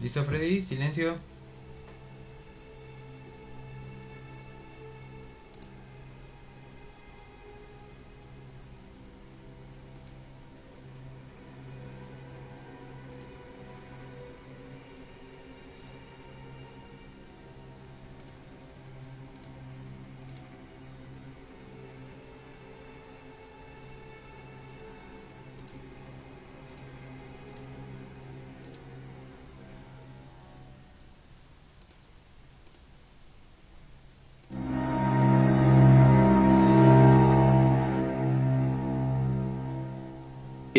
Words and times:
¿Listo, 0.00 0.24
Freddy? 0.24 0.62
Silencio. 0.62 1.16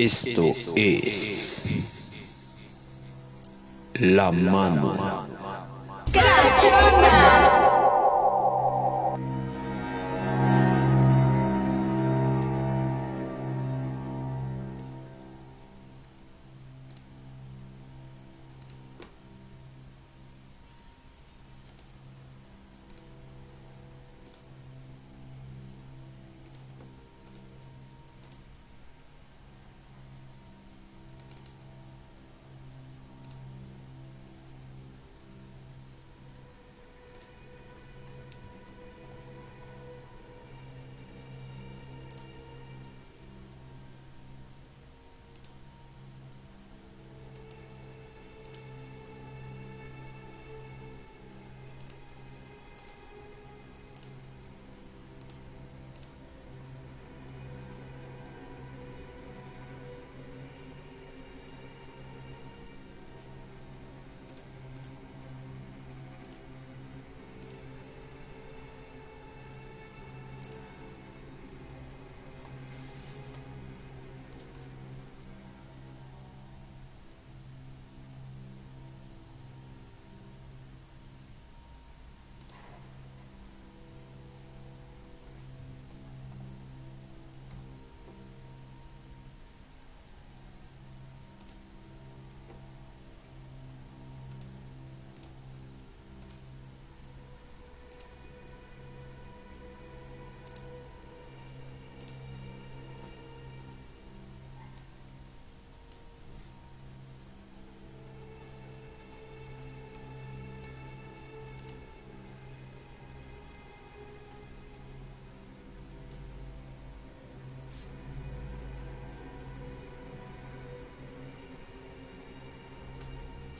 Esto 0.02 0.54
es 0.78 1.90
la 3.96 4.32
mano. 4.32 5.28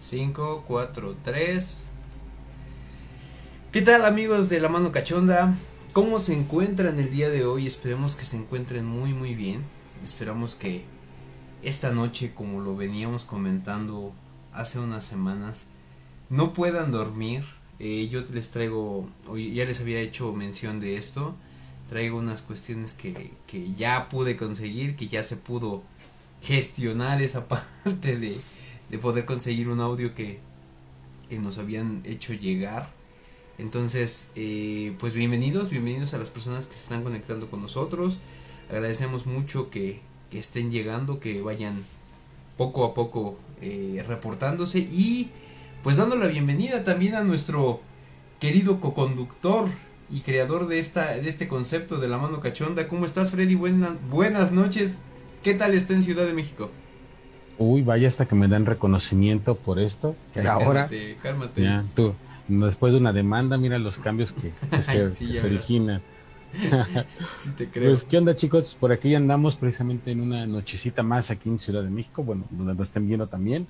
Cinco, 0.10 0.64
cuatro, 0.68 1.16
tres. 1.24 1.92
¿Qué 3.72 3.84
tal 3.84 4.06
amigos 4.06 4.50
de 4.50 4.60
la 4.60 4.68
mano 4.68 4.92
cachonda? 4.92 5.54
¿Cómo 5.94 6.20
se 6.20 6.34
encuentran 6.34 6.98
el 6.98 7.12
día 7.12 7.30
de 7.30 7.46
hoy? 7.46 7.68
Esperemos 7.68 8.16
que 8.16 8.26
se 8.26 8.36
encuentren 8.36 8.86
muy 8.86 9.14
muy 9.14 9.36
bien. 9.36 9.62
Esperamos 10.04 10.56
que 10.56 10.84
esta 11.62 11.92
noche, 11.92 12.34
como 12.34 12.60
lo 12.60 12.76
veníamos 12.76 13.24
comentando 13.24 14.12
hace 14.52 14.80
unas 14.80 15.06
semanas, 15.06 15.68
no 16.32 16.54
puedan 16.54 16.92
dormir. 16.92 17.44
Eh, 17.78 18.08
yo 18.08 18.22
les 18.34 18.50
traigo, 18.50 19.08
ya 19.28 19.66
les 19.66 19.80
había 19.80 20.00
hecho 20.00 20.34
mención 20.34 20.80
de 20.80 20.98
esto. 20.98 21.36
Traigo 21.88 22.18
unas 22.18 22.42
cuestiones 22.42 22.96
que, 22.96 23.34
que 23.46 23.76
ya 23.76 24.10
pude 24.10 24.38
conseguir, 24.38 24.96
que 24.96 25.08
ya 25.08 25.22
se 25.22 25.36
pudo 25.36 25.84
gestionar 26.42 27.22
esa 27.22 27.48
parte 27.84 28.18
de, 28.18 28.40
de 28.90 28.98
poder 28.98 29.26
conseguir 29.26 29.70
un 29.70 29.80
audio 29.80 30.16
que, 30.16 30.40
que 31.30 31.40
nos 31.40 31.58
habían 31.58 32.02
hecho 32.06 32.34
llegar. 32.34 32.90
Entonces, 33.58 34.32
eh, 34.36 34.94
pues 35.00 35.14
bienvenidos, 35.14 35.70
bienvenidos 35.70 36.14
a 36.14 36.18
las 36.18 36.30
personas 36.30 36.66
que 36.68 36.74
se 36.74 36.84
están 36.84 37.04
conectando 37.04 37.50
con 37.50 37.62
nosotros. 37.62 38.20
Agradecemos 38.70 39.26
mucho 39.26 39.70
que, 39.70 40.00
que 40.30 40.40
estén 40.40 40.72
llegando, 40.72 41.20
que 41.20 41.42
vayan 41.42 41.84
poco 42.58 42.86
a 42.86 42.94
poco 42.94 43.38
eh, 43.62 44.04
reportándose 44.08 44.80
y 44.80 45.30
pues 45.84 45.98
dando 45.98 46.16
la 46.16 46.28
bienvenida 46.28 46.84
también 46.84 47.16
a 47.16 47.24
nuestro 47.24 47.82
querido 48.40 48.80
coconductor 48.80 49.70
y 50.10 50.22
creador 50.22 50.68
de 50.68 50.80
esta 50.80 51.14
de 51.14 51.30
este 51.30 51.48
concepto 51.48 51.98
de 51.98 52.08
la 52.08 52.18
mano 52.18 52.42
cachonda. 52.42 52.88
¿Cómo 52.88 53.06
estás, 53.06 53.32
Freddy? 53.32 53.56
Buenas 53.56 53.92
buenas 54.10 54.52
noches. 54.52 55.00
¿Qué 55.44 55.54
tal 55.54 55.74
está 55.74 55.94
en 55.94 56.04
Ciudad 56.04 56.26
de 56.26 56.34
México? 56.34 56.70
Uy, 57.60 57.82
vaya 57.82 58.08
hasta 58.08 58.26
que 58.26 58.36
me 58.36 58.48
dan 58.48 58.66
reconocimiento 58.66 59.56
por 59.56 59.80
esto. 59.80 60.16
Ay, 60.36 60.48
ahora, 60.48 60.88
cálmate, 60.88 61.18
cálmate. 61.22 61.62
ya, 61.62 61.84
tú, 61.94 62.16
después 62.48 62.94
de 62.94 63.00
una 63.00 63.14
demanda, 63.14 63.58
mira 63.58 63.78
los 63.78 63.98
cambios 63.98 64.32
que, 64.34 64.52
que 64.72 64.82
se, 64.82 65.14
Sí, 65.14 65.28
que 65.28 65.34
se 65.34 65.46
originan. 65.46 66.02
Sí 67.32 67.52
te 67.52 67.70
creo. 67.70 67.92
Pues, 67.92 68.04
¿qué 68.04 68.18
onda, 68.18 68.34
chicos? 68.34 68.76
Por 68.80 68.92
aquí 68.92 69.14
andamos 69.14 69.56
precisamente 69.56 70.10
en 70.12 70.22
una 70.22 70.48
nochecita 70.48 71.04
más 71.04 71.30
aquí 71.30 71.50
en 71.50 71.60
Ciudad 71.60 71.84
de 71.84 71.92
México, 71.92 72.24
bueno, 72.24 72.46
donde 72.50 72.74
nos 72.74 72.88
estén 72.88 73.08
viendo 73.08 73.28
también. 73.28 73.68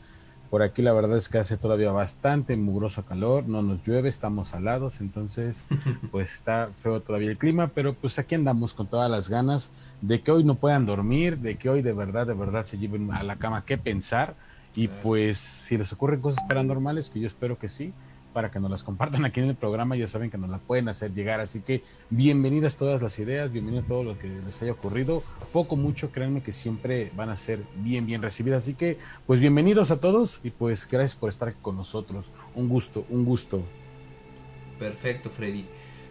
Por 0.50 0.64
aquí 0.64 0.82
la 0.82 0.94
verdad 0.94 1.18
es 1.18 1.30
que 1.30 1.38
hace 1.38 1.58
todavía 1.58 1.92
bastante 1.92 2.58
mugroso 2.58 3.04
calor, 3.06 3.48
no 3.48 3.62
nos 3.62 3.86
llueve, 3.86 4.10
estamos 4.10 4.50
salados, 4.50 5.00
entonces 5.02 5.66
pues 6.12 6.32
está 6.34 6.70
feo 6.76 7.02
todavía 7.02 7.30
el 7.30 7.38
clima, 7.38 7.68
pero 7.68 7.94
pues 7.94 8.18
aquí 8.18 8.36
andamos 8.36 8.74
con 8.74 8.88
todas 8.88 9.12
las 9.12 9.30
ganas 9.30 9.72
de 10.02 10.22
que 10.22 10.32
hoy 10.32 10.44
no 10.44 10.56
puedan 10.56 10.86
dormir, 10.86 11.38
de 11.38 11.58
que 11.58 11.70
hoy 11.70 11.82
de 11.82 11.94
verdad, 11.94 12.28
de 12.28 12.34
verdad 12.34 12.66
se 12.66 12.78
lleven 12.78 13.12
a 13.12 13.24
la 13.24 13.38
cama 13.38 13.66
qué 13.66 13.78
pensar. 13.78 14.36
Y 14.76 14.88
pues 14.88 15.40
si 15.40 15.78
les 15.78 15.92
ocurren 15.94 16.22
cosas 16.22 16.44
paranormales, 16.48 17.10
que 17.10 17.20
yo 17.20 17.28
espero 17.28 17.58
que 17.58 17.68
sí, 17.68 17.94
para 18.34 18.52
que 18.52 18.60
nos 18.60 18.70
las 18.70 18.84
compartan 18.84 19.26
aquí 19.26 19.40
en 19.40 19.48
el 19.50 19.56
programa, 19.56 19.96
ya 19.96 20.08
saben 20.08 20.30
que 20.30 20.38
nos 20.38 20.50
las 20.50 20.62
pueden 20.62 20.88
hacer 20.90 21.14
llegar, 21.14 21.40
así 21.40 21.62
que 21.62 21.84
bienvenidas 22.10 22.78
todas 22.78 23.02
las 23.02 23.18
ideas, 23.20 23.52
bienvenido 23.52 23.84
todo 23.84 24.04
lo 24.04 24.20
que 24.20 24.28
les 24.30 24.62
haya 24.62 24.72
ocurrido, 24.72 25.24
poco, 25.52 25.76
mucho, 25.76 26.12
créanme 26.12 26.42
que 26.42 26.52
siempre 26.52 27.12
van 27.16 27.30
a 27.30 27.36
ser 27.36 27.64
bien, 27.78 28.06
bien 28.06 28.22
recibidas, 28.22 28.64
así 28.64 28.76
que 28.76 28.98
pues 29.26 29.40
bienvenidos 29.40 29.92
a 29.92 30.00
todos 30.00 30.40
y 30.44 30.52
pues 30.52 30.88
gracias 30.88 31.16
por 31.16 31.30
estar 31.30 31.54
con 31.56 31.76
nosotros, 31.76 32.32
un 32.56 32.70
gusto, 32.70 33.06
un 33.10 33.26
gusto. 33.26 33.64
Perfecto, 34.78 35.30
Freddy. 35.30 35.66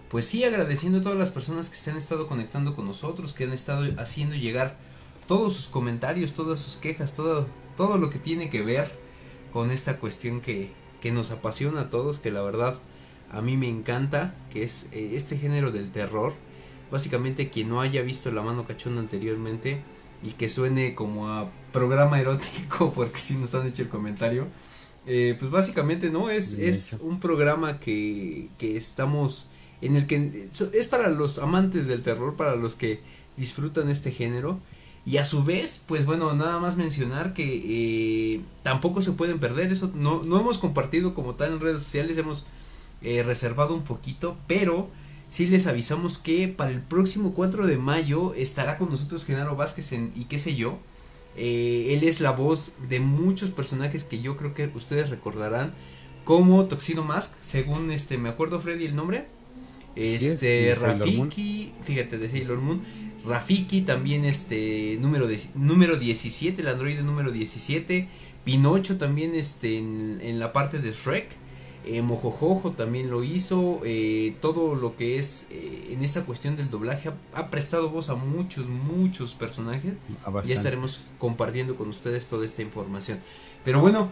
Pues 0.09 0.27
sí, 0.27 0.45
agradeciendo 0.45 0.99
a 0.99 1.03
todas 1.03 1.19
las 1.19 1.31
personas 1.31 1.69
que 1.69 1.77
se 1.77 1.91
han 1.91 1.97
estado 1.99 2.27
conectando 2.27 2.75
con 2.75 2.87
nosotros, 2.87 3.35
que 3.35 3.45
han 3.45 3.53
estado 3.53 3.87
haciendo 4.01 4.37
llegar 4.37 4.79
todos 5.27 5.53
sus 5.55 5.69
comentarios, 5.69 6.33
todas 6.33 6.61
sus 6.61 6.77
quejas, 6.77 7.15
todo, 7.15 7.47
todo 7.77 7.99
lo 7.99 8.09
que 8.11 8.19
tiene 8.19 8.49
que 8.49 8.63
ver 8.63 8.91
con 9.51 9.71
esta 9.71 9.99
cuestión 9.99 10.41
que, 10.41 10.73
que 11.01 11.13
nos 11.13 11.31
apasiona 11.31 11.83
a 11.83 11.91
todos, 11.91 12.21
que 12.21 12.31
la 12.31 12.43
verdad 12.43 12.83
a 13.31 13.43
mí 13.43 13.57
me 13.59 13.69
encanta, 13.69 14.35
que 14.51 14.63
es 14.65 14.89
eh, 14.93 15.11
este 15.15 15.37
género 15.39 15.71
del 15.73 15.93
terror. 15.93 16.35
Básicamente 16.91 17.51
quien 17.51 17.69
no 17.69 17.83
haya 17.83 18.01
visto 18.03 18.31
La 18.33 18.41
mano 18.43 18.67
cachonda 18.67 19.01
anteriormente 19.01 19.85
y 20.23 20.33
que 20.33 20.49
suene 20.49 20.95
como 20.95 21.29
a 21.29 21.53
programa 21.73 22.21
erótico, 22.21 22.93
porque 22.97 23.19
si 23.19 23.35
nos 23.37 23.55
han 23.55 23.67
hecho 23.67 23.83
el 23.83 23.89
comentario, 23.89 24.49
Eh, 25.07 25.37
pues 25.39 25.51
básicamente, 25.51 26.11
¿no? 26.11 26.29
Es, 26.31 26.55
es 26.59 26.99
un 27.03 27.19
programa 27.21 27.81
que, 27.81 28.51
que 28.59 28.77
estamos, 28.77 29.49
en 29.81 29.97
el 29.97 30.07
que 30.07 30.49
es 30.73 30.87
para 30.87 31.09
los 31.09 31.39
amantes 31.39 31.87
del 31.87 32.03
terror, 32.03 32.37
para 32.37 32.57
los 32.57 32.75
que 32.75 33.01
disfrutan 33.37 33.89
este 33.89 34.11
género. 34.11 34.61
Y 35.07 35.17
a 35.17 35.25
su 35.25 35.43
vez, 35.43 35.81
pues 35.87 36.05
bueno, 36.05 36.35
nada 36.35 36.59
más 36.59 36.77
mencionar 36.77 37.33
que 37.33 37.63
eh, 37.65 38.41
tampoco 38.63 39.01
se 39.01 39.13
pueden 39.13 39.39
perder, 39.39 39.73
eso 39.73 39.91
no, 39.95 40.23
no 40.23 40.39
hemos 40.39 40.59
compartido 40.59 41.15
como 41.15 41.35
tal 41.35 41.55
en 41.55 41.61
redes 41.61 41.81
sociales, 41.81 42.19
hemos 42.19 42.45
eh, 43.01 43.23
reservado 43.23 43.75
un 43.75 43.85
poquito, 43.85 44.37
pero 44.47 44.91
sí 45.29 45.47
les 45.47 45.67
avisamos 45.67 46.19
que 46.19 46.49
para 46.49 46.73
el 46.73 46.83
próximo 46.83 47.33
4 47.33 47.67
de 47.67 47.79
mayo 47.79 48.35
estará 48.35 48.77
con 48.77 48.91
nosotros 48.91 49.25
Genaro 49.25 49.57
Vázquez 49.57 49.93
en, 49.93 50.13
y 50.15 50.25
qué 50.25 50.39
sé 50.39 50.57
yo. 50.57 50.79
Eh, 51.37 51.95
él 51.95 52.03
es 52.07 52.21
la 52.21 52.33
voz 52.33 52.75
de 52.89 52.99
muchos 52.99 53.53
personajes 53.53 54.03
que 54.03 54.21
yo 54.21 54.37
creo 54.37 54.53
que 54.55 54.71
ustedes 54.75 55.09
recordarán 55.09 55.73
como 56.25 56.67
Toxino 56.67 57.05
Mask, 57.05 57.33
según 57.41 57.93
este, 57.93 58.19
me 58.19 58.29
acuerdo 58.29 58.61
Freddy 58.61 58.85
el 58.87 58.97
nombre. 58.97 59.29
Es, 59.99 60.23
Este, 60.25 60.75
Rafiki, 60.75 61.73
fíjate, 61.83 62.19
de 62.19 62.29
Sailor 62.29 62.59
Moon. 62.61 62.81
Rafiki 63.27 63.83
también 63.83 64.25
este 64.25 64.97
número 65.01 65.27
de, 65.27 65.39
número 65.55 65.97
17, 65.97 66.63
el 66.63 66.69
androide 66.69 67.03
número 67.03 67.31
17. 67.33 68.09
Pinocho 68.45 68.97
también 68.97 69.35
este 69.35 69.77
en, 69.79 70.21
en 70.23 70.39
la 70.39 70.53
parte 70.53 70.79
de 70.79 70.93
Shrek. 70.93 71.27
Eh, 71.85 72.03
Mojojojo 72.03 72.73
también 72.73 73.11
lo 73.11 73.25
hizo. 73.25 73.81
eh, 73.85 74.35
todo 74.41 74.75
lo 74.75 74.97
que 74.97 75.19
es 75.19 75.47
eh, 75.51 75.89
en 75.93 76.05
esta 76.05 76.25
cuestión 76.25 76.57
del 76.57 76.69
doblaje 76.71 77.09
ha, 77.09 77.15
ha 77.35 77.51
prestado 77.51 77.89
voz 77.91 78.09
a 78.11 78.15
muchos, 78.15 78.69
muchos 78.69 79.35
personajes. 79.35 79.95
Ya 80.45 80.55
estaremos 80.55 81.11
compartiendo 81.19 81.77
con 81.77 81.89
ustedes 81.89 82.29
toda 82.29 82.45
esta 82.45 82.63
información. 82.63 83.19
Pero 83.65 83.81
bueno, 83.81 84.11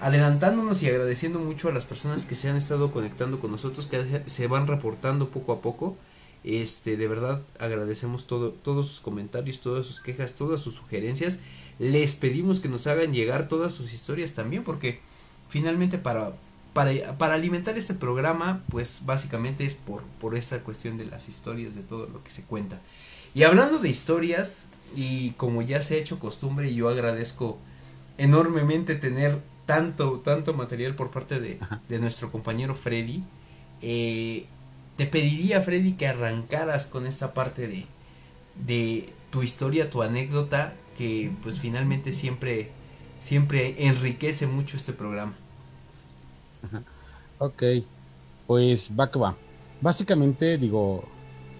adelantándonos 0.00 0.82
y 0.82 0.88
agradeciendo 0.88 1.38
mucho 1.38 1.68
a 1.68 1.72
las 1.72 1.84
personas 1.86 2.26
que 2.26 2.34
se 2.34 2.48
han 2.48 2.56
estado 2.56 2.92
conectando 2.92 3.40
con 3.40 3.50
nosotros, 3.50 3.86
que 3.86 4.22
se- 4.26 4.46
van 4.46 4.66
reportando 4.66 5.30
poco 5.30 5.52
a 5.52 5.60
poco. 5.60 5.96
Este, 6.44 6.96
de 6.96 7.08
verdad 7.08 7.42
agradecemos 7.58 8.26
todo, 8.26 8.50
todos 8.50 8.88
sus 8.88 9.00
comentarios, 9.00 9.60
todas 9.60 9.86
sus 9.86 10.00
quejas, 10.00 10.34
todas 10.34 10.60
sus 10.60 10.74
sugerencias. 10.74 11.40
Les 11.78 12.14
pedimos 12.14 12.60
que 12.60 12.68
nos 12.68 12.86
hagan 12.86 13.12
llegar 13.12 13.48
todas 13.48 13.74
sus 13.74 13.92
historias 13.92 14.34
también, 14.34 14.62
porque 14.62 15.00
finalmente 15.48 15.98
para, 15.98 16.34
para, 16.72 17.18
para 17.18 17.34
alimentar 17.34 17.76
este 17.76 17.94
programa, 17.94 18.62
pues 18.70 19.00
básicamente 19.04 19.64
es 19.64 19.74
por, 19.74 20.02
por 20.20 20.36
esta 20.36 20.60
cuestión 20.60 20.98
de 20.98 21.06
las 21.06 21.28
historias, 21.28 21.74
de 21.74 21.82
todo 21.82 22.06
lo 22.08 22.22
que 22.22 22.30
se 22.30 22.44
cuenta. 22.44 22.80
Y 23.34 23.42
hablando 23.42 23.78
de 23.78 23.88
historias, 23.88 24.68
y 24.94 25.30
como 25.32 25.62
ya 25.62 25.82
se 25.82 25.94
ha 25.96 25.98
hecho 25.98 26.18
costumbre, 26.20 26.72
yo 26.74 26.88
agradezco 26.88 27.58
enormemente 28.18 28.94
tener 28.94 29.40
tanto, 29.66 30.20
tanto 30.20 30.54
material 30.54 30.94
por 30.96 31.10
parte 31.10 31.40
de, 31.40 31.62
de 31.88 31.98
nuestro 31.98 32.32
compañero 32.32 32.74
Freddy. 32.74 33.24
Eh, 33.82 34.46
te 34.96 35.06
pediría, 35.06 35.62
Freddy, 35.62 35.96
que 35.96 36.08
arrancaras 36.08 36.86
con 36.86 37.06
esta 37.06 37.34
parte 37.34 37.68
de, 37.68 37.86
de 38.54 39.14
tu 39.30 39.42
historia, 39.42 39.90
tu 39.90 40.02
anécdota, 40.02 40.76
que 40.96 41.32
pues 41.42 41.60
finalmente 41.60 42.12
siempre, 42.14 42.72
siempre 43.18 43.86
enriquece 43.86 44.46
mucho 44.46 44.76
este 44.76 44.92
programa. 44.94 45.36
Ok, 47.38 47.62
pues 48.46 48.90
va 48.98 49.10
que 49.10 49.18
va. 49.18 49.42
Básicamente, 49.80 50.58
digo, 50.58 51.18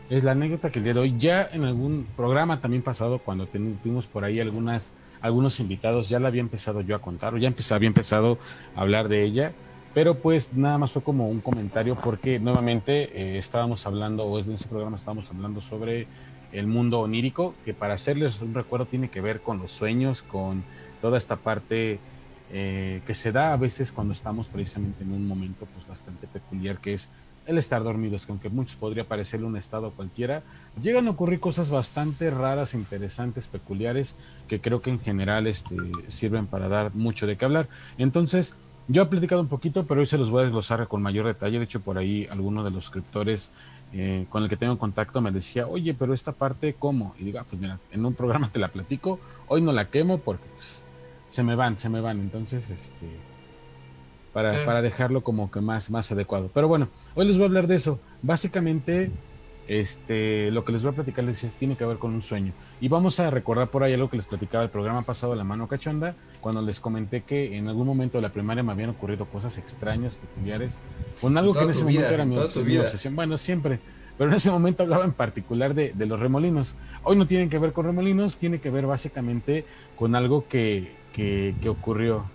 es 0.09 0.25
la 0.25 0.33
anécdota 0.33 0.71
que 0.71 0.81
de 0.81 0.99
hoy, 0.99 1.19
ya 1.19 1.45
en 1.53 1.65
algún 1.65 2.13
programa 2.17 2.61
también 2.61 2.83
pasado, 2.83 3.23
cuando 3.23 3.49
ten- 3.49 3.81
tuvimos 3.81 4.09
por 4.09 4.25
ahí 4.25 4.41
algunas, 4.41 4.97
algunos 5.21 5.61
invitados, 5.61 6.09
ya 6.09 6.21
la 6.21 6.29
había 6.29 6.41
empezado 6.41 6.81
yo 6.81 6.97
a 6.97 7.01
contar, 7.01 7.35
o 7.35 7.39
ya 7.39 7.49
empecé, 7.49 7.75
había 7.75 7.89
empezado 7.89 8.39
a 8.75 8.83
hablar 8.83 9.09
de 9.09 9.25
ella, 9.25 9.53
pero 9.95 10.17
pues 10.17 10.53
nada 10.53 10.79
más 10.79 10.93
fue 10.93 11.03
como 11.03 11.29
un 11.29 11.41
comentario 11.41 11.97
porque 11.97 12.39
nuevamente 12.39 13.11
eh, 13.15 13.39
estábamos 13.39 13.87
hablando, 13.87 14.25
o 14.25 14.39
es 14.39 14.47
ese 14.49 14.69
programa 14.69 14.97
estábamos 14.97 15.31
hablando 15.31 15.61
sobre 15.61 16.07
el 16.53 16.67
mundo 16.67 17.01
onírico, 17.01 17.55
que 17.65 17.75
para 17.75 17.95
hacerles 17.95 18.41
un 18.41 18.55
recuerdo 18.55 18.87
tiene 18.87 19.09
que 19.09 19.21
ver 19.21 19.41
con 19.41 19.59
los 19.59 19.73
sueños, 19.73 20.23
con 20.23 20.65
toda 21.01 21.19
esta 21.19 21.37
parte 21.37 21.99
eh, 22.51 23.03
que 23.07 23.15
se 23.15 23.33
da 23.33 23.53
a 23.53 23.57
veces 23.57 23.91
cuando 23.91 24.13
estamos 24.13 24.47
precisamente 24.47 25.03
en 25.03 25.13
un 25.13 25.27
momento 25.27 25.67
pues 25.75 25.87
bastante 25.87 26.27
peculiar 26.27 26.79
que 26.79 26.95
es 26.95 27.09
el 27.47 27.59
estar 27.59 27.83
dormidos, 27.83 28.27
que 28.27 28.33
aunque 28.33 28.49
muchos 28.49 28.77
podría 28.77 29.05
parecerle 29.05 29.47
un 29.47 29.57
estado 29.57 29.93
cualquiera, 29.93 30.43
llegan 30.83 31.07
a 31.07 31.11
ocurrir 31.11 31.41
cosas 31.41 31.71
bastante 31.71 32.31
raras, 32.31 32.75
interesantes, 32.75 33.47
peculiares, 33.47 34.17
que 34.47 34.61
creo 34.61 34.81
que 34.81 34.91
en 34.91 35.01
general 35.01 35.47
este, 35.47 35.77
sirven 36.09 36.47
para 36.47 36.69
dar 36.69 36.95
mucho 36.95 37.27
de 37.27 37.37
qué 37.37 37.45
hablar. 37.45 37.69
Entonces, 37.99 38.55
yo 38.89 39.03
he 39.03 39.07
platicado 39.07 39.41
un 39.41 39.49
poquito, 39.49 39.87
pero 39.87 40.01
hoy 40.01 40.07
se 40.07 40.19
los 40.19 40.31
voy 40.31 40.41
a 40.41 40.45
desglosar 40.45 40.87
con 40.89 41.03
mayor 41.03 41.27
detalle. 41.27 41.59
De 41.59 41.65
hecho, 41.65 41.81
por 41.81 41.99
ahí 41.99 42.27
alguno 42.31 42.63
de 42.63 42.71
los 42.71 42.85
suscriptores 42.85 43.51
eh, 43.93 44.27
con 44.29 44.43
el 44.43 44.49
que 44.49 44.57
tengo 44.57 44.79
contacto 44.79 45.21
me 45.21 45.31
decía, 45.31 45.67
oye, 45.67 45.95
pero 45.95 46.15
esta 46.15 46.33
parte, 46.33 46.75
¿cómo? 46.79 47.15
Y 47.19 47.25
digo, 47.25 47.39
ah, 47.41 47.47
pues 47.49 47.61
mira, 47.61 47.79
en 47.91 48.05
un 48.05 48.15
programa 48.15 48.51
te 48.51 48.59
la 48.59 48.69
platico, 48.69 49.19
hoy 49.49 49.61
no 49.63 49.73
la 49.73 49.91
quemo 49.91 50.19
porque 50.19 50.47
pues, 50.55 50.85
se 51.29 51.43
me 51.43 51.55
van, 51.55 51.79
se 51.79 51.89
me 51.89 52.01
van. 52.01 52.21
Entonces, 52.21 52.71
este, 52.71 53.09
para, 54.33 54.65
para 54.65 54.83
dejarlo 54.83 55.23
como 55.23 55.51
que 55.51 55.61
más, 55.61 55.91
más 55.91 56.13
adecuado. 56.13 56.51
Pero 56.53 56.69
bueno, 56.69 56.89
hoy 57.15 57.27
les 57.27 57.37
voy 57.37 57.45
a 57.45 57.47
hablar 57.47 57.67
de 57.67 57.77
eso. 57.77 57.99
Básicamente, 58.23 59.11
este, 59.69 60.51
lo 60.51 60.65
que 60.65 60.73
les 60.73 60.83
voy 60.83 60.93
a 60.93 60.95
platicar 60.95 61.25
les 61.25 61.37
decía, 61.41 61.51
tiene 61.59 61.77
que 61.77 61.85
ver 61.85 61.99
con 61.99 62.13
un 62.15 62.23
sueño. 62.23 62.53
Y 62.81 62.89
vamos 62.89 63.19
a 63.21 63.31
recordar 63.31 63.69
por 63.69 63.83
ahí 63.83 63.93
algo 63.93 64.09
que 64.11 64.17
les 64.17 64.27
platicaba 64.27 64.65
el 64.65 64.71
programa 64.71 65.03
pasado, 65.03 65.35
La 65.35 65.45
Mano 65.45 65.67
Cachonda, 65.69 66.15
cuando 66.41 66.63
les 66.63 66.79
comenté 66.81 67.23
que 67.23 67.57
en 67.57 67.69
algún 67.69 67.87
momento 67.87 68.19
de 68.19 68.23
la 68.23 68.33
primaria 68.33 68.63
me 68.63 68.73
habían 68.73 68.91
ocurrido 68.91 69.25
cosas 69.27 69.59
extrañas, 69.59 70.17
peculiares, 70.17 70.77
con 71.21 71.37
algo 71.37 71.53
que 71.53 71.61
en 71.65 71.71
ese 71.71 71.85
momento 71.85 72.15
era 72.15 72.25
mi, 72.25 72.35
obs- 72.49 72.53
obsesión. 72.87 73.17
Bueno, 73.17 73.39
siempre. 73.39 73.81
Pero 74.19 74.31
en 74.31 74.37
ese 74.37 74.51
momento 74.51 74.83
hablaba 74.83 75.05
en 75.05 75.13
particular 75.13 75.75
de, 75.75 75.93
de 75.95 76.07
los 76.07 76.19
remolinos. 76.21 76.75
Hoy 77.03 77.17
no 77.17 77.27
tienen 77.27 77.51
que 77.51 77.59
ver 77.59 77.73
con 77.73 77.85
remolinos, 77.85 78.37
tiene 78.37 78.61
que 78.61 78.71
ver 78.71 78.87
básicamente 78.87 79.65
con 79.95 80.15
algo 80.15 80.47
que, 80.49 80.93
que, 81.13 81.55
que 81.61 81.69
ocurrió. 81.69 82.25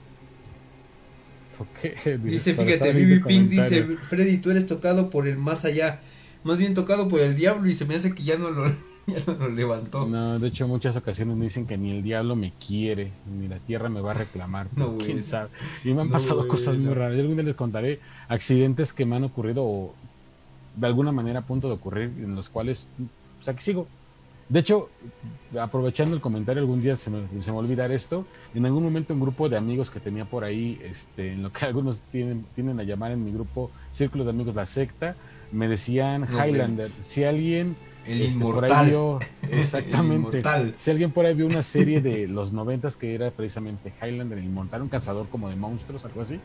Dice, 2.24 2.54
fíjate, 2.56 2.92
Vivi 2.94 3.20
Pink 3.28 3.50
dice. 3.50 3.84
Freddy, 4.04 4.38
tú 4.38 4.52
eres 4.52 4.66
tocado 4.68 5.10
por 5.10 5.28
el 5.28 5.38
más 5.38 5.66
allá. 5.66 6.00
Más 6.44 6.58
bien 6.58 6.74
tocado 6.74 7.08
por 7.08 7.20
el 7.20 7.36
diablo 7.36 7.70
y 7.70 7.74
se 7.74 7.86
me 7.86 7.96
hace 7.96 8.16
que 8.16 8.24
ya 8.24 8.38
no 8.38 8.50
lo, 8.52 8.68
ya 9.08 9.20
no 9.28 9.34
lo 9.34 9.50
levantó. 9.50 10.06
No, 10.06 10.40
de 10.40 10.48
hecho, 10.48 10.68
muchas 10.68 10.96
ocasiones 10.96 11.38
me 11.38 11.46
dicen 11.46 11.68
que 11.68 11.78
ni 11.78 11.92
el 11.92 12.02
diablo 12.04 12.36
me 12.36 12.54
quiere, 12.54 13.12
ni 13.26 13.48
la 13.48 13.60
tierra 13.60 13.90
me 13.90 14.02
va 14.02 14.12
a 14.12 14.16
reclamar. 14.16 14.68
No, 14.76 14.92
güey. 14.94 15.06
quién 15.06 15.24
sabe. 15.24 15.50
Y 15.84 15.94
me 15.94 16.02
han 16.02 16.10
No, 16.10 16.14
pasado 16.14 16.48
cosas 16.48 16.78
muy 16.78 16.94
raras. 16.94 17.16
Yo 17.16 17.22
algún 17.22 17.36
día 17.38 17.46
les 17.46 17.56
contaré 17.56 18.00
accidentes 18.28 18.94
que 18.94 19.06
me 19.06 19.16
han 19.16 19.24
ocurrido 19.24 19.64
o 19.64 19.96
de 20.76 20.88
alguna 20.88 21.12
manera 21.12 21.40
a 21.40 21.46
punto 21.46 21.68
de 21.68 21.74
ocurrir, 21.76 22.06
en 22.18 22.36
los 22.36 22.50
cuales, 22.50 22.88
pues 23.38 23.48
aquí 23.50 23.62
sigo. 23.64 23.88
De 24.50 24.60
hecho, 24.60 24.90
aprovechando 25.60 26.16
el 26.16 26.22
comentario, 26.22 26.62
algún 26.62 26.82
día 26.82 26.98
se 26.98 27.10
me, 27.10 27.28
se 27.30 27.36
me 27.52 27.52
va 27.52 27.54
a 27.62 27.66
olvidar 27.66 27.92
esto. 27.92 28.26
En 28.54 28.66
algún 28.66 28.84
momento, 28.84 29.14
un 29.14 29.22
grupo 29.22 29.48
de 29.48 29.58
amigos 29.58 29.90
que 29.92 30.00
tenía 30.02 30.26
por 30.26 30.44
ahí, 30.44 30.80
este, 30.84 31.34
en 31.34 31.44
lo 31.44 31.54
que 31.54 31.66
algunos 31.68 32.02
tienen, 32.12 32.46
tienen 32.56 32.80
a 32.80 32.84
llamar 32.84 33.12
en 33.12 33.24
mi 33.24 33.32
grupo 33.32 33.72
Círculo 33.92 34.24
de 34.26 34.32
Amigos 34.32 34.56
la 34.56 34.66
Secta, 34.66 35.16
me 35.52 35.68
decían 35.68 36.28
No. 36.30 36.46
Highlander. 36.46 36.92
Si 37.00 37.24
alguien 37.24 37.76
El 38.06 38.22
este, 38.22 38.40
por 38.44 38.64
ahí 38.64 38.70
inmortal. 38.72 38.88
vio- 38.90 39.20
exactamente. 39.52 40.14
El 40.14 40.20
inmortal. 40.20 40.76
Si 40.80 40.92
alguien 40.92 41.12
por 41.12 41.26
ahí 41.26 41.34
vio 41.34 41.46
una 41.46 41.64
serie 41.64 42.02
de 42.02 42.28
los 42.28 42.54
noventas 42.54 42.98
que 42.98 43.14
era 43.16 43.32
precisamente 43.32 43.92
Highlander, 44.02 44.38
el 44.38 44.46
inmortal, 44.46 44.82
un 44.82 44.90
cazador 44.90 45.28
como 45.30 45.50
de 45.50 45.56
monstruos, 45.56 46.04
algo 46.06 46.22
así, 46.22 46.40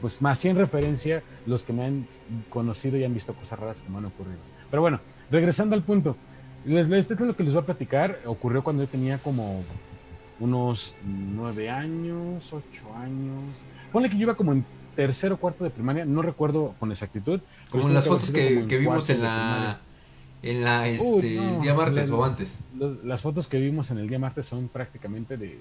pues 0.00 0.20
más 0.22 0.38
sí 0.38 0.48
en 0.48 0.56
referencia 0.56 1.22
los 1.46 1.62
que 1.62 1.72
me 1.72 1.84
han 1.84 2.06
conocido 2.48 2.96
y 2.96 3.04
han 3.04 3.14
visto 3.14 3.34
cosas 3.34 3.58
raras 3.58 3.82
que 3.82 3.88
me 3.90 3.98
han 3.98 4.04
ocurrido. 4.06 4.38
Pero 4.70 4.80
bueno, 4.82 5.00
regresando 5.30 5.74
al 5.76 5.82
punto, 5.82 6.16
esto 6.64 7.14
es 7.14 7.20
lo 7.20 7.36
que 7.36 7.42
les 7.44 7.52
voy 7.54 7.62
a 7.62 7.66
platicar. 7.66 8.18
Ocurrió 8.24 8.64
cuando 8.64 8.82
yo 8.82 8.88
tenía 8.88 9.18
como 9.18 9.62
unos 10.40 10.94
nueve 11.04 11.70
años, 11.70 12.52
ocho 12.52 12.94
años. 12.96 13.44
Ponle 13.92 14.08
que 14.08 14.16
yo 14.16 14.22
iba 14.22 14.34
como 14.34 14.52
en 14.52 14.64
tercero 14.96 15.36
o 15.36 15.38
cuarto 15.38 15.64
de 15.64 15.70
primaria, 15.70 16.04
no 16.04 16.22
recuerdo 16.22 16.74
con 16.80 16.90
exactitud. 16.90 17.40
Como 17.72 17.88
en 17.88 17.94
las 17.94 18.06
fotos 18.06 18.30
que, 18.30 18.66
que 18.68 18.78
vimos 18.78 19.08
en 19.10 19.22
la 19.22 19.80
en 20.42 20.64
la 20.64 20.88
este 20.88 21.04
Uy, 21.08 21.36
no, 21.36 21.54
el 21.56 21.62
día 21.62 21.74
martes 21.74 22.08
la- 22.10 22.16
o 22.16 22.24
antes. 22.24 22.58
Las 23.04 23.20
fotos 23.22 23.46
que 23.48 23.58
vimos 23.58 23.90
en 23.90 23.98
el 23.98 24.08
día 24.08 24.18
martes 24.18 24.46
son 24.46 24.68
prácticamente 24.68 25.36
de 25.36 25.58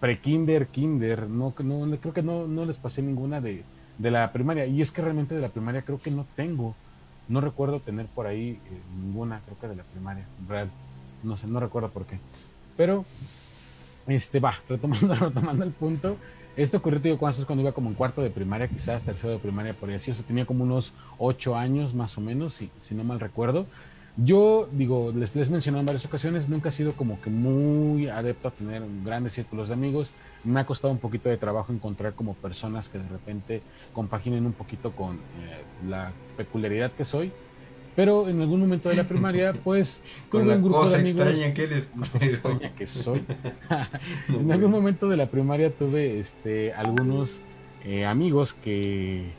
pre-kinder, 0.00 0.66
kinder, 0.68 1.28
no, 1.28 1.54
no, 1.60 1.86
no- 1.86 1.96
creo 1.98 2.12
que 2.14 2.22
no, 2.22 2.46
no 2.46 2.64
les 2.64 2.76
pasé 2.78 3.00
ninguna 3.02 3.40
de, 3.40 3.62
de 3.98 4.10
la 4.10 4.32
primaria. 4.32 4.66
Y 4.66 4.80
es 4.82 4.90
que 4.92 5.02
realmente 5.02 5.34
de 5.34 5.40
la 5.40 5.48
primaria 5.48 5.82
creo 5.82 6.00
que 6.00 6.10
no 6.10 6.26
tengo, 6.36 6.74
no 7.28 7.40
recuerdo 7.40 7.80
tener 7.80 8.06
por 8.06 8.26
ahí 8.26 8.50
eh, 8.50 8.58
ninguna, 9.00 9.40
creo 9.44 9.58
que 9.60 9.68
de 9.68 9.76
la 9.76 9.84
primaria, 9.84 10.24
real. 10.48 10.68
No 11.22 11.36
sé, 11.36 11.46
no 11.46 11.58
recuerdo 11.60 11.88
por 11.90 12.04
qué. 12.06 12.18
Pero, 12.76 13.04
este, 14.06 14.40
va, 14.40 14.54
retomando, 14.68 15.14
retomando 15.14 15.64
el 15.64 15.70
punto. 15.72 16.16
Esto 16.58 16.78
ocurrió, 16.78 16.98
digo, 16.98 17.18
cuando, 17.18 17.46
cuando 17.46 17.62
iba 17.62 17.70
como 17.70 17.88
en 17.88 17.94
cuarto 17.94 18.20
de 18.20 18.30
primaria, 18.30 18.66
quizás 18.66 19.04
tercero 19.04 19.34
de 19.34 19.38
primaria, 19.38 19.74
por 19.74 19.88
ahí 19.88 19.94
así. 19.94 20.10
O 20.10 20.14
sea, 20.14 20.26
tenía 20.26 20.44
como 20.44 20.64
unos 20.64 20.92
ocho 21.16 21.54
años 21.54 21.94
más 21.94 22.18
o 22.18 22.20
menos, 22.20 22.52
si, 22.52 22.68
si 22.80 22.96
no 22.96 23.04
mal 23.04 23.20
recuerdo. 23.20 23.66
Yo, 24.16 24.68
digo, 24.72 25.12
les, 25.14 25.36
les 25.36 25.50
mencioné 25.50 25.78
en 25.78 25.86
varias 25.86 26.04
ocasiones, 26.04 26.48
nunca 26.48 26.70
he 26.70 26.72
sido 26.72 26.94
como 26.94 27.20
que 27.20 27.30
muy 27.30 28.08
adepto 28.08 28.48
a 28.48 28.50
tener 28.50 28.82
grandes 29.04 29.34
círculos 29.34 29.68
de 29.68 29.74
amigos. 29.74 30.12
Me 30.42 30.58
ha 30.58 30.66
costado 30.66 30.92
un 30.92 30.98
poquito 30.98 31.28
de 31.28 31.36
trabajo 31.36 31.72
encontrar 31.72 32.14
como 32.14 32.34
personas 32.34 32.88
que 32.88 32.98
de 32.98 33.08
repente 33.08 33.62
compaginen 33.92 34.44
un 34.44 34.52
poquito 34.52 34.90
con 34.90 35.14
eh, 35.14 35.62
la 35.88 36.10
peculiaridad 36.36 36.90
que 36.90 37.04
soy. 37.04 37.30
Pero 37.98 38.28
en 38.28 38.40
algún 38.40 38.60
momento 38.60 38.88
de 38.88 38.94
la 38.94 39.08
primaria, 39.08 39.52
pues, 39.64 40.04
Con 40.28 40.42
tuve 40.42 40.50
la 40.50 40.56
un 40.58 40.62
grupo 40.62 40.82
cosa 40.82 40.98
de 40.98 41.02
amigos. 41.02 41.26
extraña 41.26 41.52
que 41.52 41.64
eres. 41.64 41.90
extraña 42.20 42.70
que 42.76 42.86
soy. 42.86 43.24
En 44.28 44.52
algún 44.52 44.70
momento 44.70 45.08
de 45.08 45.16
la 45.16 45.26
primaria 45.26 45.72
tuve 45.72 46.20
este, 46.20 46.72
algunos 46.74 47.40
eh, 47.84 48.06
amigos 48.06 48.54
que, 48.54 49.32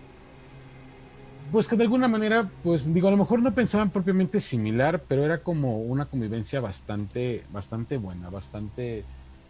pues 1.54 1.70
que 1.70 1.78
de 1.78 1.84
alguna 1.84 2.10
manera, 2.10 2.52
pues 2.62 2.94
digo, 2.94 3.08
a 3.08 3.12
lo 3.12 3.16
mejor 3.16 3.42
no 3.42 3.56
pensaban 3.56 3.92
propiamente 3.92 4.42
similar, 4.42 5.04
pero 5.08 5.24
era 5.24 5.42
como 5.42 5.80
una 5.80 6.08
convivencia 6.08 6.60
bastante, 6.60 7.46
bastante 7.54 7.96
buena, 7.96 8.30
bastante 8.30 9.06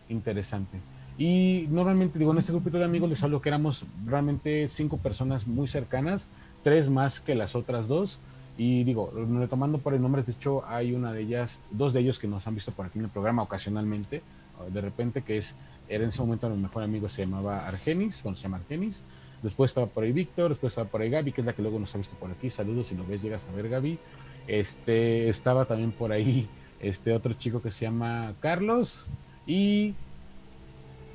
interesante. 0.07 0.77
Y 1.17 1.65
normalmente, 1.71 2.19
digo, 2.19 2.31
en 2.31 2.37
ese 2.37 2.51
grupito 2.51 2.77
de 2.77 2.85
amigos 2.85 3.09
les 3.09 3.23
hablo 3.23 3.41
que 3.41 3.49
éramos 3.49 3.85
realmente 4.05 4.67
cinco 4.67 4.97
personas 4.97 5.47
muy 5.47 5.67
cercanas, 5.67 6.29
tres 6.61 6.89
más 6.91 7.19
que 7.19 7.33
las 7.33 7.55
otras 7.55 7.87
dos. 7.87 8.19
Y 8.59 8.83
digo, 8.83 9.09
retomando 9.15 9.77
por 9.77 9.93
el 9.93 10.01
nombre, 10.01 10.21
de 10.21 10.33
hecho, 10.33 10.65
hay 10.67 10.93
una 10.93 11.13
de 11.13 11.21
ellas, 11.21 11.59
dos 11.71 11.93
de 11.93 12.01
ellos 12.01 12.19
que 12.19 12.27
nos 12.27 12.45
han 12.45 12.55
visto 12.55 12.73
por 12.73 12.85
aquí 12.85 12.99
en 12.99 13.05
el 13.05 13.09
programa 13.09 13.41
ocasionalmente, 13.41 14.21
de 14.69 14.81
repente, 14.81 15.21
que 15.21 15.37
es, 15.37 15.55
era 15.87 16.03
en 16.03 16.09
ese 16.09 16.21
momento 16.21 16.49
mi 16.49 16.57
mejor 16.57 16.83
amigo, 16.83 17.07
se 17.07 17.21
llamaba 17.23 17.65
Argenis, 17.65 18.21
bueno, 18.21 18.35
se 18.35 18.43
llama 18.43 18.57
Argenis. 18.57 19.01
Después 19.41 19.71
estaba 19.71 19.87
por 19.87 20.03
ahí 20.03 20.11
Víctor, 20.11 20.49
después 20.49 20.71
estaba 20.71 20.89
por 20.89 20.99
ahí 20.99 21.09
Gaby, 21.09 21.31
que 21.31 21.39
es 21.39 21.47
la 21.47 21.53
que 21.53 21.61
luego 21.61 21.79
nos 21.79 21.95
ha 21.95 21.99
visto 21.99 22.17
por 22.17 22.29
aquí. 22.29 22.49
Saludos 22.49 22.87
si 22.87 22.95
lo 22.95 23.07
ves, 23.07 23.21
llegas 23.21 23.47
a 23.47 23.55
ver 23.55 23.69
Gaby. 23.69 23.97
Este, 24.45 25.29
estaba 25.29 25.63
también 25.63 25.93
por 25.93 26.11
ahí 26.11 26.49
este 26.81 27.13
otro 27.13 27.35
chico 27.35 27.61
que 27.61 27.71
se 27.71 27.85
llama 27.85 28.33
Carlos 28.41 29.05
y 29.47 29.93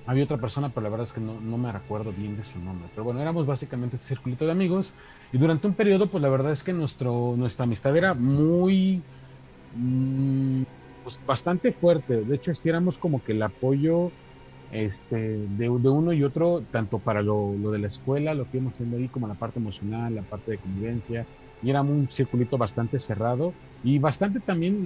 había 0.07 0.25
otra 0.25 0.39
persona, 0.39 0.71
pero 0.71 0.85
la 0.85 0.89
verdad 0.89 1.07
es 1.07 1.13
que 1.13 1.21
no, 1.21 1.39
no 1.43 1.59
me 1.59 1.71
recuerdo 1.71 2.11
bien 2.11 2.39
de 2.39 2.43
su 2.43 2.59
nombre. 2.59 2.89
Pero 2.93 3.05
bueno, 3.05 3.21
éramos 3.21 3.45
básicamente 3.45 3.97
este 3.97 4.09
circulito 4.09 4.47
de 4.47 4.53
amigos 4.53 4.95
y 5.35 5.39
durante 5.39 5.67
un 5.67 5.75
periodo, 5.77 6.11
pues 6.11 6.23
la 6.23 6.29
verdad 6.29 6.53
es 6.53 6.63
que 6.63 6.73
nuestro, 6.73 7.35
nuestra 7.37 7.65
amistad 7.65 7.97
era 7.97 8.15
muy, 8.15 9.05
mm, 9.71 10.65
pues 11.03 11.21
bastante 11.25 11.73
fuerte. 11.75 12.25
De 12.25 12.37
hecho, 12.37 12.55
sí 12.55 12.69
éramos 12.71 12.99
como 12.99 13.23
que 13.23 13.33
el 13.33 13.43
apoyo 13.43 14.15
este, 14.71 15.17
de, 15.49 15.69
uno 15.71 16.13
y 16.13 16.25
otro, 16.25 16.67
tanto 16.71 17.01
para 17.03 17.23
lo, 17.23 17.57
lo 17.59 17.71
de 17.73 17.81
la 17.81 17.89
escuela, 17.89 18.35
lo 18.35 18.49
que 18.49 18.59
íbamos 18.59 18.75
haciendo 18.75 18.97
ahí, 18.99 19.11
como 19.11 19.29
la 19.29 19.37
parte 19.37 19.61
emocional, 19.61 20.15
la 20.15 20.25
parte 20.25 20.53
de 20.53 20.61
convivencia. 20.61 21.29
Y 21.61 21.71
era 21.71 21.83
un 21.83 22.09
circulito 22.11 22.59
bastante 22.59 23.01
cerrado 23.01 23.57
y 23.83 23.99
bastante 24.01 24.41
también, 24.41 24.77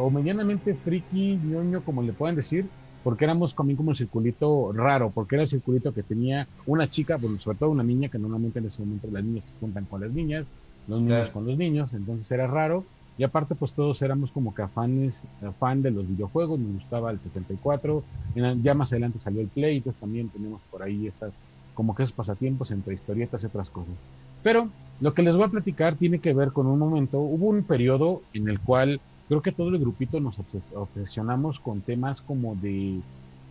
o 0.00 0.10
medianamente 0.10 0.76
friki, 0.76 1.38
ñoño, 1.40 1.84
como 1.84 2.02
le 2.02 2.14
puedan 2.14 2.36
decir, 2.36 2.70
porque 3.02 3.24
éramos 3.24 3.54
también 3.54 3.76
como 3.76 3.90
el 3.90 3.96
circulito 3.96 4.72
raro, 4.72 5.12
porque 5.12 5.36
era 5.36 5.42
el 5.42 5.48
circulito 5.48 5.92
que 5.92 6.02
tenía 6.04 6.48
una 6.66 6.88
chica, 6.88 7.16
bueno, 7.16 7.38
sobre 7.38 7.58
todo 7.58 7.70
una 7.70 7.82
niña, 7.84 8.08
que 8.08 8.18
normalmente 8.18 8.58
en 8.60 8.66
ese 8.66 8.82
momento 8.82 9.08
las 9.10 9.24
niñas 9.24 9.46
se 9.46 9.54
juntan 9.58 9.86
con 9.86 10.00
las 10.02 10.12
niñas, 10.12 10.46
los 10.86 11.02
niños 11.02 11.28
Claro. 11.28 11.32
con 11.32 11.46
los 11.46 11.56
niños, 11.58 11.92
entonces 11.92 12.30
era 12.30 12.46
raro. 12.46 12.88
Y 13.16 13.24
aparte, 13.24 13.54
pues 13.54 13.74
todos 13.74 14.00
éramos 14.02 14.32
como 14.32 14.54
que 14.54 14.62
afanes, 14.62 15.26
fan 15.58 15.82
de 15.82 15.90
los 15.90 16.08
videojuegos, 16.08 16.58
nos 16.60 16.72
gustaba 16.72 17.10
el 17.10 17.20
74, 17.20 18.06
en- 18.34 18.62
ya 18.62 18.74
más 18.74 18.92
adelante 18.92 19.20
salió 19.20 19.42
el 19.42 19.50
Play, 19.50 19.76
entonces 19.78 20.00
también 20.00 20.30
tenemos 20.30 20.62
por 20.70 20.82
ahí 20.82 21.06
esas, 21.06 21.34
como 21.74 21.94
que 21.94 22.02
esos 22.04 22.14
pasatiempos 22.14 22.70
entre 22.70 22.94
historietas 22.94 23.42
y 23.42 23.46
otras 23.46 23.70
cosas. 23.70 24.08
Pero 24.42 24.72
lo 24.98 25.14
que 25.14 25.22
les 25.22 25.34
voy 25.34 25.44
a 25.44 25.48
platicar 25.48 25.96
tiene 25.98 26.20
que 26.20 26.32
ver 26.34 26.52
con 26.52 26.66
un 26.66 26.78
momento, 26.78 27.20
hubo 27.20 27.48
un 27.48 27.66
periodo 27.66 28.24
en 28.32 28.48
el 28.48 28.60
cual 28.62 29.02
creo 29.32 29.40
que 29.42 29.52
todo 29.52 29.70
el 29.70 29.78
grupito 29.78 30.20
nos 30.20 30.38
obses- 30.38 30.74
obsesionamos 30.76 31.58
con 31.58 31.80
temas 31.80 32.20
como 32.20 32.54
de, 32.56 33.00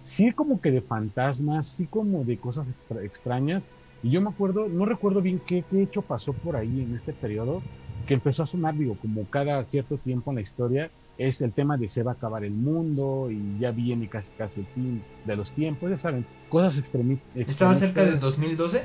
sí 0.03 0.31
como 0.31 0.61
que 0.61 0.69
de 0.69 0.81
fantasmas, 0.81 1.67
sí 1.69 1.87
como 1.87 2.23
de 2.23 2.37
cosas 2.37 2.69
extra- 2.69 3.03
extrañas. 3.03 3.67
Y 4.03 4.11
yo 4.11 4.21
me 4.21 4.29
acuerdo, 4.29 4.67
no 4.69 4.85
recuerdo 4.85 5.21
bien 5.23 5.41
qué, 5.47 5.63
qué 5.69 5.81
hecho 5.81 6.03
pasó 6.03 6.33
por 6.33 6.55
ahí 6.55 6.81
en 6.81 6.93
este 6.95 7.13
periodo, 7.13 7.63
que 8.05 8.13
empezó 8.13 8.43
a 8.43 8.47
sonar, 8.47 8.75
digo, 8.77 8.95
como 9.01 9.25
cada 9.25 9.63
cierto 9.65 9.97
tiempo 9.97 10.29
en 10.31 10.35
la 10.35 10.41
historia, 10.41 10.91
es 11.17 11.41
el 11.41 11.51
tema 11.51 11.77
de 11.77 11.87
se 11.87 12.03
va 12.03 12.11
a 12.11 12.13
acabar 12.13 12.43
el 12.43 12.53
mundo 12.53 13.29
y 13.31 13.41
ya 13.59 13.71
viene 13.71 14.07
casi 14.07 14.29
casi 14.37 14.59
el 14.59 14.65
fin 14.67 15.01
de 15.25 15.35
los 15.35 15.51
tiempos, 15.51 15.89
ya 15.89 15.97
saben, 15.97 16.25
cosas 16.49 16.77
extremi- 16.79 17.19
¿Estaba 17.33 17.73
cerca 17.73 18.01
del 18.03 18.13
extremistas. 18.15 18.21
2012? 18.21 18.83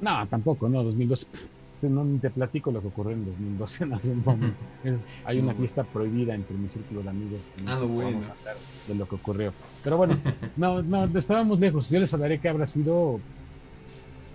No, 0.00 0.26
tampoco, 0.28 0.68
no, 0.70 0.82
2012. 0.82 1.26
pff, 1.26 1.48
No 1.90 2.04
ni 2.04 2.18
te 2.20 2.30
platico 2.30 2.70
lo 2.72 2.80
que 2.82 2.88
ocurrió 2.88 3.16
en 3.16 3.24
2012 3.24 3.84
en 3.84 3.94
algún 3.94 4.22
momento. 4.24 4.64
Es- 4.82 5.00
hay 5.24 5.38
una 5.38 5.52
No, 5.52 5.54
fiesta 5.54 5.84
prohibida 5.84 6.34
entre 6.34 6.56
mi 6.58 6.68
círculo 6.70 7.02
de 7.02 7.10
amigos. 7.10 7.48
Ah, 7.66 7.78
no, 7.80 7.80
vamos 7.80 7.94
bueno. 7.94 8.18
a 8.28 8.32
hablar 8.32 8.56
de 8.86 8.94
lo 8.94 9.08
que 9.08 9.14
ocurrió. 9.16 9.54
Pero 9.82 9.96
bueno, 9.96 10.14
no, 10.56 10.82
no, 10.82 11.04
estábamos 11.18 11.58
lejos. 11.60 11.88
Yo 11.90 11.98
les 12.00 12.12
hablaré 12.14 12.40
que 12.40 12.48
habrá 12.48 12.66
sido, 12.66 13.24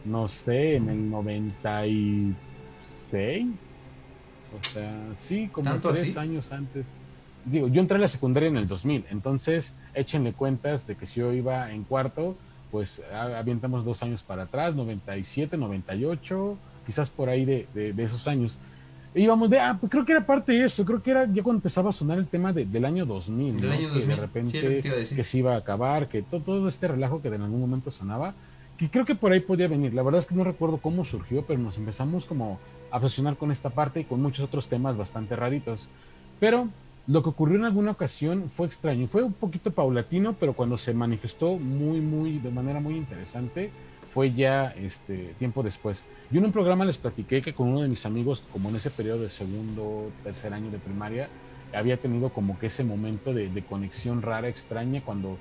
no 0.04 0.28
sé, 0.28 0.76
en 0.76 0.90
el 0.90 1.10
96. 1.10 3.58
O 4.50 4.64
sea, 4.64 5.14
sí, 5.16 5.50
como 5.52 5.70
¿Tanto 5.70 5.82
tres 5.82 6.02
así? 6.02 6.18
años 6.18 6.52
antes. 6.52 6.98
Digo, 7.44 7.68
yo 7.70 7.82
entré 7.82 7.98
a 7.98 8.02
la 8.02 8.08
secundaria 8.08 8.50
en 8.50 8.58
el 8.58 8.68
2000, 8.68 9.06
entonces 9.10 9.78
échenle 9.94 10.34
cuentas 10.36 10.86
de 10.88 10.98
que 10.98 11.06
si 11.06 11.20
yo 11.22 11.32
iba 11.34 11.72
en 11.72 11.86
cuarto, 11.86 12.42
pues 12.70 13.02
avientamos 13.14 13.86
dos 13.86 14.04
años 14.04 14.24
para 14.24 14.44
atrás, 14.44 14.76
97, 14.76 15.58
98, 15.58 16.62
quizás 16.90 17.08
por 17.12 17.30
ahí 17.30 17.46
de, 17.46 17.68
de- 17.76 17.94
de 17.94 18.04
esos 18.04 18.28
años. 18.28 18.58
Y 19.14 19.22
íbamos 19.24 19.48
de, 19.52 19.60
ah, 19.60 19.78
pues 19.80 19.92
creo 19.92 20.04
que 20.06 20.12
era 20.14 20.26
parte 20.26 20.54
de 20.54 20.64
eso, 20.66 20.84
creo 20.86 21.04
que 21.04 21.12
era 21.12 21.26
ya 21.32 21.44
cuando 21.44 21.60
empezaba 21.60 21.92
a 21.92 21.94
sonar 21.94 22.18
el 22.18 22.26
tema 22.26 22.52
de- 22.52 22.66
del 22.66 22.84
año 22.84 23.06
2000, 23.06 23.56
Del 23.58 23.70
¿no? 23.70 23.76
año 23.76 23.88
Que 23.90 23.94
2000, 23.94 24.08
de 24.08 24.16
sí, 24.16 24.20
repente 24.22 24.62
lo 24.64 24.70
que 24.70 25.16
que 25.18 25.24
se 25.24 25.38
iba 25.38 25.54
a 25.54 25.58
acabar, 25.58 26.08
que 26.10 26.24
to- 26.24 26.40
todo 26.40 26.68
este 26.68 26.88
relajo 26.88 27.22
que 27.22 27.28
en 27.28 27.42
algún 27.44 27.60
momento 27.62 27.92
sonaba, 27.92 28.34
que 28.76 28.90
creo 28.90 29.06
que 29.06 29.14
por 29.14 29.32
ahí 29.32 29.40
podía 29.42 29.68
venir. 29.68 29.94
La 29.94 30.02
verdad 30.02 30.18
es 30.20 30.26
que 30.26 30.34
no 30.34 30.44
recuerdo 30.44 30.78
cómo 30.78 31.04
surgió, 31.06 31.44
pero 31.46 31.60
nos 31.60 31.78
empezamos 31.78 32.26
como 32.26 32.60
a 32.90 32.98
obsesionar 32.98 33.38
con 33.38 33.52
esta 33.52 33.70
parte 33.70 34.00
y 34.00 34.04
con 34.06 34.20
muchos 34.20 34.44
otros 34.46 34.68
temas 34.68 34.98
bastante 34.98 35.36
raritos. 35.36 35.90
Pero 36.40 36.70
lo 37.06 37.22
que 37.22 37.30
ocurrió 37.30 37.58
en 37.58 37.66
alguna 37.66 37.92
ocasión 37.92 38.50
fue 38.50 38.66
extraño, 38.68 39.06
fue 39.08 39.22
un 39.24 39.34
poquito 39.34 39.70
paulatino, 39.72 40.34
pero 40.40 40.54
cuando 40.54 40.76
se 40.78 40.94
manifestó 40.94 41.58
muy, 41.58 42.00
muy, 42.00 42.40
de 42.40 42.50
manera 42.52 42.80
muy 42.80 42.96
interesante, 42.96 43.70
fue 44.12 44.34
ya 44.34 44.68
este 44.78 45.34
tiempo 45.38 45.64
después. 45.64 46.04
Yo 46.32 46.40
en 46.40 46.46
un 46.46 46.52
programa 46.52 46.86
les 46.86 46.98
platiqué 46.98 47.42
que 47.42 47.54
con 47.54 47.70
uno 47.70 47.82
de 47.82 47.88
mis 47.88 48.06
amigos, 48.06 48.44
como 48.52 48.70
en 48.70 48.76
ese 48.76 48.90
periodo 48.90 49.22
de 49.22 49.30
segundo, 49.30 50.12
tercer 50.24 50.54
año 50.54 50.70
de 50.72 50.80
primaria, 50.80 51.30
había 51.74 51.98
tenido 51.98 52.30
como 52.30 52.58
que 52.60 52.68
ese 52.68 52.84
momento 52.84 53.34
de, 53.34 53.50
de 53.50 53.62
conexión 53.64 54.22
rara, 54.22 54.48
extraña, 54.48 55.02
cuando 55.02 55.38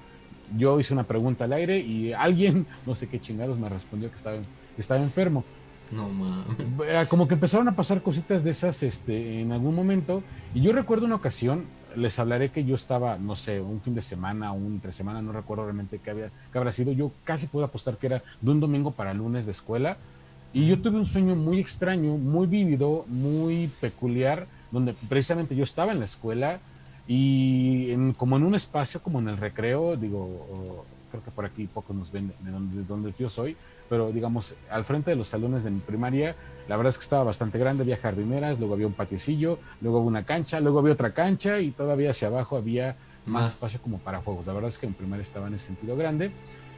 yo 0.56 0.78
hice 0.80 0.94
una 0.94 1.04
pregunta 1.04 1.44
al 1.44 1.52
aire 1.52 1.78
y 1.78 2.12
alguien, 2.12 2.66
no 2.86 2.94
sé 2.94 3.08
qué 3.08 3.20
chingados, 3.20 3.58
me 3.58 3.68
respondió 3.68 4.10
que 4.10 4.16
estaba, 4.16 4.36
que 4.36 4.80
estaba 4.80 5.00
enfermo. 5.00 5.44
No 5.90 6.08
mames. 6.08 7.08
Como 7.08 7.26
que 7.26 7.34
empezaron 7.34 7.66
a 7.68 7.74
pasar 7.74 8.02
cositas 8.02 8.44
de 8.44 8.50
esas 8.50 8.82
este, 8.82 9.40
en 9.40 9.52
algún 9.52 9.74
momento. 9.74 10.22
Y 10.54 10.60
yo 10.60 10.72
recuerdo 10.72 11.06
una 11.06 11.14
ocasión, 11.14 11.64
les 11.98 12.18
hablaré 12.18 12.50
que 12.50 12.64
yo 12.64 12.74
estaba, 12.74 13.18
no 13.18 13.36
sé, 13.36 13.60
un 13.60 13.80
fin 13.80 13.94
de 13.94 14.02
semana, 14.02 14.52
un 14.52 14.74
entre 14.74 14.92
semana, 14.92 15.20
no 15.20 15.32
recuerdo 15.32 15.64
realmente 15.64 15.98
qué, 16.02 16.10
había, 16.10 16.30
qué 16.52 16.58
habrá 16.58 16.72
sido. 16.72 16.92
Yo 16.92 17.10
casi 17.24 17.46
puedo 17.46 17.64
apostar 17.66 17.96
que 17.96 18.06
era 18.06 18.22
de 18.40 18.50
un 18.50 18.60
domingo 18.60 18.92
para 18.92 19.12
lunes 19.14 19.46
de 19.46 19.52
escuela. 19.52 19.96
Y 20.52 20.66
yo 20.66 20.80
tuve 20.80 20.96
un 20.98 21.06
sueño 21.06 21.36
muy 21.36 21.60
extraño, 21.60 22.16
muy 22.16 22.46
vívido, 22.46 23.04
muy 23.08 23.68
peculiar, 23.80 24.46
donde 24.70 24.94
precisamente 25.08 25.54
yo 25.54 25.62
estaba 25.64 25.92
en 25.92 25.98
la 25.98 26.06
escuela 26.06 26.60
y 27.06 27.90
en- 27.90 28.12
como 28.14 28.36
en 28.36 28.44
un 28.44 28.54
espacio, 28.54 29.00
como 29.02 29.18
en 29.18 29.28
el 29.28 29.36
recreo, 29.36 29.96
digo, 29.96 30.84
creo 31.10 31.22
que 31.24 31.30
por 31.30 31.44
aquí 31.44 31.66
pocos 31.66 31.94
nos 31.96 32.10
ven 32.12 32.32
de 32.40 32.50
donde, 32.50 32.76
de 32.76 32.84
donde 32.84 33.14
yo 33.18 33.28
soy, 33.28 33.56
pero 33.88 34.12
digamos, 34.12 34.54
al 34.70 34.84
frente 34.84 35.10
de 35.10 35.16
los 35.16 35.28
salones 35.28 35.64
de 35.64 35.70
mi 35.70 35.80
primaria, 35.80 36.34
la 36.68 36.76
verdad 36.76 36.90
es 36.90 36.98
que 36.98 37.04
estaba 37.04 37.24
bastante 37.24 37.58
grande, 37.58 37.82
había 37.82 37.96
jardineras, 37.96 38.58
luego 38.58 38.74
había 38.74 38.86
un 38.86 38.92
patiecillo, 38.92 39.58
luego 39.80 39.98
había 39.98 40.08
una 40.08 40.24
cancha, 40.24 40.60
luego 40.60 40.80
había 40.80 40.92
otra 40.92 41.12
cancha 41.14 41.60
y 41.60 41.70
todavía 41.70 42.10
hacia 42.10 42.28
abajo 42.28 42.56
había 42.56 42.96
más 43.24 43.42
Más. 43.42 43.54
espacio 43.54 43.80
como 43.82 43.98
para 43.98 44.20
juegos. 44.20 44.46
La 44.46 44.52
verdad 44.52 44.68
es 44.70 44.78
que 44.78 44.86
en 44.86 44.94
primaria 44.94 45.22
estaba 45.22 45.48
en 45.48 45.54
ese 45.54 45.66
sentido 45.66 45.96
grande. 45.96 46.30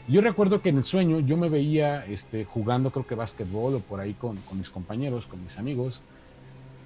Yo 0.09 0.21
recuerdo 0.21 0.61
que 0.63 0.71
en 0.71 0.79
el 0.79 0.85
sueño 0.85 1.21
yo 1.21 1.37
me 1.37 1.49
veía 1.49 2.05
este, 2.07 2.45
jugando, 2.45 2.91
creo 2.91 3.07
que 3.07 3.15
básquetbol 3.15 3.75
o 3.77 3.81
por 3.81 4.01
ahí 4.01 4.15
con, 4.15 4.37
con 4.39 4.59
mis 4.59 4.71
compañeros, 4.71 5.27
con 5.27 5.43
mis 5.43 5.59
amigos, 5.59 6.03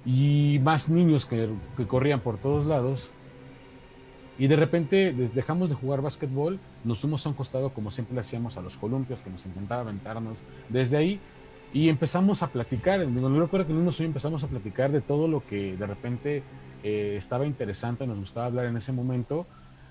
y 0.05 0.59
más 0.61 0.89
niños 0.89 1.25
que, 1.25 1.49
que 1.75 1.87
corrían 1.87 2.19
por 2.21 2.37
todos 2.37 2.67
lados. 2.67 3.09
Y 4.37 4.47
de 4.47 4.55
repente 4.55 5.13
dejamos 5.33 5.69
de 5.69 5.75
jugar 5.75 6.01
básquetbol, 6.01 6.59
nos 6.83 6.99
fuimos 6.99 7.25
a 7.25 7.29
un 7.29 7.35
costado 7.35 7.69
como 7.69 7.89
siempre 7.89 8.15
le 8.15 8.21
hacíamos 8.21 8.57
a 8.57 8.61
los 8.61 8.77
columpios, 8.77 9.21
que 9.21 9.29
nos 9.29 9.45
encantaba 9.45 9.81
aventarnos 9.81 10.37
desde 10.69 10.97
ahí, 10.97 11.19
y 11.73 11.89
empezamos 11.89 12.43
a 12.43 12.47
platicar. 12.47 13.05
No 13.07 13.39
recuerdo 13.39 13.67
que 13.67 13.73
en 13.73 13.79
un 13.79 13.91
sueño 13.91 14.09
empezamos 14.09 14.43
a 14.43 14.47
platicar 14.47 14.91
de 14.91 15.01
todo 15.01 15.27
lo 15.27 15.45
que 15.45 15.75
de 15.77 15.85
repente 15.85 16.43
eh, 16.83 17.15
estaba 17.17 17.45
interesante, 17.45 18.05
nos 18.07 18.17
gustaba 18.17 18.45
hablar 18.47 18.65
en 18.65 18.77
ese 18.77 18.91
momento. 18.91 19.45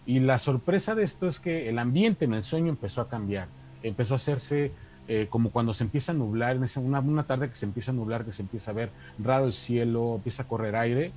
Y 0.06 0.20
la 0.20 0.38
sorpresa 0.38 0.94
de 0.94 1.04
esto 1.04 1.28
es 1.28 1.40
que 1.40 1.68
el 1.68 1.78
ambiente 1.78 2.26
en 2.26 2.34
el 2.34 2.42
sueño 2.42 2.68
empezó 2.68 3.00
a 3.00 3.08
cambiar, 3.08 3.48
empezó 3.82 4.14
a 4.14 4.16
hacerse 4.16 4.72
eh, 5.08 5.26
como 5.28 5.50
cuando 5.50 5.74
se 5.74 5.84
empieza 5.84 6.12
a 6.12 6.14
nublar, 6.14 6.56
en 6.56 6.64
una, 6.84 7.00
una 7.00 7.26
tarde 7.26 7.48
que 7.48 7.54
se 7.54 7.66
empieza 7.66 7.90
a 7.90 7.94
nublar, 7.94 8.24
que 8.24 8.32
se 8.32 8.42
empieza 8.42 8.70
a 8.70 8.74
ver 8.74 8.90
raro 9.18 9.46
el 9.46 9.52
cielo, 9.52 10.14
empieza 10.16 10.44
a 10.44 10.48
correr 10.48 10.76
aire. 10.76 11.12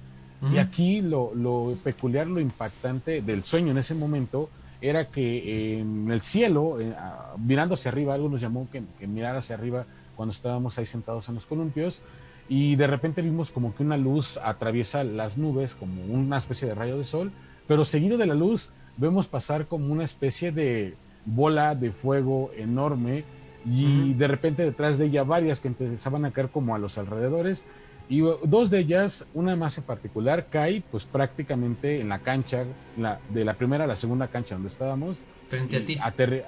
Y 0.52 0.60
aquí 0.60 1.02
lo, 1.02 1.34
lo, 1.34 1.76
peculiar, 1.84 2.28
lo 2.28 2.39
impactante 2.39 3.21
del 3.21 3.41
sueño 3.41 3.71
en 3.71 3.80
ese 3.80 3.95
momento 3.95 4.50
era 4.82 5.08
que 5.08 5.80
en 5.80 6.12
el 6.12 6.21
cielo, 6.21 6.80
eh, 6.80 6.93
mirando 7.39 7.73
hacia 7.73 7.89
arriba, 7.89 8.13
algo 8.13 8.30
nos 8.30 8.41
llamó 8.41 8.67
que, 8.71 8.84
que 9.00 9.08
mirar 9.08 9.36
hacia 9.36 9.56
arriba 9.56 9.86
cuando 10.15 10.34
estábamos 10.34 10.78
ahí 10.78 10.86
sentados 10.86 11.28
en 11.30 11.36
los 11.36 11.45
columpios, 11.47 12.02
y 12.50 12.76
de 12.76 12.88
repente 12.88 13.21
vimos 13.21 13.52
como 13.52 13.76
que 13.76 13.84
una 13.84 13.97
luz 13.97 14.38
atraviesa 14.38 15.04
las 15.04 15.38
nubes 15.38 15.76
como 15.76 16.04
una 16.06 16.38
especie 16.38 16.67
de 16.67 16.76
rayo 16.76 16.97
de 16.97 17.04
sol, 17.04 17.32
pero 17.67 17.84
seguido 17.84 18.17
de 18.17 18.26
la 18.26 18.36
luz 18.36 18.71
vemos 18.97 19.28
pasar 19.28 19.67
como 19.67 19.91
una 19.91 20.04
especie 20.04 20.52
de 20.52 20.95
bola 21.26 21.76
de 21.76 21.91
fuego 21.91 22.52
enorme 22.56 23.26
y 23.65 24.13
de 24.13 24.28
repente 24.28 24.63
detrás 24.63 24.97
de 24.97 25.08
ella 25.08 25.23
varias 25.23 25.60
que 25.60 25.67
empezaban 25.67 26.23
a 26.23 26.32
caer 26.32 26.50
como 26.50 26.73
a 26.73 26.80
los 26.80 26.97
alrededores 26.97 27.65
y 28.10 28.22
dos 28.22 28.70
de 28.70 28.80
ellas, 28.80 29.26
una 29.34 29.56
más 29.56 29.78
en 29.78 29.84
particular, 29.84 30.48
cae 30.50 30.82
pues 30.89 31.04
prácticamente 31.04 32.00
en 32.00 32.10
la 32.10 32.20
cancha, 32.20 32.63
la, 32.98 33.20
de 33.30 33.43
la 33.43 33.54
primera 33.54 33.84
a 33.84 33.88
la 33.88 33.98
segunda 33.98 34.28
cancha 34.28 34.56
donde 34.56 34.70
estábamos. 34.70 35.24
Frente 35.48 35.78
a 35.78 35.86
ti. 35.86 35.98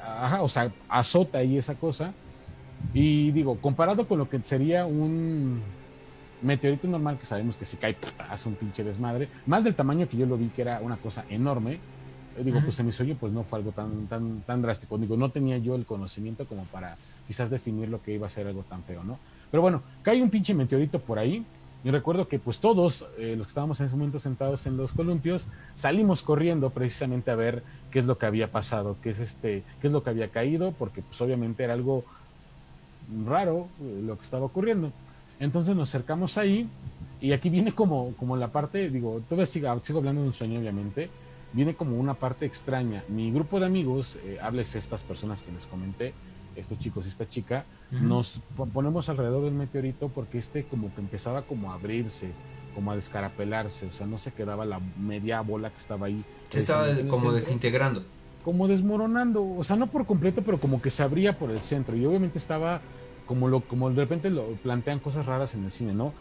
Ajá, 0.01 0.41
o 0.41 0.47
sea, 0.47 0.71
azota 0.87 1.39
ahí 1.39 1.57
esa 1.57 1.75
cosa. 1.75 2.13
Y 2.93 3.31
digo, 3.31 3.57
comparado 3.59 4.07
con 4.07 4.19
lo 4.19 4.29
que 4.29 4.41
sería 4.41 4.85
un 4.85 5.61
meteorito 6.41 6.87
normal 6.87 7.17
que 7.17 7.25
sabemos 7.25 7.57
que 7.57 7.65
si 7.65 7.75
cae 7.75 7.97
hace 8.29 8.47
un 8.47 8.55
pinche 8.55 8.83
desmadre, 8.83 9.27
más 9.45 9.65
del 9.65 9.75
tamaño 9.75 10.07
que 10.07 10.15
yo 10.15 10.25
lo 10.25 10.37
vi 10.37 10.47
que 10.47 10.61
era 10.61 10.79
una 10.79 10.95
cosa 10.95 11.25
enorme, 11.29 11.79
digo, 12.43 12.61
pues 12.63 12.79
en 12.79 12.85
mi 12.85 12.91
sueño 12.91 13.15
pues 13.19 13.33
no 13.33 13.43
fue 13.43 13.59
algo 13.59 13.71
tan, 13.71 14.07
tan, 14.07 14.41
tan 14.41 14.61
drástico, 14.61 14.97
digo, 14.97 15.17
no 15.17 15.29
tenía 15.29 15.57
yo 15.57 15.75
el 15.75 15.85
conocimiento 15.85 16.45
como 16.45 16.63
para 16.65 16.97
quizás 17.27 17.49
definir 17.49 17.89
lo 17.89 18.01
que 18.01 18.13
iba 18.13 18.27
a 18.27 18.29
ser 18.29 18.47
algo 18.47 18.63
tan 18.63 18.83
feo, 18.83 19.03
¿no? 19.03 19.19
Pero 19.51 19.61
bueno, 19.61 19.81
cae 20.03 20.21
un 20.21 20.29
pinche 20.29 20.53
meteorito 20.53 20.99
por 20.99 21.19
ahí, 21.19 21.45
y 21.83 21.91
recuerdo 21.91 22.27
que 22.27 22.39
pues 22.39 22.59
todos 22.59 23.05
eh, 23.17 23.35
los 23.37 23.47
que 23.47 23.51
estábamos 23.51 23.79
en 23.79 23.87
ese 23.87 23.95
momento 23.95 24.19
sentados 24.19 24.65
en 24.67 24.75
los 24.75 24.91
columpios 24.91 25.45
salimos 25.75 26.21
corriendo 26.21 26.71
precisamente 26.71 27.31
a 27.31 27.35
ver 27.35 27.63
qué 27.89 27.99
es 27.99 28.05
lo 28.05 28.17
que 28.17 28.25
había 28.25 28.51
pasado, 28.51 28.97
qué 29.01 29.11
es 29.11 29.19
este, 29.19 29.63
qué 29.79 29.87
es 29.87 29.93
lo 29.93 30.03
que 30.03 30.09
había 30.09 30.27
caído, 30.27 30.73
porque 30.73 31.01
pues 31.01 31.19
obviamente 31.21 31.63
era 31.63 31.73
algo 31.73 32.03
raro 33.25 33.67
eh, 33.81 34.01
lo 34.05 34.17
que 34.17 34.23
estaba 34.23 34.45
ocurriendo. 34.45 34.91
Entonces 35.39 35.73
nos 35.73 35.89
acercamos 35.89 36.37
ahí 36.37 36.67
y 37.21 37.31
aquí 37.31 37.49
viene 37.49 37.71
como, 37.71 38.13
como 38.17 38.35
la 38.35 38.49
parte, 38.49 38.89
digo, 38.89 39.21
todavía 39.29 39.45
sigo, 39.45 39.79
sigo 39.81 39.99
hablando 39.99 40.21
de 40.21 40.27
un 40.27 40.33
sueño 40.33 40.59
obviamente, 40.59 41.09
viene 41.53 41.75
como 41.75 41.97
una 41.97 42.13
parte 42.13 42.45
extraña. 42.45 43.03
Mi 43.07 43.31
grupo 43.31 43.59
de 43.59 43.65
amigos, 43.65 44.17
eh, 44.23 44.37
hables 44.41 44.75
estas 44.75 45.03
personas 45.03 45.43
que 45.43 45.51
les 45.51 45.65
comenté, 45.65 46.13
estos 46.55 46.79
chicos 46.79 47.05
y 47.05 47.09
esta 47.09 47.27
chica, 47.27 47.65
nos 47.91 48.41
ponemos 48.73 49.09
alrededor 49.09 49.45
del 49.45 49.53
meteorito 49.53 50.09
porque 50.09 50.37
este 50.37 50.65
como 50.65 50.93
que 50.93 51.01
empezaba 51.01 51.43
como 51.43 51.71
a 51.71 51.75
abrirse, 51.75 52.31
como 52.75 52.91
a 52.91 52.95
descarapelarse, 52.95 53.87
o 53.87 53.91
sea, 53.91 54.05
no 54.07 54.17
se 54.17 54.31
quedaba 54.31 54.65
la 54.65 54.79
media 54.97 55.41
bola 55.41 55.69
que 55.69 55.77
estaba 55.77 56.07
ahí. 56.07 56.23
Se 56.49 56.59
estaba 56.59 56.87
como 57.07 57.31
desintegrando. 57.31 58.03
Como 58.43 58.67
desmoronando, 58.67 59.45
o 59.57 59.63
sea, 59.63 59.75
no 59.75 59.87
por 59.87 60.05
completo, 60.05 60.41
pero 60.45 60.59
como 60.59 60.81
que 60.81 60.91
se 60.91 61.03
abría 61.03 61.37
por 61.37 61.51
el 61.51 61.61
centro 61.61 61.95
y 61.95 62.05
obviamente 62.05 62.37
estaba 62.37 62.81
como 63.29 63.47
lo 63.47 63.59
como 63.59 63.91
de 63.91 63.95
repente 63.95 64.31
lo 64.31 64.43
plantean 64.63 64.97
cosas 64.97 65.27
raras 65.27 65.53
en 65.53 65.63
el 65.63 65.69
cine, 65.69 65.93
¿no? 65.93 66.13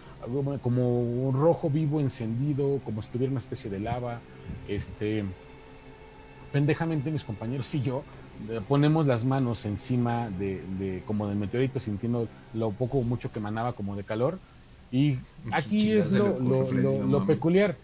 Como 0.61 1.01
un 1.01 1.33
rojo 1.33 1.71
vivo 1.71 2.01
encendido, 2.01 2.81
como 2.85 3.01
si 3.01 3.09
tuviera 3.09 3.31
una 3.31 3.40
especie 3.40 3.71
de 3.71 3.81
lava, 3.81 4.21
este 4.68 5.25
pendejamente 6.53 7.11
mis 7.11 7.25
compañeros 7.25 7.75
y 7.75 7.81
yo 7.81 8.05
eh, 8.51 8.61
ponemos 8.68 9.07
las 9.07 9.25
manos 9.25 9.64
encima 9.64 10.29
de, 10.29 11.03
como 11.07 11.27
del 11.29 11.38
meteorito 11.38 11.81
sintiendo 11.81 12.29
lo 12.53 12.73
poco 12.73 12.99
o 12.99 13.03
mucho 13.03 13.33
que 13.33 13.38
emanaba 13.38 13.73
como 13.73 13.97
de 13.97 14.05
calor 14.05 14.38
y 14.92 15.16
aquí 15.51 15.92
es 15.92 16.12
lo, 16.12 16.38
lo, 16.38 17.27
peculiar 17.27 17.77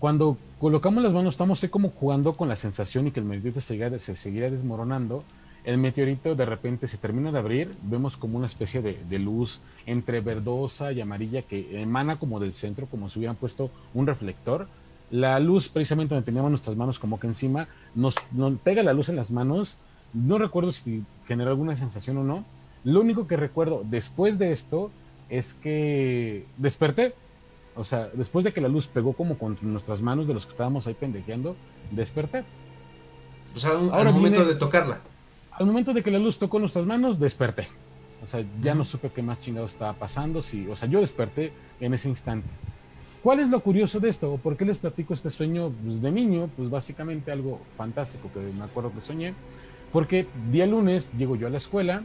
cuando 0.00 0.36
colocamos 0.60 1.02
las 1.02 1.14
manos 1.14 1.32
estamos 1.32 1.66
como 1.70 1.90
jugando 1.90 2.34
con 2.34 2.50
la 2.50 2.56
sensación 2.56 3.06
y 3.06 3.10
que 3.10 3.20
el 3.20 3.26
meteorito 3.26 3.62
se, 3.62 3.98
se 3.98 4.14
seguirá 4.14 4.50
desmoronando 4.50 5.22
el 5.64 5.78
meteorito 5.78 6.34
de 6.34 6.44
repente 6.44 6.86
se 6.86 6.98
termina 6.98 7.32
de 7.32 7.38
abrir, 7.38 7.70
vemos 7.82 8.18
como 8.18 8.36
una 8.36 8.46
especie 8.46 8.82
de, 8.82 9.18
luz 9.18 9.60
entre 9.86 10.20
verdosa 10.20 10.92
y 10.92 11.00
amarilla 11.00 11.40
que 11.42 11.80
emana 11.80 12.18
como 12.18 12.38
del 12.38 12.52
centro, 12.52 12.86
como 12.86 13.08
si 13.08 13.18
hubieran 13.18 13.36
puesto 13.36 13.70
un 13.94 14.06
reflector. 14.06 14.68
La 15.10 15.38
luz, 15.40 15.68
precisamente 15.68 16.14
donde 16.14 16.26
teníamos 16.26 16.50
nuestras 16.50 16.76
manos 16.76 16.98
como 16.98 17.18
que 17.18 17.28
encima, 17.28 17.66
nos, 17.94 18.14
pega 18.62 18.82
la 18.82 18.92
luz 18.92 19.08
en 19.08 19.16
las 19.16 19.30
manos. 19.30 19.76
No 20.12 20.36
recuerdo 20.38 20.70
si 20.70 21.02
generó 21.26 21.50
alguna 21.50 21.76
sensación 21.76 22.18
o 22.18 22.24
no. 22.24 22.44
Lo 22.84 23.00
único 23.00 23.26
que 23.26 23.36
recuerdo 23.36 23.82
después 23.84 24.38
de 24.38 24.52
esto 24.52 24.90
es 25.30 25.54
que 25.54 26.44
desperté. 26.58 27.14
O 27.74 27.84
sea, 27.84 28.08
después 28.12 28.44
de 28.44 28.52
que 28.52 28.60
la 28.60 28.68
luz 28.68 28.86
pegó 28.86 29.14
como 29.14 29.38
contra 29.38 29.66
nuestras 29.66 30.02
manos 30.02 30.26
de 30.26 30.34
los 30.34 30.44
que 30.44 30.52
estábamos 30.52 30.86
ahí 30.86 30.94
pendejeando, 30.94 31.56
desperté. 31.90 32.44
O 33.54 33.58
sea, 33.58 33.70
al 33.70 34.12
momento 34.12 34.44
de 34.44 34.56
tocarla 34.56 35.00
al 35.56 35.66
momento 35.66 35.92
de 35.92 36.02
que 36.02 36.10
la 36.10 36.18
luz 36.18 36.38
tocó 36.38 36.58
nuestras 36.58 36.86
manos, 36.86 37.18
desperté. 37.18 37.66
O 38.22 38.26
sea, 38.26 38.44
ya 38.62 38.74
no 38.74 38.84
supe 38.84 39.10
qué 39.10 39.22
más 39.22 39.40
chingado 39.40 39.66
estaba 39.66 39.92
pasando. 39.92 40.42
Si, 40.42 40.66
o 40.66 40.74
sea, 40.74 40.88
yo 40.88 41.00
desperté 41.00 41.52
en 41.80 41.94
ese 41.94 42.08
instante. 42.08 42.48
¿Cuál 43.22 43.40
es 43.40 43.50
lo 43.50 43.60
curioso 43.60 44.00
de 44.00 44.08
esto? 44.08 44.38
¿Por 44.42 44.56
qué 44.56 44.64
les 44.64 44.78
platico 44.78 45.14
este 45.14 45.30
sueño 45.30 45.70
pues, 45.70 46.02
de 46.02 46.10
niño? 46.10 46.50
Pues 46.56 46.70
básicamente 46.70 47.32
algo 47.32 47.60
fantástico 47.76 48.30
que 48.32 48.40
me 48.40 48.64
acuerdo 48.64 48.92
que 48.92 49.00
soñé. 49.00 49.34
Porque 49.92 50.26
día 50.50 50.66
lunes 50.66 51.12
llego 51.16 51.36
yo 51.36 51.46
a 51.46 51.50
la 51.50 51.58
escuela. 51.58 52.02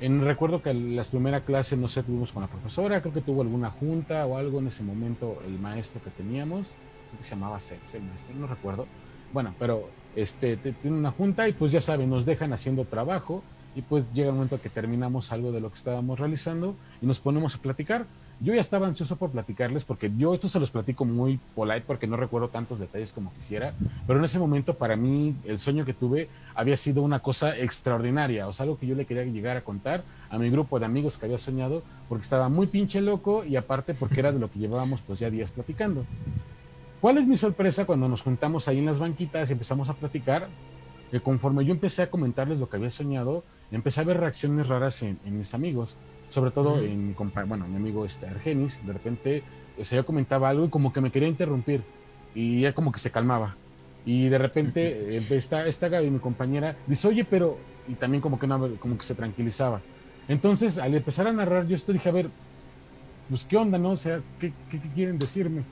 En, 0.00 0.24
recuerdo 0.24 0.62
que 0.62 0.74
la 0.74 1.04
primera 1.04 1.40
clase, 1.40 1.76
no 1.76 1.88
sé, 1.88 2.02
tuvimos 2.02 2.32
con 2.32 2.42
la 2.42 2.48
profesora, 2.48 3.00
creo 3.00 3.14
que 3.14 3.22
tuvo 3.22 3.40
alguna 3.40 3.70
junta 3.70 4.26
o 4.26 4.36
algo 4.36 4.58
en 4.58 4.66
ese 4.66 4.82
momento 4.82 5.38
el 5.46 5.58
maestro 5.58 6.02
que 6.02 6.10
teníamos, 6.10 6.66
creo 7.08 7.18
que 7.18 7.24
se 7.24 7.30
llamaba 7.30 7.58
Sergio, 7.60 7.88
el 7.94 8.02
maestro, 8.02 8.34
no 8.36 8.46
recuerdo. 8.46 8.86
Bueno, 9.32 9.54
pero 9.58 9.88
este, 10.16 10.56
tiene 10.56 10.96
una 10.96 11.12
junta 11.12 11.48
y 11.48 11.52
pues 11.52 11.70
ya 11.70 11.80
saben, 11.80 12.10
nos 12.10 12.26
dejan 12.26 12.52
haciendo 12.52 12.84
trabajo 12.84 13.44
y 13.76 13.82
pues 13.82 14.10
llega 14.14 14.30
el 14.30 14.34
momento 14.34 14.60
que 14.60 14.70
terminamos 14.70 15.30
algo 15.30 15.52
de 15.52 15.60
lo 15.60 15.68
que 15.68 15.76
estábamos 15.76 16.18
realizando 16.18 16.74
y 17.02 17.06
nos 17.06 17.20
ponemos 17.20 17.54
a 17.54 17.58
platicar. 17.58 18.06
Yo 18.40 18.54
ya 18.54 18.60
estaba 18.60 18.86
ansioso 18.86 19.16
por 19.16 19.30
platicarles 19.30 19.84
porque 19.84 20.10
yo 20.16 20.34
esto 20.34 20.48
se 20.48 20.60
los 20.60 20.70
platico 20.70 21.04
muy 21.04 21.38
polite 21.54 21.84
porque 21.86 22.06
no 22.06 22.16
recuerdo 22.16 22.48
tantos 22.48 22.78
detalles 22.78 23.12
como 23.12 23.32
quisiera, 23.34 23.74
pero 24.06 24.18
en 24.18 24.24
ese 24.24 24.38
momento 24.38 24.74
para 24.74 24.96
mí 24.96 25.34
el 25.44 25.58
sueño 25.58 25.84
que 25.84 25.94
tuve 25.94 26.28
había 26.54 26.76
sido 26.76 27.02
una 27.02 27.20
cosa 27.20 27.56
extraordinaria, 27.56 28.48
o 28.48 28.52
sea, 28.52 28.64
algo 28.64 28.78
que 28.78 28.86
yo 28.86 28.94
le 28.94 29.06
quería 29.06 29.24
llegar 29.24 29.56
a 29.56 29.62
contar 29.62 30.02
a 30.30 30.38
mi 30.38 30.50
grupo 30.50 30.78
de 30.78 30.86
amigos 30.86 31.16
que 31.16 31.26
había 31.26 31.38
soñado 31.38 31.82
porque 32.08 32.24
estaba 32.24 32.48
muy 32.48 32.66
pinche 32.66 33.00
loco 33.00 33.44
y 33.44 33.56
aparte 33.56 33.94
porque 33.94 34.20
era 34.20 34.32
de 34.32 34.38
lo 34.38 34.50
que 34.50 34.58
llevábamos 34.58 35.02
pues 35.02 35.18
ya 35.18 35.30
días 35.30 35.50
platicando. 35.50 36.04
¿Cuál 37.06 37.18
es 37.18 37.26
mi 37.28 37.36
sorpresa 37.36 37.84
cuando 37.84 38.08
nos 38.08 38.22
juntamos 38.22 38.66
ahí 38.66 38.80
en 38.80 38.86
las 38.86 38.98
banquitas 38.98 39.48
y 39.48 39.52
empezamos 39.52 39.88
a 39.88 39.94
platicar? 39.94 40.48
Que 41.08 41.20
conforme 41.20 41.64
yo 41.64 41.70
empecé 41.72 42.02
a 42.02 42.10
comentarles 42.10 42.58
lo 42.58 42.68
que 42.68 42.78
había 42.78 42.90
soñado, 42.90 43.44
empecé 43.70 44.00
a 44.00 44.02
ver 44.02 44.18
reacciones 44.18 44.66
raras 44.66 45.04
en, 45.04 45.20
mis 45.24 45.54
amigos, 45.54 45.96
sobre 46.30 46.50
todo 46.50 46.80
en 46.80 47.06
mi 47.06 47.14
bueno, 47.46 47.68
mi 47.68 47.76
amigo 47.76 48.04
este 48.04 48.26
Argenis, 48.26 48.84
de 48.84 48.92
repente, 48.92 49.44
o 49.78 49.84
sea, 49.84 49.98
yo 49.98 50.04
comentaba 50.04 50.48
algo 50.48 50.64
y 50.64 50.68
como 50.68 50.92
que 50.92 51.00
me 51.00 51.12
quería 51.12 51.28
interrumpir 51.28 51.84
y 52.34 52.62
ya 52.62 52.72
como 52.72 52.90
que 52.90 52.98
se 52.98 53.12
calmaba. 53.12 53.54
Y 54.04 54.28
de 54.28 54.38
repente 54.38 55.16
esta, 55.30 55.64
esta 55.64 55.88
Gaby, 55.88 56.10
mi 56.10 56.18
compañera, 56.18 56.76
dice, 56.88 57.06
oye, 57.06 57.24
pero, 57.24 57.56
y 57.86 57.94
también 57.94 58.20
como 58.20 58.36
que, 58.36 58.48
no, 58.48 58.68
como 58.80 58.98
que 58.98 59.04
se 59.04 59.14
tranquilizaba. 59.14 59.80
Entonces, 60.26 60.76
al 60.76 60.92
empezar 60.92 61.28
a 61.28 61.32
narrar 61.32 61.68
yo 61.68 61.76
esto, 61.76 61.92
dije, 61.92 62.08
a 62.08 62.12
ver, 62.12 62.30
pues 63.28 63.44
qué 63.44 63.56
onda, 63.56 63.78
¿no? 63.78 63.90
O 63.90 63.96
sea, 63.96 64.20
¿qué, 64.40 64.52
qué 64.68 64.80
quieren 64.92 65.20
decirme? 65.20 65.62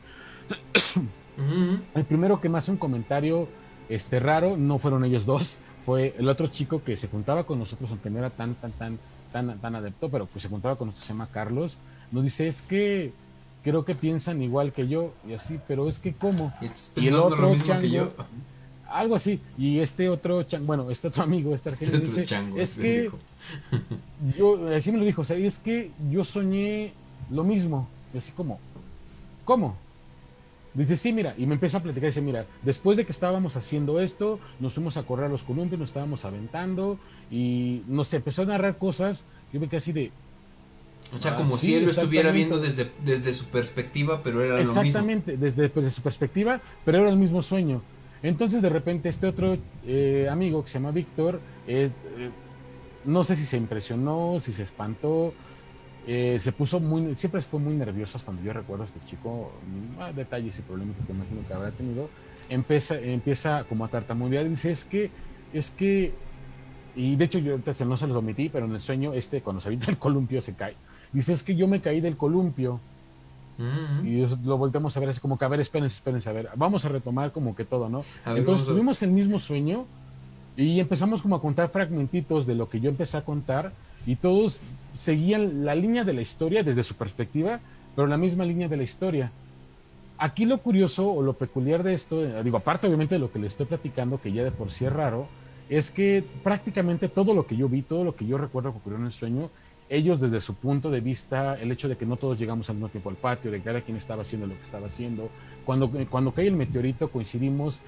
El 1.94 2.04
primero 2.04 2.40
que 2.40 2.48
me 2.48 2.58
hace 2.58 2.70
un 2.70 2.76
comentario 2.76 3.48
este, 3.88 4.20
raro 4.20 4.56
no 4.56 4.78
fueron 4.78 5.04
ellos 5.04 5.26
dos, 5.26 5.58
fue 5.84 6.14
el 6.18 6.28
otro 6.28 6.46
chico 6.46 6.82
que 6.82 6.96
se 6.96 7.08
juntaba 7.08 7.44
con 7.44 7.58
nosotros, 7.58 7.90
aunque 7.90 8.10
no 8.10 8.18
era 8.18 8.30
tan, 8.30 8.54
tan, 8.54 8.72
tan, 8.72 8.98
tan, 9.30 9.58
tan 9.58 9.74
adepto, 9.74 10.08
pero 10.08 10.26
pues 10.26 10.42
se 10.42 10.48
juntaba 10.48 10.76
con 10.76 10.88
nosotros, 10.88 11.06
se 11.06 11.12
llama 11.12 11.28
Carlos. 11.30 11.76
Nos 12.10 12.24
dice, 12.24 12.48
es 12.48 12.62
que 12.62 13.12
creo 13.62 13.84
que 13.84 13.94
piensan 13.94 14.42
igual 14.42 14.72
que 14.72 14.88
yo, 14.88 15.12
y 15.28 15.34
así, 15.34 15.58
pero 15.68 15.88
es 15.88 15.98
que 15.98 16.14
cómo. 16.14 16.52
Y, 16.96 17.08
el 17.08 17.16
otro 17.16 17.54
chango, 17.62 18.12
algo 18.88 19.16
así. 19.16 19.40
Y 19.58 19.80
este 19.80 20.08
otro, 20.08 20.42
chango, 20.44 20.66
bueno, 20.66 20.90
este 20.90 21.08
otro 21.08 21.22
amigo, 21.22 21.54
este 21.54 21.70
argentino, 21.70 22.00
dice, 22.00 22.26
es 22.56 22.74
que 22.74 23.10
yo, 24.38 24.68
así 24.74 24.90
me 24.90 24.98
lo 24.98 25.04
dijo, 25.04 25.22
o 25.22 25.24
sea, 25.24 25.36
es 25.36 25.58
que 25.58 25.90
yo 26.10 26.24
soñé 26.24 26.92
lo 27.30 27.44
mismo, 27.44 27.88
y 28.14 28.18
así 28.18 28.32
como, 28.32 28.58
¿cómo? 29.44 29.76
Dice, 30.74 30.96
sí, 30.96 31.12
mira, 31.12 31.34
y 31.38 31.46
me 31.46 31.54
empezó 31.54 31.78
a 31.78 31.82
platicar, 31.82 32.08
dice, 32.08 32.20
mira, 32.20 32.46
después 32.62 32.96
de 32.96 33.06
que 33.06 33.12
estábamos 33.12 33.56
haciendo 33.56 34.00
esto, 34.00 34.40
nos 34.58 34.74
fuimos 34.74 34.96
a 34.96 35.04
correr 35.04 35.26
a 35.26 35.28
los 35.28 35.44
columpios, 35.44 35.78
nos 35.78 35.90
estábamos 35.90 36.24
aventando 36.24 36.98
y 37.30 37.82
nos 37.86 38.12
empezó 38.12 38.42
a 38.42 38.46
narrar 38.46 38.76
cosas, 38.76 39.24
yo 39.52 39.60
me 39.60 39.68
quedé 39.68 39.76
así 39.76 39.92
de... 39.92 40.10
O 41.12 41.18
sea, 41.18 41.36
como 41.36 41.54
ah, 41.54 41.58
si 41.58 41.76
él 41.76 41.84
lo 41.84 41.90
estuviera 41.90 42.32
viendo 42.32 42.58
desde, 42.58 42.90
desde 43.04 43.32
su 43.32 43.44
perspectiva, 43.46 44.20
pero 44.22 44.42
era 44.42 44.54
lo 44.54 44.60
mismo. 44.60 44.80
Exactamente, 44.80 45.36
desde, 45.36 45.68
desde, 45.68 45.90
su 45.90 46.02
perspectiva, 46.02 46.60
pero 46.84 46.98
era 46.98 47.10
el 47.10 47.18
mismo 47.18 47.40
sueño. 47.40 47.82
Entonces, 48.24 48.60
de 48.60 48.70
repente, 48.70 49.08
este 49.10 49.28
otro 49.28 49.56
eh, 49.86 50.28
amigo 50.28 50.64
que 50.64 50.70
se 50.70 50.78
llama 50.78 50.90
Víctor, 50.90 51.40
eh, 51.68 51.90
eh, 52.18 52.30
no 53.04 53.22
sé 53.22 53.36
si 53.36 53.44
se 53.44 53.58
impresionó, 53.58 54.40
si 54.40 54.52
se 54.52 54.64
espantó, 54.64 55.34
eh, 56.06 56.36
se 56.38 56.52
puso 56.52 56.80
muy, 56.80 57.16
siempre 57.16 57.40
fue 57.40 57.60
muy 57.60 57.74
nervioso 57.74 58.18
hasta 58.18 58.30
donde 58.30 58.46
yo 58.46 58.52
recuerdo 58.52 58.84
este 58.84 59.00
chico, 59.06 59.52
mm, 59.66 60.14
detalles 60.14 60.58
y 60.58 60.62
problemas 60.62 61.04
que 61.04 61.12
imagino 61.12 61.40
que 61.46 61.54
habrá 61.54 61.70
tenido, 61.70 62.10
empieza, 62.48 62.98
empieza 62.98 63.64
como 63.64 63.84
a 63.84 63.88
tartamudear 63.88 64.44
y 64.46 64.50
dice, 64.50 64.70
es 64.70 64.84
que, 64.84 65.10
es 65.52 65.70
que, 65.70 66.12
y 66.94 67.16
de 67.16 67.24
hecho 67.24 67.38
yo 67.38 67.58
no 67.86 67.96
se 67.96 68.06
los 68.06 68.16
omití, 68.16 68.48
pero 68.48 68.66
en 68.66 68.72
el 68.72 68.80
sueño 68.80 69.14
este, 69.14 69.40
cuando 69.40 69.60
se 69.60 69.68
avienta 69.68 69.90
el 69.90 69.98
columpio 69.98 70.40
se 70.40 70.54
cae, 70.54 70.76
dice, 71.12 71.32
es 71.32 71.42
que 71.42 71.56
yo 71.56 71.68
me 71.68 71.80
caí 71.80 72.00
del 72.00 72.16
columpio, 72.16 72.80
y 74.02 74.26
lo 74.44 74.58
volteamos 74.58 74.96
a 74.96 75.00
ver 75.00 75.10
así 75.10 75.20
como 75.20 75.38
que, 75.38 75.44
a 75.44 75.48
ver, 75.48 75.60
espérense, 75.60 75.94
espérense, 75.94 76.28
a 76.28 76.32
ver, 76.32 76.48
vamos 76.56 76.84
a 76.84 76.88
retomar 76.88 77.30
como 77.30 77.54
que 77.54 77.64
todo, 77.64 77.88
¿no? 77.88 78.04
Entonces 78.26 78.66
tuvimos 78.66 79.00
el 79.04 79.12
mismo 79.12 79.38
sueño 79.38 79.86
y 80.56 80.80
empezamos 80.80 81.22
como 81.22 81.36
a 81.36 81.40
contar 81.40 81.68
fragmentitos 81.68 82.46
de 82.46 82.56
lo 82.56 82.68
que 82.68 82.80
yo 82.80 82.90
empecé 82.90 83.16
a 83.16 83.24
contar 83.24 83.72
y 84.06 84.16
todos 84.16 84.60
seguían 84.94 85.64
la 85.64 85.74
línea 85.74 86.04
de 86.04 86.12
la 86.12 86.22
historia 86.22 86.62
desde 86.62 86.82
su 86.82 86.94
perspectiva, 86.94 87.60
pero 87.94 88.06
la 88.06 88.16
misma 88.16 88.44
línea 88.44 88.68
de 88.68 88.76
la 88.76 88.82
historia. 88.82 89.32
Aquí 90.18 90.44
lo 90.44 90.58
curioso 90.58 91.10
o 91.10 91.22
lo 91.22 91.34
peculiar 91.34 91.82
de 91.82 91.94
esto, 91.94 92.24
eh, 92.24 92.42
digo, 92.44 92.56
aparte 92.56 92.86
obviamente 92.86 93.16
de 93.16 93.18
lo 93.18 93.32
que 93.32 93.38
le 93.38 93.48
estoy 93.48 93.66
platicando, 93.66 94.20
que 94.20 94.32
ya 94.32 94.44
de 94.44 94.52
por 94.52 94.70
sí 94.70 94.84
es 94.84 94.92
raro, 94.92 95.26
es 95.68 95.90
que 95.90 96.24
prácticamente 96.42 97.08
todo 97.08 97.34
lo 97.34 97.46
que 97.46 97.56
yo 97.56 97.68
vi, 97.68 97.82
todo 97.82 98.04
lo 98.04 98.14
que 98.14 98.26
yo 98.26 98.38
recuerdo 98.38 98.72
que 98.72 98.78
ocurrió 98.78 98.98
en 98.98 99.06
el 99.06 99.12
sueño, 99.12 99.50
ellos 99.88 100.20
desde 100.20 100.40
su 100.40 100.54
punto 100.54 100.90
de 100.90 101.00
vista, 101.00 101.60
el 101.60 101.70
hecho 101.72 101.88
de 101.88 101.96
que 101.96 102.06
no 102.06 102.16
todos 102.16 102.38
llegamos 102.38 102.70
al 102.70 102.76
mismo 102.76 102.88
tiempo 102.88 103.10
al 103.10 103.16
patio, 103.16 103.50
de 103.50 103.60
cada 103.60 103.80
quien 103.80 103.96
estaba 103.96 104.22
haciendo 104.22 104.46
lo 104.46 104.54
que 104.54 104.62
estaba 104.62 104.86
haciendo, 104.86 105.30
cuando, 105.64 105.90
cuando 106.08 106.32
cae 106.32 106.46
el 106.46 106.56
meteorito 106.56 107.10
coincidimos 107.10 107.80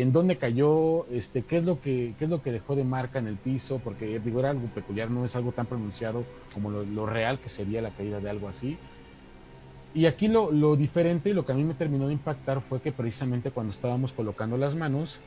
en 0.00 0.10
dónde 0.10 0.38
cayó, 0.38 1.06
este, 1.08 1.42
qué 1.42 1.58
es 1.58 1.66
lo 1.66 1.78
que, 1.78 2.14
qué 2.18 2.24
es 2.24 2.30
lo 2.30 2.40
que 2.40 2.50
dejó 2.50 2.74
de 2.74 2.82
marca 2.82 3.18
en 3.18 3.26
el 3.26 3.36
piso, 3.36 3.78
porque 3.84 4.18
digo, 4.20 4.40
era 4.40 4.48
algo 4.48 4.66
peculiar, 4.68 5.10
no 5.10 5.22
es 5.26 5.36
algo 5.36 5.52
tan 5.52 5.66
pronunciado 5.66 6.24
como 6.54 6.70
lo, 6.70 7.04
real 7.04 7.38
que 7.38 7.50
sería 7.50 7.82
la 7.82 7.90
caída 7.90 8.18
de 8.18 8.30
algo 8.30 8.48
así. 8.48 8.78
Y 9.92 10.06
aquí 10.06 10.28
lo, 10.28 10.50
lo, 10.50 10.76
diferente 10.76 11.28
y 11.28 11.34
lo 11.34 11.44
que 11.44 11.52
a 11.52 11.54
mí 11.54 11.62
me 11.62 11.74
terminó 11.74 12.06
de 12.06 12.14
impactar 12.14 12.62
fue 12.62 12.80
que 12.80 12.90
precisamente 12.90 13.50
cuando 13.50 13.74
estábamos 13.74 14.14
colocando 14.14 14.56
las 14.56 14.74
manos, 14.74 15.20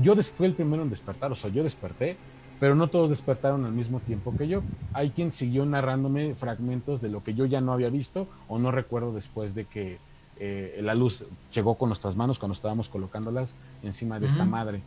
yo 0.00 0.14
fui 0.22 0.46
el 0.46 0.54
primero 0.54 0.84
en 0.84 0.90
despertar, 0.90 1.32
o 1.32 1.34
sea, 1.34 1.50
yo 1.50 1.64
desperté, 1.64 2.16
pero 2.60 2.76
no 2.76 2.86
todos 2.86 3.10
despertaron 3.10 3.64
al 3.64 3.72
mismo 3.72 3.98
tiempo 3.98 4.36
que 4.36 4.46
yo. 4.46 4.62
Hay 4.92 5.10
quien 5.10 5.32
siguió 5.32 5.66
narrándome 5.66 6.36
fragmentos 6.36 7.00
de 7.00 7.08
lo 7.08 7.24
que 7.24 7.34
yo 7.34 7.44
ya 7.44 7.60
no 7.60 7.72
había 7.72 7.90
visto 7.90 8.28
o 8.46 8.60
no 8.60 8.70
recuerdo 8.70 9.12
después 9.12 9.52
de 9.56 9.64
que 9.64 9.98
eh, 10.38 10.80
la 10.82 10.94
luz 10.94 11.24
llegó 11.52 11.76
con 11.76 11.88
nuestras 11.88 12.14
manos 12.14 12.38
cuando 12.38 12.54
estábamos 12.54 12.88
colocándolas 12.88 13.56
encima 13.82 14.20
de 14.20 14.26
esta 14.26 14.44
madre. 14.44 14.82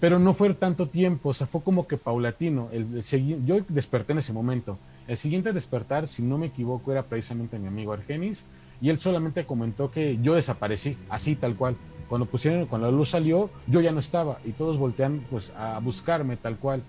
Pero 0.00 0.18
no 0.18 0.34
fue 0.34 0.52
tanto 0.54 0.88
tiempo, 0.88 1.30
o 1.30 1.34
sea, 1.34 1.46
fue 1.46 1.62
como 1.62 1.86
que 1.86 1.96
paulatino. 1.96 2.68
El, 2.72 3.02
yo 3.44 3.56
desperté 3.68 4.12
en 4.12 4.18
ese 4.18 4.32
momento. 4.32 4.78
El 5.08 5.16
siguiente 5.16 5.52
despertar, 5.52 6.06
si 6.06 6.22
no 6.22 6.38
me 6.38 6.46
equivoco, 6.46 6.92
era 6.92 7.02
precisamente 7.04 7.58
mi 7.58 7.68
amigo 7.68 7.92
Argenis, 7.92 8.44
y 8.80 8.90
él 8.90 8.98
solamente 8.98 9.44
comentó 9.46 9.90
que 9.90 10.18
yo 10.22 10.34
desaparecí, 10.34 10.96
así 11.08 11.36
tal 11.36 11.56
cual. 11.56 11.76
Cuando 12.08 12.26
pusieron, 12.26 12.66
cuando 12.66 12.90
la 12.90 12.96
luz 12.96 13.10
salió, 13.10 13.50
yo 13.66 13.80
ya 13.80 13.92
no 13.92 13.98
estaba, 14.00 14.38
y 14.44 14.52
todos 14.52 14.78
voltean 14.78 15.24
pues 15.30 15.52
a 15.56 15.78
buscarme 15.78 16.36
tal 16.36 16.58
cual. 16.58 16.82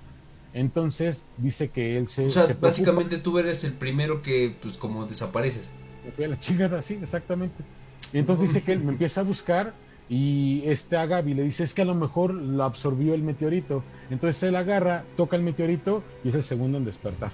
Entonces 0.54 1.26
dice 1.38 1.70
que 1.70 1.98
él 1.98 2.08
se. 2.08 2.26
O 2.26 2.30
sea, 2.30 2.56
básicamente 2.60 3.18
tú 3.18 3.40
eres 3.40 3.64
el 3.64 3.74
primero 3.74 4.22
que, 4.22 4.56
pues, 4.62 4.78
como 4.78 5.06
desapareces 5.06 5.72
me 6.06 6.12
fui 6.12 6.26
a 6.26 6.28
la 6.30 6.40
chingada, 6.40 6.82
sí, 6.82 7.00
exactamente. 7.02 7.64
Y 8.14 8.20
entonces 8.20 8.54
dice 8.54 8.64
que 8.64 8.74
él 8.74 8.84
me 8.84 8.92
empieza 8.92 9.22
a 9.22 9.24
buscar 9.24 9.74
y 10.08 10.62
este 10.66 10.98
a 10.98 11.06
Gaby 11.06 11.34
le 11.34 11.44
dice 11.44 11.64
es 11.64 11.74
que 11.74 11.82
a 11.82 11.86
lo 11.86 11.96
mejor 11.96 12.34
lo 12.34 12.64
absorbió 12.64 13.14
el 13.14 13.24
meteorito. 13.24 13.84
Entonces 14.10 14.44
él 14.44 14.56
agarra, 14.56 15.04
toca 15.18 15.36
el 15.36 15.42
meteorito 15.42 16.04
y 16.24 16.30
es 16.30 16.36
el 16.36 16.44
segundo 16.44 16.78
en 16.78 16.86
despertar. 16.86 17.32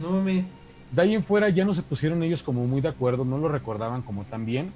No 0.00 0.10
mami. 0.10 0.44
De 0.92 1.02
ahí 1.02 1.14
en 1.14 1.24
fuera 1.24 1.48
ya 1.48 1.64
no 1.64 1.74
se 1.74 1.82
pusieron 1.82 2.22
ellos 2.22 2.42
como 2.42 2.66
muy 2.66 2.80
de 2.80 2.88
acuerdo, 2.88 3.24
no 3.24 3.38
lo 3.38 3.48
recordaban 3.48 4.02
como 4.02 4.24
tan 4.24 4.46
bien, 4.46 4.72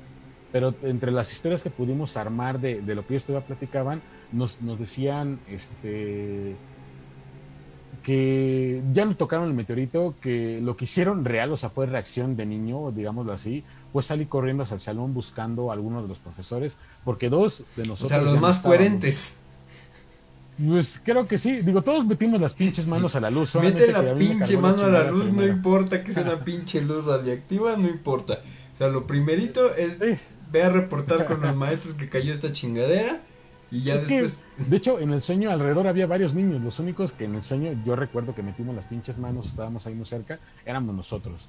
pero 0.50 0.74
entre 0.82 1.10
las 1.10 1.32
historias 1.32 1.62
que 1.62 1.70
pudimos 1.70 2.16
armar 2.16 2.60
de, 2.60 2.82
de 2.82 2.94
lo 2.94 3.06
que 3.06 3.14
ellos 3.14 3.24
todavía 3.24 3.46
platicaban, 3.46 4.02
nos, 4.30 4.60
nos 4.60 4.78
decían, 4.78 5.40
este, 5.48 6.54
que 8.02 8.82
ya 8.92 9.04
no 9.04 9.16
tocaron 9.16 9.48
el 9.48 9.54
meteorito, 9.54 10.14
que 10.20 10.60
lo 10.60 10.76
que 10.76 10.84
hicieron 10.84 11.24
real, 11.24 11.52
o 11.52 11.56
sea, 11.56 11.70
fue 11.70 11.86
reacción 11.86 12.36
de 12.36 12.46
niño, 12.46 12.90
digámoslo 12.90 13.32
así, 13.32 13.64
pues 13.92 14.06
salí 14.06 14.26
corriendo 14.26 14.64
hacia 14.64 14.74
el 14.74 14.80
salón 14.80 15.14
buscando 15.14 15.70
a 15.70 15.74
algunos 15.74 16.02
de 16.02 16.08
los 16.08 16.18
profesores, 16.18 16.76
porque 17.04 17.28
dos 17.28 17.64
de 17.76 17.86
nosotros... 17.86 18.12
O 18.12 18.14
sea, 18.14 18.22
los 18.22 18.40
más 18.40 18.60
coherentes. 18.60 19.38
Pues 20.64 21.00
creo 21.02 21.26
que 21.26 21.38
sí, 21.38 21.62
digo, 21.62 21.82
todos 21.82 22.04
metimos 22.04 22.40
las 22.40 22.52
pinches 22.52 22.86
manos 22.86 23.14
a 23.16 23.20
la 23.20 23.30
luz. 23.30 23.54
Mete 23.56 23.90
la 23.90 24.14
pinche 24.14 24.56
mano 24.58 24.82
a 24.84 24.88
la 24.88 25.10
luz, 25.10 25.32
no 25.32 25.46
importa 25.46 26.04
que 26.04 26.12
sea 26.12 26.24
una 26.24 26.40
pinche 26.44 26.82
luz 26.82 27.06
radiactiva, 27.06 27.76
no 27.76 27.88
importa. 27.88 28.40
O 28.74 28.76
sea, 28.76 28.88
lo 28.88 29.06
primerito 29.06 29.74
es 29.74 29.98
ve 29.98 30.62
a 30.62 30.68
reportar 30.68 31.26
con 31.26 31.40
los 31.40 31.56
maestros 31.56 31.94
que 31.94 32.08
cayó 32.08 32.32
esta 32.32 32.52
chingadera 32.52 33.22
y 33.72 33.82
ya 33.84 33.96
después. 33.96 34.44
de 34.58 34.76
hecho, 34.76 35.00
en 35.00 35.12
el 35.12 35.22
sueño 35.22 35.50
alrededor 35.50 35.86
había 35.86 36.06
varios 36.06 36.34
niños. 36.34 36.60
Los 36.60 36.78
únicos 36.78 37.14
que 37.14 37.24
en 37.24 37.34
el 37.34 37.42
sueño 37.42 37.72
yo 37.86 37.96
recuerdo 37.96 38.34
que 38.34 38.42
metimos 38.42 38.76
las 38.76 38.86
pinches 38.86 39.16
manos, 39.18 39.46
estábamos 39.46 39.86
ahí 39.86 39.94
muy 39.94 40.04
cerca, 40.04 40.38
éramos 40.66 40.94
nosotros. 40.94 41.48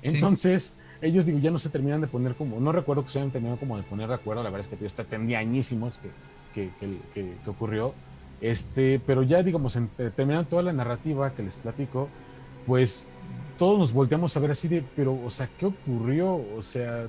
Entonces, 0.00 0.74
ellos 1.02 1.26
digo, 1.26 1.40
ya 1.40 1.50
no 1.50 1.58
se 1.58 1.68
terminan 1.68 2.00
de 2.00 2.06
poner 2.06 2.36
como, 2.36 2.60
no 2.60 2.70
recuerdo 2.70 3.04
que 3.04 3.10
se 3.10 3.18
hayan 3.18 3.32
terminado 3.32 3.58
como 3.58 3.76
de 3.76 3.82
poner 3.82 4.08
de 4.08 4.14
acuerdo, 4.14 4.44
la 4.44 4.50
verdad 4.50 4.68
es 4.72 4.78
que 4.78 4.86
está 4.86 5.02
tendría 5.02 5.40
añísimos 5.40 5.98
que, 6.54 6.70
que, 6.80 7.00
que, 7.12 7.50
ocurrió. 7.50 7.94
Este, 8.40 9.00
pero 9.04 9.24
ya 9.24 9.42
digamos, 9.42 9.74
en, 9.74 9.90
eh, 9.98 10.10
terminando 10.14 10.48
toda 10.48 10.62
la 10.62 10.72
narrativa 10.72 11.34
que 11.34 11.42
les 11.42 11.56
platico, 11.56 12.08
pues 12.64 13.08
todos 13.58 13.76
nos 13.76 13.92
volteamos 13.92 14.36
a 14.36 14.40
ver 14.40 14.52
así 14.52 14.68
de, 14.68 14.84
pero, 14.94 15.18
o 15.24 15.30
sea, 15.30 15.48
¿qué 15.58 15.66
ocurrió? 15.66 16.40
O 16.56 16.62
sea, 16.62 17.08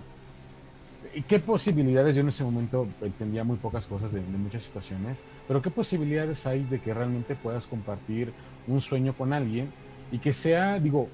¿Qué 1.24 1.40
posibilidades? 1.40 2.16
Yo 2.16 2.22
en 2.22 2.28
ese 2.28 2.44
momento 2.44 2.88
entendía 3.02 3.44
muy 3.44 3.58
pocas 3.58 3.88
cosas 3.88 4.12
de, 4.12 4.22
muchas 4.22 4.64
situaciones, 4.64 5.18
pero 5.48 5.62
¿qué 5.62 5.72
posibilidades 5.72 6.46
hay 6.46 6.64
de 6.64 6.80
que 6.80 6.94
realmente 6.94 7.36
puedas 7.36 7.66
compartir 7.66 8.34
un 8.68 8.82
sueño 8.82 9.14
con 9.14 9.34
alguien 9.34 9.72
y 10.12 10.20
que 10.20 10.32
sea, 10.32 10.80
digo, 10.80 11.10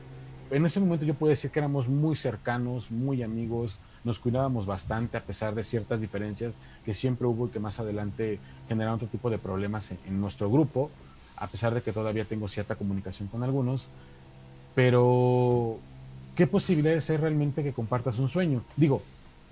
en 0.50 0.66
ese 0.66 0.80
momento 0.80 1.06
yo 1.06 1.13
puedo 1.13 1.30
decir 1.30 1.52
que 1.52 1.60
éramos 1.60 1.88
muy 1.88 2.16
cercanos, 2.16 2.92
muy 2.92 3.24
amigos, 3.24 3.80
nos 4.04 4.20
cuidábamos 4.20 4.66
bastante 4.66 5.16
a 5.16 5.22
pesar 5.22 5.56
de 5.56 5.63
ciertas 5.63 6.02
diferencias 6.02 6.56
que 6.84 6.94
siempre 6.94 7.26
hubo 7.26 7.48
y 7.48 7.52
que 7.52 7.60
más 7.60 7.80
adelante 7.80 8.39
generaron 8.68 8.96
otro 8.96 9.08
tipo 9.08 9.30
de 9.30 9.38
problemas 9.38 9.89
en, 9.92 10.00
en 10.06 10.20
nuestro 10.20 10.52
grupo, 10.52 10.92
a 11.38 11.48
pesar 11.48 11.74
de 11.74 11.82
que 11.82 11.94
todavía 11.94 12.26
tengo 12.26 12.48
cierta 12.50 12.76
comunicación 12.76 13.30
con 13.30 13.42
algunos, 13.42 13.88
pero 14.76 15.78
¿qué 16.36 16.46
posibilidades 16.46 17.10
hay 17.10 17.18
realmente 17.18 17.63
que 17.63 17.72
compartas 17.72 18.20
un 18.20 18.28
sueño? 18.28 18.63
Digo, 18.76 19.02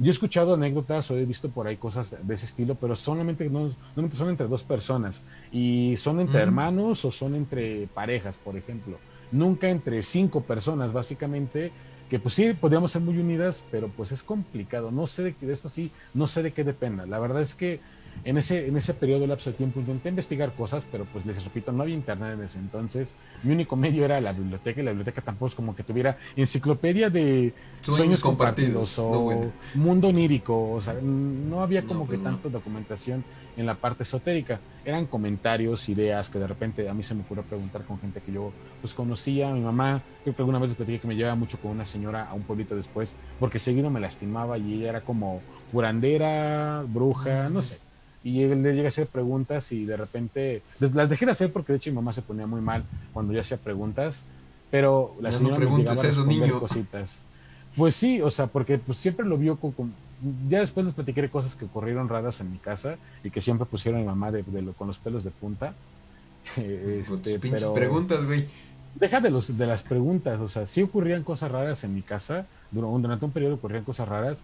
yo 0.01 0.09
he 0.09 0.11
escuchado 0.11 0.55
anécdotas 0.55 1.11
o 1.11 1.17
he 1.17 1.25
visto 1.25 1.49
por 1.49 1.67
ahí 1.67 1.77
cosas 1.77 2.15
de 2.23 2.33
ese 2.33 2.47
estilo, 2.47 2.73
pero 2.73 2.95
solamente, 2.95 3.47
no, 3.49 3.69
son 4.11 4.29
entre 4.29 4.47
dos 4.47 4.63
personas. 4.63 5.21
Y 5.51 5.95
son 5.97 6.19
entre 6.19 6.41
hermanos 6.41 7.05
o 7.05 7.11
son 7.11 7.35
entre 7.35 7.87
parejas, 7.87 8.39
por 8.39 8.57
ejemplo. 8.57 8.97
Nunca 9.31 9.69
entre 9.69 10.01
cinco 10.01 10.41
personas, 10.41 10.91
básicamente, 10.91 11.71
que 12.09 12.17
pues 12.17 12.33
sí, 12.33 12.53
podríamos 12.53 12.91
ser 12.91 13.03
muy 13.03 13.19
unidas, 13.19 13.63
pero 13.69 13.89
pues 13.89 14.11
es 14.11 14.23
complicado. 14.23 14.89
No 14.89 15.05
sé 15.05 15.21
de, 15.21 15.35
de 15.39 15.53
esto 15.53 15.69
sí, 15.69 15.91
no 16.15 16.25
sé 16.25 16.41
de 16.41 16.51
qué 16.51 16.63
dependa. 16.63 17.05
La 17.05 17.19
verdad 17.19 17.43
es 17.43 17.53
que 17.53 17.79
en 18.23 18.37
ese, 18.37 18.67
en 18.67 18.77
ese 18.77 18.93
periodo, 18.93 19.25
lapso 19.25 19.51
de 19.51 19.57
tiempo, 19.57 19.79
intenté 19.79 20.09
investigar 20.09 20.53
cosas, 20.53 20.85
pero 20.91 21.05
pues 21.05 21.25
les 21.25 21.43
repito, 21.43 21.71
no 21.71 21.83
había 21.83 21.95
internet 21.95 22.33
en 22.35 22.43
ese 22.43 22.59
entonces. 22.59 23.15
Mi 23.43 23.53
único 23.53 23.75
medio 23.75 24.05
era 24.05 24.21
la 24.21 24.31
biblioteca 24.31 24.79
y 24.79 24.83
la 24.83 24.91
biblioteca 24.91 25.21
tampoco 25.21 25.47
es 25.47 25.55
como 25.55 25.75
que 25.75 25.83
tuviera 25.83 26.17
enciclopedia 26.35 27.09
de 27.09 27.53
sueños, 27.81 28.21
compartidos, 28.21 28.99
o 28.99 29.51
mundo 29.73 30.09
onírico. 30.09 30.71
O 30.71 30.81
sea, 30.81 30.93
no 30.93 31.61
había 31.61 31.83
como 31.83 32.05
que 32.05 32.17
pues 32.17 32.23
tanta 32.23 32.49
documentación 32.49 33.23
en 33.57 33.65
la 33.65 33.75
parte 33.75 34.03
esotérica. 34.03 34.59
Eran 34.85 35.07
comentarios, 35.07 35.89
ideas 35.89 36.29
que 36.29 36.39
de 36.39 36.47
repente 36.47 36.89
a 36.89 36.93
mí 36.93 37.03
se 37.03 37.15
me 37.15 37.21
ocurrió 37.21 37.43
preguntar 37.43 37.83
con 37.85 37.99
gente 37.99 38.21
que 38.21 38.31
yo 38.31 38.51
pues 38.81 38.93
conocía. 38.93 39.51
Mi 39.51 39.61
mamá, 39.61 40.01
creo 40.23 40.35
que 40.35 40.41
alguna 40.43 40.59
vez 40.59 40.69
les 40.69 40.77
platiqué 40.77 40.99
que 40.99 41.07
me 41.07 41.15
llevaba 41.15 41.35
mucho 41.35 41.59
con 41.59 41.71
una 41.71 41.85
señora 41.85 42.27
a 42.29 42.33
un 42.35 42.43
pueblito 42.43 42.75
después 42.75 43.15
porque 43.39 43.57
seguido 43.57 43.89
me 43.89 43.99
lastimaba 43.99 44.59
y 44.59 44.75
ella 44.75 44.89
era 44.89 45.01
como 45.01 45.41
curandera, 45.71 46.83
bruja, 46.87 47.49
no 47.49 47.61
sé 47.63 47.79
y 48.23 48.43
él 48.43 48.61
le 48.61 48.73
llega 48.73 48.85
a 48.85 48.89
hacer 48.89 49.07
preguntas 49.07 49.71
y 49.71 49.85
de 49.85 49.97
repente 49.97 50.61
las 50.79 51.09
dejé 51.09 51.25
de 51.25 51.31
hacer 51.31 51.51
porque 51.51 51.73
de 51.73 51.77
hecho 51.77 51.89
mi 51.89 51.95
mamá 51.95 52.13
se 52.13 52.21
ponía 52.21 52.45
muy 52.45 52.61
mal 52.61 52.83
cuando 53.13 53.33
yo 53.33 53.41
hacía 53.41 53.57
preguntas, 53.57 54.23
pero 54.69 55.15
la 55.19 55.31
señora 55.31 55.57
no 55.57 55.69
me 55.71 55.77
llegaba 55.77 55.99
a 55.99 56.03
responder 56.03 56.51
cositas. 56.51 57.23
Pues 57.75 57.95
sí, 57.95 58.21
o 58.21 58.29
sea, 58.29 58.47
porque 58.47 58.77
pues 58.77 58.97
siempre 58.97 59.25
lo 59.25 59.37
vio 59.37 59.55
con, 59.57 59.93
ya 60.47 60.59
después 60.59 60.85
les 60.85 60.93
platiqué 60.93 61.29
cosas 61.29 61.55
que 61.55 61.65
ocurrieron 61.65 62.09
raras 62.09 62.39
en 62.41 62.51
mi 62.51 62.57
casa 62.57 62.97
y 63.23 63.31
que 63.31 63.41
siempre 63.41 63.65
pusieron 63.65 63.99
a 63.99 64.03
mi 64.03 64.07
mamá 64.07 64.31
de, 64.31 64.43
con 64.77 64.87
los 64.87 64.99
pelos 64.99 65.23
de 65.23 65.31
punta. 65.31 65.73
este, 66.57 67.39
pinches 67.39 67.67
preguntas, 67.69 68.25
güey. 68.25 68.45
Deja 68.95 69.21
de, 69.21 69.31
los, 69.31 69.57
de 69.57 69.65
las 69.65 69.83
preguntas, 69.83 70.39
o 70.41 70.49
sea, 70.49 70.65
sí 70.65 70.81
ocurrían 70.81 71.23
cosas 71.23 71.49
raras 71.49 71.83
en 71.85 71.95
mi 71.95 72.01
casa, 72.01 72.45
durante 72.71 73.23
un 73.23 73.31
periodo 73.31 73.55
ocurrían 73.55 73.85
cosas 73.85 74.07
raras, 74.09 74.43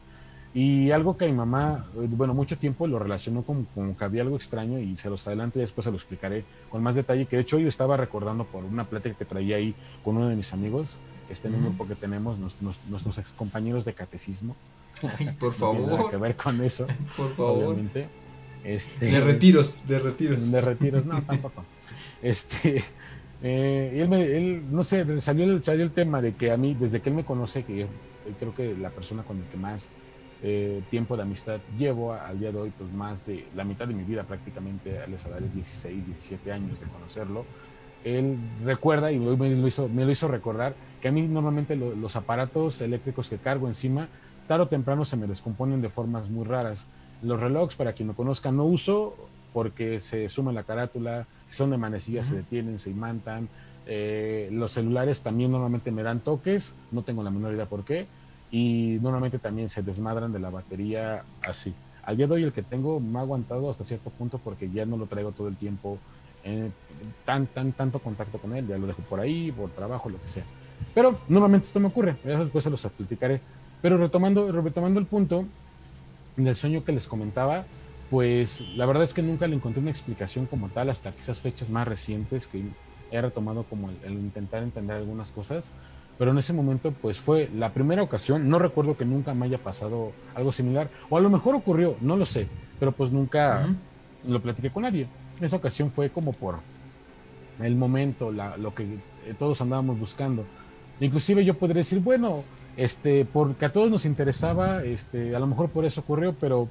Y 0.53 0.91
algo 0.91 1.17
que 1.17 1.25
mi 1.27 1.33
mamá, 1.33 1.85
eh, 1.95 2.07
bueno, 2.09 2.33
mucho 2.33 2.57
tiempo 2.57 2.87
lo 2.87 2.97
relacionó 2.97 3.43
como, 3.43 3.65
como 3.75 3.95
que 3.95 4.03
había 4.03 4.23
algo 4.23 4.35
extraño 4.37 4.79
y 4.79 4.97
se 4.97 5.09
los 5.09 5.27
adelanto 5.27 5.59
y 5.59 5.61
después 5.61 5.85
se 5.85 5.91
lo 5.91 5.97
explicaré 5.97 6.43
con 6.69 6.81
más 6.81 6.95
detalle, 6.95 7.25
que 7.25 7.35
de 7.35 7.43
hecho 7.43 7.59
yo 7.59 7.67
estaba 7.67 7.95
recordando 7.97 8.45
por 8.45 8.63
una 8.63 8.85
plática 8.85 9.15
que 9.15 9.25
traía 9.25 9.57
ahí 9.57 9.75
con 10.03 10.17
uno 10.17 10.29
de 10.29 10.35
mis 10.35 10.51
amigos, 10.53 10.99
este 11.29 11.47
en 11.49 11.55
un 11.55 11.59
Ujú. 11.61 11.69
grupo 11.69 11.87
que 11.89 11.95
tenemos, 11.95 12.39
nos- 12.39 12.59
nos- 12.61 12.79
nuestros 12.89 13.17
ex 13.19 13.29
compañeros 13.31 13.85
de 13.85 13.93
catecismo. 13.93 14.55
Ay, 15.19 15.29
por 15.39 15.53
No 15.59 15.71
tiene 15.71 15.85
nada 15.85 15.97
que 15.97 16.03
favor, 16.03 16.19
ver 16.21 16.35
con 16.35 16.63
eso, 16.63 16.87
por 17.17 17.33
favor. 17.35 17.63
obviamente. 17.65 18.07
Este, 18.63 19.05
De 19.05 19.19
retiros, 19.21 19.87
de 19.87 19.99
retiros. 19.99 20.51
de 20.51 20.61
retiros, 20.61 21.05
no, 21.05 21.21
tampoco. 21.27 21.63
Este, 22.21 22.83
eh, 23.43 23.99
él, 24.01 24.09
me, 24.09 24.23
él, 24.23 24.63
no 24.71 24.83
sé, 24.83 25.21
salió 25.21 25.43
el, 25.45 25.63
salió 25.63 25.83
el 25.83 25.91
tema 25.91 26.21
de 26.21 26.33
que 26.33 26.51
a 26.51 26.57
mí, 26.57 26.73
desde 26.73 26.99
que 27.01 27.09
él 27.09 27.15
me 27.15 27.23
conoce, 27.25 27.63
que 27.63 27.77
yo- 27.79 27.85
eh, 27.85 28.33
creo 28.39 28.55
que 28.55 28.75
la 28.75 28.89
persona 28.89 29.23
con 29.23 29.37
el 29.37 29.43
que 29.45 29.57
más 29.57 29.87
eh, 30.39 30.83
tiempo 30.89 31.15
de 31.17 31.23
amistad 31.23 31.61
llevo 31.73 32.13
al 32.13 32.39
día 32.39 32.51
de 32.51 32.57
hoy, 32.59 32.71
pues 32.71 32.91
más 32.91 33.23
de 33.23 33.49
la 33.53 33.63
mitad 33.63 33.87
de 33.87 33.93
mi 33.93 34.03
vida 34.03 34.25
prácticamente, 34.25 34.99
a 35.01 35.07
de 35.07 35.49
16, 35.49 36.05
17 36.05 36.51
años 36.51 36.79
de 36.79 36.87
conocerlo, 36.87 37.47
él 38.03 38.37
recuerda, 38.61 39.11
y 39.11 39.19
me 39.19 39.49
lo 39.55 39.67
hizo, 39.67 39.89
me 39.89 40.05
lo 40.05 40.11
hizo 40.11 40.27
recordar, 40.27 40.77
que 40.99 41.07
a 41.09 41.11
mí 41.11 41.27
normalmente 41.27 41.75
lo- 41.75 41.95
los 41.95 42.15
aparatos 42.15 42.79
eléctricos 42.81 43.27
que 43.29 43.39
cargo 43.39 43.67
encima, 43.67 44.09
tarde 44.45 44.63
o 44.63 44.67
temprano 44.69 45.03
se 45.05 45.17
me 45.17 45.27
descomponen 45.27 45.81
de 45.81 45.89
formas 45.89 46.29
muy 46.29 46.45
raras. 46.45 46.87
Los 47.19 47.41
relojes, 47.41 47.75
para 47.75 47.93
quien 47.93 48.07
no 48.07 48.15
conozca, 48.15 48.51
no 48.51 48.65
uso 48.65 49.31
porque 49.51 49.99
se 49.99 50.29
suma 50.29 50.51
la 50.53 50.63
carátula, 50.63 51.27
si 51.47 51.55
son 51.55 51.71
de 51.71 51.77
manecillas 51.77 52.27
se 52.27 52.35
Ujú. 52.35 52.43
detienen, 52.43 52.77
se 52.79 52.91
imantan. 52.91 53.49
Eh, 53.85 54.49
los 54.51 54.71
celulares 54.73 55.23
también 55.23 55.51
normalmente 55.51 55.91
me 55.91 56.03
dan 56.03 56.21
toques, 56.21 56.77
no 56.91 57.03
tengo 57.03 57.23
la 57.23 57.31
menor 57.31 57.53
idea 57.53 57.65
por 57.67 57.83
qué, 57.83 58.09
y 58.49 58.97
normalmente 59.01 59.39
también 59.39 59.69
se 59.69 59.83
desmadran 59.83 60.31
de 60.31 60.39
la 60.39 60.49
batería 60.49 61.25
así. 61.41 61.75
Al 62.03 62.15
día 62.17 62.27
de 62.27 62.35
hoy 62.35 62.43
el 62.43 62.53
que 62.53 62.63
tengo 62.63 62.99
me 62.99 63.19
ha 63.19 63.21
aguantado 63.21 63.69
hasta 63.69 63.83
cierto 63.83 64.11
punto 64.11 64.39
porque 64.39 64.69
ya 64.71 64.85
no 64.85 64.97
lo 64.97 65.07
traigo 65.07 65.33
todo 65.33 65.47
el 65.49 65.57
tiempo 65.57 65.99
en 66.43 66.73
tan, 67.25 67.47
tan, 67.47 67.73
tanto 67.73 67.99
contacto 67.99 68.39
con 68.39 68.55
él, 68.55 68.67
ya 68.67 68.77
lo 68.77 68.87
dejo 68.87 69.01
por 69.03 69.19
ahí, 69.19 69.51
por 69.51 69.71
trabajo, 69.71 70.09
lo 70.09 70.21
que 70.21 70.27
sea. 70.27 70.45
Pero 70.93 71.19
normalmente 71.27 71.67
esto 71.67 71.79
me 71.79 71.87
ocurre, 71.87 72.17
ya 72.23 72.39
después 72.39 72.63
se 72.63 72.69
los 72.69 72.81
platicaré. 72.81 73.41
Pero 73.81 73.97
retomando, 73.97 74.51
retomando 74.51 74.99
el 74.99 75.07
punto 75.07 75.45
del 76.35 76.55
sueño 76.55 76.83
que 76.83 76.91
les 76.91 77.07
comentaba, 77.07 77.65
pues 78.09 78.61
la 78.75 78.85
verdad 78.85 79.03
es 79.03 79.13
que 79.13 79.21
nunca 79.21 79.47
le 79.47 79.55
encontré 79.55 79.81
una 79.81 79.91
explicación 79.91 80.47
como 80.47 80.69
tal 80.71 80.89
hasta 80.89 81.11
quizás 81.11 81.41
fechas 81.41 81.69
más 81.69 81.87
recientes 81.87 82.47
que 82.47 82.71
he 83.09 83.21
retomado 83.21 83.65
como 83.67 83.89
el, 83.89 84.03
el 84.03 84.13
intentar 84.13 84.63
entender 84.63 84.95
algunas 84.97 85.31
cosas. 85.31 85.75
Pero 86.17 86.31
en 86.31 86.37
ese 86.39 86.51
momento, 86.53 86.91
pues 87.01 87.19
fue 87.19 87.49
la 87.55 87.73
primera 87.73 88.01
ocasión. 88.01 88.49
No 88.49 88.57
recuerdo 88.59 88.97
que 88.97 89.05
nunca 89.05 89.33
me 89.33 89.45
haya 89.45 89.59
pasado 89.59 90.13
algo 90.35 90.51
similar. 90.51 90.89
O 91.09 91.17
a 91.17 91.21
lo 91.21 91.29
mejor 91.29 91.53
ocurrió, 91.55 91.95
no 92.01 92.15
lo 92.17 92.25
sé. 92.25 92.47
Pero 92.79 92.91
pues 92.91 93.11
nunca 93.11 93.67
lo 94.27 94.41
platiqué 94.41 94.71
con 94.71 94.83
nadie. 94.83 95.07
Esa 95.41 95.57
ocasión 95.57 95.91
fue 95.91 96.09
como 96.09 96.31
por 96.33 96.55
el 97.61 97.75
momento, 97.75 98.31
la- 98.31 98.57
lo 98.57 98.73
que 98.73 98.83
eh, 98.83 99.33
todos 99.37 99.61
andábamos 99.61 99.99
buscando. 99.99 100.43
Inclusive 100.99 101.45
yo 101.45 101.53
podría 101.55 101.77
decir, 101.81 101.99
bueno, 101.99 102.43
este, 102.75 103.25
porque 103.25 103.65
a 103.65 103.73
todos 103.73 103.89
nos 103.91 104.05
interesaba, 104.05 104.83
este, 104.83 105.35
a 105.35 105.39
lo 105.39 105.45
mejor 105.47 105.69
por 105.69 105.85
eso 105.85 106.01
ocurrió, 106.01 106.33
pero 106.33 106.67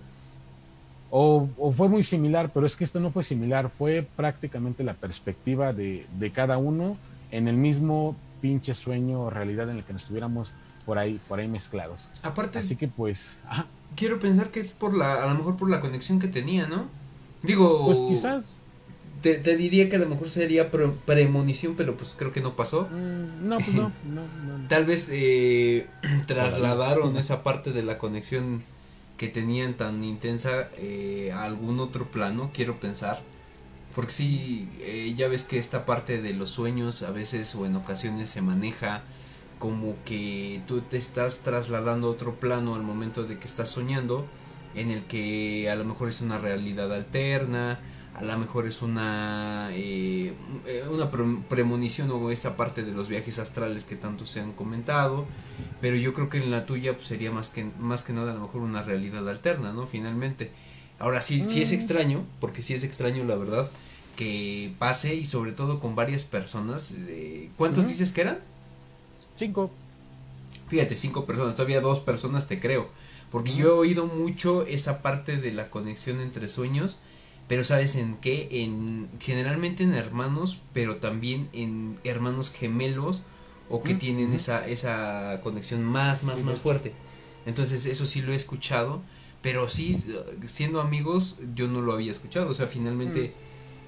o, 1.11 1.49
o 1.57 1.73
fue 1.73 1.89
muy 1.89 2.03
similar, 2.03 2.51
pero 2.53 2.67
es 2.67 2.75
que 2.77 2.83
esto 2.85 2.99
no 2.99 3.11
fue 3.11 3.23
similar, 3.23 3.71
fue 3.71 4.03
prácticamente 4.17 4.83
la 4.83 4.95
perspectiva 4.95 5.73
de, 5.73 6.05
de 6.19 6.31
cada 6.33 6.59
uno 6.59 6.97
en 7.31 7.47
el 7.49 7.57
mismo 7.57 8.17
pinche 8.41 8.75
sueño 8.75 9.23
o 9.23 9.31
realidad 9.31 9.71
en 9.71 9.79
el 9.79 9.85
que 9.85 9.93
nos 9.93 10.03
estuviéramos 10.03 10.53
por 10.85 10.99
ahí, 10.99 11.21
por 11.29 11.39
ahí 11.41 11.49
mezclados. 11.49 12.11
Aparte, 12.23 12.59
Así 12.59 12.77
que 12.77 12.89
pues, 12.89 13.39
ajá, 13.49 13.67
quiero 13.97 14.19
pensar 14.19 14.51
que 14.51 14.61
es 14.61 14.69
por 14.69 14.95
la, 14.95 15.23
a 15.23 15.27
lo 15.27 15.35
mejor 15.35 15.57
por 15.57 15.69
la 15.71 15.81
conexión 15.81 16.19
que 16.21 16.29
tenía, 16.29 16.67
¿no? 16.67 16.89
Digo, 17.43 17.85
pues 17.87 17.99
quizás, 18.09 18.45
te, 19.23 19.35
te 19.37 19.57
diría 19.57 19.89
que 19.89 19.97
a 19.97 19.99
lo 19.99 20.09
mejor 20.09 20.29
sería 20.29 20.71
pre- 20.71 20.93
premonición, 21.05 21.75
pero 21.77 21.97
pues 21.97 22.15
creo 22.17 22.33
que 22.33 22.41
no 22.41 22.55
pasó. 22.57 22.89
mm, 22.91 23.49
no, 23.49 23.59
pues 23.59 23.75
no, 23.75 23.91
no, 24.05 24.23
no. 24.23 24.69
Tal 24.69 24.85
vez 24.85 25.09
eh, 25.13 25.87
trasladaron 26.27 27.17
esa 27.17 27.43
parte 27.43 27.73
de 27.73 27.83
la 27.83 27.99
conexión 27.99 28.63
que 29.17 29.29
tenían 29.29 29.75
tan 29.75 30.05
intensa 30.05 30.69
eh, 30.77 31.33
a 31.35 31.45
algún 31.45 31.81
otro 31.81 32.07
plano, 32.11 32.51
quiero 32.53 32.79
pensar. 32.81 33.21
Porque 33.97 34.13
sí, 34.13 34.69
eh, 34.81 35.13
ya 35.17 35.27
ves 35.27 35.43
que 35.45 35.59
esta 35.59 35.85
parte 35.87 36.21
de 36.23 36.35
los 36.35 36.51
sueños 36.51 37.03
a 37.03 37.11
veces 37.11 37.53
o 37.57 37.67
en 37.67 37.75
ocasiones 37.75 38.29
se 38.29 38.43
maneja 38.43 39.03
como 39.59 39.97
que 40.05 40.61
tú 40.69 40.83
te 40.83 40.99
estás 40.99 41.41
trasladando 41.41 42.07
a 42.09 42.11
otro 42.11 42.35
plano 42.35 42.75
al 42.77 42.83
momento 42.83 43.25
de 43.25 43.39
que 43.39 43.47
estás 43.47 43.71
soñando, 43.71 44.27
en 44.75 44.91
el 44.91 45.03
que 45.05 45.71
a 45.71 45.77
lo 45.77 45.85
mejor 45.87 46.11
es 46.11 46.21
una 46.21 46.37
realidad 46.39 46.93
alterna, 46.93 47.81
a 48.15 48.23
lo 48.23 48.37
mejor 48.39 48.67
es 48.67 48.83
una 48.83 49.71
eh, 49.73 50.35
eh, 50.67 50.85
una 50.91 51.11
pre- 51.11 51.39
premonición 51.49 52.11
o 52.11 52.31
esta 52.31 52.55
parte 52.57 52.83
de 52.85 52.93
los 52.93 53.09
viajes 53.09 53.39
astrales 53.39 53.85
que 53.85 53.97
tanto 53.97 54.27
se 54.27 54.41
han 54.41 54.53
comentado, 54.53 55.25
pero 55.81 55.97
yo 55.97 56.13
creo 56.13 56.29
que 56.29 56.37
en 56.39 56.51
la 56.51 56.67
tuya 56.67 56.95
pues, 56.95 57.07
sería 57.09 57.31
más 57.33 57.49
que 57.49 57.65
más 57.81 58.05
que 58.05 58.13
nada 58.13 58.33
a 58.33 58.35
lo 58.35 58.43
mejor 58.43 58.61
una 58.61 58.83
realidad 58.83 59.27
alterna, 59.27 59.73
¿no? 59.73 59.87
Finalmente. 59.87 60.51
Ahora 60.99 61.21
sí, 61.21 61.45
sí 61.47 61.61
es 61.63 61.73
Mm. 61.73 61.75
extraño, 61.75 62.25
porque 62.41 62.63
sí 62.63 62.73
es 62.73 62.83
extraño 62.83 63.23
la 63.25 63.35
verdad 63.37 63.71
que 64.17 64.73
pase 64.79 65.15
y 65.15 65.25
sobre 65.25 65.53
todo 65.53 65.79
con 65.79 65.95
varias 65.95 66.25
personas. 66.25 66.95
eh, 66.97 67.51
¿Cuántos 67.57 67.87
dices 67.87 68.13
que 68.13 68.23
eran? 68.23 68.39
Cinco. 69.37 69.71
Fíjate, 70.69 70.97
cinco 70.97 71.27
personas, 71.27 71.55
todavía 71.55 71.81
dos 71.81 72.01
personas 72.01 72.49
te 72.49 72.59
creo. 72.59 72.89
Porque 73.31 73.55
yo 73.55 73.69
he 73.69 73.73
oído 73.73 74.07
mucho 74.07 74.67
esa 74.67 75.03
parte 75.03 75.37
de 75.37 75.53
la 75.53 75.69
conexión 75.71 76.21
entre 76.21 76.49
sueños, 76.49 76.97
pero 77.49 77.63
¿sabes 77.63 77.95
en 77.97 78.17
qué? 78.17 78.49
En 78.51 79.09
generalmente 79.21 79.85
en 79.85 79.95
hermanos, 79.95 80.59
pero 80.73 80.97
también 80.97 81.49
en 81.53 81.99
hermanos 82.03 82.51
gemelos 82.51 83.23
o 83.69 83.83
que 83.83 83.95
tienen 83.95 84.33
esa 84.33 84.67
esa 84.67 85.41
conexión 85.43 85.85
más 85.85 86.23
más 86.23 86.43
más 86.43 86.61
fuerte. 86.61 86.93
Entonces, 87.47 87.87
eso 87.87 88.07
sí 88.07 88.23
lo 88.23 88.33
he 88.33 88.37
escuchado, 88.37 89.03
pero 89.43 89.69
sí 89.69 89.97
siendo 90.47 90.81
amigos 90.81 91.39
yo 91.55 91.69
no 91.69 91.81
lo 91.83 91.93
había 91.93 92.11
escuchado, 92.11 92.51
o 92.51 92.55
sea, 92.55 92.67
finalmente 92.67 93.35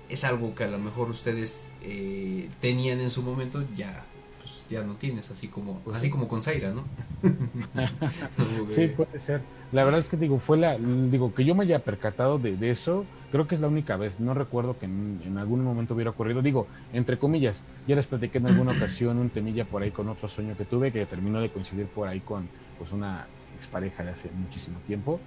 es 0.08 0.24
algo 0.24 0.54
que 0.54 0.64
a 0.64 0.68
lo 0.68 0.78
mejor 0.78 1.10
ustedes 1.10 1.70
eh, 1.82 2.48
tenían 2.60 3.00
en 3.00 3.10
su 3.10 3.22
momento, 3.22 3.62
ya 3.76 4.04
pues 4.40 4.64
ya 4.70 4.82
no 4.82 4.96
tienes, 4.96 5.30
así 5.30 5.48
como 5.48 5.80
Pues 5.80 5.96
así 5.96 6.06
sí. 6.06 6.10
como 6.10 6.28
con 6.28 6.42
Zaira, 6.42 6.72
¿no? 6.72 6.84
Sí, 8.68 8.88
puede 8.88 9.18
ser. 9.18 9.42
La 9.72 9.84
verdad 9.84 10.00
es 10.00 10.08
que 10.08 10.16
digo, 10.16 10.38
fue 10.38 10.56
la, 10.58 10.78
digo, 10.78 11.34
que 11.34 11.44
yo 11.44 11.54
me 11.54 11.64
haya 11.64 11.84
percatado 11.84 12.38
de, 12.38 12.56
de 12.56 12.70
eso, 12.70 13.04
creo 13.30 13.46
que 13.46 13.54
es 13.54 13.60
la 13.60 13.68
única 13.68 13.96
vez. 13.96 14.20
No 14.20 14.34
recuerdo 14.34 14.78
que 14.78 14.86
en, 14.86 15.20
en 15.24 15.38
algún 15.38 15.62
momento 15.64 15.94
hubiera 15.94 16.10
ocurrido. 16.10 16.42
Digo, 16.42 16.68
entre 16.92 17.18
comillas, 17.18 17.64
ya 17.86 17.96
les 17.96 18.06
platiqué 18.06 18.38
en 18.38 18.46
alguna 18.46 18.72
ocasión 18.72 19.18
un 19.18 19.30
temilla 19.30 19.64
por 19.66 19.82
ahí 19.82 19.90
con 19.90 20.08
otro 20.08 20.28
sueño 20.28 20.56
que 20.56 20.64
tuve 20.64 20.92
que 20.92 21.04
terminó 21.06 21.40
de 21.40 21.50
coincidir 21.50 21.86
por 21.86 22.08
ahí 22.08 22.20
con 22.20 22.48
pues 22.78 22.92
una 22.92 23.26
expareja 23.56 24.04
de 24.04 24.10
hace 24.10 24.30
muchísimo 24.30 24.78
tiempo. 24.86 25.20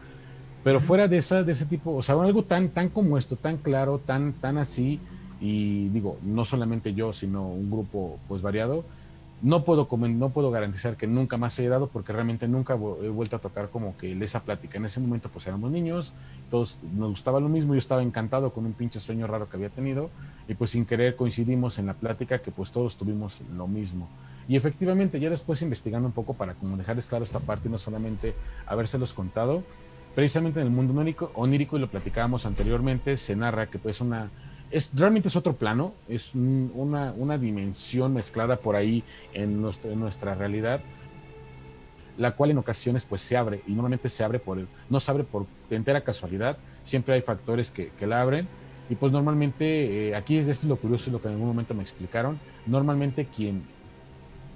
Pero 0.63 0.79
fuera 0.79 1.07
de 1.07 1.17
esa, 1.17 1.43
de 1.43 1.53
ese 1.53 1.65
tipo, 1.65 1.95
o 1.95 2.01
sea, 2.01 2.15
algo 2.15 2.43
tan, 2.43 2.69
tan 2.69 2.89
como 2.89 3.17
esto, 3.17 3.35
tan 3.35 3.57
claro, 3.57 3.99
tan, 3.99 4.33
tan 4.33 4.57
así, 4.57 4.99
y 5.39 5.89
digo, 5.89 6.17
no 6.21 6.45
solamente 6.45 6.93
yo, 6.93 7.13
sino 7.13 7.47
un 7.47 7.69
grupo 7.69 8.19
pues 8.27 8.43
variado, 8.43 8.83
no 9.41 9.63
puedo 9.63 9.87
no 9.97 10.29
puedo 10.29 10.51
garantizar 10.51 10.95
que 10.97 11.07
nunca 11.07 11.35
más 11.37 11.53
se 11.53 11.63
haya 11.63 11.71
dado 11.71 11.87
porque 11.87 12.13
realmente 12.13 12.47
nunca 12.47 12.75
he 12.75 13.09
vuelto 13.09 13.37
a 13.37 13.39
tocar 13.39 13.69
como 13.69 13.97
que 13.97 14.11
esa 14.23 14.41
plática. 14.41 14.77
En 14.77 14.85
ese 14.85 14.99
momento 14.99 15.29
pues 15.29 15.47
éramos 15.47 15.71
niños, 15.71 16.13
todos 16.51 16.77
nos 16.95 17.09
gustaba 17.09 17.39
lo 17.39 17.49
mismo, 17.49 17.73
yo 17.73 17.79
estaba 17.79 18.03
encantado 18.03 18.51
con 18.53 18.65
un 18.67 18.73
pinche 18.73 18.99
sueño 18.99 19.25
raro 19.25 19.49
que 19.49 19.57
había 19.57 19.69
tenido 19.69 20.11
y 20.47 20.53
pues 20.53 20.71
sin 20.71 20.85
querer 20.85 21.15
coincidimos 21.15 21.79
en 21.79 21.87
la 21.87 21.95
plática 21.95 22.37
que 22.39 22.51
pues 22.51 22.71
todos 22.71 22.97
tuvimos 22.97 23.41
lo 23.55 23.67
mismo. 23.67 24.07
Y 24.47 24.55
efectivamente 24.55 25.19
ya 25.19 25.31
después 25.31 25.61
investigando 25.63 26.07
un 26.07 26.13
poco 26.13 26.35
para 26.35 26.53
como 26.53 26.77
dejarles 26.77 27.07
claro 27.07 27.23
esta 27.23 27.39
parte 27.39 27.67
y 27.67 27.71
no 27.71 27.79
solamente 27.79 28.35
habérselos 28.67 29.13
contado, 29.13 29.63
precisamente 30.13 30.59
en 30.61 30.67
el 30.67 30.73
mundo 30.73 30.93
onírico, 31.33 31.77
y 31.77 31.79
lo 31.79 31.89
platicábamos 31.89 32.45
anteriormente, 32.45 33.17
se 33.17 33.35
narra 33.35 33.69
que 33.69 33.79
pues 33.79 34.01
una 34.01 34.33
es 34.69 34.89
realmente 34.93 35.27
es 35.27 35.35
otro 35.35 35.57
plano, 35.57 35.99
es 36.05 36.33
un- 36.33 36.71
una, 36.73 37.13
una 37.13 37.37
dimensión 37.37 38.13
mezclada 38.13 38.61
por 38.61 38.75
ahí 38.77 39.05
en 39.31 39.59
nuestra, 39.61 39.91
en 39.91 39.99
nuestra 39.99 40.33
realidad, 40.33 40.85
la 42.15 42.35
cual 42.35 42.51
en 42.51 42.57
ocasiones 42.57 43.05
pues 43.05 43.21
se 43.21 43.37
abre 43.37 43.63
y 43.65 43.73
normalmente 43.73 44.09
se 44.09 44.23
abre 44.23 44.39
por, 44.39 44.69
no 44.89 44.99
se 44.99 45.11
abre 45.11 45.23
por 45.23 45.49
entera 45.69 46.03
casualidad, 46.03 46.61
siempre 46.83 47.15
hay 47.15 47.21
factores 47.21 47.71
que, 47.71 47.93
que 47.93 48.07
la 48.07 48.21
abren 48.21 48.51
y 48.87 48.95
pues 48.97 49.11
normalmente, 49.11 50.09
eh, 50.09 50.15
aquí 50.15 50.37
es 50.37 50.47
esto 50.47 50.65
es 50.65 50.69
lo 50.69 50.79
curioso 50.79 51.09
y 51.09 51.13
lo 51.13 51.21
que 51.21 51.27
en 51.29 51.33
algún 51.35 51.47
momento 51.47 51.73
me 51.75 51.83
explicaron, 51.83 52.43
normalmente 52.65 53.29
quien 53.29 53.71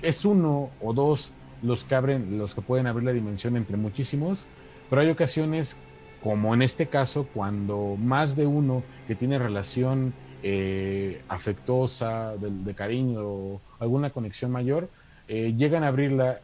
es 0.01 0.25
uno 0.25 0.75
o 0.79 0.93
dos 0.93 1.37
los 1.61 1.85
que 1.85 1.95
abren, 1.95 2.37
los 2.37 2.55
que 2.55 2.61
pueden 2.61 2.87
abrir 2.87 3.05
la 3.05 3.13
dimensión 3.13 3.57
entre 3.57 3.77
muchísimos, 3.77 4.51
pero 4.89 5.01
hay 5.01 5.09
ocasiones 5.09 5.77
como 6.25 6.55
en 6.55 6.63
este 6.63 6.87
caso, 6.87 7.27
cuando 7.31 7.97
más 7.99 8.35
de 8.35 8.47
uno 8.47 8.81
que 9.07 9.13
tiene 9.13 9.37
relación 9.37 10.11
eh, 10.41 11.21
afectuosa, 11.27 12.35
de, 12.37 12.49
de 12.49 12.73
cariño 12.73 13.21
o 13.21 13.61
alguna 13.79 14.09
conexión 14.09 14.51
mayor, 14.51 14.89
eh, 15.27 15.53
llegan 15.55 15.83
a 15.83 15.89
abrirla 15.89 16.39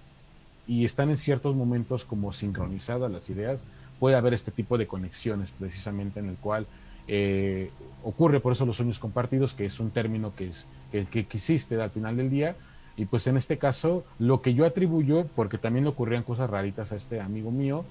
y 0.68 0.86
están 0.86 1.10
en 1.10 1.18
ciertos 1.18 1.56
momentos 1.56 2.06
como 2.06 2.32
sincronizadas 2.32 3.12
las 3.12 3.30
ideas, 3.32 3.64
puede 4.00 4.16
haber 4.16 4.34
este 4.34 4.52
tipo 4.52 4.78
de 4.78 4.88
conexiones 4.88 5.52
precisamente 5.52 6.20
en 6.20 6.30
el 6.30 6.36
cual 6.36 6.68
eh, 7.08 7.72
ocurre 8.04 8.40
por 8.40 8.54
eso 8.54 8.66
los 8.66 8.78
sueños 8.78 9.00
compartidos, 9.00 9.54
que 9.54 9.66
es 9.66 9.80
un 9.80 9.90
término 9.90 10.36
que, 10.36 10.50
es, 10.50 10.68
que, 10.92 11.06
que, 11.06 11.20
existe 11.20 11.82
al 11.82 11.90
final 11.90 12.18
del 12.18 12.30
día. 12.30 12.56
Y 12.98 13.06
pues 13.06 13.26
en 13.28 13.38
este 13.38 13.58
caso, 13.58 14.06
lo 14.20 14.42
que 14.42 14.54
yo 14.54 14.66
atribuyo, 14.66 15.26
porque 15.36 15.58
también 15.58 15.86
le 15.86 15.90
ocurrían 15.90 16.24
cosas 16.24 16.50
raritas 16.50 16.92
a 16.92 16.96
este 16.96 17.20
amigo 17.20 17.50
mío, 17.50 17.84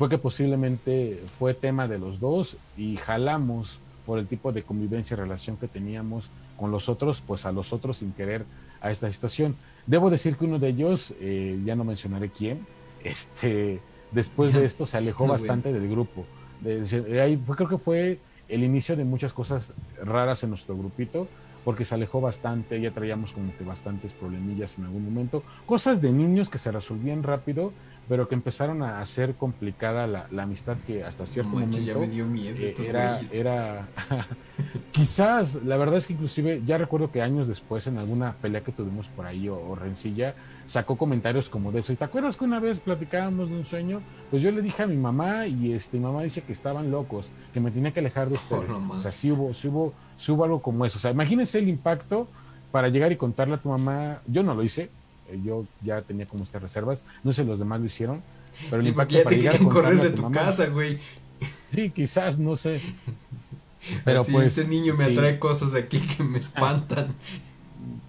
fue 0.00 0.08
que 0.08 0.16
posiblemente 0.16 1.22
fue 1.38 1.52
tema 1.52 1.86
de 1.86 1.98
los 1.98 2.20
dos 2.20 2.56
y 2.74 2.96
jalamos 2.96 3.80
por 4.06 4.18
el 4.18 4.26
tipo 4.26 4.50
de 4.50 4.62
convivencia 4.62 5.12
y 5.12 5.18
relación 5.18 5.58
que 5.58 5.68
teníamos 5.68 6.30
con 6.56 6.70
los 6.70 6.88
otros, 6.88 7.20
pues 7.20 7.44
a 7.44 7.52
los 7.52 7.74
otros 7.74 7.98
sin 7.98 8.12
querer 8.12 8.46
a 8.80 8.90
esta 8.90 9.12
situación. 9.12 9.56
Debo 9.86 10.08
decir 10.08 10.36
que 10.36 10.46
uno 10.46 10.58
de 10.58 10.68
ellos, 10.68 11.12
eh, 11.20 11.60
ya 11.66 11.76
no 11.76 11.84
mencionaré 11.84 12.30
quién, 12.30 12.66
este, 13.04 13.82
después 14.10 14.54
de 14.54 14.64
esto 14.64 14.86
se 14.86 14.96
alejó 14.96 15.26
bastante 15.26 15.70
del 15.70 15.86
grupo. 15.86 16.24
De, 16.62 17.20
ahí 17.20 17.36
fue, 17.36 17.54
creo 17.54 17.68
que 17.68 17.76
fue 17.76 18.20
el 18.48 18.64
inicio 18.64 18.96
de 18.96 19.04
muchas 19.04 19.34
cosas 19.34 19.74
raras 20.02 20.42
en 20.42 20.48
nuestro 20.48 20.78
grupito, 20.78 21.28
porque 21.62 21.84
se 21.84 21.94
alejó 21.94 22.22
bastante, 22.22 22.80
ya 22.80 22.90
traíamos 22.90 23.34
como 23.34 23.54
que 23.54 23.64
bastantes 23.64 24.14
problemillas 24.14 24.78
en 24.78 24.84
algún 24.84 25.04
momento, 25.04 25.42
cosas 25.66 26.00
de 26.00 26.10
niños 26.10 26.48
que 26.48 26.56
se 26.56 26.72
resolvían 26.72 27.22
rápido, 27.22 27.74
pero 28.08 28.28
que 28.28 28.34
empezaron 28.34 28.82
a 28.82 29.00
hacer 29.00 29.34
complicada 29.34 30.06
la, 30.06 30.26
la 30.30 30.42
amistad 30.42 30.76
que 30.78 31.04
hasta 31.04 31.26
cierto 31.26 31.52
momento 31.52 31.78
ya 31.78 31.96
me 31.96 32.08
dio 32.08 32.26
miedo 32.26 32.56
eh, 32.58 32.74
era, 32.86 33.20
era 33.32 33.88
quizás, 34.90 35.56
la 35.64 35.76
verdad 35.76 35.96
es 35.96 36.06
que 36.06 36.14
inclusive 36.14 36.62
ya 36.64 36.78
recuerdo 36.78 37.10
que 37.10 37.22
años 37.22 37.48
después 37.48 37.86
en 37.86 37.98
alguna 37.98 38.34
pelea 38.34 38.62
que 38.62 38.72
tuvimos 38.72 39.08
por 39.08 39.26
ahí 39.26 39.48
o, 39.48 39.56
o 39.56 39.74
rencilla, 39.74 40.34
sacó 40.66 40.96
comentarios 40.96 41.48
como 41.48 41.72
de 41.72 41.80
eso. 41.80 41.92
¿Y 41.92 41.96
te 41.96 42.04
acuerdas 42.04 42.36
que 42.36 42.44
una 42.44 42.60
vez 42.60 42.78
platicábamos 42.78 43.50
de 43.50 43.56
un 43.56 43.64
sueño? 43.64 44.00
Pues 44.30 44.40
yo 44.40 44.52
le 44.52 44.62
dije 44.62 44.84
a 44.84 44.86
mi 44.86 44.96
mamá 44.96 45.46
y 45.46 45.72
este, 45.72 45.96
mi 45.98 46.04
mamá 46.04 46.22
dice 46.22 46.42
que 46.42 46.52
estaban 46.52 46.90
locos, 46.90 47.30
que 47.52 47.60
me 47.60 47.70
tenía 47.70 47.92
que 47.92 48.00
alejar 48.00 48.28
de 48.28 48.34
ustedes. 48.34 48.70
Oh, 48.70 48.94
o 48.94 49.00
sea, 49.00 49.10
sí 49.10 49.32
hubo, 49.32 49.52
sí 49.52 49.68
hubo, 49.68 49.92
sí 50.16 50.30
hubo 50.30 50.44
algo 50.44 50.62
como 50.62 50.84
eso. 50.86 50.98
O 50.98 51.00
sea, 51.00 51.10
imagínense 51.10 51.58
el 51.58 51.68
impacto 51.68 52.28
para 52.70 52.88
llegar 52.88 53.10
y 53.10 53.16
contarle 53.16 53.54
a 53.54 53.58
tu 53.58 53.68
mamá. 53.68 54.22
Yo 54.26 54.44
no 54.44 54.54
lo 54.54 54.62
hice, 54.62 54.90
yo 55.44 55.66
ya 55.82 56.02
tenía 56.02 56.26
como 56.26 56.44
estas 56.44 56.62
reservas, 56.62 57.02
no 57.24 57.32
sé 57.32 57.44
los 57.44 57.58
demás 57.58 57.80
lo 57.80 57.86
hicieron, 57.86 58.22
pero 58.68 58.78
el 58.78 58.82
sí, 58.82 58.88
impacto 58.88 59.18
ya 59.18 59.24
para 59.24 59.36
te 59.36 59.42
llegar 59.42 59.68
correr 59.68 60.00
de 60.00 60.10
tu 60.10 60.22
mamá. 60.22 60.34
casa, 60.34 60.66
güey. 60.66 60.98
Sí, 61.70 61.90
quizás, 61.90 62.38
no 62.38 62.56
sé. 62.56 62.80
Pero 64.04 64.20
Así, 64.20 64.32
pues 64.32 64.48
este 64.48 64.66
niño 64.68 64.94
me 64.94 65.06
sí. 65.06 65.12
atrae 65.12 65.38
cosas 65.38 65.74
aquí 65.74 65.98
que 66.00 66.22
me 66.22 66.38
espantan. 66.38 67.14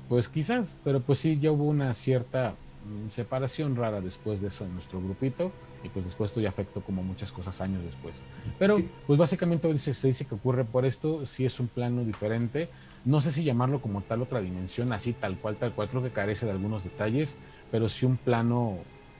Pues 0.10 0.28
quizás, 0.28 0.68
pero 0.84 1.00
pues 1.00 1.20
sí, 1.20 1.40
ya 1.40 1.52
hubo 1.52 1.64
una 1.64 1.94
cierta 1.94 2.56
mm, 2.86 3.10
separación 3.10 3.76
rara 3.78 4.02
después 4.02 4.42
de 4.42 4.50
eso 4.50 4.66
en 4.66 4.74
nuestro 4.74 5.00
grupito 5.02 5.54
y 5.84 5.90
pues 5.90 6.06
después 6.06 6.32
esto 6.32 6.42
ya 6.42 6.50
afectó 6.50 6.82
como 6.82 7.04
muchas 7.04 7.32
cosas 7.32 7.62
años 7.62 7.84
después. 7.84 8.18
Pero 8.60 8.78
pues 9.08 9.18
básicamente 9.18 9.76
se 9.78 10.08
dice 10.08 10.26
que 10.26 10.36
ocurre 10.36 10.66
por 10.66 10.86
esto, 10.86 11.26
sí 11.26 11.46
es 11.46 11.60
un 11.60 11.68
plano 11.68 12.04
diferente, 12.04 12.70
no 13.06 13.22
sé 13.22 13.32
si 13.32 13.44
llamarlo 13.44 13.82
como 13.82 14.02
tal 14.02 14.22
otra 14.22 14.42
dimensión, 14.42 14.94
así 14.94 15.14
tal 15.14 15.38
cual, 15.38 15.56
tal 15.56 15.74
cual, 15.74 15.90
creo 15.90 16.04
que 16.04 16.12
carece 16.12 16.46
de 16.46 16.52
algunos 16.52 16.84
detalles, 16.84 17.36
pero 17.72 17.90
sí 17.90 18.06
un 18.06 18.18
plano 18.18 18.78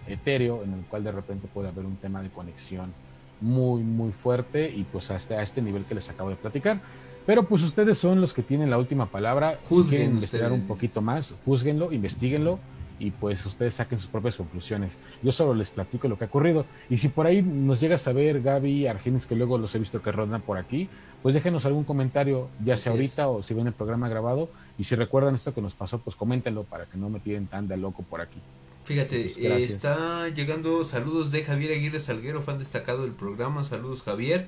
etéreo 0.08 0.64
en 0.64 0.74
el 0.74 0.82
cual 0.82 1.04
de 1.04 1.12
repente 1.12 1.48
puede 1.52 1.70
haber 1.70 1.86
un 1.86 1.96
tema 1.96 2.22
de 2.22 2.30
conexión 2.30 2.94
muy, 3.40 3.82
muy 3.82 4.12
fuerte 4.12 4.70
y 4.70 4.84
pues 4.84 5.10
hasta 5.12 5.36
a 5.36 5.44
este 5.44 5.62
nivel 5.62 5.84
que 5.86 5.96
les 5.96 6.10
acabo 6.10 6.30
de 6.30 6.36
platicar. 6.36 6.80
Pero 7.26 7.44
pues 7.44 7.64
ustedes 7.64 7.98
son 7.98 8.20
los 8.20 8.34
que 8.34 8.42
tienen 8.42 8.70
la 8.70 8.78
última 8.78 9.08
palabra. 9.08 9.60
si 9.62 9.68
Juzguen 9.68 9.90
quieren 9.90 10.16
investigar 10.16 10.52
ustedes. 10.52 10.62
un 10.62 10.68
poquito 10.68 11.02
más, 11.02 11.36
juzguenlo, 11.46 11.92
investiguenlo 11.92 12.60
y 13.02 13.12
pues 13.12 13.44
ustedes 13.46 13.76
saquen 13.76 13.98
sus 14.00 14.10
propias 14.10 14.36
conclusiones. 14.36 14.98
Yo 15.24 15.32
solo 15.32 15.56
les 15.56 15.72
platico 15.72 16.08
lo 16.08 16.18
que 16.18 16.26
ha 16.26 16.28
ocurrido. 16.28 16.66
Y 16.90 16.98
si 16.98 17.10
por 17.10 17.26
ahí 17.26 17.42
nos 17.42 17.82
llega 17.82 17.96
a 17.96 17.98
saber 17.98 18.42
Gaby, 18.42 18.86
Argenis, 18.86 19.26
que 19.26 19.36
luego 19.36 19.58
los 19.58 19.74
he 19.74 19.80
visto 19.80 20.02
que 20.02 20.12
rondan 20.12 20.42
por 20.42 20.58
aquí, 20.60 20.88
pues 21.24 21.34
déjenos 21.34 21.66
algún 21.66 21.84
comentario, 21.84 22.50
ya 22.64 22.78
sea 22.78 22.92
ahorita 22.92 23.24
es. 23.24 23.28
o 23.28 23.42
si 23.42 23.54
ven 23.56 23.68
el 23.68 23.74
programa 23.74 24.08
grabado. 24.08 24.50
Y 24.78 24.84
si 24.84 24.96
recuerdan 24.96 25.34
esto 25.34 25.54
que 25.54 25.62
nos 25.62 25.74
pasó, 25.74 26.00
pues 26.00 26.16
coméntenlo 26.16 26.64
para 26.64 26.86
que 26.86 26.98
no 26.98 27.10
me 27.10 27.20
tiren 27.20 27.48
tan 27.48 27.68
de 27.68 27.78
loco 27.78 28.04
por 28.04 28.22
aquí. 28.22 28.40
Fíjate, 28.84 29.32
Pues, 29.34 29.38
eh, 29.38 29.64
está 29.64 30.30
llegando 30.30 30.84
saludos 30.84 31.32
de 31.32 31.44
Javier 31.44 31.74
Aguirre 31.74 32.00
Salguero, 32.00 32.42
fan 32.42 32.60
destacado 32.60 33.04
del 33.04 33.14
programa. 33.14 33.64
Saludos, 33.64 34.04
Javier. 34.04 34.48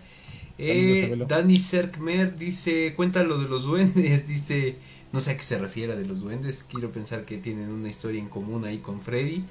Eh. 0.58 1.26
Dani 1.28 1.58
Serkmer 1.58 2.36
dice, 2.38 2.94
cuenta 2.96 3.24
lo 3.24 3.40
de 3.40 3.48
los 3.48 3.64
duendes, 3.64 4.28
dice, 4.28 4.78
no 5.14 5.22
sé 5.22 5.32
a 5.32 5.38
qué 5.38 5.44
se 5.44 5.58
refiere 5.58 5.96
de 5.96 6.06
los 6.06 6.20
duendes, 6.20 6.66
quiero 6.70 6.92
pensar 6.92 7.24
que 7.24 7.38
tienen 7.38 7.70
una 7.72 7.88
historia 7.88 8.20
en 8.20 8.28
común 8.28 8.66
ahí 8.66 8.80
con 8.80 9.02
Freddy. 9.02 9.46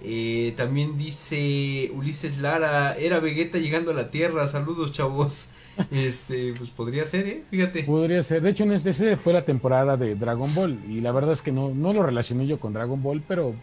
Eh, 0.00 0.54
también 0.56 0.96
dice 0.96 1.90
Ulises 1.92 2.38
Lara, 2.38 2.96
era 2.96 3.18
Vegeta 3.18 3.58
llegando 3.58 3.90
a 3.90 3.94
la 3.94 4.10
Tierra, 4.10 4.48
saludos 4.48 4.92
chavos. 4.92 5.48
Este, 5.92 6.54
pues 6.54 6.70
podría 6.70 7.06
ser, 7.06 7.28
eh, 7.28 7.44
fíjate. 7.52 7.84
Podría 7.84 8.20
ser. 8.24 8.42
De 8.42 8.50
hecho, 8.50 8.64
en 8.64 8.72
este, 8.72 8.90
ese 8.90 9.16
fue 9.16 9.32
la 9.32 9.44
temporada 9.44 9.96
de 9.96 10.16
Dragon 10.16 10.52
Ball. 10.52 10.80
Y 10.88 11.00
la 11.00 11.12
verdad 11.12 11.32
es 11.32 11.40
que 11.40 11.52
no, 11.52 11.72
no 11.72 11.92
lo 11.92 12.02
relacioné 12.02 12.48
yo 12.48 12.58
con 12.58 12.72
Dragon 12.72 13.00
Ball, 13.00 13.22
pero 13.28 13.54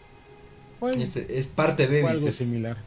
pues, 0.80 0.96
Este, 0.96 1.38
es 1.38 1.48
parte 1.48 1.86
de, 1.86 2.06
algo 2.06 2.28
dices. 2.28 2.36
similar. 2.36 2.78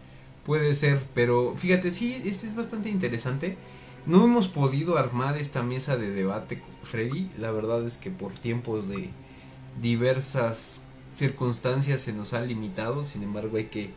Puede 0.45 0.73
ser, 0.73 0.99
pero 1.13 1.53
fíjate, 1.55 1.91
sí, 1.91 2.23
este 2.25 2.47
es 2.47 2.55
bastante 2.55 2.89
interesante. 2.89 3.55
No 4.05 4.23
hemos 4.23 4.47
podido 4.47 4.97
armar 4.97 5.37
esta 5.37 5.61
mesa 5.63 5.97
de 5.97 6.09
debate, 6.09 6.61
Freddy. 6.83 7.29
La 7.37 7.51
verdad 7.51 7.85
es 7.85 7.97
que 7.97 8.09
por 8.11 8.31
tiempos 8.33 8.87
de 8.87 9.09
diversas 9.81 10.83
circunstancias 11.11 12.01
se 12.01 12.13
nos 12.13 12.33
ha 12.33 12.41
limitado. 12.41 13.03
Sin 13.03 13.23
embargo, 13.23 13.57
hay 13.57 13.65
que, 13.65 13.91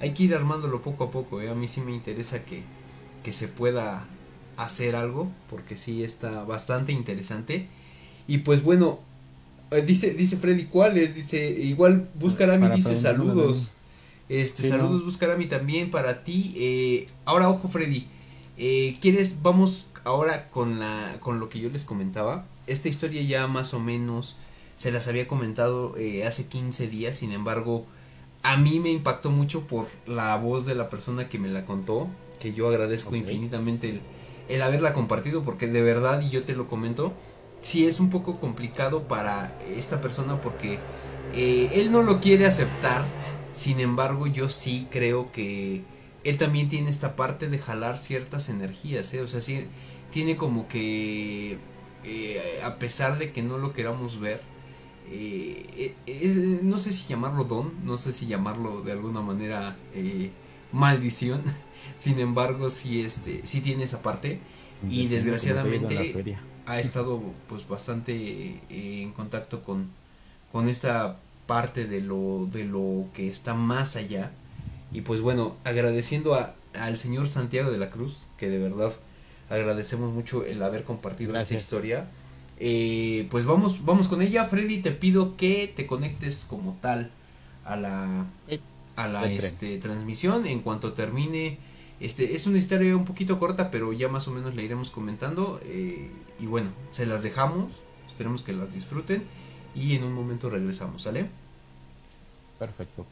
hay 0.00 0.14
que 0.14 0.24
ir 0.24 0.34
armándolo 0.34 0.82
poco 0.82 1.04
a 1.04 1.10
poco. 1.10 1.40
¿eh? 1.40 1.50
A 1.50 1.54
mí 1.54 1.68
sí 1.68 1.80
me 1.80 1.92
interesa 1.92 2.44
que, 2.44 2.62
que 3.22 3.32
se 3.32 3.48
pueda 3.48 4.06
hacer 4.56 4.96
algo, 4.96 5.30
porque 5.48 5.76
sí 5.76 6.02
está 6.02 6.44
bastante 6.44 6.92
interesante. 6.92 7.68
Y 8.26 8.38
pues 8.38 8.62
bueno, 8.62 9.00
eh, 9.70 9.82
dice, 9.82 10.14
dice 10.14 10.36
Freddy, 10.36 10.64
¿cuáles? 10.64 11.14
Dice, 11.14 11.50
igual 11.50 12.08
Buscarami 12.14 12.68
dice 12.74 12.96
saludos. 12.96 13.72
Este, 14.28 14.62
Sí, 14.62 14.68
saludos 14.68 15.00
no. 15.00 15.04
Buscarami 15.04 15.46
también 15.46 15.90
para 15.90 16.24
ti. 16.24 16.54
Eh, 16.56 17.06
ahora, 17.24 17.48
ojo, 17.48 17.68
Freddy. 17.68 18.06
Eh, 18.60 18.98
¿Quieres? 19.00 19.40
Vamos 19.42 19.88
ahora 20.02 20.50
con 20.50 20.80
la 20.80 21.18
con 21.20 21.38
lo 21.38 21.48
que 21.48 21.60
yo 21.60 21.70
les 21.70 21.84
comentaba. 21.84 22.44
Esta 22.66 22.88
historia 22.88 23.22
ya 23.22 23.46
más 23.46 23.72
o 23.72 23.78
menos 23.78 24.36
se 24.74 24.90
las 24.90 25.06
había 25.06 25.28
comentado 25.28 25.96
eh, 25.96 26.26
hace 26.26 26.46
15 26.46 26.88
días. 26.88 27.16
Sin 27.16 27.30
embargo, 27.30 27.86
a 28.42 28.56
mí 28.56 28.80
me 28.80 28.90
impactó 28.90 29.30
mucho 29.30 29.68
por 29.68 29.86
la 30.06 30.36
voz 30.36 30.66
de 30.66 30.74
la 30.74 30.88
persona 30.90 31.28
que 31.28 31.38
me 31.38 31.48
la 31.48 31.64
contó. 31.64 32.08
Que 32.40 32.52
yo 32.52 32.68
agradezco 32.68 33.14
infinitamente 33.14 33.90
el, 33.90 34.00
el 34.48 34.62
haberla 34.62 34.92
compartido. 34.92 35.44
Porque 35.44 35.68
de 35.68 35.82
verdad, 35.82 36.20
y 36.20 36.30
yo 36.30 36.42
te 36.42 36.56
lo 36.56 36.68
comento, 36.68 37.12
sí 37.60 37.86
es 37.86 38.00
un 38.00 38.10
poco 38.10 38.40
complicado 38.40 39.06
para 39.06 39.56
esta 39.76 40.00
persona 40.00 40.40
porque 40.40 40.80
eh, 41.32 41.70
él 41.74 41.92
no 41.92 42.02
lo 42.02 42.20
quiere 42.20 42.44
aceptar. 42.44 43.04
Sin 43.52 43.78
embargo, 43.78 44.26
yo 44.26 44.48
sí 44.48 44.88
creo 44.90 45.30
que 45.30 45.84
él 46.28 46.36
también 46.38 46.68
tiene 46.68 46.90
esta 46.90 47.16
parte 47.16 47.48
de 47.48 47.58
jalar 47.58 47.98
ciertas 47.98 48.48
energías, 48.48 49.12
¿eh? 49.14 49.20
O 49.22 49.26
sea, 49.28 49.40
sí, 49.40 49.66
tiene 50.12 50.36
como 50.36 50.68
que, 50.68 51.58
eh, 52.04 52.60
a 52.64 52.76
pesar 52.78 53.18
de 53.18 53.32
que 53.32 53.42
no 53.42 53.58
lo 53.58 53.72
queramos 53.72 54.20
ver, 54.20 54.40
eh, 55.10 55.94
es- 56.06 56.36
no 56.36 56.78
sé 56.78 56.92
si 56.92 57.06
llamarlo 57.08 57.44
don, 57.44 57.72
no 57.84 57.96
sé 57.96 58.12
si 58.12 58.26
llamarlo 58.26 58.82
de 58.82 58.92
alguna 58.92 59.20
manera 59.22 59.76
eh, 59.94 60.30
maldición, 60.72 61.42
sin 61.96 62.18
embargo, 62.20 62.70
sí, 62.70 63.02
este, 63.02 63.40
sí 63.46 63.60
tiene 63.60 63.84
esa 63.84 64.02
parte 64.02 64.40
y 64.90 65.06
desgraciadamente 65.08 66.12
ha 66.66 66.78
estado 66.80 67.22
pues 67.48 67.66
bastante 67.66 68.60
en 68.68 69.12
contacto 69.12 69.62
con, 69.62 69.88
con 70.52 70.68
esta 70.68 71.18
parte 71.46 71.86
de 71.86 72.00
lo, 72.02 72.46
de 72.52 72.64
lo 72.64 73.06
que 73.14 73.28
está 73.28 73.54
más 73.54 73.96
allá. 73.96 74.32
Y 74.92 75.02
pues 75.02 75.20
bueno, 75.20 75.56
agradeciendo 75.64 76.34
a, 76.34 76.54
al 76.74 76.98
señor 76.98 77.28
Santiago 77.28 77.70
de 77.70 77.78
la 77.78 77.90
Cruz, 77.90 78.26
que 78.36 78.48
de 78.48 78.58
verdad 78.58 78.92
agradecemos 79.50 80.12
mucho 80.12 80.44
el 80.44 80.62
haber 80.62 80.84
compartido 80.84 81.36
esta 81.36 81.54
historia. 81.54 82.08
Eh, 82.60 83.26
pues 83.30 83.46
vamos, 83.46 83.84
vamos 83.84 84.08
con 84.08 84.22
ella, 84.22 84.46
Freddy, 84.46 84.78
te 84.78 84.90
pido 84.90 85.36
que 85.36 85.72
te 85.74 85.86
conectes 85.86 86.44
como 86.48 86.76
tal 86.80 87.10
a 87.64 87.76
la, 87.76 88.26
a 88.96 89.08
la 89.08 89.30
este, 89.30 89.78
transmisión 89.78 90.46
en 90.46 90.60
cuanto 90.60 90.92
termine. 90.92 91.58
Este, 92.00 92.34
es 92.34 92.46
una 92.46 92.58
historia 92.58 92.96
un 92.96 93.04
poquito 93.04 93.38
corta, 93.38 93.70
pero 93.70 93.92
ya 93.92 94.08
más 94.08 94.28
o 94.28 94.30
menos 94.32 94.54
la 94.54 94.62
iremos 94.62 94.90
comentando. 94.90 95.60
eh, 95.64 96.10
y 96.38 96.46
bueno, 96.46 96.70
se 96.90 97.06
las 97.06 97.22
dejamos. 97.22 97.82
Esperemos 98.06 98.42
que 98.42 98.52
las 98.52 98.72
disfruten. 98.72 99.28
Y 99.74 99.94
en 99.94 100.04
un 100.04 100.12
momento 100.14 100.50
regresamos, 100.50 101.02
¿sale? 101.02 101.30
Perfecto. 102.58 103.06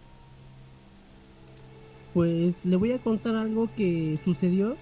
Pues 2.16 2.54
le 2.64 2.76
voy 2.76 2.92
a 2.92 2.98
contar 2.98 3.36
algo 3.36 3.68
que 3.76 4.18
sucedió. 4.24 4.74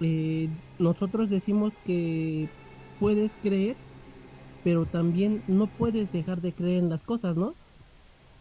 Eh, 0.00 0.48
nosotros 0.80 1.30
decimos 1.30 1.72
que 1.84 2.48
puedes 2.98 3.30
creer, 3.40 3.76
pero 4.64 4.84
también 4.84 5.44
no 5.46 5.68
puedes 5.68 6.12
dejar 6.12 6.40
de 6.40 6.50
creer 6.50 6.82
en 6.82 6.88
las 6.88 7.04
cosas, 7.04 7.36
¿no? 7.36 7.54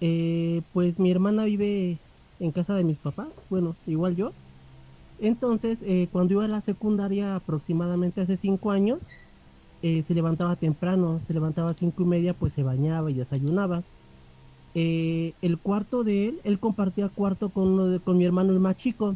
Eh, 0.01 0.63
pues 0.73 0.97
mi 0.97 1.11
hermana 1.11 1.45
vive 1.45 1.99
en 2.39 2.51
casa 2.51 2.73
de 2.73 2.83
mis 2.83 2.97
papás, 2.97 3.27
bueno, 3.51 3.75
igual 3.85 4.15
yo. 4.15 4.31
Entonces, 5.19 5.77
eh, 5.83 6.07
cuando 6.11 6.33
iba 6.33 6.45
a 6.45 6.47
la 6.47 6.61
secundaria 6.61 7.35
aproximadamente 7.35 8.21
hace 8.21 8.37
cinco 8.37 8.71
años, 8.71 9.01
eh, 9.83 10.01
se 10.01 10.15
levantaba 10.15 10.55
temprano, 10.55 11.19
se 11.27 11.33
levantaba 11.35 11.69
a 11.69 11.75
cinco 11.75 12.01
y 12.01 12.07
media, 12.07 12.33
pues 12.33 12.53
se 12.53 12.63
bañaba 12.63 13.11
y 13.11 13.13
desayunaba. 13.13 13.83
Eh, 14.77 15.33
el 15.41 15.57
cuarto 15.57 16.03
de 16.03 16.27
él, 16.27 16.39
él 16.43 16.59
compartía 16.59 17.07
cuarto 17.09 17.49
con, 17.49 17.93
de- 17.93 17.99
con 17.99 18.17
mi 18.17 18.25
hermano 18.25 18.51
el 18.51 18.59
más 18.59 18.75
chico, 18.77 19.15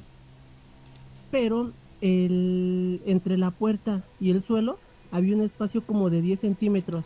pero 1.31 1.71
el, 2.01 3.01
entre 3.05 3.37
la 3.37 3.51
puerta 3.51 4.01
y 4.21 4.31
el 4.31 4.41
suelo 4.43 4.77
había 5.11 5.35
un 5.35 5.41
espacio 5.43 5.81
como 5.83 6.09
de 6.09 6.21
10 6.21 6.39
centímetros. 6.39 7.03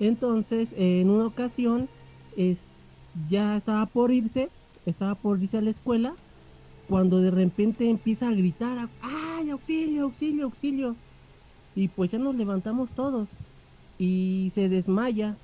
Entonces, 0.00 0.70
en 0.76 1.10
una 1.10 1.26
ocasión, 1.26 1.88
es, 2.36 2.66
ya 3.28 3.56
estaba 3.56 3.86
por 3.86 4.12
irse, 4.12 4.48
estaba 4.86 5.14
por 5.14 5.42
irse 5.42 5.58
a 5.58 5.60
la 5.62 5.70
escuela, 5.70 6.14
cuando 6.88 7.20
de 7.20 7.30
repente 7.30 7.88
empieza 7.88 8.28
a 8.28 8.32
gritar, 8.32 8.88
¡ay, 9.02 9.50
auxilio, 9.50 10.04
auxilio, 10.04 10.44
auxilio! 10.46 10.96
Y 11.74 11.88
pues 11.88 12.10
ya 12.10 12.18
nos 12.18 12.34
levantamos 12.34 12.90
todos 12.90 13.28
y 13.98 14.50
se 14.54 14.68
desmaya 14.68 15.36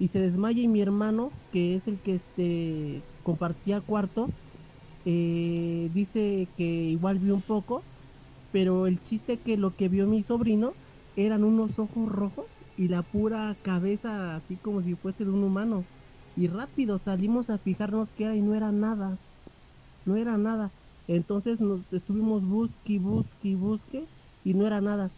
y 0.00 0.08
se 0.10 0.20
desmaya 0.20 0.62
y 0.62 0.68
mi 0.68 0.82
hermano 0.82 1.36
que 1.52 1.76
es 1.76 1.88
el 1.88 2.02
que 2.02 2.16
este 2.16 3.06
compartía 3.24 3.82
cuarto 3.82 4.34
eh, 5.04 5.88
dice 5.92 6.52
que 6.56 6.64
igual 6.64 7.18
vio 7.20 7.34
un 7.36 7.42
poco 7.42 7.88
pero 8.50 8.86
el 8.86 9.02
chiste 9.02 9.42
que 9.42 9.56
lo 9.56 9.76
que 9.76 9.88
vio 9.88 10.06
mi 10.08 10.22
sobrino 10.22 10.78
eran 11.16 11.44
unos 11.44 11.78
ojos 11.78 12.08
rojos 12.10 12.64
y 12.76 12.88
la 12.88 13.02
pura 13.04 13.58
cabeza 13.62 14.36
así 14.36 14.58
como 14.58 14.82
si 14.82 14.96
fuese 14.96 15.24
de 15.24 15.30
un 15.32 15.44
humano. 15.44 15.88
Y 16.34 16.48
rápido 16.48 16.98
salimos 16.98 17.50
a 17.50 17.58
fijarnos 17.58 18.12
que 18.14 18.24
era 18.24 18.36
y 18.36 18.42
no 18.42 18.54
era 18.56 18.72
nada 18.72 19.20
no 20.04 20.16
era 20.16 20.36
nada. 20.38 20.74
Entonces 21.06 21.60
nos 21.60 21.92
estuvimos 21.92 22.44
busque 22.44 22.98
busque 22.98 23.56
busque 23.56 24.08
y 24.42 24.54
no 24.54 24.66
era 24.66 24.80
nada. 24.80 25.12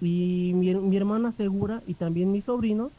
Y 0.00 0.52
mi, 0.54 0.74
mi 0.74 0.96
hermana 0.96 1.30
asegura 1.30 1.82
y 1.86 1.96
también 1.96 2.32
mi 2.32 2.42
sobrino 2.42 2.94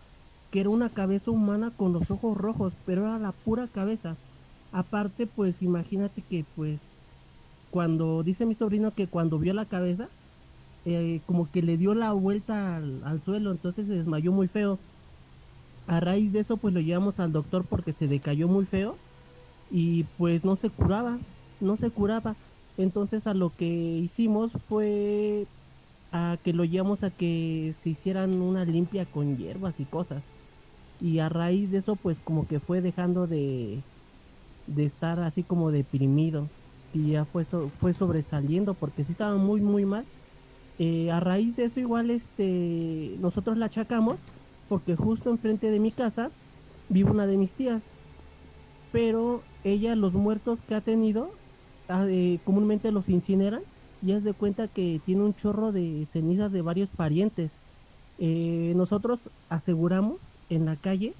que 0.51 0.61
era 0.61 0.69
una 0.69 0.89
cabeza 0.89 1.31
humana 1.31 1.71
con 1.75 1.93
los 1.93 2.09
ojos 2.11 2.37
rojos, 2.37 2.73
pero 2.85 3.03
era 3.03 3.19
la 3.19 3.31
pura 3.31 3.67
cabeza. 3.67 4.17
Aparte, 4.71 5.27
pues 5.27 5.61
imagínate 5.61 6.21
que 6.23 6.45
pues 6.55 6.81
cuando 7.71 8.23
dice 8.23 8.45
mi 8.45 8.55
sobrino 8.55 8.93
que 8.93 9.07
cuando 9.07 9.39
vio 9.39 9.53
la 9.53 9.65
cabeza, 9.65 10.09
eh, 10.85 11.21
como 11.25 11.51
que 11.51 11.61
le 11.61 11.77
dio 11.77 11.93
la 11.93 12.13
vuelta 12.13 12.77
al, 12.77 13.03
al 13.03 13.21
suelo, 13.23 13.51
entonces 13.51 13.87
se 13.87 13.93
desmayó 13.93 14.31
muy 14.31 14.47
feo. 14.47 14.79
A 15.87 15.99
raíz 15.99 16.33
de 16.33 16.39
eso, 16.41 16.57
pues 16.57 16.73
lo 16.73 16.81
llevamos 16.81 17.19
al 17.19 17.31
doctor 17.31 17.65
porque 17.67 17.93
se 17.93 18.07
decayó 18.07 18.47
muy 18.47 18.65
feo 18.65 19.01
y 19.69 20.05
pues 20.17 20.43
no 20.43 20.55
se 20.55 20.69
curaba, 20.69 21.19
no 21.59 21.77
se 21.77 21.91
curaba. 21.91 22.37
Entonces 22.77 23.27
a 23.27 23.33
lo 23.33 23.55
que 23.55 23.65
hicimos 23.67 24.53
fue 24.67 25.49
a 26.11 26.37
que 26.43 26.53
lo 26.53 26.65
llevamos 26.65 27.03
a 27.03 27.11
que 27.11 27.75
se 27.81 27.89
hicieran 27.91 28.41
una 28.41 28.65
limpia 28.65 29.05
con 29.05 29.37
hierbas 29.37 29.79
y 29.79 29.87
cosas. 29.87 30.36
Y 30.99 31.19
a 31.19 31.29
raíz 31.29 31.71
de 31.71 31.79
eso, 31.79 31.97
pues 31.97 32.19
como 32.21 32.47
que 32.47 32.59
fue 32.59 32.81
dejando 32.81 33.27
de, 33.27 33.87
de 34.65 34.85
estar 34.85 35.19
así 35.21 35.45
como 35.45 35.71
deprimido. 35.71 36.53
Y 36.91 37.11
ya 37.13 37.25
fue, 37.25 37.45
so- 37.45 37.71
fue 37.71 37.93
sobresaliendo 37.93 38.77
porque 38.79 39.03
sí 39.05 39.11
estaba 39.13 39.37
muy, 39.37 39.61
muy 39.61 39.85
mal. 39.85 40.09
Eh, 40.77 41.11
a 41.11 41.19
raíz 41.19 41.55
de 41.55 41.65
eso 41.65 41.79
igual 41.79 42.11
este 42.11 43.17
nosotros 43.19 43.57
la 43.57 43.67
achacamos 43.67 44.29
porque 44.67 44.95
justo 44.95 45.29
enfrente 45.31 45.71
de 45.71 45.79
mi 45.79 45.93
casa 45.93 46.35
vive 46.89 47.11
una 47.11 47.27
de 47.27 47.37
mis 47.37 47.55
tías. 47.55 47.97
Pero 48.91 49.47
ella 49.63 49.95
los 49.95 50.13
muertos 50.13 50.61
que 50.61 50.75
ha 50.75 50.81
tenido 50.81 51.41
ah, 51.87 52.05
eh, 52.09 52.41
comúnmente 52.43 52.91
los 52.91 53.09
incineran 53.09 53.63
y 53.99 54.13
haz 54.13 54.23
de 54.23 54.33
cuenta 54.33 54.67
que 54.69 55.01
tiene 55.03 55.23
un 55.23 55.33
chorro 55.35 55.71
de 55.71 56.05
cenizas 56.11 56.51
de 56.51 56.61
varios 56.61 56.91
parientes. 56.91 57.61
Eh, 58.17 58.73
nosotros 58.75 59.31
aseguramos 59.49 60.26
en 60.49 60.65
la 60.65 60.75
calle 60.75 61.13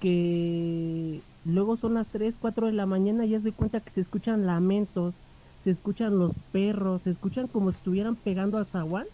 que 0.00 1.20
luego 1.44 1.76
son 1.76 1.94
las 1.94 2.06
3, 2.08 2.34
4 2.40 2.66
de 2.66 2.72
la 2.72 2.86
mañana 2.86 3.26
y 3.26 3.34
haz 3.34 3.44
de 3.44 3.52
cuenta 3.52 3.80
que 3.80 3.90
se 3.90 4.00
escuchan 4.00 4.46
lamentos, 4.46 5.14
se 5.62 5.70
escuchan 5.70 6.18
los 6.18 6.32
perros, 6.52 7.02
se 7.02 7.10
escuchan 7.10 7.46
como 7.46 7.70
si 7.70 7.76
estuvieran 7.76 8.16
pegando 8.16 8.58
al 8.58 8.66
zaguán 8.66 9.06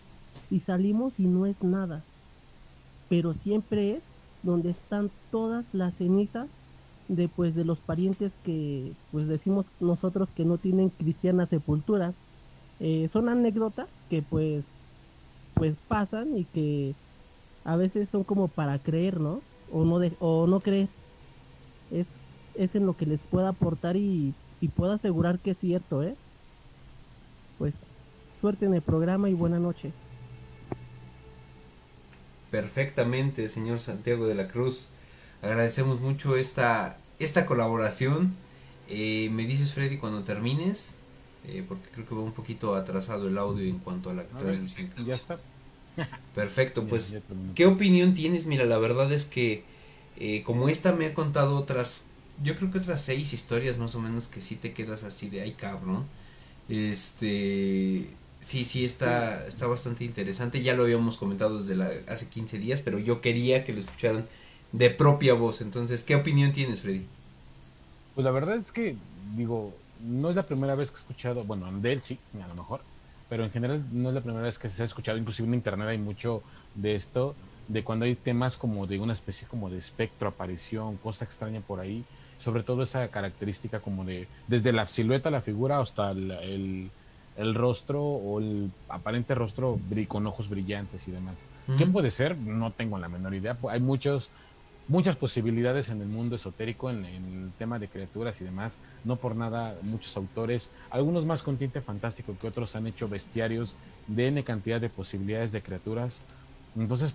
y 0.51 0.61
salimos 0.61 1.19
y 1.19 1.25
no 1.25 1.47
es 1.47 1.61
nada. 1.63 2.03
Pero 3.09 3.35
siempre 3.35 3.97
es 3.97 4.03
donde 4.43 4.71
están 4.71 5.11
todas 5.31 5.65
las 5.73 5.95
cenizas 5.95 6.49
de 7.09 7.29
pues 7.29 7.55
de 7.55 7.65
los 7.65 7.79
parientes 7.79 8.35
que 8.45 8.93
pues 9.13 9.29
decimos 9.29 9.67
nosotros 9.81 10.29
que 10.35 10.45
no 10.45 10.59
tienen 10.59 10.91
cristiana 10.91 11.47
sepultura. 11.47 12.13
Eh, 12.79 13.09
son 13.13 13.29
anécdotas 13.29 13.89
que 14.09 14.23
pues 14.23 14.65
pues 15.55 15.75
pasan 15.89 16.37
y 16.37 16.45
que 16.45 16.95
a 17.67 17.77
veces 17.77 18.09
son 18.09 18.25
como 18.25 18.49
para 18.49 18.79
creer, 18.79 19.21
¿no? 19.21 19.43
O 19.73 19.85
no 19.85 19.99
de, 19.99 20.17
o 20.21 20.47
no 20.47 20.61
creer. 20.61 20.89
Es 21.91 22.07
es 22.55 22.75
en 22.75 22.87
lo 22.87 22.97
que 22.97 23.07
les 23.07 23.21
pueda 23.21 23.51
aportar 23.51 23.97
y, 23.97 24.35
y 24.61 24.69
puedo 24.69 24.93
asegurar 24.93 25.41
que 25.41 25.51
es 25.53 25.59
cierto, 25.59 26.03
¿eh? 26.03 26.17
Pues 27.59 27.75
suerte 28.41 28.67
en 28.67 28.75
el 28.75 28.83
programa 28.83 29.29
y 29.29 29.35
buena 29.35 29.59
noche. 29.59 29.93
Perfectamente, 32.51 33.49
señor 33.49 33.79
Santiago 33.79 34.27
de 34.27 34.35
la 34.35 34.49
Cruz. 34.49 34.89
Agradecemos 35.43 36.01
mucho 36.01 36.37
esta, 36.37 36.99
esta 37.19 37.47
colaboración. 37.47 38.35
Eh, 38.89 39.29
me 39.33 39.45
dices, 39.47 39.75
Freddy, 39.75 39.99
cuando 39.99 40.23
termines, 40.23 40.99
eh, 41.45 41.65
porque 41.69 41.91
creo 41.91 42.07
que 42.07 42.15
va 42.15 42.23
un 42.23 42.33
poquito 42.33 42.75
atrasado 42.75 43.29
el 43.29 43.37
audio 43.39 43.65
en 43.69 43.79
cuanto 43.81 44.11
a 44.11 44.15
la 44.15 44.27
A 44.33 44.43
ver, 44.43 44.65
transmisión. 44.69 44.93
Ya 44.97 45.17
está. 45.17 45.41
Perfecto, 46.35 46.87
pues. 46.87 47.21
¿qué 47.55 47.67
opinión 47.67 48.15
tienes? 48.15 48.47
Mira, 48.47 48.65
la 48.65 48.79
verdad 48.79 49.13
es 49.13 49.27
que 49.27 49.65
eh, 50.19 50.43
como 50.45 50.69
esta 50.69 50.93
me 50.93 51.07
ha 51.07 51.15
contado 51.15 51.57
otras, 51.57 52.07
yo 52.43 52.55
creo 52.55 52.71
que 52.71 52.79
otras 52.79 53.03
seis 53.03 53.33
historias 53.33 53.79
más 53.79 53.95
o 53.95 54.01
menos 54.01 54.29
que 54.29 54.43
sí 54.43 54.57
te 54.57 54.73
quedas 54.73 55.05
así 55.05 55.29
de, 55.29 55.43
ay 55.43 55.53
cabrón. 55.53 56.05
Este, 56.69 58.07
sí, 58.41 58.65
sí, 58.65 58.85
está, 58.85 59.47
está 59.47 59.67
bastante 59.67 60.05
interesante. 60.05 60.63
Ya 60.63 60.75
lo 60.75 60.85
habíamos 60.85 61.17
comentado 61.17 61.61
desde 61.61 61.77
la, 61.77 61.91
hace 62.09 62.29
15 62.29 62.59
días, 62.59 62.81
pero 62.81 62.99
yo 62.99 63.21
quería 63.21 63.65
que 63.65 63.73
lo 63.73 63.81
escucharan 63.81 64.27
de 64.73 64.91
propia 64.91 65.35
voz. 65.35 65.61
Entonces, 65.61 66.05
¿qué 66.05 66.17
opinión 66.17 66.53
tienes, 66.53 66.81
Freddy? 66.81 67.07
Pues 68.15 68.25
la 68.25 68.31
verdad 68.31 68.57
es 68.57 68.73
que, 68.73 68.97
digo, 69.37 69.75
no 70.01 70.31
es 70.31 70.37
la 70.37 70.47
primera 70.47 70.75
vez 70.75 70.91
que 70.91 70.97
he 70.97 71.01
escuchado, 71.01 71.43
bueno, 71.45 71.71
de 71.81 71.93
él 71.93 72.03
sí, 72.03 72.19
a 72.43 72.49
lo 72.49 72.55
mejor, 72.55 72.81
pero 73.29 73.45
en 73.45 73.51
general 73.51 73.87
no 73.91 74.09
es 74.11 74.15
la 74.15 74.23
primera 74.23 74.45
vez 74.47 74.59
que 74.59 74.69
se 74.71 74.83
ha 74.83 74.85
escuchado, 74.85 75.19
inclusive 75.19 75.49
en 75.49 75.55
internet 75.55 75.89
hay 75.89 75.99
mucho 75.99 76.45
de 76.75 76.95
esto, 76.95 77.39
de 77.67 77.83
cuando 77.85 78.05
hay 78.05 78.17
temas 78.17 78.57
como 78.57 78.87
de 78.87 78.99
una 78.99 79.13
especie 79.13 79.49
como 79.49 79.71
de 79.71 79.79
espectro, 79.79 80.29
aparición, 80.29 80.99
cosa 80.99 81.25
extraña 81.25 81.63
por 81.63 81.81
ahí, 81.81 82.09
sobre 82.39 82.63
todo 82.65 82.83
esa 82.83 83.09
característica 83.11 83.81
como 83.81 84.05
de, 84.05 84.31
desde 84.47 84.73
la 84.73 84.87
silueta, 84.87 85.31
la 85.31 85.43
figura, 85.43 85.81
hasta 85.81 86.11
el, 86.13 86.31
el, 86.31 86.95
el 87.35 87.55
rostro 87.55 88.03
o 88.05 88.41
el 88.41 88.75
aparente 88.89 89.35
rostro 89.35 89.81
con 90.09 90.27
ojos 90.27 90.49
brillantes 90.49 91.07
y 91.09 91.13
demás. 91.13 91.45
¿Qué 91.75 91.87
Ujú. 91.87 91.87
puede 91.87 92.11
ser? 92.11 92.39
No 92.39 92.75
tengo 92.75 92.99
la 92.99 93.09
menor 93.09 93.35
idea. 93.35 93.59
Hay 93.71 93.81
muchos, 93.81 94.33
muchas 94.89 95.17
posibilidades 95.17 95.89
en 95.89 96.01
el 96.01 96.09
mundo 96.09 96.37
esotérico, 96.37 96.91
en, 96.91 97.05
el 97.05 97.51
tema 97.59 97.79
de 97.79 97.89
criaturas 97.89 98.41
y 98.41 98.45
demás. 98.45 98.77
No 99.05 99.17
por 99.17 99.35
nada, 99.37 99.77
muchos 99.83 100.17
autores, 100.17 100.71
algunos 100.91 101.25
más 101.25 101.43
con 101.43 101.57
tinte 101.57 101.81
fantástico 101.81 102.37
que 102.41 102.49
otros, 102.49 102.77
han 102.77 102.87
hecho 102.87 103.09
bestiarios 103.09 103.75
de 104.07 104.29
N 104.29 104.45
cantidad 104.45 104.81
de 104.81 104.89
posibilidades 104.89 105.53
de 105.53 105.63
criaturas. 105.63 106.21
Entonces, 106.77 107.15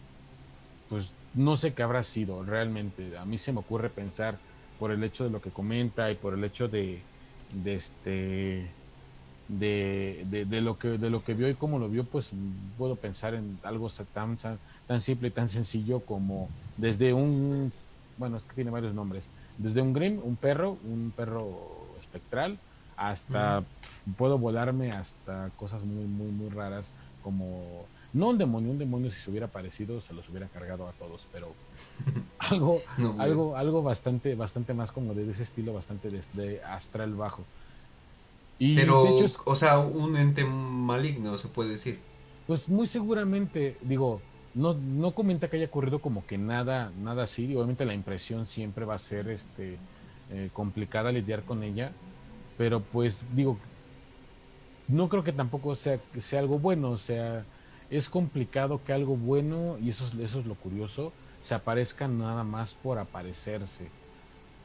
pues 0.90 1.12
no 1.34 1.56
sé 1.56 1.74
qué 1.74 1.84
habrá 1.84 2.04
sido 2.04 2.44
realmente. 2.44 3.18
A 3.18 3.26
mí 3.26 3.38
se 3.38 3.54
me 3.54 3.60
ocurre 3.60 3.90
pensar 3.90 4.38
por 4.80 4.92
el 4.92 5.04
hecho 5.04 5.24
de 5.24 5.30
lo 5.30 5.42
que 5.42 5.52
comenta 5.52 6.12
y 6.12 6.16
por 6.16 6.34
el 6.34 6.44
hecho 6.44 6.68
de, 6.68 7.00
este 7.66 8.66
de, 9.48 10.26
de, 10.30 10.46
de 10.46 10.62
lo 10.62 10.78
que 10.80 10.90
de 10.98 11.10
lo 11.10 11.24
que 11.24 11.34
vio 11.34 11.50
y 11.50 11.56
cómo 11.56 11.78
lo 11.78 11.90
vio 11.90 12.06
pues 12.06 12.32
puedo 12.78 12.96
pensar 12.96 13.34
en 13.34 13.60
algo 13.64 13.90
tan 14.14 14.38
tan 14.88 15.02
simple 15.02 15.28
y 15.28 15.32
tan 15.32 15.50
sencillo 15.50 16.00
como 16.00 16.50
desde 16.82 17.14
un 17.14 17.74
bueno 18.16 18.38
es 18.38 18.46
que 18.46 18.56
tiene 18.56 18.72
varios 18.72 18.94
nombres. 18.94 19.32
Desde 19.58 19.82
un 19.82 19.94
grim 19.94 20.20
un 20.24 20.38
perro 20.38 20.74
un 20.74 21.14
perro 21.14 21.98
espectral 22.00 22.62
hasta 22.96 23.62
pf, 23.82 24.16
puedo 24.18 24.38
volarme 24.38 24.92
hasta 24.92 25.52
cosas 25.56 25.84
muy 25.86 26.08
muy 26.08 26.32
muy 26.32 26.50
raras 26.50 26.94
como 27.20 27.92
no 28.14 28.30
un 28.30 28.38
demonio 28.38 28.72
un 28.72 28.78
demonio 28.78 29.12
si 29.12 29.22
se 29.22 29.32
hubiera 29.32 29.52
parecido 29.52 30.02
se 30.02 30.14
los 30.14 30.28
hubiera 30.30 30.50
cargado 30.50 30.88
a 30.88 30.94
todos 30.94 31.28
pero 31.32 31.58
algo 32.40 32.86
No, 32.98 33.14
algo 33.18 33.56
algo 33.58 33.84
bastante 33.84 34.36
bastante 34.36 34.74
más 34.74 34.92
como 34.92 35.14
de 35.16 35.30
ese 35.30 35.44
estilo 35.44 35.74
bastante 35.74 36.10
de, 36.12 36.26
de 36.34 36.62
astral 36.64 37.16
bajo. 37.16 37.50
Y 38.58 38.76
Pero, 38.76 39.02
de 39.04 39.10
hecho 39.10 39.26
es- 39.26 39.38
o 39.46 39.56
sea, 39.56 39.80
un 39.80 40.16
ente 40.18 40.44
maligno, 40.46 41.38
se 41.38 41.50
puede 41.50 41.72
decir. 41.72 42.00
pues 42.46 42.70
muy 42.70 42.88
seguramente 42.88 43.78
digo 43.82 44.28
no 44.54 44.74
no 44.74 45.14
comenta 45.16 45.50
que 45.50 45.58
haya 45.58 45.68
ocurrido 45.68 46.02
como 46.02 46.26
que 46.26 46.38
nada 46.38 46.92
nada 46.96 47.24
así. 47.24 47.56
Obviamente 47.56 47.86
la 47.86 47.94
impresión 47.94 48.46
siempre 48.46 48.86
va 48.86 48.96
a 48.96 49.00
ser 49.00 49.30
este 49.30 49.80
eh, 50.30 50.50
complicada 50.54 51.12
lidiar 51.12 51.44
con 51.46 51.64
ella, 51.64 51.92
pero 52.58 52.90
pues 52.90 53.26
digo, 53.36 53.60
no 54.88 55.10
creo 55.10 55.24
que 55.24 55.34
tampoco 55.34 55.76
sea, 55.76 56.00
sea 56.20 56.40
algo 56.40 56.60
bueno, 56.60 56.92
o 56.92 56.98
sea, 56.98 57.46
es 57.90 58.10
complicado 58.10 58.84
que 58.84 58.94
algo 58.94 59.18
bueno, 59.18 59.78
y 59.80 59.90
eso 59.90 60.06
es, 60.06 60.14
eso 60.16 60.40
es 60.40 60.46
lo 60.46 60.56
curioso, 60.56 61.14
se 61.40 61.56
aparezca 61.56 62.08
nada 62.08 62.44
más 62.44 62.76
por 62.76 63.00
aparecerse. 63.00 63.96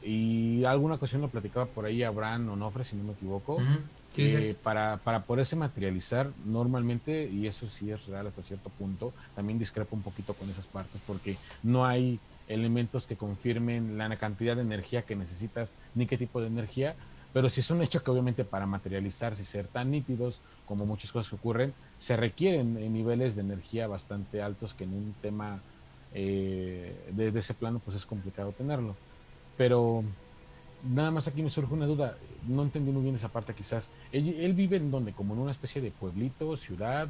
Y 0.01 0.65
alguna 0.65 0.97
ocasión 0.97 1.23
lo 1.23 1.31
platicaba 1.31 1.73
por 1.73 1.87
ahí 1.87 2.03
Abraham 2.03 2.51
Onofre, 2.51 2.85
si 2.85 2.97
no 2.97 3.05
me 3.05 3.15
equivoco, 3.15 3.71
sí, 4.17 4.27
eh, 4.35 4.55
para, 4.63 4.99
para 4.99 5.25
poderse 5.25 5.57
materializar 5.57 6.33
normalmente, 6.45 7.29
y 7.29 7.47
eso 7.47 7.69
sí 7.69 7.91
es 7.91 8.07
real 8.07 8.27
hasta 8.27 8.43
cierto 8.43 8.71
punto, 8.71 9.15
también 9.35 9.59
discrepo 9.59 9.97
un 9.97 10.03
poquito 10.03 10.35
con 10.35 10.49
esas 10.51 10.67
partes 10.67 11.01
porque 11.07 11.37
no 11.63 11.85
hay 11.85 12.19
elementos 12.47 13.07
que 13.07 13.17
confirmen 13.17 13.99
la 13.99 14.17
cantidad 14.17 14.57
de 14.57 14.63
energía 14.63 15.03
que 15.03 15.17
necesitas 15.17 15.75
ni 15.95 16.07
qué 16.07 16.17
tipo 16.17 16.41
de 16.41 16.47
energía, 16.47 16.97
pero 17.33 17.49
sí 17.49 17.61
es 17.61 17.71
un 17.71 17.83
hecho 17.83 18.03
que 18.03 18.11
obviamente 18.11 18.45
para 18.45 18.67
materializarse 18.67 19.43
y 19.43 19.45
ser 19.45 19.69
tan 19.69 19.91
nítidos 19.91 20.41
como 20.65 20.87
muchas 20.87 21.13
cosas 21.13 21.29
que 21.31 21.37
ocurren, 21.37 21.75
se 21.99 22.17
requieren 22.17 22.77
eh, 22.79 22.89
niveles 22.89 23.35
de 23.35 23.43
energía 23.43 23.87
bastante 23.87 24.41
altos 24.41 24.75
que 24.75 24.85
en 24.85 24.95
un 24.95 25.15
tema 25.21 25.61
eh, 26.13 27.11
de, 27.13 27.31
de 27.33 27.41
ese 27.41 27.55
plano 27.55 27.81
pues 27.81 27.97
es 27.97 28.07
complicado 28.07 28.53
tenerlo. 28.53 28.95
Pero 29.57 30.05
nada 30.85 31.11
más 31.11 31.29
aquí 31.29 31.43
me 31.43 31.51
surge 31.51 31.73
una 31.73 31.87
duda, 31.87 32.19
no 32.47 32.63
entendí 32.63 32.91
muy 32.91 33.03
bien 33.03 33.15
esa 33.15 33.29
parte 33.29 33.55
quizás. 33.55 33.89
¿Él, 34.13 34.37
él 34.41 34.55
vive 34.55 34.77
en 34.77 34.91
donde? 34.91 35.13
¿Como 35.13 35.35
en 35.35 35.41
una 35.41 35.53
especie 35.53 35.81
de 35.81 35.91
pueblito, 35.91 36.57
ciudad? 36.57 37.09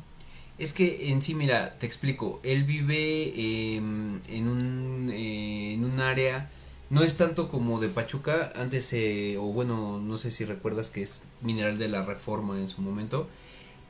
Es 0.58 0.72
que 0.72 1.10
en 1.10 1.20
sí, 1.20 1.34
mira, 1.34 1.78
te 1.78 1.86
explico. 1.86 2.40
Él 2.42 2.64
vive 2.64 2.96
eh, 2.96 3.76
en, 3.76 4.48
un, 4.48 5.10
eh, 5.12 5.74
en 5.74 5.84
un 5.84 6.00
área, 6.00 6.50
no 6.88 7.02
es 7.02 7.16
tanto 7.16 7.48
como 7.48 7.78
de 7.78 7.88
Pachuca, 7.88 8.52
antes, 8.56 8.92
eh, 8.94 9.36
o 9.38 9.52
bueno, 9.52 10.00
no 10.00 10.16
sé 10.16 10.30
si 10.30 10.44
recuerdas 10.44 10.88
que 10.88 11.02
es 11.02 11.22
Mineral 11.42 11.78
de 11.78 11.88
la 11.88 12.02
Reforma 12.02 12.58
en 12.58 12.68
su 12.70 12.80
momento. 12.80 13.28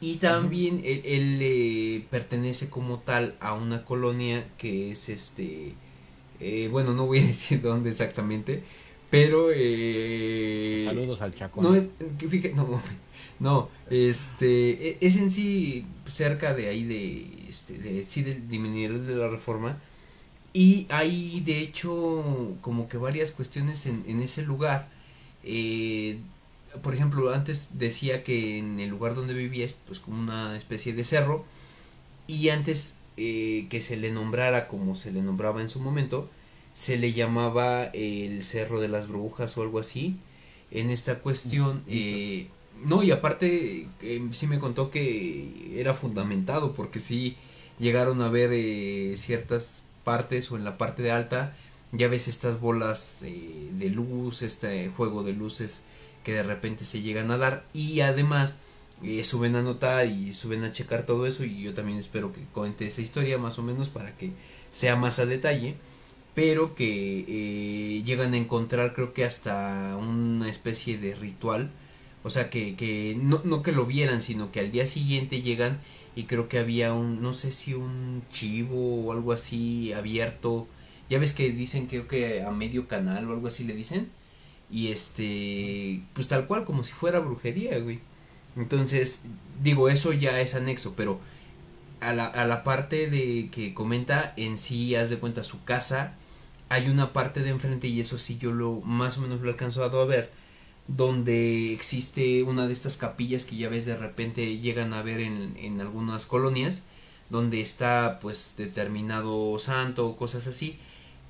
Y 0.00 0.16
también 0.16 0.82
él, 0.84 1.02
él, 1.04 1.38
eh, 1.40 2.04
pertenece 2.10 2.68
como 2.68 2.98
tal 2.98 3.36
a 3.40 3.54
una 3.54 3.84
colonia 3.84 4.46
que 4.58 4.90
es 4.90 5.08
este, 5.08 5.72
bueno, 6.70 6.92
no 6.94 7.06
voy 7.06 7.20
a 7.20 7.22
decir 7.26 7.62
dónde 7.62 7.90
exactamente, 7.90 8.62
pero... 9.20 9.50
Eh, 9.54 10.84
Saludos 10.86 11.20
al 11.22 11.34
Chacón. 11.34 11.64
no, 11.64 11.74
no, 12.54 12.80
no, 13.40 13.68
este, 13.90 14.88
e- 14.90 14.98
es 15.00 15.16
en 15.16 15.30
sí 15.30 15.86
cerca 16.06 16.54
de 16.54 16.68
ahí 16.68 16.84
de, 16.84 17.48
este, 17.48 17.78
de, 17.78 18.04
sí, 18.04 18.22
del 18.22 18.48
de 18.48 18.88
de 18.88 19.16
la 19.16 19.28
Reforma, 19.28 19.78
y 20.52 20.86
hay 20.88 21.40
de 21.40 21.60
hecho 21.60 22.56
como 22.62 22.88
que 22.88 22.96
varias 22.96 23.30
cuestiones 23.30 23.86
en, 23.86 24.04
en 24.06 24.20
ese 24.20 24.42
lugar, 24.42 24.88
eh, 25.44 26.18
por 26.82 26.94
ejemplo, 26.94 27.32
antes 27.32 27.78
decía 27.78 28.22
que 28.22 28.58
en 28.58 28.80
el 28.80 28.88
lugar 28.88 29.14
donde 29.14 29.34
vivía 29.34 29.64
es 29.64 29.74
pues 29.74 30.00
como 30.00 30.18
una 30.18 30.56
especie 30.56 30.92
de 30.94 31.04
cerro, 31.04 31.44
y 32.26 32.48
antes 32.48 32.96
eh, 33.16 33.66
que 33.70 33.80
se 33.80 33.96
le 33.96 34.10
nombrara 34.10 34.68
como 34.68 34.94
se 34.94 35.12
le 35.12 35.22
nombraba 35.22 35.60
en 35.62 35.68
su 35.68 35.80
momento, 35.80 36.28
se 36.76 36.98
le 36.98 37.14
llamaba 37.14 37.84
el 37.94 38.44
Cerro 38.44 38.80
de 38.80 38.88
las 38.88 39.08
Brujas 39.08 39.56
o 39.56 39.62
algo 39.62 39.78
así. 39.78 40.16
En 40.70 40.90
esta 40.90 41.20
cuestión, 41.20 41.82
eh, 41.88 42.48
no, 42.84 43.02
y 43.02 43.12
aparte 43.12 43.88
eh, 44.02 44.28
sí 44.32 44.46
me 44.46 44.58
contó 44.58 44.90
que 44.90 45.72
era 45.80 45.94
fundamentado 45.94 46.74
porque 46.74 47.00
sí 47.00 47.34
llegaron 47.78 48.20
a 48.20 48.28
ver 48.28 48.50
eh, 48.52 49.14
ciertas 49.16 49.84
partes 50.04 50.52
o 50.52 50.56
en 50.56 50.64
la 50.64 50.76
parte 50.76 51.02
de 51.02 51.12
alta, 51.12 51.56
ya 51.92 52.08
ves 52.08 52.28
estas 52.28 52.60
bolas 52.60 53.22
eh, 53.24 53.70
de 53.72 53.88
luz, 53.88 54.42
este 54.42 54.90
juego 54.90 55.22
de 55.22 55.32
luces 55.32 55.80
que 56.24 56.34
de 56.34 56.42
repente 56.42 56.84
se 56.84 57.00
llegan 57.00 57.30
a 57.30 57.38
dar. 57.38 57.64
Y 57.72 58.00
además 58.00 58.58
eh, 59.02 59.24
suben 59.24 59.56
a 59.56 59.62
notar 59.62 60.06
y 60.06 60.34
suben 60.34 60.62
a 60.64 60.72
checar 60.72 61.06
todo 61.06 61.26
eso 61.26 61.42
y 61.42 61.62
yo 61.62 61.72
también 61.72 61.98
espero 61.98 62.34
que 62.34 62.42
cuente 62.52 62.86
esa 62.86 63.00
historia 63.00 63.38
más 63.38 63.58
o 63.58 63.62
menos 63.62 63.88
para 63.88 64.14
que 64.18 64.32
sea 64.70 64.94
más 64.96 65.18
a 65.18 65.26
detalle 65.26 65.76
pero 66.36 66.76
que 66.76 67.24
eh, 67.26 68.02
llegan 68.04 68.34
a 68.34 68.36
encontrar 68.36 68.92
creo 68.92 69.12
que 69.12 69.24
hasta 69.24 69.96
una 69.98 70.48
especie 70.48 70.98
de 70.98 71.16
ritual 71.16 71.72
o 72.22 72.30
sea 72.30 72.50
que, 72.50 72.76
que 72.76 73.16
no, 73.20 73.40
no 73.42 73.62
que 73.62 73.72
lo 73.72 73.86
vieran 73.86 74.22
sino 74.22 74.52
que 74.52 74.60
al 74.60 74.70
día 74.70 74.86
siguiente 74.86 75.42
llegan 75.42 75.80
y 76.16 76.24
creo 76.24 76.48
que 76.48 76.58
había 76.58 76.94
un 76.94 77.22
no 77.22 77.34
sé 77.34 77.52
si 77.52 77.74
un 77.74 78.22
chivo 78.32 79.04
o 79.04 79.12
algo 79.12 79.32
así 79.32 79.92
abierto. 79.92 80.66
Ya 81.10 81.18
ves 81.18 81.34
que 81.34 81.52
dicen 81.52 81.86
creo 81.86 82.08
que 82.08 82.42
a 82.42 82.50
medio 82.50 82.88
canal 82.88 83.30
o 83.30 83.34
algo 83.34 83.46
así 83.46 83.64
le 83.64 83.74
dicen 83.74 84.08
y 84.70 84.88
este 84.88 86.02
pues 86.14 86.26
tal 86.26 86.46
cual 86.48 86.64
como 86.64 86.82
si 86.84 86.92
fuera 86.92 87.20
brujería 87.20 87.78
güey. 87.78 88.00
Entonces 88.56 89.22
digo 89.62 89.90
eso 89.90 90.12
ya 90.14 90.40
es 90.40 90.54
anexo 90.54 90.94
pero 90.96 91.20
a 92.00 92.12
la, 92.14 92.26
a 92.26 92.46
la 92.46 92.62
parte 92.64 93.08
de 93.10 93.50
que 93.52 93.74
comenta 93.74 94.32
en 94.36 94.58
sí 94.58 94.94
haz 94.96 95.10
de 95.10 95.18
cuenta 95.18 95.44
su 95.44 95.64
casa 95.64 96.14
hay 96.68 96.88
una 96.88 97.12
parte 97.12 97.40
de 97.42 97.50
enfrente 97.50 97.88
y 97.88 98.00
eso 98.00 98.18
sí 98.18 98.38
yo 98.38 98.52
lo 98.52 98.80
más 98.80 99.18
o 99.18 99.20
menos 99.20 99.40
lo 99.40 99.48
he 99.48 99.50
alcanzado 99.52 100.00
a 100.00 100.04
ver 100.04 100.30
donde 100.88 101.72
existe 101.72 102.42
una 102.42 102.66
de 102.66 102.72
estas 102.72 102.96
capillas 102.96 103.44
que 103.44 103.56
ya 103.56 103.68
ves 103.68 103.86
de 103.86 103.96
repente 103.96 104.58
llegan 104.58 104.92
a 104.92 105.02
ver 105.02 105.20
en, 105.20 105.56
en 105.58 105.80
algunas 105.80 106.26
colonias 106.26 106.84
donde 107.30 107.60
está 107.60 108.18
pues 108.20 108.54
determinado 108.56 109.58
santo 109.58 110.06
o 110.06 110.16
cosas 110.16 110.46
así. 110.46 110.78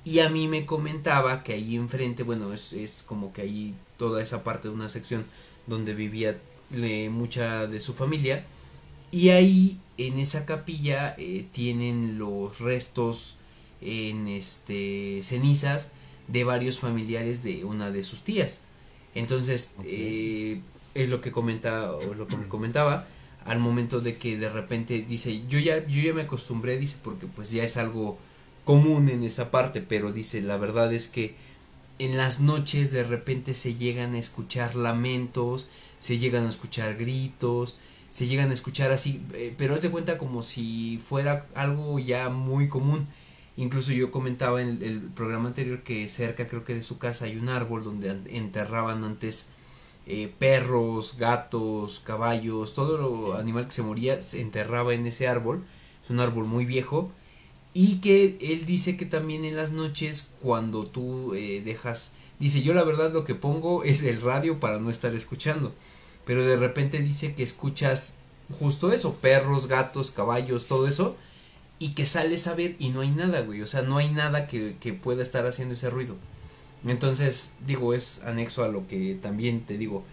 Y 0.05 0.19
a 0.19 0.29
mí 0.29 0.47
me 0.47 0.65
comentaba 0.65 1.43
que 1.43 1.53
ahí 1.53 1.75
enfrente 1.75 2.23
bueno 2.23 2.53
es, 2.53 2.73
es 2.73 3.03
como 3.03 3.33
que 3.33 3.41
ahí 3.41 3.75
toda 3.97 4.21
esa 4.21 4.43
parte 4.43 4.67
de 4.67 4.73
una 4.73 4.89
sección 4.89 5.25
donde 5.65 5.93
vivía 5.93 6.37
mucha 7.11 7.67
de 7.67 7.79
su 7.79 7.93
familia. 7.93 8.45
Y 9.11 9.29
ahí 9.29 9.79
en 9.97 10.19
esa 10.19 10.45
capilla 10.45 11.15
eh, 11.17 11.45
tienen 11.51 12.19
los 12.19 12.59
restos 12.59 13.36
en 13.81 14.27
este 14.27 15.21
cenizas 15.23 15.91
de 16.27 16.43
varios 16.43 16.79
familiares 16.79 17.43
de 17.43 17.63
una 17.63 17.91
de 17.91 18.03
sus 18.03 18.23
tías. 18.23 18.61
Entonces 19.15 19.75
eh, 19.83 20.61
es 20.93 21.09
lo 21.09 21.21
que 21.21 21.31
comenta 21.31 21.91
o 21.93 22.13
lo 22.13 22.27
que 22.27 22.37
me 22.37 22.47
comentaba 22.47 23.07
al 23.45 23.59
momento 23.59 24.01
de 24.01 24.17
que 24.17 24.37
de 24.37 24.49
repente 24.49 25.05
dice 25.07 25.43
yo 25.47 25.57
ya 25.59 25.85
yo 25.85 26.01
ya 26.01 26.13
me 26.13 26.23
acostumbré 26.23 26.77
dice 26.77 26.97
porque 27.01 27.27
pues 27.27 27.49
ya 27.49 27.63
es 27.63 27.77
algo 27.77 28.17
común 28.65 29.07
en 29.09 29.23
esa 29.23 29.51
parte 29.51 29.81
pero 29.81 30.11
dice 30.11 30.41
la 30.41 30.57
verdad 30.57 30.93
es 30.93 31.07
que 31.07 31.35
en 31.97 32.17
las 32.17 32.41
noches 32.41 32.91
de 32.91 33.03
repente 33.03 33.53
se 33.53 33.75
llegan 33.75 34.15
a 34.15 34.19
escuchar 34.19 34.75
lamentos 34.75 35.67
se 35.99 36.17
llegan 36.17 36.45
a 36.45 36.49
escuchar 36.49 36.97
gritos 36.97 37.77
se 38.09 38.27
llegan 38.27 38.51
a 38.51 38.53
escuchar 38.53 38.91
así 38.91 39.23
eh, 39.33 39.53
pero 39.57 39.75
haz 39.75 39.81
de 39.81 39.91
cuenta 39.91 40.17
como 40.17 40.43
si 40.43 40.97
fuera 40.97 41.47
algo 41.55 41.99
ya 41.99 42.27
muy 42.29 42.67
común 42.67 43.07
incluso 43.57 43.91
yo 43.91 44.11
comentaba 44.11 44.61
en 44.61 44.81
el, 44.81 45.01
programa 45.01 45.49
anterior 45.49 45.83
que 45.83 46.07
cerca 46.07 46.47
creo 46.47 46.63
que 46.63 46.75
de 46.75 46.81
su 46.81 46.97
casa 46.99 47.25
hay 47.25 47.35
un 47.37 47.49
árbol 47.49 47.83
donde 47.83 48.09
an- 48.11 48.25
enterraban 48.29 49.03
antes 49.03 49.49
eh, 50.05 50.31
perros, 50.39 51.15
gatos, 51.17 52.01
caballos, 52.05 52.73
todo 52.73 52.97
lo 52.97 53.35
animal 53.35 53.65
que 53.65 53.73
se 53.73 53.83
moría 53.83 54.21
se 54.21 54.41
enterraba 54.41 54.93
en 54.93 55.05
ese 55.05 55.27
árbol. 55.27 55.63
Es 56.03 56.09
un 56.09 56.19
árbol 56.21 56.45
muy 56.45 56.65
viejo. 56.65 57.11
Y 57.73 57.97
que 57.99 58.37
él 58.41 58.65
dice 58.65 58.97
que 58.97 59.05
también 59.05 59.45
en 59.45 59.55
las 59.55 59.71
noches 59.71 60.31
cuando 60.41 60.85
tú 60.85 61.33
eh, 61.35 61.61
dejas... 61.63 62.13
Dice, 62.39 62.61
yo 62.61 62.73
la 62.73 62.83
verdad 62.83 63.11
lo 63.13 63.23
que 63.25 63.35
pongo 63.35 63.83
es 63.83 64.03
el 64.03 64.21
radio 64.21 64.59
para 64.59 64.79
no 64.79 64.89
estar 64.89 65.13
escuchando. 65.13 65.73
Pero 66.25 66.43
de 66.43 66.55
repente 66.55 66.99
dice 66.99 67.35
que 67.35 67.43
escuchas 67.43 68.19
justo 68.59 68.91
eso, 68.91 69.15
perros, 69.15 69.67
gatos, 69.67 70.11
caballos, 70.11 70.65
todo 70.67 70.87
eso. 70.87 71.17
Y 71.79 71.89
que 71.89 72.05
sales 72.05 72.47
a 72.47 72.55
ver 72.55 72.75
y 72.79 72.89
no 72.89 73.01
hay 73.01 73.11
nada, 73.11 73.41
güey. 73.41 73.61
O 73.61 73.67
sea, 73.67 73.81
no 73.83 73.97
hay 73.97 74.09
nada 74.09 74.47
que, 74.47 74.77
que 74.79 74.93
pueda 74.93 75.21
estar 75.21 75.45
haciendo 75.45 75.75
ese 75.75 75.89
ruido. 75.89 76.15
Entonces, 76.85 77.53
digo, 77.65 77.93
es 77.93 78.23
anexo 78.23 78.63
a 78.63 78.67
lo 78.67 78.87
que 78.87 79.15
también 79.21 79.61
te 79.61 79.77
digo, 79.77 80.03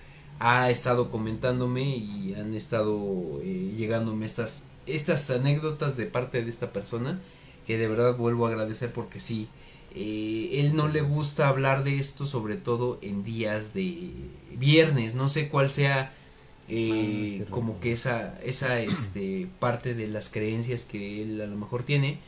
ha 0.41 0.71
estado 0.71 1.11
comentándome 1.11 1.83
y 1.83 2.35
han 2.35 2.55
estado 2.55 3.41
eh, 3.43 3.73
llegándome 3.77 4.27
estas, 4.27 4.65
estas 4.87 5.31
anécdotas 5.31 5.97
de 5.97 6.07
parte 6.07 6.43
de 6.43 6.51
esta 6.51 6.73
persona 6.73 7.21
que 7.67 7.79
de 7.79 7.89
verdad 7.89 8.17
vuelvo 8.17 8.47
a 8.47 8.51
agradecer 8.51 8.93
porque 8.93 9.21
sí, 9.21 9.49
eh, 9.95 10.61
él 10.61 10.77
no 10.77 10.89
le 10.89 11.01
gusta 11.01 11.49
hablar 11.49 11.85
de 11.85 11.99
esto, 11.99 12.27
sobre 12.27 12.57
todo 12.57 12.99
en 13.01 13.25
días 13.25 13.73
de 13.75 14.11
viernes, 14.57 15.15
no 15.15 15.29
sé 15.29 15.49
cuál 15.49 15.71
sea 15.71 16.13
eh, 16.69 17.43
Ah, 17.43 17.45
sí, 17.47 17.51
como 17.51 17.81
que 17.81 17.93
esa, 17.93 18.39
esa 18.43 18.81
este, 18.81 19.49
parte 19.61 19.95
de 19.95 20.09
las 20.09 20.31
creencias 20.31 20.85
que 20.85 21.23
él 21.23 21.41
a 21.41 21.47
lo 21.47 21.57
mejor 21.57 21.85
tiene 21.85 22.19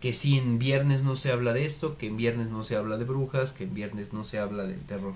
que 0.00 0.12
si 0.12 0.38
en 0.38 0.58
viernes 0.58 1.02
no 1.02 1.16
se 1.16 1.32
habla 1.32 1.52
de 1.52 1.64
esto, 1.64 1.96
que 1.96 2.06
en 2.08 2.16
viernes 2.16 2.48
no 2.48 2.62
se 2.62 2.76
habla 2.76 2.98
de 2.98 3.04
brujas, 3.04 3.52
que 3.52 3.64
en 3.64 3.74
viernes 3.74 4.12
no 4.12 4.24
se 4.24 4.38
habla 4.38 4.64
del 4.64 4.80
terror. 4.80 5.14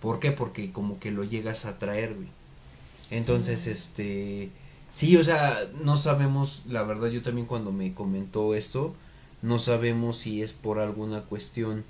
¿Por 0.00 0.20
qué? 0.20 0.32
Porque 0.32 0.72
como 0.72 0.98
que 0.98 1.10
lo 1.10 1.24
llegas 1.24 1.64
a 1.66 1.78
traer, 1.78 2.14
güey. 2.14 2.28
Entonces, 3.10 3.66
este, 3.66 4.50
sí, 4.90 5.16
o 5.16 5.24
sea, 5.24 5.58
no 5.82 5.96
sabemos, 5.96 6.64
la 6.68 6.82
verdad 6.82 7.08
yo 7.08 7.22
también 7.22 7.46
cuando 7.46 7.72
me 7.72 7.94
comentó 7.94 8.54
esto, 8.54 8.94
no 9.42 9.58
sabemos 9.58 10.18
si 10.18 10.42
es 10.42 10.52
por 10.52 10.78
alguna 10.80 11.22
cuestión 11.22 11.84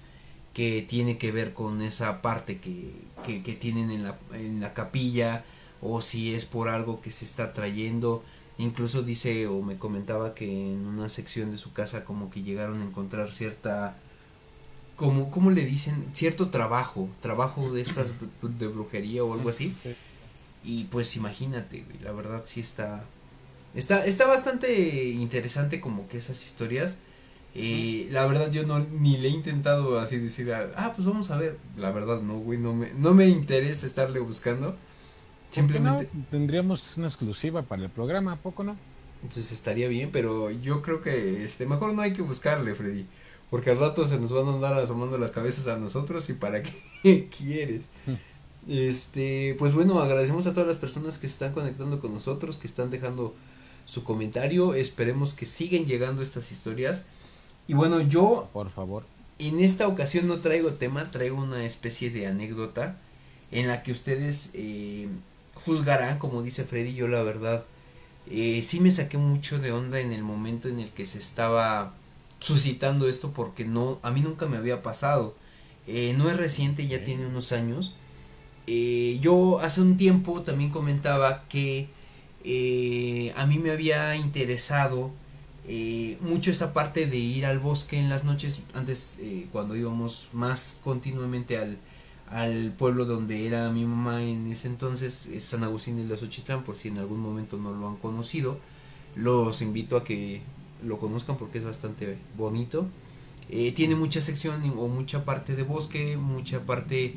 que 0.55 0.85
tiene 0.89 1.19
que 1.19 1.33
ver 1.33 1.55
con 1.55 1.83
esa 1.83 2.23
parte 2.23 2.59
que, 2.59 2.93
que, 3.25 3.43
que 3.43 3.55
tienen 3.55 3.91
en 3.91 4.05
la, 4.05 4.19
en 4.33 4.61
la 4.61 4.75
capilla 4.75 5.45
o 5.81 6.01
si 6.01 6.35
es 6.35 6.45
por 6.45 6.69
algo 6.69 7.01
que 7.01 7.11
se 7.11 7.25
está 7.25 7.53
trayendo. 7.53 8.23
Incluso 8.59 9.03
dice 9.03 9.47
o 9.47 9.63
me 9.63 9.77
comentaba 9.77 10.35
que 10.35 10.45
en 10.45 10.87
una 10.87 11.09
sección 11.09 11.51
de 11.51 11.59
su 11.59 11.73
casa 11.73 12.05
como 12.05 12.31
que 12.31 12.43
llegaron 12.43 12.81
a 12.83 12.85
encontrar 12.85 13.33
cierta 13.33 13.97
como 14.97 15.31
cómo 15.31 15.51
le 15.51 15.65
dicen 15.65 16.07
cierto 16.13 16.49
trabajo, 16.49 17.09
trabajo 17.21 17.73
de 17.73 17.83
estas 17.83 18.15
de 18.43 18.67
brujería 18.67 19.23
o 19.23 19.33
algo 19.33 19.49
así. 19.49 19.73
Y 20.65 20.85
pues 20.85 21.15
imagínate, 21.15 21.85
güey, 21.85 22.01
la 22.01 22.11
verdad 22.11 22.43
sí 22.45 22.61
está 22.61 23.05
está 23.75 24.05
está 24.07 24.27
bastante 24.27 25.05
interesante 25.11 25.81
como 25.81 26.09
que 26.09 26.19
esas 26.19 26.45
historias. 26.45 26.99
Eh, 27.55 28.09
la 28.11 28.27
verdad 28.27 28.51
yo 28.51 28.67
no 28.67 28.81
ni 28.81 29.17
le 29.17 29.29
he 29.29 29.31
intentado 29.31 29.99
así 30.01 30.19
decir, 30.19 30.53
ah, 30.53 30.93
pues 30.97 31.07
vamos 31.07 31.31
a 31.31 31.37
ver. 31.37 31.59
La 31.77 31.93
verdad 31.93 32.21
no, 32.21 32.39
güey, 32.41 32.59
no 32.59 32.75
me 32.75 32.93
no 32.93 33.15
me 33.15 33.27
interesa 33.29 33.87
estarle 33.87 34.19
buscando. 34.19 34.77
Simplemente 35.51 36.09
no? 36.13 36.25
tendríamos 36.31 36.97
una 36.97 37.09
exclusiva 37.09 37.63
para 37.63 37.83
el 37.83 37.91
programa, 37.91 38.33
¿a 38.33 38.37
poco 38.37 38.65
no? 38.65 38.77
Entonces 39.23 39.51
estaría 39.53 39.89
bien, 39.89 40.11
pero 40.13 40.51
yo 40.51 40.83
creo 40.83 41.03
que 41.03 41.45
este 41.45 41.67
mejor 41.67 41.95
no 41.95 42.03
hay 42.03 42.13
que 42.13 42.23
buscarle, 42.23 42.75
Freddy, 42.75 43.07
porque 43.51 43.71
al 43.71 43.79
rato 43.79 44.07
se 44.07 44.19
nos 44.21 44.33
van 44.33 44.47
a 44.47 44.55
andar 44.55 44.75
asomando 44.75 45.19
las 45.19 45.33
cabezas 45.33 45.67
a 45.69 45.79
nosotros 45.79 46.29
y 46.31 46.35
para 46.35 46.63
qué 47.03 47.29
quieres. 47.29 47.87
Este, 48.69 49.57
pues 49.59 49.75
bueno, 49.75 50.01
agradecemos 50.01 50.47
a 50.47 50.53
todas 50.53 50.69
las 50.69 50.77
personas 50.77 51.19
que 51.19 51.27
se 51.27 51.33
están 51.33 51.53
conectando 51.53 52.01
con 52.01 52.13
nosotros, 52.13 52.57
que 52.57 52.67
están 52.67 52.91
dejando 52.91 53.35
su 53.87 54.05
comentario, 54.05 54.75
esperemos 54.75 55.35
que 55.35 55.47
sigan 55.47 55.87
llegando 55.87 56.23
estas 56.23 56.53
historias. 56.53 57.07
Y 57.67 57.75
bueno, 57.75 58.01
yo 58.03 58.51
por 58.53 58.71
favor, 58.71 59.05
en 59.39 59.61
esta 59.61 59.89
ocasión 59.89 60.29
no 60.29 60.39
traigo 60.39 60.73
tema, 60.73 61.11
traigo 61.11 61.39
una 61.39 61.65
especie 61.65 62.11
de 62.11 62.27
anécdota 62.27 62.99
en 63.51 63.67
la 63.67 63.83
que 63.83 63.93
ustedes 63.93 64.51
eh, 64.55 65.09
juzgarán, 65.65 66.19
como 66.19 66.43
dice 66.43 66.65
Freddy, 66.65 66.95
yo 66.95 67.09
la 67.09 67.23
verdad 67.23 67.65
eh, 68.31 68.63
sí 68.63 68.81
me 68.81 68.91
saqué 68.91 69.19
mucho 69.19 69.59
de 69.59 69.73
onda 69.73 70.01
en 70.01 70.13
el 70.13 70.23
momento 70.23 70.69
en 70.69 70.81
el 70.81 70.91
que 70.91 71.07
se 71.07 71.19
estaba 71.19 71.95
suscitando 72.41 73.09
esto 73.09 73.33
porque 73.33 73.65
no, 73.65 73.99
a 74.03 74.11
mí 74.11 74.21
nunca 74.21 74.47
me 74.47 74.57
había 74.57 74.83
pasado. 74.83 75.35
Eh, 75.87 76.15
no 76.19 76.29
es 76.31 76.37
reciente, 76.37 76.87
ya 76.87 77.03
tiene 77.05 77.27
unos 77.27 77.53
años. 77.53 77.95
Eh, 78.67 79.19
yo 79.23 79.61
hace 79.61 79.81
un 79.81 79.97
tiempo 79.97 80.43
también 80.43 80.71
comentaba 80.71 81.45
que 81.49 81.89
eh, 82.45 83.33
a 83.37 83.47
mí 83.47 83.59
me 83.59 83.71
había 83.71 84.15
interesado 84.17 85.11
eh, 85.67 86.17
mucho 86.21 86.51
esta 86.51 86.73
parte 86.73 87.07
de 87.07 87.19
ir 87.19 87.45
al 87.45 87.59
bosque 87.59 87.99
en 87.99 88.09
las 88.09 88.25
noches, 88.25 88.61
antes 88.75 89.19
eh, 89.21 89.47
cuando 89.53 89.77
íbamos 89.77 90.29
más 90.33 90.81
continuamente 90.83 91.59
al, 91.59 91.79
al 92.31 92.73
pueblo 92.73 93.05
donde 93.05 93.47
era 93.47 93.71
mi 93.71 93.85
mamá 93.85 94.23
en 94.23 94.51
ese 94.51 94.69
entonces, 94.69 95.27
es 95.27 95.45
San 95.45 95.65
Agustín 95.65 95.97
de 95.97 96.05
los 96.05 96.23
Ochitlán, 96.23 96.65
por 96.65 96.77
si 96.77 96.89
en 96.89 96.99
algún 96.99 97.21
momento 97.21 97.57
no 97.57 97.73
lo 97.73 97.89
han 97.89 97.97
conocido, 97.97 98.59
los 99.15 99.63
invito 99.63 99.97
a 99.97 100.05
que 100.05 100.43
lo 100.85 100.99
conozcan 100.99 101.37
porque 101.37 101.59
es 101.59 101.65
bastante 101.65 102.19
bonito. 102.37 102.87
Eh, 103.51 103.73
tiene 103.73 103.95
mucha 103.95 104.21
sección 104.21 104.63
o 104.77 104.89
mucha 104.89 105.25
parte 105.25 105.57
de 105.57 105.63
bosque, 105.63 106.17
mucha 106.17 106.61
parte 106.61 107.15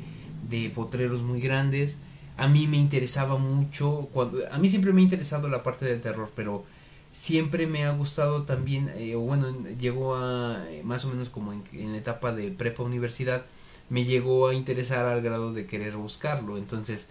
de 0.48 0.70
potreros 0.70 1.22
muy 1.22 1.40
grandes. 1.40 1.98
A 2.38 2.48
mí 2.48 2.66
me 2.66 2.78
interesaba 2.78 3.36
mucho, 3.36 4.08
cuando, 4.12 4.38
a 4.50 4.58
mí 4.58 4.68
siempre 4.68 4.92
me 4.92 5.02
ha 5.02 5.04
interesado 5.04 5.48
la 5.48 5.62
parte 5.62 5.84
del 5.84 6.00
terror, 6.00 6.30
pero 6.34 6.64
siempre 7.12 7.66
me 7.66 7.84
ha 7.84 7.92
gustado 7.92 8.44
también, 8.44 8.90
eh, 8.96 9.14
bueno, 9.14 9.54
llegó 9.78 10.16
a 10.16 10.64
eh, 10.70 10.82
más 10.82 11.04
o 11.04 11.08
menos 11.10 11.28
como 11.28 11.52
en, 11.52 11.62
en 11.72 11.92
la 11.92 11.98
etapa 11.98 12.32
de 12.32 12.50
prepa 12.50 12.82
universidad, 12.82 13.44
me 13.92 14.06
llegó 14.06 14.48
a 14.48 14.54
interesar 14.54 15.04
al 15.04 15.20
grado 15.20 15.52
de 15.52 15.66
querer 15.66 15.98
buscarlo. 15.98 16.56
Entonces, 16.56 17.10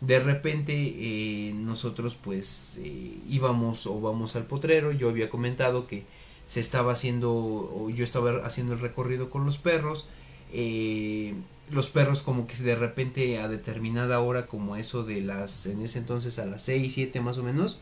de 0.00 0.18
repente 0.18 0.72
eh, 0.74 1.52
nosotros 1.54 2.16
pues 2.16 2.78
eh, 2.82 3.18
íbamos 3.28 3.86
o 3.86 4.00
vamos 4.00 4.34
al 4.34 4.46
potrero. 4.46 4.92
Yo 4.92 5.10
había 5.10 5.28
comentado 5.28 5.86
que 5.86 6.06
se 6.46 6.60
estaba 6.60 6.92
haciendo, 6.92 7.30
o 7.30 7.90
yo 7.90 8.02
estaba 8.02 8.30
haciendo 8.46 8.72
el 8.72 8.78
recorrido 8.78 9.28
con 9.28 9.44
los 9.44 9.58
perros. 9.58 10.06
Eh, 10.54 11.34
los 11.70 11.90
perros 11.90 12.22
como 12.22 12.46
que 12.46 12.56
de 12.56 12.76
repente 12.76 13.38
a 13.38 13.48
determinada 13.48 14.18
hora, 14.20 14.46
como 14.46 14.76
eso 14.76 15.04
de 15.04 15.20
las, 15.20 15.66
en 15.66 15.82
ese 15.82 15.98
entonces 15.98 16.38
a 16.38 16.46
las 16.46 16.62
6, 16.62 16.94
7 16.94 17.20
más 17.20 17.36
o 17.36 17.42
menos, 17.42 17.78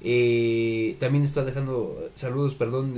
eh, 0.00 0.96
también 1.00 1.24
está 1.24 1.44
dejando 1.44 2.08
saludos, 2.14 2.54
perdón, 2.54 2.94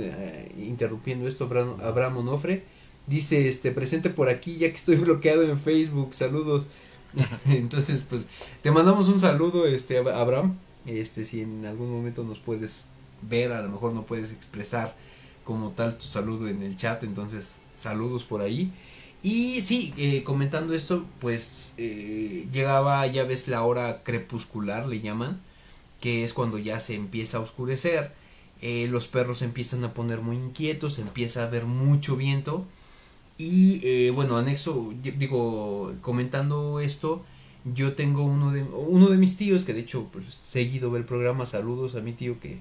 interrumpiendo 0.55 1.27
esto, 1.27 1.45
Abraham, 1.45 1.77
Abraham. 1.81 2.61
Dice, 3.07 3.47
este, 3.47 3.71
presente 3.71 4.09
por 4.09 4.29
aquí, 4.29 4.57
ya 4.57 4.69
que 4.69 4.75
estoy 4.75 4.95
bloqueado 4.97 5.43
en 5.43 5.59
Facebook, 5.59 6.13
saludos. 6.13 6.67
Entonces, 7.45 8.03
pues, 8.09 8.27
te 8.61 8.71
mandamos 8.71 9.09
un 9.09 9.19
saludo, 9.19 9.65
este, 9.67 10.01
Ab- 10.01 10.13
Abraham. 10.13 10.57
Este, 10.85 11.25
si 11.25 11.41
en 11.41 11.65
algún 11.65 11.91
momento 11.91 12.23
nos 12.23 12.39
puedes 12.39 12.87
ver, 13.21 13.51
a 13.53 13.61
lo 13.61 13.69
mejor 13.69 13.93
no 13.93 14.05
puedes 14.05 14.31
expresar 14.31 14.95
como 15.43 15.71
tal 15.71 15.97
tu 15.97 16.05
saludo 16.05 16.47
en 16.47 16.63
el 16.63 16.75
chat, 16.77 17.03
entonces, 17.03 17.61
saludos 17.73 18.23
por 18.23 18.41
ahí. 18.41 18.71
Y 19.21 19.61
sí, 19.61 19.93
eh, 19.97 20.23
comentando 20.23 20.73
esto, 20.73 21.05
pues, 21.19 21.73
eh, 21.77 22.47
llegaba, 22.51 23.05
ya 23.07 23.23
ves, 23.23 23.47
la 23.47 23.63
hora 23.63 24.03
crepuscular, 24.03 24.87
le 24.87 24.99
llaman, 25.01 25.41
que 26.01 26.23
es 26.23 26.33
cuando 26.33 26.57
ya 26.57 26.79
se 26.79 26.95
empieza 26.95 27.37
a 27.37 27.41
oscurecer. 27.41 28.11
Eh, 28.61 28.87
los 28.89 29.07
perros 29.07 29.41
empiezan 29.41 29.83
a 29.83 29.93
poner 29.93 30.21
muy 30.21 30.37
inquietos, 30.37 30.99
empieza 30.99 31.43
a 31.43 31.47
haber 31.47 31.65
mucho 31.65 32.15
viento. 32.17 32.65
Y 33.37 33.81
eh, 33.83 34.11
bueno, 34.11 34.37
anexo, 34.37 34.93
digo, 35.17 35.93
comentando 36.01 36.79
esto, 36.79 37.23
yo 37.65 37.93
tengo 37.93 38.23
uno 38.23 38.51
de, 38.51 38.63
uno 38.63 39.07
de 39.07 39.17
mis 39.17 39.37
tíos 39.37 39.65
que 39.65 39.73
de 39.73 39.81
hecho 39.81 40.07
pues, 40.11 40.33
seguido 40.33 40.91
ve 40.91 40.99
el 40.99 41.05
programa, 41.05 41.45
saludos 41.45 41.95
a 41.95 42.01
mi 42.01 42.13
tío 42.13 42.39
que, 42.39 42.59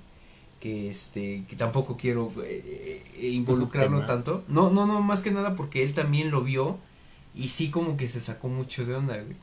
que 0.61 0.91
este, 0.91 1.45
que 1.49 1.57
tampoco 1.57 1.97
quiero 1.97 2.31
eh, 2.45 3.03
eh, 3.19 3.29
involucrarlo 3.29 4.07
tanto. 4.07 4.45
No, 4.49 4.71
no, 4.71 4.87
no, 4.87 5.03
más 5.03 5.23
que 5.23 5.31
nada 5.31 5.57
porque 5.57 5.83
él 5.83 5.93
también 5.93 6.31
lo 6.31 6.43
vio 6.43 6.79
y 7.35 7.49
sí 7.49 7.71
como 7.71 7.97
que 7.97 8.09
se 8.09 8.21
sacó 8.21 8.49
mucho 8.49 8.85
de 8.85 8.95
onda, 8.95 9.17
güey. 9.17 9.37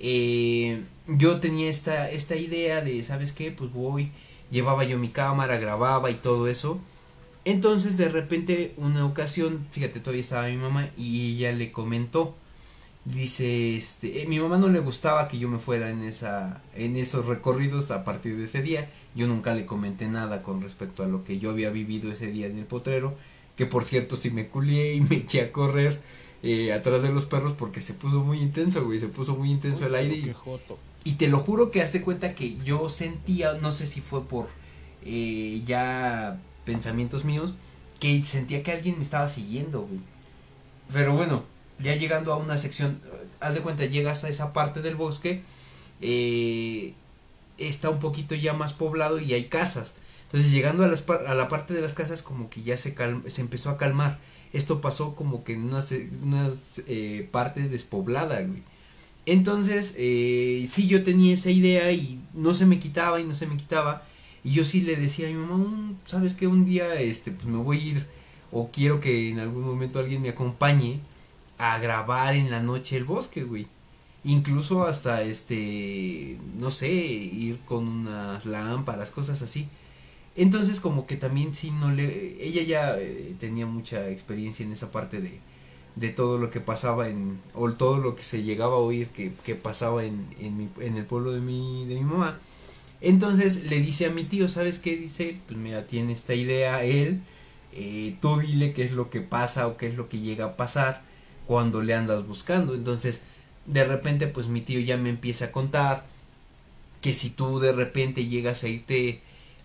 Eh, 0.00 0.82
yo 1.08 1.40
tenía 1.40 1.68
esta, 1.70 2.10
esta 2.10 2.36
idea 2.36 2.82
de, 2.82 3.02
¿sabes 3.02 3.32
qué? 3.32 3.50
Pues 3.50 3.72
voy, 3.72 4.12
llevaba 4.50 4.84
yo 4.84 4.98
mi 4.98 5.08
cámara, 5.08 5.56
grababa 5.56 6.10
y 6.10 6.14
todo 6.14 6.48
eso. 6.48 6.80
Entonces 7.48 7.96
de 7.96 8.10
repente 8.10 8.74
una 8.76 9.06
ocasión, 9.06 9.66
fíjate, 9.70 10.00
todavía 10.00 10.20
estaba 10.20 10.48
mi 10.48 10.58
mamá 10.58 10.90
y 10.98 11.36
ella 11.36 11.50
le 11.50 11.72
comentó, 11.72 12.34
dice, 13.06 13.74
este, 13.74 14.20
eh, 14.20 14.26
mi 14.26 14.38
mamá 14.38 14.58
no 14.58 14.68
le 14.68 14.80
gustaba 14.80 15.28
que 15.28 15.38
yo 15.38 15.48
me 15.48 15.58
fuera 15.58 15.88
en 15.88 16.02
esa, 16.02 16.60
en 16.74 16.96
esos 16.96 17.24
recorridos 17.24 17.90
a 17.90 18.04
partir 18.04 18.36
de 18.36 18.44
ese 18.44 18.60
día. 18.60 18.90
Yo 19.14 19.26
nunca 19.26 19.54
le 19.54 19.64
comenté 19.64 20.08
nada 20.08 20.42
con 20.42 20.60
respecto 20.60 21.02
a 21.02 21.06
lo 21.06 21.24
que 21.24 21.38
yo 21.38 21.48
había 21.48 21.70
vivido 21.70 22.12
ese 22.12 22.30
día 22.30 22.48
en 22.48 22.58
el 22.58 22.66
potrero, 22.66 23.14
que 23.56 23.64
por 23.64 23.84
cierto 23.84 24.16
sí 24.16 24.30
me 24.30 24.48
culié 24.48 24.92
y 24.92 25.00
me 25.00 25.16
eché 25.16 25.40
a 25.40 25.50
correr 25.50 26.02
eh, 26.42 26.74
atrás 26.74 27.00
de 27.00 27.08
los 27.08 27.24
perros 27.24 27.54
porque 27.54 27.80
se 27.80 27.94
puso 27.94 28.22
muy 28.22 28.42
intenso, 28.42 28.84
güey, 28.84 28.98
se 28.98 29.08
puso 29.08 29.36
muy 29.36 29.50
intenso 29.50 29.86
el 29.86 29.94
aire 29.94 30.34
y 31.02 31.12
te 31.14 31.28
lo 31.28 31.38
juro 31.38 31.70
que 31.70 31.80
hace 31.80 32.02
cuenta 32.02 32.34
que 32.34 32.58
yo 32.62 32.90
sentía, 32.90 33.54
no 33.54 33.72
sé 33.72 33.86
si 33.86 34.02
fue 34.02 34.22
por 34.24 34.48
eh, 35.02 35.62
ya 35.64 36.42
pensamientos 36.72 37.24
míos, 37.24 37.54
que 38.00 38.10
sentía 38.24 38.62
que 38.62 38.72
alguien 38.72 38.96
me 38.98 39.02
estaba 39.08 39.28
siguiendo. 39.28 39.88
Pero 40.92 41.14
bueno, 41.14 41.44
ya 41.78 41.94
llegando 41.96 42.32
a 42.32 42.36
una 42.36 42.58
sección, 42.58 43.00
eh, 43.06 43.26
haz 43.40 43.54
de 43.54 43.60
cuenta, 43.62 43.84
llegas 43.86 44.24
a 44.24 44.28
esa 44.28 44.52
parte 44.52 44.82
del 44.82 44.94
bosque, 44.96 45.42
eh, 46.00 46.92
está 47.56 47.90
un 47.90 48.00
poquito 48.00 48.34
ya 48.34 48.52
más 48.52 48.72
poblado 48.72 49.18
y 49.18 49.32
hay 49.32 49.44
casas. 49.44 49.96
Entonces 50.26 50.52
llegando 50.52 50.84
a, 50.84 50.88
las, 50.88 51.08
a 51.08 51.34
la 51.34 51.48
parte 51.48 51.72
de 51.74 51.80
las 51.80 51.94
casas 51.94 52.22
como 52.22 52.50
que 52.50 52.62
ya 52.62 52.76
se, 52.76 52.94
cal- 52.94 53.22
se 53.28 53.40
empezó 53.40 53.70
a 53.70 53.78
calmar. 53.78 54.18
Esto 54.52 54.80
pasó 54.80 55.14
como 55.16 55.42
que 55.44 55.54
en 55.54 55.64
unas 55.64 56.82
eh, 56.86 57.28
partes 57.32 57.70
despoblada, 57.70 58.40
güey. 58.42 58.62
Entonces, 59.26 59.94
eh, 59.98 60.66
sí, 60.70 60.86
yo 60.86 61.02
tenía 61.04 61.34
esa 61.34 61.50
idea 61.50 61.92
y 61.92 62.18
no 62.32 62.54
se 62.54 62.64
me 62.64 62.78
quitaba 62.78 63.20
y 63.20 63.24
no 63.24 63.34
se 63.34 63.46
me 63.46 63.56
quitaba. 63.56 64.02
Y 64.44 64.52
yo 64.52 64.64
sí 64.64 64.82
le 64.82 64.96
decía 64.96 65.26
a 65.28 65.30
mi 65.30 65.36
mamá, 65.36 65.56
"Mm, 65.56 65.96
¿sabes 66.04 66.34
qué? 66.34 66.46
Un 66.46 66.64
día, 66.64 66.94
este, 67.00 67.32
pues 67.32 67.46
me 67.46 67.58
voy 67.58 67.78
a 67.78 67.82
ir 67.84 68.06
o 68.52 68.68
quiero 68.70 69.00
que 69.00 69.28
en 69.30 69.40
algún 69.40 69.64
momento 69.64 69.98
alguien 69.98 70.22
me 70.22 70.30
acompañe 70.30 71.00
a 71.58 71.78
grabar 71.78 72.34
en 72.34 72.50
la 72.50 72.60
noche 72.62 72.96
el 72.96 73.04
bosque, 73.04 73.42
güey. 73.44 73.66
Incluso 74.24 74.84
hasta, 74.84 75.22
este, 75.22 76.38
no 76.58 76.70
sé, 76.70 76.88
ir 76.92 77.60
con 77.66 77.86
unas 77.88 78.46
lámparas, 78.46 79.10
cosas 79.10 79.42
así. 79.42 79.68
Entonces 80.36 80.80
como 80.80 81.06
que 81.06 81.16
también 81.16 81.54
sí 81.54 81.70
no 81.72 81.90
le... 81.92 82.42
Ella 82.44 82.62
ya 82.62 82.96
eh, 82.98 83.34
tenía 83.40 83.66
mucha 83.66 84.08
experiencia 84.08 84.64
en 84.64 84.72
esa 84.72 84.92
parte 84.92 85.20
de, 85.20 85.40
de 85.96 86.10
todo 86.10 86.38
lo 86.38 86.50
que 86.50 86.60
pasaba 86.60 87.08
en... 87.08 87.40
o 87.54 87.70
todo 87.72 87.98
lo 87.98 88.14
que 88.16 88.22
se 88.22 88.42
llegaba 88.44 88.74
a 88.76 88.78
oír 88.78 89.08
que, 89.08 89.32
que 89.44 89.54
pasaba 89.56 90.04
en, 90.04 90.26
en, 90.40 90.56
mi- 90.56 90.68
en 90.80 90.96
el 90.96 91.04
pueblo 91.04 91.32
de 91.32 91.40
mi, 91.40 91.86
de 91.86 91.96
mi 91.96 92.02
mamá. 92.02 92.38
Entonces 93.00 93.64
le 93.64 93.80
dice 93.80 94.06
a 94.06 94.10
mi 94.10 94.24
tío, 94.24 94.48
¿sabes 94.48 94.78
qué? 94.78 94.96
Dice, 94.96 95.38
pues 95.46 95.58
mira, 95.58 95.86
tiene 95.86 96.12
esta 96.12 96.34
idea 96.34 96.82
él, 96.84 97.20
eh, 97.72 98.16
tú 98.20 98.38
dile 98.38 98.72
qué 98.72 98.82
es 98.84 98.92
lo 98.92 99.10
que 99.10 99.20
pasa 99.20 99.66
o 99.68 99.76
qué 99.76 99.86
es 99.86 99.94
lo 99.94 100.08
que 100.08 100.20
llega 100.20 100.46
a 100.46 100.56
pasar 100.56 101.02
cuando 101.46 101.82
le 101.82 101.94
andas 101.94 102.26
buscando. 102.26 102.74
Entonces, 102.74 103.22
de 103.66 103.84
repente, 103.84 104.26
pues 104.26 104.48
mi 104.48 104.60
tío 104.60 104.80
ya 104.80 104.96
me 104.96 105.10
empieza 105.10 105.46
a 105.46 105.52
contar 105.52 106.06
que 107.00 107.14
si 107.14 107.30
tú 107.30 107.60
de 107.60 107.72
repente 107.72 108.26
llegas 108.26 108.64
a 108.64 108.68
irte 108.68 109.20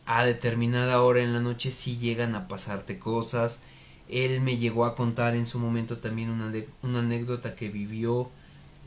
a 0.06 0.26
determinada 0.26 1.02
hora 1.02 1.22
en 1.22 1.34
la 1.34 1.40
noche, 1.40 1.72
sí 1.72 1.98
llegan 1.98 2.36
a 2.36 2.48
pasarte 2.48 3.00
cosas. 3.00 3.62
Él 4.10 4.42
me 4.42 4.58
llegó 4.58 4.86
a 4.86 4.96
contar 4.96 5.36
en 5.36 5.48
su 5.48 5.60
momento 5.60 5.98
también 5.98 6.30
una, 6.30 6.52
una 6.84 7.00
anécdota 7.00 7.56
que 7.56 7.70
vivió, 7.70 8.30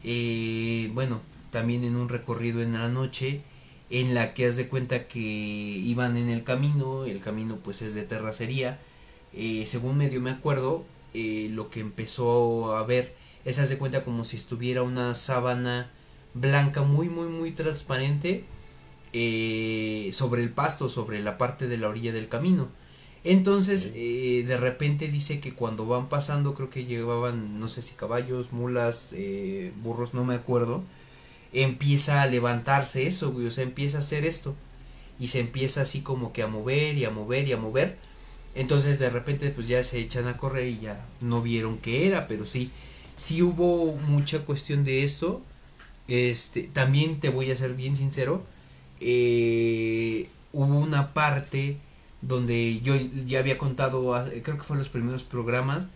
eh, 0.04 0.90
bueno, 0.94 1.20
también 1.50 1.84
en 1.84 1.96
un 1.96 2.08
recorrido 2.08 2.62
en 2.62 2.74
la 2.74 2.88
noche, 2.88 3.42
en 3.90 4.14
la 4.14 4.34
que 4.34 4.46
haz 4.46 4.56
de 4.56 4.68
cuenta 4.68 5.06
que 5.06 5.20
iban 5.20 6.16
en 6.16 6.28
el 6.28 6.42
camino, 6.42 7.04
el 7.04 7.20
camino 7.20 7.56
pues 7.56 7.82
es 7.82 7.94
de 7.94 8.02
terracería, 8.02 8.80
eh, 9.32 9.64
según 9.66 9.96
medio 9.96 10.20
me 10.20 10.30
acuerdo, 10.30 10.84
eh, 11.14 11.48
lo 11.52 11.70
que 11.70 11.80
empezó 11.80 12.76
a 12.76 12.84
ver 12.84 13.14
es 13.44 13.58
haz 13.58 13.68
de 13.68 13.78
cuenta 13.78 14.04
como 14.04 14.24
si 14.24 14.36
estuviera 14.36 14.82
una 14.82 15.14
sábana 15.14 15.90
blanca 16.34 16.82
muy 16.82 17.08
muy 17.08 17.28
muy 17.28 17.52
transparente 17.52 18.44
eh, 19.12 20.10
sobre 20.12 20.42
el 20.42 20.50
pasto, 20.50 20.88
sobre 20.88 21.22
la 21.22 21.38
parte 21.38 21.68
de 21.68 21.78
la 21.78 21.88
orilla 21.88 22.12
del 22.12 22.28
camino. 22.28 22.68
Entonces, 23.24 23.92
de 23.92 24.56
repente 24.56 25.08
dice 25.08 25.40
que 25.40 25.52
cuando 25.52 25.84
van 25.84 26.08
pasando, 26.08 26.54
creo 26.54 26.70
que 26.70 26.84
llevaban, 26.84 27.58
no 27.58 27.66
sé 27.66 27.82
si 27.82 27.94
caballos, 27.94 28.52
mulas, 28.52 29.16
burros, 29.82 30.14
no 30.14 30.24
me 30.24 30.36
acuerdo, 30.36 30.84
empieza 31.52 32.22
a 32.22 32.26
levantarse 32.26 33.06
eso, 33.06 33.34
o 33.34 33.50
sea, 33.50 33.64
empieza 33.64 33.98
a 33.98 34.00
hacer 34.00 34.24
esto. 34.24 34.54
Y 35.18 35.28
se 35.28 35.40
empieza 35.40 35.82
así 35.82 36.02
como 36.02 36.32
que 36.32 36.42
a 36.42 36.46
mover 36.46 36.96
y 36.96 37.04
a 37.04 37.10
mover 37.10 37.48
y 37.48 37.52
a 37.52 37.56
mover. 37.56 37.96
Entonces, 38.54 38.98
de 38.98 39.10
repente, 39.10 39.50
pues 39.50 39.68
ya 39.68 39.82
se 39.82 39.98
echan 39.98 40.26
a 40.26 40.36
correr 40.36 40.68
y 40.68 40.78
ya 40.78 41.06
no 41.20 41.42
vieron 41.42 41.78
qué 41.78 42.06
era, 42.06 42.28
pero 42.28 42.44
sí, 42.44 42.70
sí 43.16 43.42
hubo 43.42 43.96
mucha 43.96 44.40
cuestión 44.40 44.84
de 44.84 45.04
esto. 45.04 45.42
Este, 46.08 46.62
también 46.62 47.20
te 47.20 47.30
voy 47.30 47.50
a 47.50 47.56
ser 47.56 47.74
bien 47.74 47.96
sincero, 47.96 48.44
eh, 49.00 50.28
hubo 50.52 50.78
una 50.78 51.12
parte 51.12 51.78
donde 52.22 52.80
yo 52.80 52.94
ya 52.96 53.40
había 53.40 53.58
contado, 53.58 54.14
ah, 54.14 54.26
creo 54.42 54.56
que 54.56 54.62
fue 54.62 54.74
en 54.74 54.78
los 54.78 54.88
primeros 54.88 55.24
programas, 55.24 55.88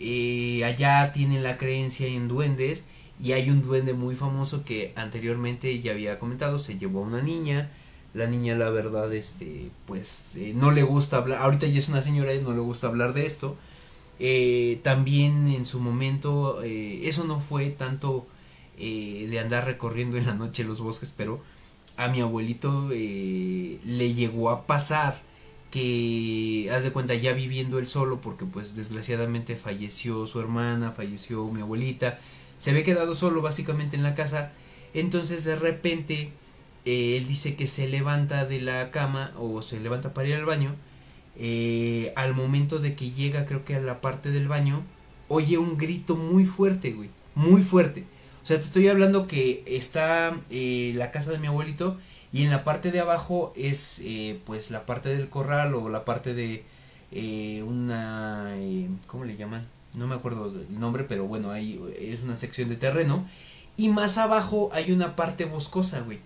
eh, 0.00 0.62
allá 0.64 1.12
tienen 1.12 1.42
la 1.42 1.56
creencia 1.56 2.06
en 2.06 2.28
duendes 2.28 2.84
y 3.22 3.32
hay 3.32 3.50
un 3.50 3.62
duende 3.62 3.94
muy 3.94 4.16
famoso 4.16 4.64
que 4.64 4.92
anteriormente 4.96 5.80
ya 5.80 5.92
había 5.92 6.18
comentado, 6.18 6.58
se 6.58 6.78
llevó 6.78 7.00
a 7.00 7.06
una 7.06 7.22
niña, 7.22 7.70
la 8.12 8.26
niña 8.26 8.54
la 8.56 8.70
verdad 8.70 9.12
este 9.12 9.70
pues 9.86 10.36
eh, 10.36 10.52
no 10.54 10.70
le 10.70 10.82
gusta 10.82 11.18
hablar, 11.18 11.42
ahorita 11.42 11.66
ya 11.66 11.78
es 11.78 11.88
una 11.88 12.02
señora 12.02 12.34
y 12.34 12.42
no 12.42 12.52
le 12.52 12.60
gusta 12.60 12.86
hablar 12.88 13.12
de 13.12 13.26
esto, 13.26 13.56
eh, 14.20 14.80
también 14.82 15.48
en 15.48 15.66
su 15.66 15.80
momento 15.80 16.62
eh, 16.62 17.08
eso 17.08 17.24
no 17.24 17.40
fue 17.40 17.70
tanto 17.70 18.26
eh, 18.78 19.26
de 19.28 19.40
andar 19.40 19.64
recorriendo 19.64 20.16
en 20.16 20.26
la 20.26 20.34
noche 20.34 20.64
los 20.64 20.80
bosques, 20.80 21.12
pero 21.16 21.40
a 21.96 22.08
mi 22.08 22.20
abuelito 22.20 22.88
le 22.90 24.14
llegó 24.14 24.50
a 24.50 24.66
pasar 24.66 25.22
que, 25.70 26.70
haz 26.72 26.84
de 26.84 26.92
cuenta, 26.92 27.14
ya 27.14 27.32
viviendo 27.32 27.78
él 27.78 27.86
solo, 27.86 28.20
porque 28.20 28.44
pues 28.44 28.76
desgraciadamente 28.76 29.56
falleció 29.56 30.26
su 30.26 30.40
hermana, 30.40 30.92
falleció 30.92 31.44
mi 31.50 31.60
abuelita, 31.60 32.18
se 32.58 32.70
había 32.70 32.82
quedado 32.82 33.14
solo 33.14 33.42
básicamente 33.42 33.96
en 33.96 34.02
la 34.02 34.14
casa, 34.14 34.52
entonces 34.94 35.44
de 35.44 35.56
repente 35.56 36.32
eh, 36.84 37.16
él 37.16 37.26
dice 37.26 37.56
que 37.56 37.66
se 37.66 37.88
levanta 37.88 38.44
de 38.44 38.60
la 38.60 38.90
cama 38.90 39.32
o 39.38 39.62
se 39.62 39.80
levanta 39.80 40.14
para 40.14 40.28
ir 40.28 40.34
al 40.34 40.44
baño, 40.44 40.74
eh, 41.36 42.12
al 42.16 42.34
momento 42.34 42.78
de 42.78 42.94
que 42.94 43.10
llega 43.10 43.46
creo 43.46 43.64
que 43.64 43.76
a 43.76 43.80
la 43.80 44.00
parte 44.00 44.30
del 44.30 44.48
baño, 44.48 44.82
oye 45.28 45.58
un 45.58 45.76
grito 45.76 46.16
muy 46.16 46.44
fuerte, 46.44 46.92
güey, 46.92 47.10
muy 47.34 47.62
fuerte. 47.62 48.04
O 48.44 48.46
sea, 48.46 48.58
te 48.58 48.64
estoy 48.64 48.88
hablando 48.88 49.26
que 49.26 49.64
está 49.66 50.36
eh, 50.50 50.92
la 50.96 51.10
casa 51.10 51.30
de 51.30 51.38
mi 51.38 51.46
abuelito 51.46 51.96
y 52.30 52.42
en 52.42 52.50
la 52.50 52.62
parte 52.62 52.90
de 52.90 53.00
abajo 53.00 53.54
es 53.56 54.02
eh, 54.04 54.38
pues 54.44 54.70
la 54.70 54.84
parte 54.84 55.08
del 55.08 55.30
corral 55.30 55.74
o 55.74 55.88
la 55.88 56.04
parte 56.04 56.34
de 56.34 56.62
eh, 57.10 57.62
una... 57.62 58.54
¿Cómo 59.06 59.24
le 59.24 59.36
llaman? 59.36 59.66
No 59.96 60.06
me 60.06 60.14
acuerdo 60.14 60.46
el 60.46 60.80
nombre, 60.80 61.04
pero 61.04 61.26
bueno, 61.26 61.50
ahí 61.50 61.80
es 61.98 62.22
una 62.22 62.36
sección 62.36 62.68
de 62.68 62.76
terreno. 62.76 63.26
Y 63.76 63.88
más 63.88 64.18
abajo 64.18 64.70
hay 64.72 64.92
una 64.92 65.16
parte 65.16 65.44
boscosa, 65.44 66.00
güey. 66.00 66.18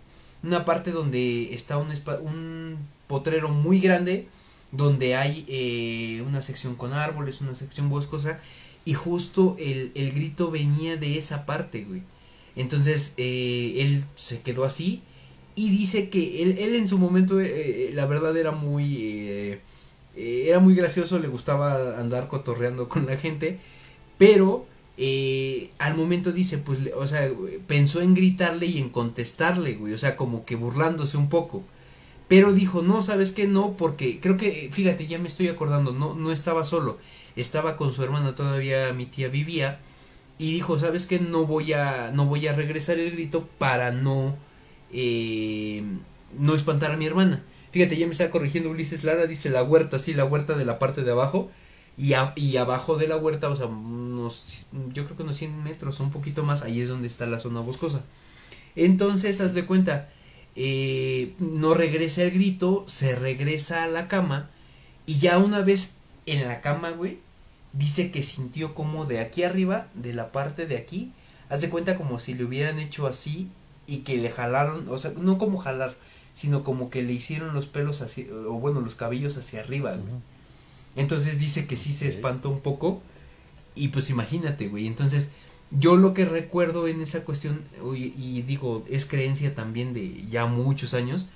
Una 0.42 0.64
parte 0.64 0.90
donde 0.90 1.54
está 1.54 1.78
un, 1.78 1.88
un 2.22 2.78
potrero 3.06 3.48
muy 3.48 3.80
grande, 3.80 4.26
donde 4.72 5.16
hay 5.16 5.44
eh, 5.48 6.22
una 6.26 6.42
sección 6.42 6.76
con 6.76 6.92
árboles, 6.92 7.40
una 7.40 7.54
sección 7.54 7.88
boscosa. 7.88 8.38
Y 8.84 8.94
justo 8.94 9.56
el, 9.58 9.92
el 9.94 10.12
grito 10.12 10.50
venía 10.50 10.96
de 10.96 11.18
esa 11.18 11.44
parte, 11.44 11.84
güey. 11.84 12.02
Entonces 12.56 13.14
eh, 13.16 13.74
él 13.76 14.04
se 14.14 14.40
quedó 14.40 14.64
así 14.64 15.00
y 15.54 15.70
dice 15.70 16.08
que 16.08 16.42
él, 16.42 16.56
él 16.58 16.74
en 16.74 16.88
su 16.88 16.98
momento, 16.98 17.40
eh, 17.40 17.46
eh, 17.88 17.90
la 17.94 18.06
verdad 18.06 18.36
era 18.36 18.50
muy, 18.52 19.58
eh, 20.18 20.46
era 20.48 20.58
muy 20.58 20.74
gracioso, 20.74 21.20
le 21.20 21.28
gustaba 21.28 21.98
andar 21.98 22.26
cotorreando 22.26 22.88
con 22.88 23.06
la 23.06 23.16
gente, 23.16 23.60
pero 24.18 24.66
eh, 24.96 25.70
al 25.78 25.94
momento 25.94 26.32
dice, 26.32 26.58
pues, 26.58 26.80
o 26.96 27.06
sea, 27.06 27.30
pensó 27.68 28.00
en 28.00 28.14
gritarle 28.14 28.66
y 28.66 28.78
en 28.78 28.88
contestarle, 28.88 29.74
güey, 29.76 29.92
o 29.94 29.98
sea, 29.98 30.16
como 30.16 30.44
que 30.44 30.56
burlándose 30.56 31.16
un 31.16 31.28
poco. 31.28 31.62
Pero 32.26 32.52
dijo, 32.52 32.82
no, 32.82 33.00
¿sabes 33.00 33.30
qué? 33.32 33.46
No, 33.46 33.76
porque 33.76 34.20
creo 34.20 34.36
que, 34.36 34.70
fíjate, 34.72 35.06
ya 35.06 35.18
me 35.18 35.28
estoy 35.28 35.48
acordando, 35.48 35.92
no, 35.92 36.14
no 36.14 36.32
estaba 36.32 36.64
solo, 36.64 36.98
estaba 37.36 37.76
con 37.76 37.94
su 37.94 38.02
hermana, 38.02 38.34
todavía 38.34 38.92
mi 38.92 39.06
tía 39.06 39.28
vivía, 39.28 39.80
y 40.36 40.52
dijo, 40.52 40.78
¿sabes 40.80 41.06
qué? 41.06 41.20
No 41.20 41.46
voy 41.46 41.74
a, 41.74 42.10
no 42.12 42.26
voy 42.26 42.48
a 42.48 42.52
regresar 42.52 42.98
el 42.98 43.12
grito 43.12 43.48
para 43.58 43.92
no, 43.92 44.36
eh, 44.92 45.82
no 46.38 46.54
espantar 46.56 46.92
a 46.92 46.96
mi 46.96 47.06
hermana. 47.06 47.42
Fíjate, 47.70 47.96
ya 47.96 48.06
me 48.06 48.12
está 48.12 48.30
corrigiendo 48.30 48.70
Ulises 48.70 49.04
Lara, 49.04 49.26
dice 49.26 49.50
la 49.50 49.62
huerta, 49.62 49.98
sí, 49.98 50.14
la 50.14 50.24
huerta 50.24 50.54
de 50.54 50.64
la 50.64 50.78
parte 50.78 51.02
de 51.04 51.10
abajo, 51.10 51.50
y, 51.96 52.14
abajo 52.56 52.96
de 52.96 53.08
la 53.08 53.16
huerta, 53.16 53.48
o 53.48 53.56
sea, 53.56 53.66
unos, 53.66 54.66
yo 54.92 55.04
creo 55.04 55.16
que 55.16 55.22
unos 55.24 55.36
100 55.36 55.64
metros, 55.64 55.98
un 56.00 56.10
poquito 56.10 56.44
más, 56.44 56.62
ahí 56.62 56.80
es 56.80 56.88
donde 56.88 57.08
está 57.08 57.26
la 57.26 57.40
zona 57.40 57.60
boscosa. 57.60 58.02
Entonces, 58.76 59.40
haz 59.40 59.54
de 59.54 59.66
cuenta, 59.66 60.08
eh, 60.54 61.34
no 61.40 61.74
regresa 61.74 62.22
el 62.22 62.30
grito, 62.30 62.84
se 62.86 63.16
regresa 63.16 63.82
a 63.82 63.88
la 63.88 64.06
cama, 64.06 64.48
y 65.06 65.18
ya 65.18 65.38
una 65.38 65.60
vez 65.60 65.96
en 66.26 66.46
la 66.46 66.60
cama, 66.60 66.90
güey, 66.90 67.18
dice 67.72 68.10
que 68.10 68.22
sintió 68.22 68.74
como 68.74 69.04
de 69.04 69.20
aquí 69.20 69.42
arriba, 69.42 69.88
de 69.94 70.14
la 70.14 70.30
parte 70.32 70.66
de 70.66 70.76
aquí, 70.76 71.12
haz 71.48 71.60
de 71.60 71.70
cuenta 71.70 71.96
como 71.96 72.18
si 72.18 72.34
le 72.34 72.44
hubieran 72.44 72.78
hecho 72.78 73.06
así 73.06 73.48
y 73.86 73.98
que 73.98 74.18
le 74.18 74.30
jalaron, 74.30 74.88
o 74.88 74.98
sea, 74.98 75.12
no 75.12 75.38
como 75.38 75.58
jalar, 75.58 75.94
sino 76.38 76.62
como 76.62 76.88
que 76.88 77.02
le 77.02 77.12
hicieron 77.12 77.52
los 77.52 77.66
pelos 77.66 78.00
hacia, 78.00 78.26
o 78.32 78.60
bueno, 78.60 78.80
los 78.80 78.94
cabellos 78.94 79.36
hacia 79.36 79.58
arriba, 79.58 79.96
güey. 79.96 80.14
Entonces 80.94 81.40
dice 81.40 81.66
que 81.66 81.76
sí 81.76 81.92
se 81.92 82.06
espantó 82.06 82.48
un 82.50 82.60
poco. 82.60 83.02
Y 83.74 83.88
pues 83.88 84.08
imagínate, 84.08 84.68
güey. 84.68 84.86
Entonces, 84.86 85.30
yo 85.72 85.96
lo 85.96 86.14
que 86.14 86.24
recuerdo 86.24 86.86
en 86.86 87.00
esa 87.00 87.24
cuestión, 87.24 87.62
y 87.92 88.42
digo, 88.42 88.84
es 88.88 89.04
creencia 89.04 89.56
también 89.56 89.94
de 89.94 90.26
ya 90.30 90.46
muchos 90.46 90.94
años, 90.94 91.26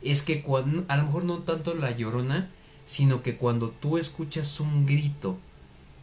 es 0.00 0.22
que 0.22 0.40
cuando, 0.40 0.86
a 0.88 0.96
lo 0.96 1.02
mejor 1.04 1.24
no 1.24 1.40
tanto 1.40 1.74
la 1.74 1.90
llorona, 1.90 2.50
sino 2.86 3.22
que 3.22 3.36
cuando 3.36 3.68
tú 3.68 3.98
escuchas 3.98 4.58
un 4.58 4.86
grito 4.86 5.36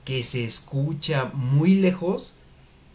que 0.06 0.24
se 0.24 0.44
escucha 0.44 1.32
muy 1.34 1.74
lejos, 1.74 2.36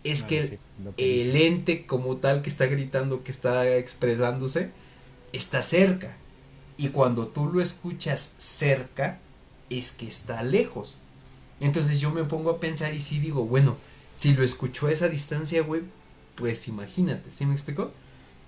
es 0.04 0.22
Ah, 0.22 0.26
que 0.28 0.48
sí, 0.50 0.58
lo 0.84 0.94
que 0.94 1.22
el 1.22 1.34
ente 1.34 1.84
como 1.84 2.18
tal 2.18 2.42
que 2.42 2.48
está 2.48 2.66
gritando, 2.66 3.24
que 3.24 3.32
está 3.32 3.76
expresándose, 3.76 4.70
está 5.32 5.62
cerca. 5.62 6.16
Y 6.76 6.88
cuando 6.90 7.28
tú 7.28 7.46
lo 7.46 7.60
escuchas 7.62 8.34
cerca, 8.38 9.20
es 9.70 9.92
que 9.92 10.08
está 10.08 10.42
lejos. 10.42 10.98
Entonces 11.60 12.00
yo 12.00 12.10
me 12.12 12.24
pongo 12.24 12.50
a 12.50 12.60
pensar 12.60 12.94
y 12.94 13.00
sí 13.00 13.18
digo, 13.20 13.46
bueno, 13.46 13.76
si 14.14 14.34
lo 14.34 14.44
escuchó 14.44 14.86
a 14.88 14.92
esa 14.92 15.08
distancia, 15.08 15.62
güey, 15.62 15.82
pues 16.36 16.68
imagínate, 16.68 17.32
¿sí 17.32 17.46
me 17.46 17.54
explicó? 17.54 17.96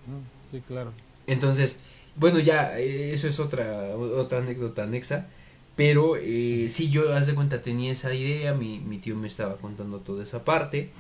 Mm, 0.07 0.25
Sí, 0.51 0.63
claro. 0.67 0.95
Entonces, 1.27 1.81
bueno, 2.17 2.39
ya, 2.41 2.79
eh, 2.79 3.13
eso 3.13 3.29
es 3.29 3.39
otra, 3.41 3.97
otra 3.97 4.39
anécdota 4.39 4.85
anexa. 4.85 5.29
Pero 5.77 6.17
eh, 6.17 6.69
sí, 6.71 6.91
yo, 6.91 7.15
haz 7.15 7.27
de 7.27 7.35
cuenta, 7.35 7.63
tenía 7.63 7.93
esa 7.93 8.13
idea, 8.15 8.55
mi, 8.55 8.81
mi 8.81 8.99
tío 8.99 9.17
me 9.17 9.29
estaba 9.29 9.57
contando 9.57 10.01
toda 10.01 10.23
esa 10.25 10.45
parte. 10.45 10.91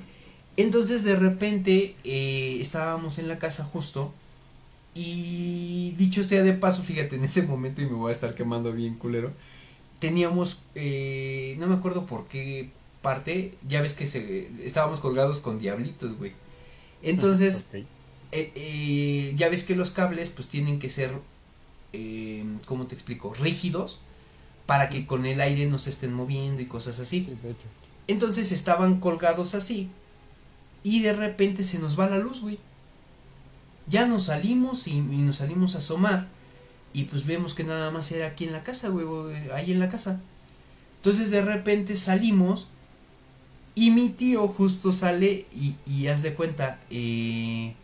Entonces, 0.57 1.05
de 1.05 1.17
repente, 1.17 1.97
eh, 2.05 2.59
estábamos 2.61 3.19
en 3.19 3.29
la 3.29 3.39
casa 3.39 3.65
justo. 3.65 4.15
Y 4.95 5.93
dicho 5.93 6.25
sea 6.25 6.43
de 6.43 6.53
paso, 6.53 6.83
fíjate, 6.83 7.17
en 7.17 7.25
ese 7.25 7.43
momento, 7.43 7.83
y 7.83 7.87
me 7.87 7.93
voy 7.93 8.09
a 8.09 8.13
estar 8.13 8.35
quemando 8.35 8.73
bien 8.73 8.97
culero. 8.97 9.33
Teníamos, 9.99 10.63
eh, 10.75 11.57
no 11.59 11.67
me 11.67 11.75
acuerdo 11.75 12.07
por 12.07 12.27
qué 12.27 12.71
parte, 13.03 13.55
ya 13.69 13.81
ves 13.81 13.95
que 13.95 14.07
se, 14.07 14.49
estábamos 14.65 15.01
colgados 15.01 15.41
con 15.41 15.59
diablitos, 15.59 16.17
güey. 16.19 16.33
Entonces, 17.03 17.69
eh, 18.33 18.53
eh, 18.55 19.33
ya 19.37 19.49
ves 19.49 19.65
que 19.65 19.75
los 19.75 19.91
cables 19.91 20.31
pues 20.31 20.49
tienen 20.49 20.79
que 20.79 20.91
ser, 20.91 21.13
eh, 21.93 22.45
¿cómo 22.67 22.87
te 22.87 22.95
explico? 22.95 23.35
Rígidos 23.35 24.01
para 24.67 24.89
que 24.89 25.07
con 25.07 25.27
el 25.27 25.41
aire 25.41 25.67
no 25.67 25.79
se 25.79 25.91
estén 25.91 26.13
moviendo 26.13 26.63
y 26.63 26.67
cosas 26.67 27.01
así. 27.01 27.25
Sí. 27.25 27.37
Entonces 28.07 28.53
estaban 28.53 29.01
colgados 29.01 29.55
así. 29.55 29.89
Y 30.83 31.03
de 31.03 31.13
repente 31.13 31.65
se 31.65 31.79
nos 31.79 31.99
va 31.99 32.09
la 32.09 32.19
luz, 32.19 32.41
güey. 32.41 32.59
Ya 33.87 34.07
nos 34.07 34.25
salimos 34.25 34.87
y, 34.87 34.93
y 34.93 35.03
nos 35.03 35.37
salimos 35.37 35.75
a 35.75 35.79
asomar. 35.79 36.29
Y 36.93 37.05
pues 37.05 37.25
vemos 37.25 37.55
que 37.55 37.65
nada 37.65 37.91
más 37.91 38.11
era 38.13 38.27
aquí 38.27 38.45
en 38.45 38.53
la 38.53 38.65
casa, 38.65 38.89
güey, 38.89 39.07
güey, 39.07 39.51
ahí 39.53 39.73
en 39.73 39.81
la 39.81 39.89
casa. 39.89 40.21
Entonces 40.97 41.31
de 41.31 41.43
repente 41.43 41.97
salimos 41.97 42.69
y 43.75 43.91
mi 43.91 44.09
tío 44.11 44.49
justo 44.49 44.93
sale 44.93 45.47
y, 45.53 45.77
y 45.87 46.09
haz 46.09 46.23
de 46.23 46.35
cuenta, 46.35 46.81
eh, 46.91 47.75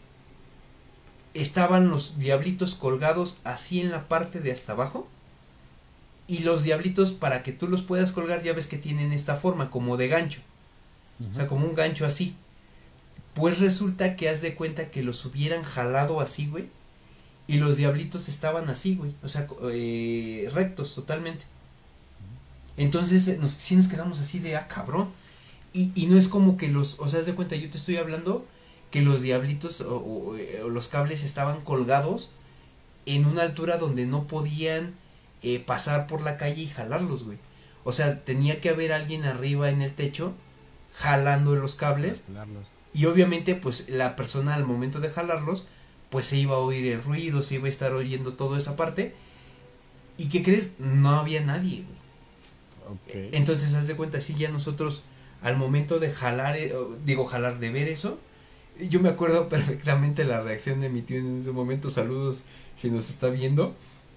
estaban 1.35 1.89
los 1.89 2.19
diablitos 2.19 2.75
colgados 2.75 3.39
así 3.45 3.81
en 3.81 3.91
la 3.91 4.09
parte 4.09 4.41
de 4.41 4.53
hasta 4.53 4.73
abajo. 4.73 5.09
Y 6.27 6.41
los 6.41 6.65
diablitos, 6.65 7.13
para 7.13 7.45
que 7.45 7.53
tú 7.53 7.69
los 7.69 7.83
puedas 7.83 8.11
colgar, 8.11 8.43
ya 8.43 8.53
ves 8.53 8.67
que 8.67 8.79
tienen 8.79 9.13
esta 9.13 9.37
forma, 9.37 9.71
como 9.71 9.97
de 9.97 10.09
gancho. 10.09 10.41
O 11.31 11.35
sea, 11.35 11.47
como 11.47 11.67
un 11.67 11.75
gancho 11.75 12.05
así. 12.05 12.35
Pues 13.37 13.61
resulta 13.61 14.17
que 14.17 14.31
haz 14.31 14.41
de 14.41 14.55
cuenta 14.55 14.91
que 14.91 15.03
los 15.03 15.25
hubieran 15.27 15.63
jalado 15.63 16.21
así, 16.21 16.49
güey. 16.49 16.69
Y 17.47 17.59
los 17.59 17.77
diablitos 17.77 18.29
estaban 18.29 18.69
así, 18.71 18.97
güey. 18.97 19.15
O 19.23 19.29
sea, 19.29 19.47
eh, 19.71 20.51
rectos 20.53 20.95
totalmente. 20.95 21.45
Entonces, 22.79 23.29
eh, 23.29 23.37
nos, 23.39 23.51
sí 23.51 23.77
nos 23.77 23.89
quedamos 23.89 24.19
así 24.19 24.39
de, 24.39 24.57
ah, 24.57 24.67
cabrón. 24.67 25.11
Y, 25.73 25.93
y 25.95 26.07
no 26.07 26.19
es 26.19 26.29
como 26.29 26.57
que 26.57 26.69
los, 26.69 26.99
o 26.99 27.09
sea, 27.09 27.21
haz 27.21 27.27
de 27.27 27.35
cuenta, 27.35 27.55
yo 27.55 27.71
te 27.71 27.77
estoy 27.77 27.99
hablando 27.99 28.47
que 28.91 29.03
los 29.03 29.21
diablitos 29.21 29.83
o, 29.83 30.35
eh, 30.39 30.63
los 30.67 30.89
cables 30.89 31.23
estaban 31.23 31.61
colgados 31.61 32.31
en 33.05 33.27
una 33.27 33.43
altura 33.43 33.77
donde 33.77 34.07
no 34.07 34.27
podían 34.27 34.95
eh, 35.43 35.61
pasar 35.61 36.07
por 36.07 36.23
la 36.23 36.39
calle 36.39 36.63
y 36.63 36.69
jalarlos, 36.69 37.25
güey. 37.25 37.39
O 37.85 37.93
sea, 37.93 38.25
tenía 38.25 38.61
que 38.61 38.71
haber 38.71 38.95
alguien 38.95 39.25
arriba 39.25 39.69
en 39.69 39.83
el 39.83 39.93
techo 39.93 40.35
jalando 40.95 41.55
los 41.55 41.77
cables. 41.77 42.25
Jalarlos. 42.27 42.76
Y 42.97 43.05
obviamente, 43.05 43.55
pues 43.55 43.91
la 43.91 44.17
persona 44.17 44.55
al 44.55 44.65
momento 44.65 45.01
de 45.01 45.11
jalarlos, 45.11 45.67
pues 46.09 46.25
se 46.25 46.39
iba 46.39 46.57
a 46.57 46.61
oír 46.61 46.87
el 46.87 47.03
ruido, 47.03 47.43
se 47.43 47.57
iba 47.57 47.67
a 47.67 47.69
estar 47.69 47.93
oyendo 47.93 48.33
toda 48.33 48.59
esa 48.59 48.75
parte. 48.75 49.13
¿Y 50.17 50.31
qué 50.31 50.43
crees? 50.43 50.81
No 50.81 51.11
había 51.11 51.43
nadie. 51.43 51.85
Entonces, 53.13 53.75
haz 53.75 53.87
de 53.87 53.97
cuenta, 53.97 54.23
sí, 54.23 54.35
ya 54.35 54.49
nosotros, 54.49 55.03
al 55.43 55.59
momento 55.59 55.99
de 55.99 56.11
jalar, 56.11 56.57
eh, 56.57 56.73
digo, 57.05 57.27
jalar, 57.27 57.59
de 57.59 57.71
ver 57.71 57.89
eso, 57.89 58.19
yo 58.89 58.99
me 59.01 59.11
acuerdo 59.11 59.49
perfectamente 59.51 60.25
la 60.25 60.41
reacción 60.41 60.81
de 60.81 60.89
mi 60.89 61.03
tío 61.03 61.19
en 61.19 61.41
ese 61.41 61.51
momento. 61.51 61.91
Saludos 61.91 62.45
si 62.77 62.89
nos 62.89 63.11
está 63.11 63.29
viendo. 63.29 63.75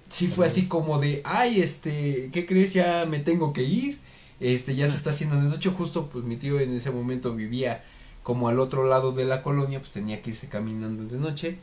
Sí 0.08 0.28
fue 0.28 0.46
así 0.46 0.68
como 0.68 1.00
de, 1.00 1.22
ay, 1.26 1.60
este, 1.60 2.30
¿qué 2.32 2.46
crees? 2.46 2.74
Ya 2.74 3.06
me 3.06 3.20
tengo 3.20 3.52
que 3.52 3.64
ir. 3.64 4.00
Este, 4.40 4.74
ya 4.74 4.88
se 4.88 4.96
está 4.96 5.10
haciendo 5.10 5.36
de 5.36 5.50
noche. 5.50 5.70
Justo, 5.70 6.10
pues 6.10 6.24
mi 6.24 6.38
tío 6.38 6.62
en 6.62 6.72
ese 6.72 6.92
momento 6.92 7.36
vivía 7.36 7.84
como 8.24 8.50
al 8.50 8.60
otro 8.60 8.88
lado 8.88 9.12
de 9.12 9.26
la 9.26 9.42
colonia, 9.44 9.80
pues 9.80 9.92
tenía 9.92 10.22
que 10.22 10.32
irse 10.32 10.50
caminando 10.50 11.06
de 11.06 11.18
noche. 11.18 11.58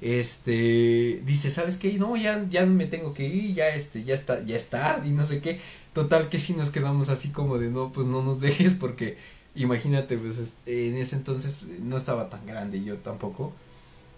Este, 0.00 1.20
dice, 1.26 1.50
¿sabes 1.50 1.76
qué? 1.76 1.92
No, 1.98 2.16
ya, 2.16 2.46
ya 2.48 2.64
me 2.64 2.86
tengo 2.86 3.12
que 3.12 3.26
ir, 3.26 3.54
ya 3.54 3.68
este, 3.68 4.02
ya 4.04 4.14
está, 4.14 4.42
ya 4.44 4.56
está, 4.56 5.02
y 5.04 5.10
no 5.10 5.26
sé 5.26 5.40
qué. 5.40 5.60
Total 5.92 6.28
que 6.28 6.40
si 6.40 6.54
nos 6.54 6.70
quedamos 6.70 7.10
así 7.10 7.30
como 7.30 7.58
de, 7.58 7.70
no, 7.70 7.92
pues 7.92 8.06
no 8.06 8.22
nos 8.22 8.40
dejes 8.42 8.72
porque 8.72 9.18
imagínate, 9.54 10.16
pues 10.16 10.58
en 10.66 10.96
ese 10.96 11.16
entonces 11.16 11.58
no 11.80 11.96
estaba 11.96 12.30
tan 12.30 12.46
grande 12.46 12.82
yo 12.82 12.98
tampoco. 12.98 13.52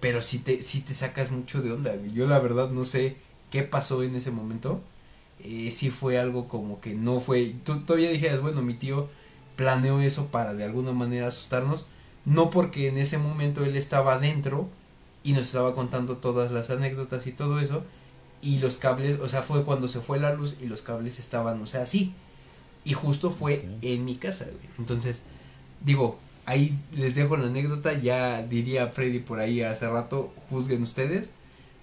Pero 0.00 0.20
sí 0.20 0.38
te, 0.38 0.62
sí 0.62 0.80
te 0.80 0.94
sacas 0.94 1.30
mucho 1.30 1.62
de 1.62 1.72
onda. 1.72 1.94
Yo 2.12 2.26
la 2.26 2.38
verdad 2.40 2.70
no 2.70 2.84
sé 2.84 3.16
qué 3.50 3.62
pasó 3.62 4.02
en 4.02 4.16
ese 4.16 4.30
momento. 4.32 4.80
Eh, 5.44 5.70
sí 5.70 5.90
fue 5.90 6.18
algo 6.18 6.48
como 6.48 6.80
que 6.80 6.94
no 6.94 7.20
fue. 7.20 7.54
Tú 7.64 7.80
todavía 7.80 8.10
dijeras, 8.10 8.40
bueno, 8.40 8.62
mi 8.62 8.74
tío 8.74 9.08
planeó 9.62 10.00
eso 10.00 10.26
para 10.26 10.54
de 10.54 10.64
alguna 10.64 10.90
manera 10.90 11.28
asustarnos. 11.28 11.86
No 12.24 12.50
porque 12.50 12.88
en 12.88 12.98
ese 12.98 13.16
momento 13.16 13.64
él 13.64 13.76
estaba 13.76 14.14
adentro 14.14 14.68
y 15.22 15.34
nos 15.34 15.46
estaba 15.46 15.72
contando 15.72 16.16
todas 16.16 16.50
las 16.50 16.70
anécdotas 16.70 17.28
y 17.28 17.32
todo 17.32 17.60
eso. 17.60 17.84
Y 18.42 18.58
los 18.58 18.76
cables, 18.78 19.20
o 19.20 19.28
sea, 19.28 19.42
fue 19.42 19.64
cuando 19.64 19.86
se 19.86 20.00
fue 20.00 20.18
la 20.18 20.34
luz 20.34 20.56
y 20.60 20.66
los 20.66 20.82
cables 20.82 21.20
estaban, 21.20 21.62
o 21.62 21.66
sea, 21.66 21.82
así. 21.82 22.12
Y 22.84 22.94
justo 22.94 23.30
fue 23.30 23.64
en 23.82 24.04
mi 24.04 24.16
casa, 24.16 24.46
güey. 24.46 24.66
Entonces, 24.78 25.22
digo, 25.84 26.18
ahí 26.44 26.76
les 26.92 27.14
dejo 27.14 27.36
la 27.36 27.46
anécdota. 27.46 27.92
Ya 27.92 28.42
diría 28.42 28.88
Freddy 28.88 29.20
por 29.20 29.38
ahí 29.38 29.62
hace 29.62 29.88
rato, 29.88 30.34
juzguen 30.50 30.82
ustedes. 30.82 31.34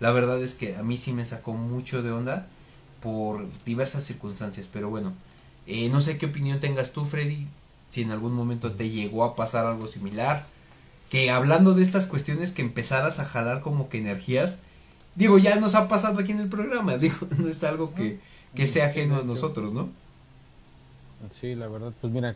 La 0.02 0.12
verdad 0.12 0.44
es 0.44 0.54
que 0.54 0.76
a 0.76 0.84
mí 0.84 0.98
sí 0.98 1.14
me 1.14 1.24
sacó 1.24 1.54
mucho 1.54 2.04
de 2.04 2.12
onda 2.12 2.48
por 3.00 3.48
diversas 3.64 4.04
circunstancias. 4.04 4.70
Pero 4.72 4.90
bueno, 4.90 5.14
eh, 5.66 5.88
no 5.88 6.02
sé 6.02 6.18
qué 6.18 6.26
opinión 6.26 6.60
tengas 6.60 6.92
tú, 6.92 7.06
Freddy. 7.06 7.48
Si 7.90 8.02
en 8.02 8.12
algún 8.12 8.34
momento 8.34 8.72
te 8.74 8.90
llegó 8.90 9.24
a 9.24 9.36
pasar 9.36 9.66
algo 9.66 9.88
similar. 9.88 10.46
Que 11.10 11.32
hablando 11.32 11.74
de 11.74 11.82
estas 11.82 12.08
cuestiones 12.08 12.52
que 12.52 12.62
empezaras 12.62 13.20
a 13.20 13.26
jalar 13.26 13.62
como 13.62 13.90
que 13.90 13.98
energías. 13.98 14.60
Digo, 15.16 15.38
ya 15.38 15.56
nos 15.56 15.76
ha 15.76 15.88
pasado 15.88 16.20
aquí 16.20 16.32
en 16.32 16.40
el 16.40 16.50
programa. 16.50 16.98
Digo, 16.98 17.18
no 17.38 17.50
es 17.50 17.64
algo 17.64 17.94
que, 17.94 18.20
que 18.56 18.68
sea 18.68 18.88
ajeno 18.88 19.18
a 19.18 19.24
nosotros, 19.24 19.74
¿no? 19.74 19.90
Sí, 21.32 21.56
la 21.56 21.68
verdad, 21.68 21.94
pues 22.00 22.14
mira, 22.14 22.36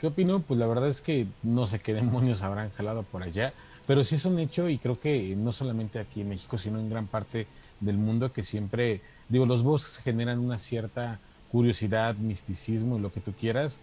¿qué 0.00 0.08
opino? 0.08 0.40
Pues 0.40 0.58
la 0.58 0.66
verdad 0.66 0.88
es 0.88 1.00
que 1.00 1.26
no 1.42 1.66
sé 1.66 1.78
qué 1.78 1.94
demonios 1.94 2.42
habrán 2.42 2.70
jalado 2.70 3.02
por 3.04 3.22
allá, 3.22 3.54
pero 3.86 4.02
sí 4.02 4.16
es 4.16 4.24
un 4.24 4.38
hecho 4.38 4.68
y 4.68 4.78
creo 4.78 4.98
que 4.98 5.34
no 5.36 5.52
solamente 5.52 5.98
aquí 5.98 6.22
en 6.22 6.30
México, 6.30 6.58
sino 6.58 6.80
en 6.80 6.90
gran 6.90 7.06
parte 7.06 7.46
del 7.80 7.96
mundo 7.96 8.32
que 8.32 8.42
siempre, 8.42 9.00
digo, 9.28 9.46
los 9.46 9.62
bosques 9.62 9.98
generan 9.98 10.40
una 10.40 10.58
cierta 10.58 11.20
curiosidad, 11.52 12.16
misticismo 12.16 12.98
y 12.98 13.00
lo 13.00 13.12
que 13.12 13.20
tú 13.20 13.32
quieras. 13.32 13.78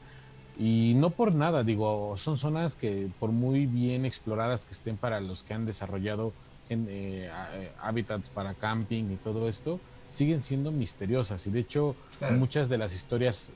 Y 0.58 0.94
no 0.96 1.10
por 1.10 1.34
nada, 1.34 1.64
digo, 1.64 2.16
son 2.18 2.38
zonas 2.38 2.76
que 2.76 3.08
por 3.20 3.32
muy 3.32 3.66
bien 3.66 4.06
exploradas 4.06 4.66
que 4.66 4.74
estén 4.74 4.98
para 4.98 5.20
los 5.20 5.44
que 5.44 5.54
han 5.54 5.66
desarrollado 5.66 6.32
en, 6.70 6.88
eh, 6.90 7.30
eh, 7.54 7.72
hábitats 7.82 8.30
para 8.30 8.54
camping 8.54 9.06
y 9.12 9.16
todo 9.18 9.50
esto, 9.50 9.80
siguen 10.08 10.42
siendo 10.42 10.72
misteriosas. 10.72 11.46
Y 11.48 11.52
de 11.52 11.60
hecho, 11.62 11.96
Claro. 12.20 12.36
muchas 12.38 12.70
de 12.70 12.78
las 12.78 12.94
historias 12.94 13.52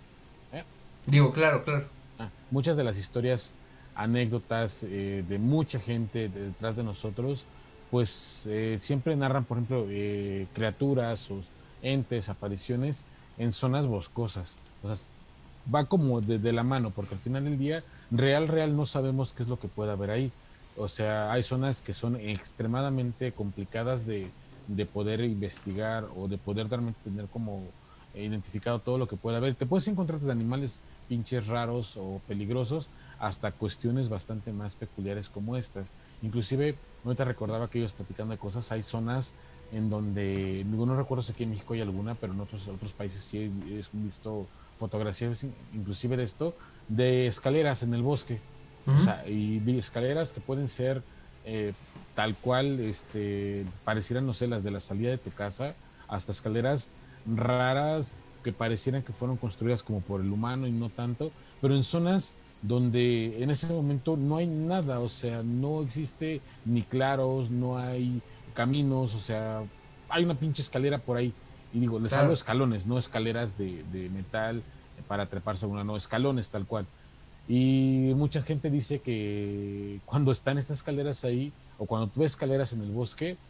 Digo, 1.05 1.31
claro, 1.31 1.63
claro. 1.63 1.85
Ah, 2.19 2.29
muchas 2.51 2.75
de 2.75 2.83
las 2.83 2.97
historias, 2.97 3.53
anécdotas 3.95 4.83
eh, 4.83 5.23
de 5.25 5.39
mucha 5.39 5.79
gente 5.79 6.27
de- 6.27 6.47
detrás 6.47 6.75
de 6.75 6.83
nosotros, 6.83 7.45
pues 7.89 8.43
eh, 8.45 8.75
siempre 8.79 9.15
narran, 9.15 9.45
por 9.45 9.57
ejemplo, 9.57 9.85
eh, 9.89 10.47
criaturas 10.53 11.31
o 11.31 11.39
entes, 11.81 12.27
apariciones 12.27 13.05
en 13.37 13.53
zonas 13.53 13.87
boscosas. 13.87 14.57
O 14.83 14.93
sea, 14.93 14.97
va 15.73 15.87
como 15.87 16.21
de, 16.21 16.39
de 16.39 16.53
la 16.53 16.63
mano, 16.63 16.93
porque 16.93 17.15
al 17.15 17.21
final 17.21 17.45
del 17.45 17.57
día, 17.57 17.83
real, 18.09 18.47
real, 18.47 18.75
no 18.75 18.85
sabemos 18.85 19.33
qué 19.33 19.43
es 19.43 19.49
lo 19.49 19.59
que 19.59 19.69
puede 19.69 19.91
haber 19.91 20.09
ahí. 20.11 20.35
O 20.73 20.87
sea, 20.87 21.31
hay 21.31 21.43
zonas 21.43 21.81
que 21.81 21.93
son 21.93 22.15
extremadamente 22.17 23.33
complicadas 23.33 24.05
de, 24.05 24.35
de 24.65 24.85
poder 24.85 25.21
investigar 25.21 26.07
o 26.13 26.27
de 26.27 26.37
poder 26.37 26.67
realmente 26.69 27.01
tener 27.01 27.29
como 27.29 27.75
identificado 28.13 28.81
todo 28.81 28.97
lo 28.97 29.07
que 29.07 29.17
puede 29.17 29.37
haber. 29.37 29.55
Te 29.55 29.65
puedes 29.65 29.87
encontrar 29.87 30.19
desde 30.19 30.31
animales 30.31 30.83
pinches 31.07 31.47
raros 31.47 31.93
o 31.95 32.23
peligrosos 32.25 32.91
hasta 33.17 33.51
cuestiones 33.55 34.09
bastante 34.09 34.53
más 34.53 34.75
peculiares 34.75 35.29
como 35.29 35.55
estas. 35.57 35.95
Inclusive, 36.21 36.81
ahorita 37.03 37.25
recordaba 37.25 37.69
que 37.69 37.79
ellos 37.79 37.93
platicando 37.93 38.33
de 38.33 38.39
cosas, 38.39 38.71
hay 38.71 38.83
zonas 38.83 39.37
en 39.69 39.89
donde, 39.89 40.63
no 40.65 40.95
recuerdo 40.95 41.21
si 41.23 41.31
aquí 41.33 41.43
en 41.43 41.49
México 41.51 41.73
hay 41.73 41.81
alguna, 41.81 42.15
pero 42.15 42.33
en 42.33 42.39
otros, 42.39 42.67
otros 42.67 42.93
países 42.93 43.25
sí 43.25 43.37
he 43.39 43.81
visto 43.91 44.51
fotografías 44.77 45.45
inclusive 45.73 46.17
de 46.17 46.23
esto, 46.23 46.55
de 46.87 47.27
escaleras 47.27 47.83
en 47.83 47.93
el 47.93 48.01
bosque. 48.01 48.39
O 48.87 49.01
sea, 49.01 49.27
y 49.27 49.59
de 49.59 49.79
escaleras 49.79 50.31
que 50.31 50.39
pueden 50.39 50.69
ser 50.69 51.03
eh, 51.43 51.73
tal 52.15 52.35
cual, 52.35 52.79
este, 52.79 53.65
parecieran, 53.83 54.25
no 54.25 54.33
sé, 54.33 54.47
las 54.47 54.63
de 54.63 54.71
la 54.71 54.79
salida 54.79 55.09
de 55.09 55.17
tu 55.17 55.29
casa, 55.31 55.75
hasta 56.07 56.31
escaleras 56.31 56.89
raras 57.25 58.23
que 58.43 58.53
parecieran 58.53 59.03
que 59.03 59.11
fueron 59.11 59.35
construidas 59.35 59.83
como 59.83 59.99
por 59.99 60.21
el 60.21 60.31
humano 60.31 60.67
y 60.67 60.71
no 60.71 60.89
tanto, 60.89 61.31
pero 61.59 61.75
en 61.75 61.83
zonas 61.83 62.35
donde 62.61 63.43
en 63.43 63.49
ese 63.51 63.67
momento 63.67 64.17
no 64.17 64.37
hay 64.37 64.47
nada, 64.47 64.99
o 64.99 65.09
sea, 65.09 65.43
no 65.43 65.81
existe 65.81 66.41
ni 66.65 66.81
claros, 66.81 67.51
no 67.51 67.77
hay 67.77 68.21
caminos, 68.53 69.13
o 69.13 69.19
sea, 69.19 69.63
hay 70.09 70.23
una 70.23 70.35
pinche 70.35 70.61
escalera 70.61 70.97
por 70.97 71.17
ahí. 71.17 71.33
Y 71.71 71.79
digo, 71.79 71.99
les 71.99 72.09
Claro. 72.09 72.23
hablo 72.23 72.33
escalones, 72.33 72.85
no 72.87 72.97
escaleras 72.97 73.55
de, 73.57 73.83
de 73.85 74.09
metal 74.09 74.65
para 75.07 75.27
treparse 75.29 75.65
a 75.65 75.69
una, 75.69 75.83
no, 75.83 75.95
escalones 75.97 76.49
tal 76.49 76.65
cual. 76.65 76.89
Y 77.45 78.13
mucha 78.15 78.41
gente 78.41 78.69
dice 78.69 79.01
que 79.01 80.01
cuando 80.05 80.31
están 80.31 80.57
estas 80.57 80.77
escaleras 80.77 81.23
ahí, 81.23 81.55
o 81.77 81.85
cuando 81.87 82.09
tú 82.11 82.21
ves 82.21 82.33
escaleras 82.33 82.73
en 82.73 82.81
el 82.81 82.91
bosque, 82.91 83.41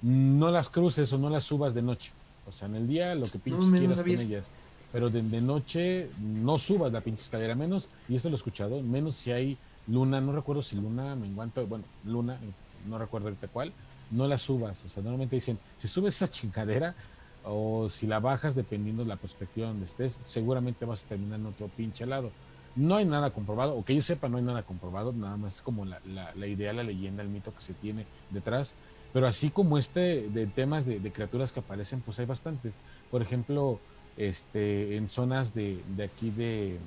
no 0.00 0.50
las 0.50 0.68
cruces 0.70 1.12
o 1.12 1.18
no 1.18 1.30
las 1.30 1.44
subas 1.44 1.74
de 1.74 1.82
noche. 1.82 2.12
O 2.44 2.52
sea, 2.52 2.68
en 2.68 2.74
el 2.76 2.86
día 2.86 3.14
lo 3.14 3.30
que 3.30 3.38
pinches 3.38 3.66
no 3.70 3.78
quieras 3.78 3.98
con 4.02 4.08
ellas. 4.10 4.54
Pero 4.90 5.10
de, 5.10 5.22
de 5.22 5.40
noche 5.40 6.12
no 6.16 6.58
subas 6.58 6.92
la 6.92 7.00
pinche 7.00 7.22
escalera, 7.22 7.54
menos, 7.56 7.90
y 8.06 8.14
esto 8.16 8.28
lo 8.28 8.34
he 8.36 8.38
escuchado, 8.38 8.82
menos 8.82 9.16
si 9.16 9.32
hay 9.32 9.60
luna, 9.86 10.20
no 10.20 10.32
recuerdo 10.32 10.62
si 10.62 10.76
luna, 10.76 11.16
me 11.16 11.26
encuentro, 11.26 11.66
bueno, 11.66 11.90
luna, 12.02 12.40
no 12.78 12.98
recuerdo 12.98 13.28
ahorita 13.28 13.48
cuál, 13.48 13.74
no 14.08 14.26
la 14.28 14.38
subas. 14.38 14.84
O 14.84 14.88
sea, 14.88 15.02
normalmente 15.02 15.36
dicen, 15.36 15.60
si 15.76 15.88
subes 15.88 16.14
esa 16.16 16.28
chingadera 16.28 16.96
o 17.44 17.88
si 17.90 18.06
la 18.06 18.20
bajas, 18.20 18.54
dependiendo 18.54 19.02
de 19.02 19.08
la 19.08 19.18
perspectiva 19.18 19.68
donde 19.68 19.84
estés, 19.86 20.14
seguramente 20.14 20.84
vas 20.86 21.04
a 21.04 21.06
terminar 21.08 21.40
en 21.40 21.46
otro 21.46 21.70
pinche 21.70 22.06
lado. 22.06 22.36
No 22.74 22.96
hay 22.96 23.04
nada 23.04 23.32
comprobado, 23.32 23.76
o 23.76 23.84
que 23.84 23.94
yo 23.94 24.02
sepa, 24.02 24.28
no 24.28 24.36
hay 24.38 24.42
nada 24.44 24.64
comprobado, 24.64 25.12
nada 25.12 25.36
más 25.36 25.56
es 25.56 25.62
como 25.62 25.84
la, 25.84 26.00
la, 26.02 26.32
la 26.34 26.46
idea, 26.48 26.72
la 26.72 26.82
leyenda, 26.82 27.22
el 27.22 27.28
mito 27.30 27.54
que 27.54 27.62
se 27.62 27.74
tiene 27.76 28.08
detrás. 28.28 28.78
Pero 29.12 29.26
así 29.28 29.52
como 29.52 29.78
este 29.78 30.28
de 30.30 30.48
temas 30.48 30.84
de, 30.84 30.98
de 31.00 31.12
criaturas 31.12 31.52
que 31.52 31.60
aparecen, 31.60 32.02
pues 32.02 32.18
hay 32.18 32.26
bastantes. 32.26 32.82
Por 33.08 33.22
ejemplo, 33.22 33.84
este, 34.16 34.96
en 34.96 35.08
zonas 35.08 35.52
de, 35.54 35.84
de 35.86 36.04
aquí 36.04 36.30
de 36.32 36.82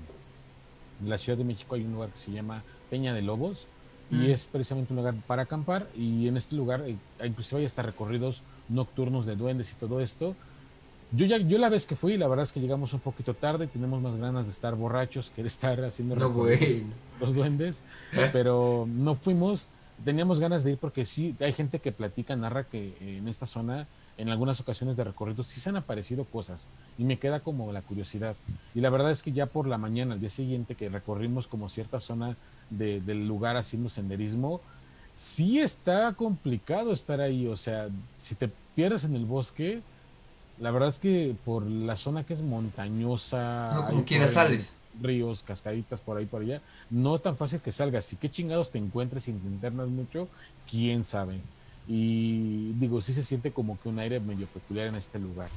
la 0.98 1.18
Ciudad 1.18 1.38
de 1.38 1.44
México 1.46 1.76
hay 1.76 1.86
un 1.86 1.92
lugar 1.92 2.12
que 2.12 2.18
se 2.18 2.32
llama 2.32 2.66
Peña 2.90 3.14
de 3.14 3.22
Lobos 3.22 3.72
y 4.10 4.30
Mm. 4.30 4.32
es 4.32 4.48
precisamente 4.48 4.94
un 4.94 4.98
lugar 4.98 5.16
para 5.26 5.44
acampar 5.44 5.90
y 5.94 6.28
en 6.28 6.38
este 6.38 6.56
lugar 6.56 6.84
eh, 6.88 7.02
inclusive 7.24 7.60
hay 7.60 7.66
hasta 7.66 7.82
recorridos 7.82 8.46
nocturnos 8.68 9.26
de 9.26 9.36
duendes 9.36 9.74
y 9.74 9.78
todo 9.78 10.00
esto. 10.02 10.38
Yo 11.12 11.26
ya 11.26 11.38
yo 11.38 11.58
la 11.58 11.70
vez 11.70 11.86
que 11.86 11.96
fui, 11.96 12.18
la 12.18 12.28
verdad 12.28 12.44
es 12.44 12.52
que 12.52 12.60
llegamos 12.60 12.94
un 12.94 13.00
poquito 13.00 13.34
tarde 13.34 13.66
y 13.66 13.68
tenemos 13.68 14.02
más 14.02 14.16
ganas 14.18 14.46
de 14.46 14.52
estar 14.52 14.76
borrachos 14.76 15.30
que 15.32 15.42
de 15.42 15.48
estar 15.48 15.84
haciendo 15.86 16.16
No, 16.16 16.30
los 17.20 17.34
duendes, 17.34 17.82
pero 18.34 18.86
no 18.90 19.16
fuimos, 19.16 19.68
teníamos 20.04 20.40
ganas 20.40 20.64
de 20.64 20.72
ir 20.72 20.78
porque 20.78 21.06
sí, 21.06 21.36
hay 21.40 21.54
gente 21.54 21.80
que 21.80 21.92
platica, 21.92 22.36
narra 22.36 22.66
que 22.66 22.98
en 23.18 23.28
esta 23.28 23.46
zona, 23.46 23.88
en 24.18 24.30
algunas 24.30 24.60
ocasiones 24.60 24.98
de 24.98 25.06
recorridos, 25.06 25.48
sí 25.48 25.62
se 25.62 25.70
han 25.70 25.78
aparecido 25.78 26.26
cosas 26.26 26.68
y 26.98 27.06
me 27.06 27.18
queda 27.18 27.40
como 27.40 27.72
la 27.72 27.82
curiosidad. 27.82 28.36
Y 28.76 28.82
la 28.82 28.90
verdad 28.90 29.12
es 29.12 29.24
que 29.24 29.32
ya 29.32 29.46
por 29.46 29.66
la 29.68 29.78
mañana, 29.78 30.14
al 30.14 30.20
día 30.20 30.30
siguiente, 30.30 30.76
que 30.76 30.90
recorrimos 30.90 31.48
como 31.48 31.70
cierta 31.70 32.00
zona 32.02 32.36
de- 32.70 33.00
del 33.00 33.28
lugar 33.28 33.56
haciendo 33.56 33.88
senderismo, 33.88 34.60
sí 35.14 35.60
está 35.60 36.14
complicado 36.14 36.92
estar 36.92 37.22
ahí, 37.22 37.48
o 37.48 37.56
sea, 37.56 37.88
si 38.16 38.36
te 38.36 38.50
pierdes 38.76 39.04
en 39.06 39.16
el 39.16 39.26
bosque, 39.26 39.82
la 40.60 40.72
verdad 40.72 40.90
es 40.90 41.00
que 41.00 41.36
por 41.46 41.66
la 41.66 41.96
zona 41.98 42.24
que 42.26 42.34
es 42.34 42.42
montañosa, 42.42 43.70
No, 43.74 43.86
como 43.88 44.28
sales. 44.28 44.76
ríos, 45.02 45.44
cascaditas 45.44 46.00
por 46.00 46.18
ahí 46.18 46.26
por 46.26 46.42
allá, 46.42 46.62
no 46.90 47.16
es 47.16 47.22
tan 47.22 47.38
fácil 47.38 47.60
que 47.60 47.72
salgas. 47.72 48.06
Si 48.06 48.16
qué 48.16 48.30
chingados 48.30 48.72
te 48.72 48.78
encuentres 48.80 49.24
sin 49.24 49.36
internas 49.46 49.88
mucho, 49.88 50.28
quién 50.70 51.04
sabe. 51.04 51.40
Y 51.88 52.74
digo, 52.74 53.02
sí 53.02 53.14
se 53.14 53.24
siente 53.24 53.52
como 53.52 53.80
que 53.80 53.90
un 53.90 54.00
aire 54.00 54.20
medio 54.20 54.48
peculiar 54.48 54.88
en 54.88 54.96
este 54.96 55.20
lugar. 55.20 55.50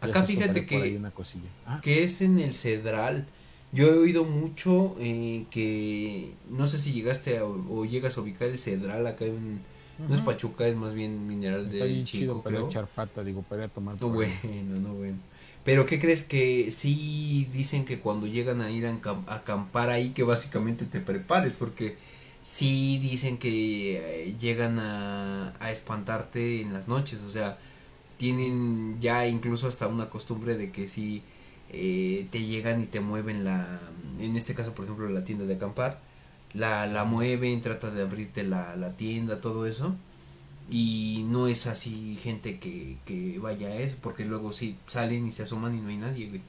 Acá 0.00 0.22
fíjate 0.24 0.66
que- 0.66 0.96
una 0.96 1.10
cosilla. 1.10 1.48
Ah, 1.66 1.80
que 1.82 2.04
es 2.04 2.20
en 2.20 2.38
el 2.38 2.52
Cedral. 2.52 3.26
Yo 3.72 3.86
he 3.86 3.92
oído 3.98 4.24
mucho 4.24 4.96
eh, 4.98 5.46
que 5.50 6.32
no 6.50 6.66
sé 6.66 6.76
si 6.78 6.92
llegaste 6.92 7.38
a- 7.38 7.44
o 7.44 7.84
llegas 7.84 8.18
a 8.18 8.20
ubicar 8.20 8.48
el 8.48 8.58
Cedral 8.58 9.06
acá 9.06 9.24
en 9.24 9.60
no 10.08 10.14
es. 10.14 10.20
Pachuca, 10.20 10.66
es 10.66 10.76
más 10.76 10.94
bien 10.94 11.26
Mineral 11.26 11.66
Está 11.66 11.84
del 11.84 11.92
bien 11.94 12.04
Chico, 12.04 12.34
chido 12.34 12.42
para 12.42 12.56
creo. 12.56 12.68
echar 12.68 12.86
pata, 12.88 13.22
digo, 13.24 13.42
para 13.42 13.64
ir 13.64 13.70
a 13.70 13.72
tomar. 13.72 13.96
No 14.00 14.12
por 14.12 14.24
ahí. 14.24 14.32
bueno, 14.42 14.80
no 14.80 14.94
bueno. 14.94 15.18
Pero 15.64 15.84
¿qué 15.86 15.98
crees 16.00 16.24
que 16.24 16.70
sí 16.70 17.46
dicen 17.52 17.84
que 17.84 18.00
cuando 18.00 18.26
llegan 18.26 18.62
a 18.62 18.70
ir 18.70 18.86
a 18.86 18.98
acampar 19.26 19.90
ahí 19.90 20.10
que 20.10 20.22
básicamente 20.22 20.86
te 20.86 21.00
prepares 21.00 21.54
porque 21.54 21.96
sí 22.40 22.98
dicen 22.98 23.36
que 23.36 24.24
eh, 24.28 24.36
llegan 24.40 24.78
a, 24.78 25.54
a 25.60 25.70
espantarte 25.70 26.62
en 26.62 26.72
las 26.72 26.88
noches, 26.88 27.20
o 27.22 27.28
sea, 27.28 27.58
tienen 28.16 28.98
ya 29.00 29.26
incluso 29.26 29.68
hasta 29.68 29.86
una 29.86 30.08
costumbre 30.08 30.56
de 30.56 30.70
que 30.70 30.88
si 30.88 31.22
eh, 31.70 32.26
te 32.30 32.42
llegan 32.42 32.82
y 32.82 32.86
te 32.86 33.00
mueven 33.00 33.44
la, 33.44 33.80
en 34.18 34.36
este 34.36 34.54
caso 34.54 34.72
por 34.74 34.86
ejemplo 34.86 35.08
la 35.08 35.24
tienda 35.24 35.44
de 35.44 35.54
acampar, 35.54 36.00
la, 36.54 36.86
la 36.86 37.04
mueven, 37.04 37.60
trata 37.60 37.90
de 37.90 38.02
abrirte 38.02 38.42
la, 38.44 38.76
la 38.76 38.96
tienda, 38.96 39.40
todo 39.40 39.66
eso 39.66 39.96
y 40.68 41.24
no 41.28 41.48
es 41.48 41.66
así 41.66 42.16
gente 42.16 42.58
que, 42.60 42.98
que 43.04 43.38
vaya 43.38 43.68
a 43.68 43.76
eso, 43.76 43.96
porque 44.00 44.24
luego 44.24 44.52
sí 44.52 44.76
salen 44.86 45.26
y 45.26 45.32
se 45.32 45.42
asoman 45.44 45.74
y 45.76 45.80
no 45.80 45.88
hay 45.88 45.96
nadie, 45.96 46.28
güey. 46.28 46.42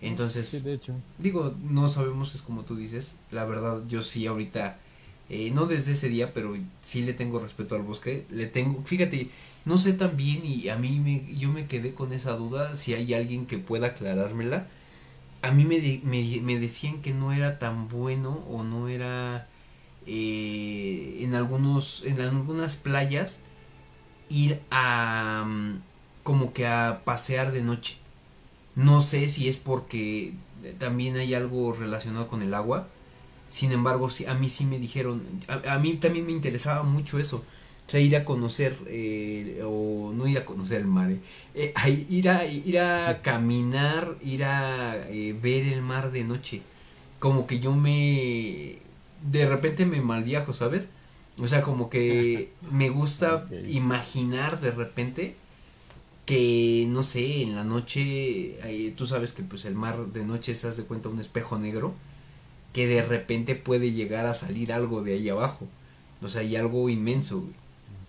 Entonces, 0.00 0.48
Sí, 0.50 0.60
de 0.60 0.72
hecho. 0.74 1.02
digo, 1.18 1.54
no 1.62 1.88
sabemos, 1.88 2.34
es 2.34 2.42
como 2.42 2.64
tú 2.64 2.76
dices, 2.76 3.16
la 3.30 3.44
verdad 3.44 3.82
yo 3.88 4.02
sí 4.02 4.26
ahorita, 4.26 4.78
eh, 5.28 5.50
no 5.52 5.66
desde 5.66 5.92
ese 5.92 6.08
día, 6.08 6.32
pero 6.32 6.56
sí 6.80 7.02
le 7.04 7.14
tengo 7.14 7.40
respeto 7.40 7.74
al 7.76 7.82
bosque, 7.82 8.26
le 8.30 8.46
tengo, 8.46 8.82
fíjate, 8.84 9.28
no 9.64 9.76
sé 9.78 9.92
tan 9.92 10.16
bien 10.16 10.44
y 10.44 10.68
a 10.68 10.76
mí 10.76 11.00
me, 11.00 11.36
yo 11.36 11.52
me 11.52 11.66
quedé 11.66 11.94
con 11.94 12.12
esa 12.12 12.32
duda, 12.32 12.74
si 12.76 12.94
hay 12.94 13.12
alguien 13.14 13.46
que 13.46 13.58
pueda 13.58 13.88
aclarármela, 13.88 14.68
a 15.42 15.50
mí 15.52 15.64
me, 15.64 15.78
me, 16.04 16.40
me 16.42 16.58
decían 16.58 17.02
que 17.02 17.12
no 17.12 17.32
era 17.32 17.58
tan 17.58 17.88
bueno 17.88 18.44
o 18.48 18.64
no 18.64 18.88
era 18.88 19.48
eh, 20.06 21.18
en 21.20 21.34
algunos, 21.34 22.04
en 22.04 22.20
algunas 22.20 22.76
playas 22.76 23.40
ir 24.28 24.60
a 24.70 25.44
mm, 25.46 25.82
como 26.22 26.52
que 26.52 26.66
a 26.66 27.02
pasear 27.04 27.52
de 27.52 27.62
noche. 27.62 27.96
No 28.74 29.00
sé 29.00 29.28
si 29.28 29.48
es 29.48 29.58
porque 29.58 30.34
también 30.78 31.16
hay 31.16 31.34
algo 31.34 31.72
relacionado 31.72 32.28
con 32.28 32.42
el 32.42 32.54
agua. 32.54 32.88
Sin 33.50 33.72
embargo, 33.72 34.08
a 34.28 34.34
mí 34.34 34.48
sí 34.48 34.64
me 34.66 34.78
dijeron, 34.78 35.22
a, 35.48 35.74
a 35.74 35.78
mí 35.78 35.94
también 35.96 36.26
me 36.26 36.32
interesaba 36.32 36.82
mucho 36.84 37.18
eso. 37.18 37.44
O 37.88 37.90
sea, 37.90 38.00
ir 38.00 38.14
a 38.16 38.24
conocer, 38.26 38.76
eh, 38.88 39.62
o 39.64 40.12
no 40.14 40.26
ir 40.26 40.36
a 40.36 40.44
conocer 40.44 40.82
el 40.82 40.86
mar, 40.86 41.10
eh, 41.10 41.20
eh, 41.54 42.06
ir, 42.10 42.28
a, 42.28 42.44
ir 42.44 42.78
a 42.80 43.22
caminar, 43.22 44.14
ir 44.22 44.44
a 44.44 45.08
eh, 45.08 45.34
ver 45.40 45.66
el 45.66 45.80
mar 45.80 46.12
de 46.12 46.22
noche. 46.22 46.60
Como 47.18 47.46
que 47.46 47.60
yo 47.60 47.74
me, 47.74 48.76
de 49.32 49.48
repente 49.48 49.86
me 49.86 50.02
malviajo, 50.02 50.52
¿sabes? 50.52 50.90
O 51.38 51.48
sea, 51.48 51.62
como 51.62 51.88
que 51.88 52.52
me 52.70 52.90
gusta 52.90 53.48
imaginar 53.68 54.60
de 54.60 54.70
repente 54.70 55.34
que, 56.26 56.84
no 56.88 57.02
sé, 57.02 57.42
en 57.42 57.56
la 57.56 57.64
noche, 57.64 58.92
tú 58.96 59.06
sabes 59.06 59.32
que 59.32 59.42
pues 59.44 59.64
el 59.64 59.74
mar 59.74 60.08
de 60.08 60.26
noche 60.26 60.54
se 60.54 60.68
hace 60.68 60.84
cuenta 60.84 61.08
un 61.08 61.20
espejo 61.20 61.58
negro, 61.58 61.94
que 62.74 62.86
de 62.86 63.00
repente 63.00 63.54
puede 63.54 63.92
llegar 63.92 64.26
a 64.26 64.34
salir 64.34 64.74
algo 64.74 65.02
de 65.02 65.14
ahí 65.14 65.28
abajo. 65.30 65.66
O 66.20 66.28
sea, 66.28 66.42
hay 66.42 66.56
algo 66.56 66.90
inmenso, 66.90 67.40
güey. 67.40 67.67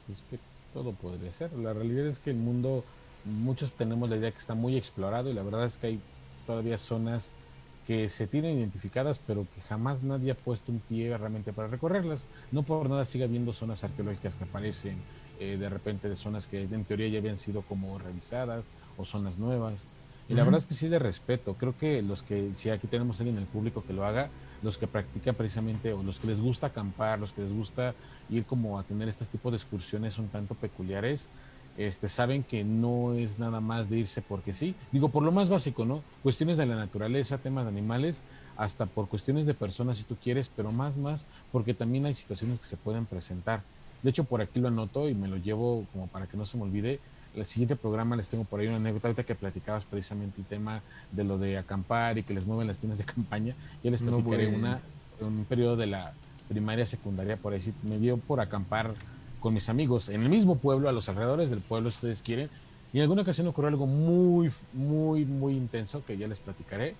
Pues 0.09 0.23
que 0.23 0.41
todo 0.71 0.97
podría 0.97 1.31
ser. 1.31 1.53
La 1.53 1.71
realidad 1.71 2.07
es 2.07 2.19
que 2.19 2.31
el 2.31 2.37
mundo, 2.39 2.87
muchos 3.21 3.75
tenemos 3.75 4.09
la 4.09 4.17
idea 4.17 4.31
que 4.31 4.39
está 4.39 4.55
muy 4.55 4.75
explorado 4.75 5.29
y 5.29 5.33
la 5.35 5.43
verdad 5.43 5.65
es 5.65 5.77
que 5.77 5.85
hay 5.85 6.05
todavía 6.45 6.79
zonas 6.79 7.35
que 7.83 8.09
se 8.09 8.27
tienen 8.27 8.57
identificadas 8.57 9.19
pero 9.19 9.47
que 9.47 9.61
jamás 9.61 10.01
nadie 10.01 10.31
ha 10.31 10.41
puesto 10.41 10.71
un 10.71 10.81
pie 10.81 11.15
realmente 11.15 11.53
para 11.53 11.67
recorrerlas. 11.67 12.27
No 12.49 12.65
por 12.65 12.89
nada 12.89 13.05
sigue 13.05 13.23
habiendo 13.25 13.53
zonas 13.53 13.83
arqueológicas 13.83 14.35
que 14.35 14.45
aparecen 14.45 15.05
eh, 15.35 15.57
de 15.57 15.69
repente 15.69 16.09
de 16.09 16.15
zonas 16.15 16.47
que 16.47 16.63
en 16.63 16.85
teoría 16.87 17.07
ya 17.09 17.19
habían 17.19 17.37
sido 17.37 17.63
como 17.63 17.99
revisadas 17.99 18.73
o 18.95 19.05
zonas 19.05 19.37
nuevas. 19.37 19.91
Y 20.27 20.33
la 20.33 20.43
Ujú. 20.43 20.43
verdad 20.43 20.57
es 20.59 20.65
que 20.67 20.73
sí 20.73 20.89
de 20.89 20.97
respeto. 20.99 21.55
Creo 21.55 21.75
que 21.77 22.01
los 22.01 22.23
que, 22.23 22.55
si 22.55 22.71
aquí 22.71 22.87
tenemos 22.87 23.19
alguien 23.19 23.37
en 23.37 23.43
el 23.43 23.49
público 23.49 23.83
que 23.85 23.93
lo 23.93 24.05
haga, 24.05 24.33
los 24.61 24.77
que 24.77 24.87
practican 24.87 25.35
precisamente, 25.35 25.93
o 25.93 26.03
los 26.03 26.19
que 26.19 26.27
les 26.27 26.39
gusta 26.39 26.67
acampar, 26.67 27.19
los 27.19 27.33
que 27.33 27.41
les 27.41 27.51
gusta 27.51 27.95
ir 28.27 28.45
como 28.45 28.79
a 28.79 28.83
tener 28.83 29.07
este 29.07 29.25
tipo 29.25 29.51
de 29.51 29.57
excursiones 29.57 30.17
un 30.17 30.29
tanto 30.29 30.55
peculiares, 30.55 31.31
este, 31.75 32.09
saben 32.09 32.43
que 32.43 32.63
no 32.65 33.13
es 33.13 33.37
nada 33.39 33.61
más 33.61 33.89
de 33.89 33.99
irse 33.99 34.21
porque 34.21 34.53
sí. 34.53 34.75
Digo, 34.91 35.11
por 35.11 35.23
lo 35.23 35.31
más 35.31 35.49
básico, 35.49 35.85
¿no? 35.85 36.03
Cuestiones 36.21 36.57
de 36.57 36.65
la 36.65 36.75
naturaleza, 36.75 37.41
temas 37.41 37.65
de 37.65 37.69
animales, 37.69 38.25
hasta 38.55 38.87
por 38.87 39.07
cuestiones 39.07 39.45
de 39.45 39.53
personas 39.53 39.97
si 39.97 40.03
tú 40.05 40.17
quieres, 40.17 40.49
pero 40.49 40.71
más, 40.71 40.97
más, 40.97 41.29
porque 41.51 41.73
también 41.73 42.05
hay 42.05 42.13
situaciones 42.13 42.59
que 42.59 42.65
se 42.65 42.77
pueden 42.77 43.05
presentar. 43.07 43.65
De 44.01 44.09
hecho, 44.09 44.25
por 44.25 44.41
aquí 44.41 44.59
lo 44.59 44.67
anoto 44.69 45.09
y 45.09 45.15
me 45.15 45.27
lo 45.27 45.37
llevo 45.37 45.87
como 45.91 46.07
para 46.09 46.27
que 46.27 46.37
no 46.37 46.45
se 46.45 46.57
me 46.57 46.63
olvide. 46.63 47.01
El 47.35 47.45
siguiente 47.45 47.75
programa 47.75 48.15
les 48.15 48.29
tengo 48.29 48.43
por 48.43 48.59
ahí 48.59 48.67
una 48.67 48.77
anécdota 48.77 49.07
ahorita 49.07 49.23
que 49.23 49.35
platicabas 49.35 49.85
precisamente 49.85 50.41
el 50.41 50.47
tema 50.47 50.81
de 51.11 51.23
lo 51.23 51.37
de 51.37 51.57
acampar 51.57 52.17
y 52.17 52.23
que 52.23 52.33
les 52.33 52.45
mueven 52.45 52.67
las 52.67 52.77
tiendas 52.79 52.97
de 52.97 53.05
campaña. 53.05 53.55
Ya 53.83 53.91
les 53.91 54.01
No, 54.01 54.11
platicaré 54.11 54.49
bueno. 54.51 54.57
una, 54.57 54.81
un 55.27 55.45
periodo 55.45 55.75
de 55.75 55.87
la 55.87 56.13
primaria, 56.47 56.85
secundaria, 56.85 57.37
por 57.37 57.53
ahí 57.53 57.61
me 57.83 57.99
dio 57.99 58.17
por 58.17 58.39
acampar 58.41 58.93
con 59.39 59.53
mis 59.53 59.69
amigos 59.69 60.09
en 60.09 60.23
el 60.23 60.29
mismo 60.29 60.57
pueblo, 60.57 60.89
a 60.89 60.91
los 60.91 61.07
alrededores 61.07 61.49
del 61.49 61.59
pueblo, 61.59 61.89
si 61.91 61.95
ustedes 61.97 62.23
quieren. 62.23 62.49
Y 62.91 62.97
en 62.97 63.03
alguna 63.03 63.21
ocasión 63.21 63.45
ocurrió 63.47 63.67
algo 63.67 63.85
muy, 63.85 64.51
muy, 64.73 65.23
muy 65.23 65.53
intenso 65.53 66.03
que 66.03 66.17
ya 66.17 66.27
les 66.27 66.39
platicaré 66.39 66.95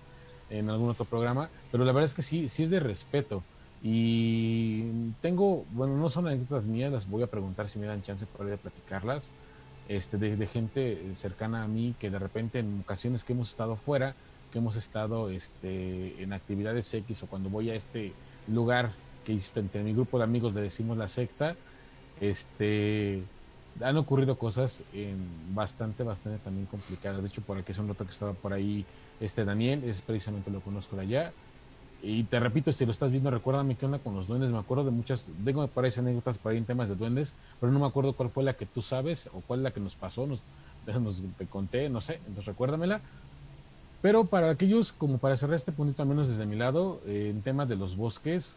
en 0.48 0.70
algún 0.70 0.88
otro 0.90 1.04
programa. 1.04 1.50
Pero 1.72 1.84
la 1.84 1.92
verdad 1.92 2.04
es 2.04 2.14
que 2.14 2.22
sí, 2.22 2.48
sí 2.48 2.62
es 2.62 2.70
de 2.70 2.78
respeto. 2.80 3.42
Y 3.82 5.10
tengo, 5.20 5.64
bueno, 5.72 5.96
no 5.96 6.08
son 6.08 6.28
anécdotas 6.28 6.64
mías, 6.64 6.92
las 6.92 7.08
voy 7.08 7.22
a 7.22 7.26
preguntar 7.26 7.68
si 7.68 7.78
me 7.78 7.86
dan 7.86 8.02
chance 8.02 8.24
por 8.26 8.46
ahí 8.46 8.52
de 8.52 8.58
platicarlas. 8.58 9.28
Este, 9.88 10.18
de, 10.18 10.46
gente 10.46 11.14
cercana 11.14 11.64
a 11.64 11.68
mí 11.68 11.94
que 11.98 12.10
de 12.10 12.18
repente 12.18 12.60
en 12.60 12.80
ocasiones 12.80 13.24
que 13.24 13.32
hemos 13.32 13.50
estado 13.50 13.74
fuera, 13.74 14.14
que 14.52 14.58
hemos 14.58 14.76
estado 14.76 15.30
este, 15.30 16.22
en 16.22 16.32
actividades 16.32 16.92
X 16.94 17.24
o 17.24 17.26
cuando 17.26 17.50
voy 17.50 17.70
a 17.70 17.74
este 17.74 18.12
lugar 18.46 18.92
que 19.24 19.32
hice 19.32 19.58
entre 19.58 19.82
mi 19.82 19.92
grupo 19.92 20.18
de 20.18 20.24
amigos 20.24 20.54
le 20.54 20.60
decimos 20.60 20.96
la 20.96 21.08
secta, 21.08 21.56
este, 22.20 23.22
han 23.80 23.96
ocurrido 23.96 24.36
cosas 24.36 24.82
en 24.92 25.54
bastante, 25.54 26.02
bastante 26.02 26.38
también 26.38 26.66
complicadas. 26.66 27.22
De 27.22 27.28
hecho, 27.28 27.42
por 27.42 27.58
aquí 27.58 27.72
es 27.72 27.78
un 27.78 27.88
rato 27.88 28.04
que 28.04 28.12
estaba 28.12 28.32
por 28.32 28.52
ahí 28.52 28.84
este 29.20 29.44
Daniel, 29.44 29.84
es 29.84 30.00
precisamente 30.00 30.50
lo 30.50 30.60
conozco 30.60 30.96
de 30.96 31.02
allá. 31.02 31.32
Y 32.02 32.24
te 32.24 32.40
repito, 32.40 32.72
si 32.72 32.86
lo 32.86 32.92
estás 32.92 33.10
viendo, 33.10 33.30
recuérdame 33.30 33.74
qué 33.74 33.84
onda 33.84 33.98
con 33.98 34.14
los 34.14 34.26
duendes. 34.26 34.50
Me 34.50 34.58
acuerdo 34.58 34.84
de 34.84 34.90
muchas, 34.90 35.26
tengo 35.44 35.66
por 35.68 35.84
anécdotas 35.84 36.38
por 36.38 36.52
ahí 36.52 36.58
en 36.58 36.64
temas 36.64 36.88
de 36.88 36.94
duendes, 36.94 37.34
pero 37.60 37.72
no 37.72 37.78
me 37.78 37.86
acuerdo 37.86 38.14
cuál 38.14 38.30
fue 38.30 38.42
la 38.42 38.54
que 38.54 38.64
tú 38.64 38.80
sabes 38.80 39.28
o 39.34 39.40
cuál 39.46 39.60
es 39.60 39.64
la 39.64 39.70
que 39.70 39.80
nos 39.80 39.96
pasó, 39.96 40.26
nos, 40.26 40.42
nos 41.00 41.22
te 41.36 41.46
conté, 41.46 41.88
no 41.90 42.00
sé, 42.00 42.14
entonces 42.16 42.46
recuérdamela. 42.46 43.00
Pero 44.00 44.24
para 44.24 44.50
aquellos, 44.50 44.92
como 44.92 45.18
para 45.18 45.36
cerrar 45.36 45.56
este 45.56 45.72
punto, 45.72 46.00
al 46.00 46.08
menos 46.08 46.28
desde 46.28 46.46
mi 46.46 46.56
lado, 46.56 47.00
eh, 47.06 47.28
en 47.30 47.42
temas 47.42 47.68
de 47.68 47.76
los 47.76 47.96
bosques, 47.96 48.56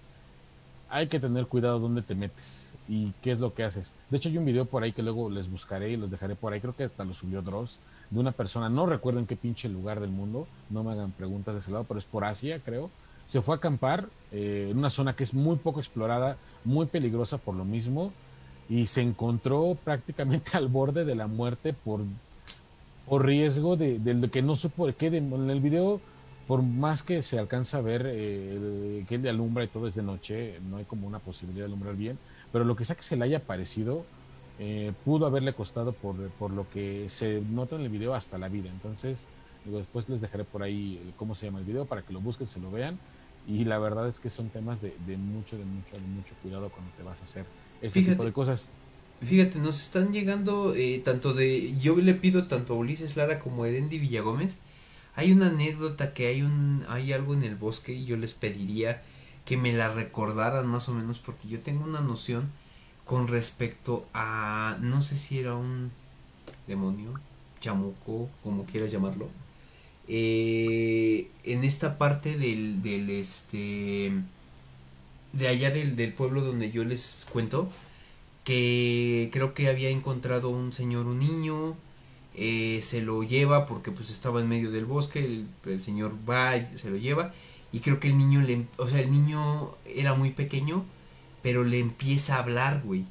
hay 0.90 1.08
que 1.08 1.20
tener 1.20 1.48
cuidado 1.48 1.80
dónde 1.80 2.02
te 2.02 2.16
metes 2.16 2.72
y 2.88 3.12
qué 3.22 3.32
es 3.32 3.42
lo 3.42 3.54
que 3.54 3.64
haces. 3.64 3.94
De 4.10 4.18
hecho, 4.18 4.30
hay 4.30 4.38
un 4.38 4.46
video 4.46 4.66
por 4.66 4.84
ahí 4.84 4.94
que 4.94 5.04
luego 5.04 5.30
les 5.30 5.50
buscaré 5.50 5.90
y 5.90 5.98
los 5.98 6.10
dejaré 6.10 6.36
por 6.36 6.54
ahí. 6.54 6.62
Creo 6.62 6.76
que 6.76 6.84
hasta 6.84 7.04
lo 7.04 7.14
subió 7.14 7.42
Dross, 7.42 7.80
de 8.10 8.20
una 8.20 8.32
persona, 8.32 8.70
no 8.70 8.86
recuerdo 8.86 9.20
en 9.20 9.26
qué 9.26 9.36
pinche 9.36 9.68
lugar 9.68 10.00
del 10.00 10.12
mundo, 10.12 10.48
no 10.70 10.84
me 10.84 10.92
hagan 10.92 11.12
preguntas 11.12 11.56
de 11.56 11.60
ese 11.60 11.72
lado, 11.72 11.84
pero 11.86 11.98
es 11.98 12.06
por 12.06 12.24
Asia, 12.24 12.62
creo. 12.64 12.92
Se 13.26 13.42
fue 13.42 13.56
a 13.56 13.58
acampar 13.58 14.10
eh, 14.32 14.70
en 14.72 14.78
una 14.78 14.90
zona 14.90 15.16
que 15.16 15.24
es 15.24 15.34
muy 15.34 15.58
poco 15.58 15.80
explorada, 15.80 16.38
muy 16.64 16.86
peligrosa 16.86 17.38
por 17.38 17.56
lo 17.56 17.66
mismo, 17.66 18.12
y 18.70 18.88
se 18.88 19.02
encontró 19.02 19.78
prácticamente 19.84 20.52
al 20.58 20.68
borde 20.68 21.06
de 21.06 21.16
la 21.16 21.28
muerte 21.28 21.74
por, 21.74 22.02
por 23.08 23.26
riesgo 23.26 23.76
de, 23.76 24.00
de, 24.00 24.30
que 24.30 24.42
no 24.42 24.56
supo 24.56 24.88
qué. 24.98 25.08
en 25.08 25.50
el 25.50 25.60
video, 25.60 26.02
por 26.48 26.62
más 26.62 27.04
que 27.04 27.22
se 27.22 27.40
alcanza 27.40 27.78
a 27.78 27.82
ver 27.82 28.06
eh, 28.06 29.06
que 29.08 29.16
él 29.16 29.28
alumbra 29.28 29.64
y 29.64 29.68
todo 29.68 29.88
es 29.88 29.96
de 29.96 30.04
noche, 30.04 30.60
no 30.70 30.78
hay 30.78 30.86
como 30.86 31.08
una 31.08 31.20
posibilidad 31.20 31.66
de 31.66 31.68
alumbrar 31.68 31.96
bien, 31.96 32.18
pero 32.52 32.66
lo 32.66 32.76
que 32.76 32.86
sea 32.86 32.96
que 32.96 33.04
se 33.04 33.16
le 33.16 33.26
haya 33.26 33.40
parecido, 33.40 34.06
eh, 34.60 34.94
pudo 35.04 35.26
haberle 35.26 35.54
costado 35.54 35.94
por, 35.94 36.16
por, 36.32 36.52
lo 36.52 36.70
que 36.70 37.10
se 37.10 37.42
nota 37.42 37.76
en 37.76 37.82
el 37.82 37.90
video 37.90 38.14
hasta 38.14 38.38
la 38.38 38.50
vida. 38.50 38.70
Entonces, 38.70 39.26
después 39.66 40.08
les 40.10 40.22
dejaré 40.22 40.44
por 40.44 40.62
ahí 40.62 41.14
cómo 41.18 41.34
se 41.34 41.48
llama 41.48 41.60
el 41.60 41.66
video 41.66 41.86
para 41.86 42.04
que 42.04 42.14
lo 42.14 42.22
busquen, 42.22 42.46
se 42.46 42.60
lo 42.60 42.70
vean. 42.70 43.00
Y 43.48 43.66
la 43.66 43.78
verdad 43.80 44.08
es 44.08 44.20
que 44.20 44.30
son 44.30 44.50
temas 44.50 44.82
de, 44.82 44.96
de 45.06 45.18
mucho, 45.18 45.58
de 45.58 45.66
mucho, 45.66 45.96
de 45.96 46.02
mucho 46.08 46.36
cuidado 46.42 46.70
cuando 46.72 46.92
te 46.94 47.04
vas 47.04 47.20
a 47.22 47.24
hacer 47.24 47.46
este 47.82 48.00
Fíjate. 48.00 48.16
tipo 48.16 48.26
de 48.26 48.34
cosas. 48.34 48.70
Fíjate, 49.22 49.60
nos 49.60 49.82
están 49.82 50.12
llegando 50.12 50.74
eh, 50.76 51.02
tanto 51.04 51.34
de. 51.34 51.78
Yo 51.80 51.96
le 51.98 52.14
pido 52.14 52.48
tanto 52.48 52.74
a 52.74 52.78
Ulises 52.78 53.16
Lara 53.16 53.40
como 53.40 53.64
a 53.64 53.70
Erendi 53.70 54.00
Villagómez. 54.00 54.60
Hay 55.16 55.32
una 55.32 55.48
anécdota 55.48 56.14
que 56.14 56.28
hay 56.28 56.42
un 56.42 56.86
hay 56.90 57.14
algo 57.14 57.34
en 57.34 57.44
el 57.44 57.56
bosque 57.56 57.94
y 57.94 58.06
yo 58.06 58.18
les 58.18 58.34
pediría 58.34 59.04
que 59.46 59.58
me 59.58 59.74
la 59.74 59.92
recordaran 59.92 60.66
más 60.68 60.90
o 60.90 60.94
menos 60.94 61.20
porque 61.20 61.48
yo 61.48 61.60
tengo 61.60 61.84
una 61.84 62.02
noción 62.02 62.52
con 63.06 63.28
respecto 63.28 64.06
a 64.14 64.78
no 64.82 65.02
sé 65.02 65.18
si 65.18 65.40
era 65.40 65.56
un 65.56 65.92
demonio, 66.68 67.14
chamuco, 67.60 68.30
como 68.44 68.66
quieras 68.66 68.92
llamarlo. 68.92 69.30
Eh, 70.16 71.32
en 71.44 71.64
esta 71.64 71.98
parte 71.98 72.38
del, 72.38 72.84
del 72.84 73.10
este 73.10 74.12
de 75.32 75.48
allá 75.48 75.72
del, 75.72 75.96
del 75.96 76.14
pueblo 76.14 76.42
donde 76.42 76.70
yo 76.70 76.84
les 76.84 77.26
cuento 77.34 77.68
que 78.44 79.32
creo 79.34 79.56
que 79.56 79.70
había 79.70 79.90
encontrado 79.90 80.50
un 80.50 80.72
señor 80.72 81.08
un 81.08 81.18
niño 81.18 81.76
eh, 82.36 82.82
se 82.84 83.02
lo 83.02 83.24
lleva 83.24 83.66
porque 83.66 83.90
pues 83.90 84.12
estaba 84.12 84.40
en 84.40 84.50
medio 84.50 84.70
del 84.70 84.86
bosque 84.86 85.26
el, 85.26 85.48
el, 85.66 85.82
señor 85.82 86.16
va 86.30 86.58
y 86.58 86.78
se 86.78 86.92
lo 86.92 86.98
lleva 86.98 87.34
y 87.72 87.80
creo 87.80 88.00
que 88.00 88.10
el 88.10 88.20
niño 88.20 88.42
le 88.42 88.68
o 88.78 88.88
sea 88.88 89.00
el 89.00 89.10
niño 89.10 89.74
era 89.88 90.14
muy 90.14 90.30
pequeño 90.30 90.86
pero 91.42 91.64
le 91.64 91.80
empieza 91.80 92.36
a 92.36 92.44
hablar 92.44 92.84
güey. 92.86 93.06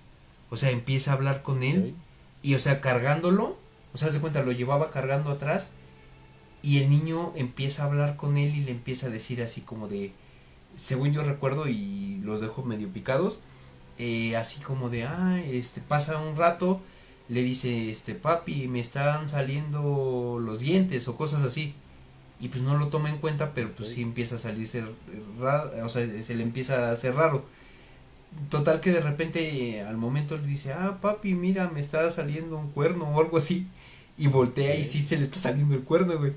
O 0.51 0.57
sea 0.57 0.71
empieza 0.71 1.11
a 1.11 1.15
hablar 1.15 1.43
con 1.43 1.65
él 1.65 1.97
y 2.45 2.55
o 2.55 2.61
sea 2.61 2.81
cargándolo 2.81 3.57
o 3.93 3.97
sea 3.97 4.07
haz 4.07 4.15
de 4.15 4.21
cuenta 4.21 4.45
lo 4.45 4.53
llevaba 4.53 4.93
cargando 4.93 5.33
atrás 5.33 5.73
y 6.63 6.79
el 6.79 6.91
niño 6.91 7.33
empieza 7.37 7.83
a 7.83 7.87
hablar 7.87 8.17
con 8.17 8.37
él 8.37 8.55
y 8.55 8.61
le 8.61 8.71
empieza 8.71 9.07
a 9.07 9.11
decir 9.11 9.43
así 9.43 9.63
como 9.63 9.89
de 9.89 10.13
según 10.75 11.13
yo 11.13 11.23
recuerdo 11.23 11.69
y 11.69 12.21
los 12.23 12.41
dejo 12.41 12.63
medio 12.63 12.89
picados 12.89 13.41
eh, 13.99 14.37
así 14.37 14.61
como 14.61 14.89
de 14.89 15.05
ah 15.05 15.41
este 15.45 15.81
pasa 15.81 16.19
un 16.19 16.37
rato 16.37 16.81
le 17.29 17.43
dice 17.43 17.91
este 17.91 18.15
papi 18.15 18.69
me 18.69 18.81
están 18.81 19.29
saliendo 19.29 20.39
los 20.41 20.61
dientes 20.61 21.09
o 21.09 21.17
cosas 21.17 21.43
así. 21.45 21.75
Y 22.41 22.49
pues 22.49 22.63
no 22.63 22.77
lo 22.77 22.89
toma 22.89 23.09
en 23.09 23.19
cuenta 23.19 23.55
pero 23.55 23.73
pues 23.73 23.91
sí 23.91 24.03
empieza 24.03 24.37
a 24.37 24.39
salirse 24.39 24.85
raro 25.41 25.71
o 25.85 25.89
sea 25.89 26.07
se 26.23 26.35
le 26.35 26.43
empieza 26.43 26.89
a 26.89 26.93
hacer 26.93 27.15
raro. 27.15 27.45
Total 28.49 28.81
que 28.81 28.91
de 28.93 29.01
repente 29.01 29.77
eh, 29.77 29.83
al 29.83 29.97
momento 29.97 30.37
le 30.37 30.47
dice 30.47 30.73
ah 30.73 30.99
papi 31.01 31.35
mira 31.35 31.69
me 31.69 31.81
está 31.81 32.11
saliendo 32.11 32.59
un 32.59 32.71
cuerno 32.71 33.05
o 33.05 33.21
algo 33.21 33.39
así. 33.39 33.67
Y 34.19 34.27
voltea 34.27 34.75
y 34.75 34.85
sí 34.85 35.01
se 35.01 35.17
le 35.17 35.23
está 35.23 35.39
saliendo 35.39 35.75
el 35.75 35.85
cuerno 35.85 36.19
güey 36.19 36.33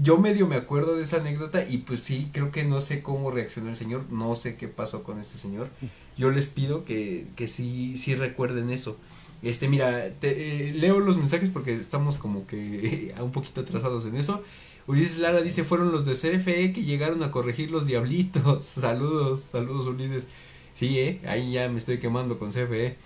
yo 0.00 0.18
medio 0.18 0.46
me 0.46 0.56
acuerdo 0.56 0.96
de 0.96 1.02
esa 1.02 1.18
anécdota 1.18 1.64
y 1.68 1.78
pues 1.78 2.00
sí, 2.00 2.28
creo 2.32 2.50
que 2.50 2.64
no 2.64 2.80
sé 2.80 3.02
cómo 3.02 3.30
reaccionó 3.30 3.68
el 3.68 3.76
señor, 3.76 4.04
no 4.10 4.34
sé 4.34 4.56
qué 4.56 4.68
pasó 4.68 5.02
con 5.02 5.20
este 5.20 5.38
señor. 5.38 5.68
Yo 6.16 6.30
les 6.30 6.48
pido 6.48 6.84
que, 6.84 7.26
que 7.36 7.48
sí, 7.48 7.96
sí 7.96 8.14
recuerden 8.14 8.70
eso. 8.70 8.98
Este, 9.42 9.68
mira, 9.68 10.10
te, 10.18 10.70
eh, 10.70 10.74
leo 10.74 10.98
los 11.00 11.16
mensajes 11.16 11.48
porque 11.48 11.74
estamos 11.74 12.18
como 12.18 12.46
que 12.46 13.14
un 13.20 13.32
poquito 13.32 13.60
atrasados 13.60 14.06
en 14.06 14.16
eso. 14.16 14.42
Ulises 14.86 15.18
Lara 15.18 15.42
dice, 15.42 15.64
fueron 15.64 15.92
los 15.92 16.04
de 16.06 16.12
CFE 16.12 16.72
que 16.72 16.82
llegaron 16.82 17.22
a 17.22 17.30
corregir 17.30 17.70
los 17.70 17.86
diablitos. 17.86 18.64
Saludos, 18.66 19.40
saludos 19.40 19.86
Ulises. 19.86 20.28
Sí, 20.72 20.98
eh, 20.98 21.20
ahí 21.26 21.52
ya 21.52 21.68
me 21.68 21.78
estoy 21.78 21.98
quemando 21.98 22.38
con 22.38 22.50
CFE. 22.50 22.96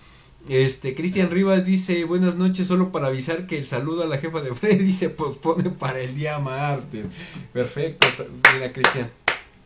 Este, 0.49 0.93
Cristian 0.93 1.31
Rivas 1.31 1.63
dice, 1.65 2.03
buenas 2.03 2.35
noches, 2.35 2.67
solo 2.67 2.91
para 2.91 3.07
avisar 3.07 3.47
que 3.47 3.57
el 3.57 3.65
saludo 3.65 4.03
a 4.03 4.07
la 4.07 4.17
jefa 4.17 4.41
de 4.41 4.53
Freddy 4.53 4.91
se 4.91 5.09
pospone 5.09 5.69
para 5.69 6.01
el 6.01 6.15
día 6.15 6.37
martes. 6.39 7.07
Perfecto, 7.53 8.07
mira 8.53 8.73
Cristian, 8.73 9.09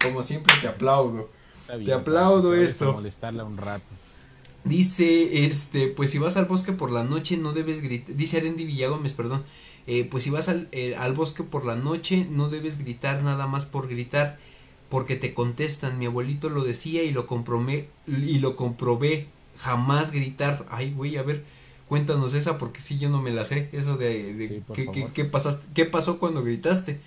como 0.01 0.21
siempre 0.21 0.53
te 0.61 0.67
aplaudo. 0.67 1.29
Te 1.83 1.93
aplaudo 1.93 2.53
esto. 2.53 2.93
molestarla 2.93 3.43
un 3.43 3.57
rato. 3.57 3.85
Dice, 4.63 5.45
este, 5.45 5.87
pues 5.87 6.11
si 6.11 6.19
vas 6.19 6.37
al 6.37 6.45
bosque 6.45 6.73
por 6.73 6.91
la 6.91 7.03
noche 7.03 7.37
no 7.37 7.53
debes 7.53 7.81
gritar, 7.81 8.15
dice 8.15 8.37
Arendi 8.37 8.65
Villagómez, 8.65 9.13
perdón, 9.13 9.43
eh, 9.87 10.03
pues 10.03 10.25
si 10.25 10.29
vas 10.29 10.49
al, 10.49 10.67
eh, 10.73 10.95
al 10.95 11.13
bosque 11.13 11.43
por 11.43 11.65
la 11.65 11.75
noche 11.75 12.27
no 12.29 12.49
debes 12.49 12.77
gritar 12.77 13.23
nada 13.23 13.47
más 13.47 13.65
por 13.65 13.87
gritar, 13.87 14.37
porque 14.89 15.15
te 15.15 15.33
contestan, 15.33 15.97
mi 15.97 16.05
abuelito 16.05 16.49
lo 16.49 16.63
decía 16.63 17.03
y 17.03 17.11
lo 17.11 17.27
comprobé, 17.27 17.89
y 18.07 18.39
lo 18.39 18.55
comprobé, 18.55 19.27
jamás 19.59 20.11
gritar, 20.11 20.65
ay 20.69 20.91
güey, 20.93 21.17
a 21.17 21.23
ver, 21.23 21.43
cuéntanos 21.87 22.33
esa 22.33 22.57
porque 22.57 22.81
sí 22.81 22.97
yo 22.99 23.09
no 23.09 23.21
me 23.21 23.31
la 23.31 23.45
sé, 23.45 23.69
eso 23.71 23.97
de, 23.97 24.33
de 24.33 24.47
Sí, 24.47 24.63
qué, 24.73 24.91
qué, 24.91 25.07
qué 25.13 25.25
pasaste, 25.25 25.67
qué 25.73 25.85
pasó 25.85 26.19
cuando 26.19 26.43
gritaste. 26.43 26.99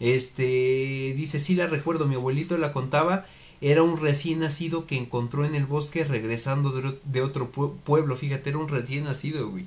Este, 0.00 1.14
dice, 1.16 1.38
sí 1.38 1.54
la 1.54 1.66
recuerdo, 1.68 2.06
mi 2.06 2.16
abuelito 2.16 2.58
la 2.58 2.72
contaba 2.72 3.26
era 3.60 3.82
un 3.84 4.00
recién 4.00 4.40
nacido 4.40 4.86
que 4.86 4.96
encontró 4.98 5.44
en 5.44 5.54
el 5.54 5.66
bosque 5.66 6.02
regresando 6.04 6.70
de, 6.72 6.98
de 7.04 7.22
otro 7.22 7.52
pue- 7.52 7.74
pueblo. 7.84 8.16
Fíjate, 8.16 8.50
era 8.50 8.58
un 8.58 8.68
recién 8.68 9.04
nacido, 9.04 9.48
güey. 9.50 9.66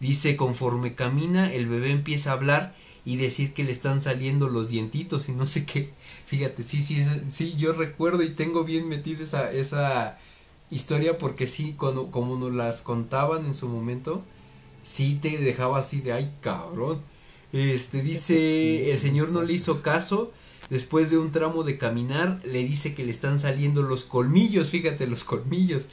Dice, 0.00 0.36
conforme 0.36 0.94
camina, 0.94 1.52
el 1.52 1.66
bebé 1.68 1.90
empieza 1.90 2.30
a 2.30 2.34
hablar 2.34 2.74
y 3.04 3.16
decir 3.16 3.54
que 3.54 3.64
le 3.64 3.72
están 3.72 4.00
saliendo 4.00 4.48
los 4.48 4.68
dientitos 4.68 5.28
y 5.28 5.32
no 5.32 5.46
sé 5.46 5.64
qué. 5.64 5.90
Fíjate, 6.26 6.62
sí, 6.64 6.82
sí, 6.82 7.04
sí, 7.30 7.54
yo 7.56 7.72
recuerdo 7.72 8.22
y 8.22 8.30
tengo 8.30 8.64
bien 8.64 8.88
metida 8.88 9.24
esa, 9.24 9.50
esa 9.52 10.18
historia 10.70 11.18
porque 11.18 11.46
sí, 11.46 11.74
cuando, 11.78 12.10
como 12.10 12.38
nos 12.38 12.52
las 12.52 12.82
contaban 12.82 13.46
en 13.46 13.54
su 13.54 13.68
momento, 13.68 14.22
sí 14.82 15.18
te 15.20 15.38
dejaba 15.38 15.78
así 15.78 16.00
de, 16.00 16.12
ay, 16.12 16.34
cabrón. 16.40 17.00
Este, 17.52 18.02
dice, 18.02 18.90
el 18.92 18.98
señor 18.98 19.30
no 19.30 19.42
le 19.42 19.52
hizo 19.52 19.82
caso 19.82 20.32
Después 20.70 21.10
de 21.10 21.18
un 21.18 21.30
tramo 21.30 21.62
de 21.62 21.78
caminar, 21.78 22.40
le 22.44 22.64
dice 22.64 22.94
que 22.94 23.04
le 23.04 23.12
están 23.12 23.38
saliendo 23.38 23.82
los 23.82 24.02
colmillos, 24.04 24.70
fíjate, 24.70 25.06
los 25.06 25.22
colmillos. 25.22 25.86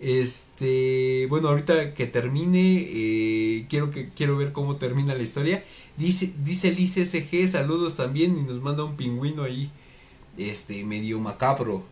Este, 0.00 1.26
bueno, 1.28 1.48
ahorita 1.48 1.92
que 1.92 2.06
termine, 2.06 2.86
eh, 2.88 3.66
quiero 3.68 3.90
que 3.90 4.08
quiero 4.10 4.36
ver 4.36 4.52
cómo 4.52 4.76
termina 4.76 5.14
la 5.14 5.22
historia. 5.22 5.62
Dice, 5.98 6.32
dice 6.42 6.70
Lice 6.70 7.04
SG, 7.04 7.48
saludos 7.48 7.96
también 7.96 8.38
y 8.38 8.42
nos 8.42 8.62
manda 8.62 8.84
un 8.84 8.96
pingüino 8.96 9.42
ahí, 9.42 9.70
este, 10.38 10.84
medio 10.84 11.18
macabro. 11.18 11.84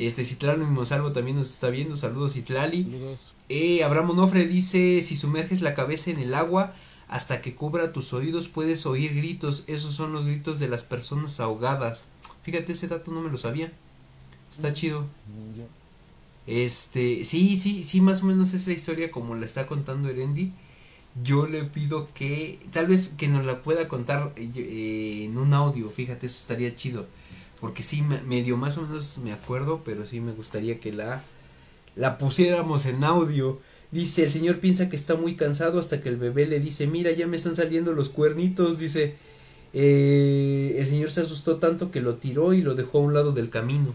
Este, 0.00 0.24
Citlali 0.24 0.64
Monsalvo 0.64 1.12
también 1.12 1.36
nos 1.36 1.50
está 1.50 1.68
viendo, 1.68 1.94
saludos 1.94 2.32
Citlali. 2.32 2.84
Saludos. 2.84 3.18
Eh, 3.50 3.84
Abraham 3.84 4.10
Onofre 4.10 4.46
dice, 4.46 5.02
si 5.02 5.14
sumerges 5.14 5.60
la 5.60 5.74
cabeza 5.74 6.10
en 6.10 6.18
el 6.20 6.32
agua 6.34 6.72
hasta 7.06 7.42
que 7.42 7.54
cubra 7.54 7.92
tus 7.92 8.14
oídos 8.14 8.48
puedes 8.48 8.86
oír 8.86 9.14
gritos, 9.14 9.64
esos 9.66 9.94
son 9.94 10.12
los 10.14 10.24
gritos 10.24 10.58
de 10.58 10.68
las 10.68 10.84
personas 10.84 11.38
ahogadas. 11.38 12.08
Fíjate, 12.42 12.72
ese 12.72 12.88
dato 12.88 13.10
no 13.10 13.20
me 13.20 13.30
lo 13.30 13.36
sabía. 13.36 13.72
Está 14.50 14.72
chido. 14.72 15.02
Mm, 15.02 15.60
Este, 16.46 17.26
sí, 17.26 17.56
sí, 17.56 17.82
sí, 17.82 18.00
más 18.00 18.22
o 18.22 18.26
menos 18.26 18.54
es 18.54 18.66
la 18.66 18.72
historia 18.72 19.10
como 19.10 19.34
la 19.34 19.44
está 19.44 19.66
contando 19.66 20.08
Erendi. 20.08 20.52
Yo 21.22 21.46
le 21.46 21.64
pido 21.64 22.08
que, 22.14 22.58
tal 22.72 22.86
vez 22.86 23.08
que 23.18 23.28
nos 23.28 23.44
la 23.44 23.62
pueda 23.62 23.86
contar 23.86 24.32
eh, 24.36 24.48
eh, 24.54 25.24
en 25.24 25.36
un 25.36 25.52
audio, 25.52 25.90
fíjate, 25.90 26.26
eso 26.26 26.38
estaría 26.38 26.74
chido. 26.74 27.06
Porque 27.60 27.82
sí, 27.82 28.02
me- 28.02 28.20
medio 28.22 28.56
más 28.56 28.78
o 28.78 28.82
menos 28.82 29.18
me 29.18 29.32
acuerdo, 29.32 29.82
pero 29.84 30.06
sí 30.06 30.20
me 30.20 30.32
gustaría 30.32 30.80
que 30.80 30.92
la, 30.92 31.22
la 31.96 32.18
pusiéramos 32.18 32.86
en 32.86 33.04
audio. 33.04 33.58
Dice, 33.90 34.22
el 34.24 34.30
señor 34.30 34.60
piensa 34.60 34.88
que 34.88 34.96
está 34.96 35.14
muy 35.16 35.36
cansado 35.36 35.80
hasta 35.80 36.00
que 36.02 36.08
el 36.08 36.16
bebé 36.16 36.46
le 36.46 36.60
dice, 36.60 36.86
mira, 36.86 37.10
ya 37.12 37.26
me 37.26 37.36
están 37.36 37.56
saliendo 37.56 37.92
los 37.92 38.08
cuernitos, 38.08 38.78
dice, 38.78 39.14
eh, 39.72 40.76
el 40.78 40.86
señor 40.86 41.10
se 41.10 41.20
asustó 41.22 41.56
tanto 41.56 41.90
que 41.90 42.00
lo 42.00 42.14
tiró 42.16 42.52
y 42.54 42.62
lo 42.62 42.74
dejó 42.74 42.98
a 42.98 43.02
un 43.02 43.14
lado 43.14 43.32
del 43.32 43.50
camino. 43.50 43.94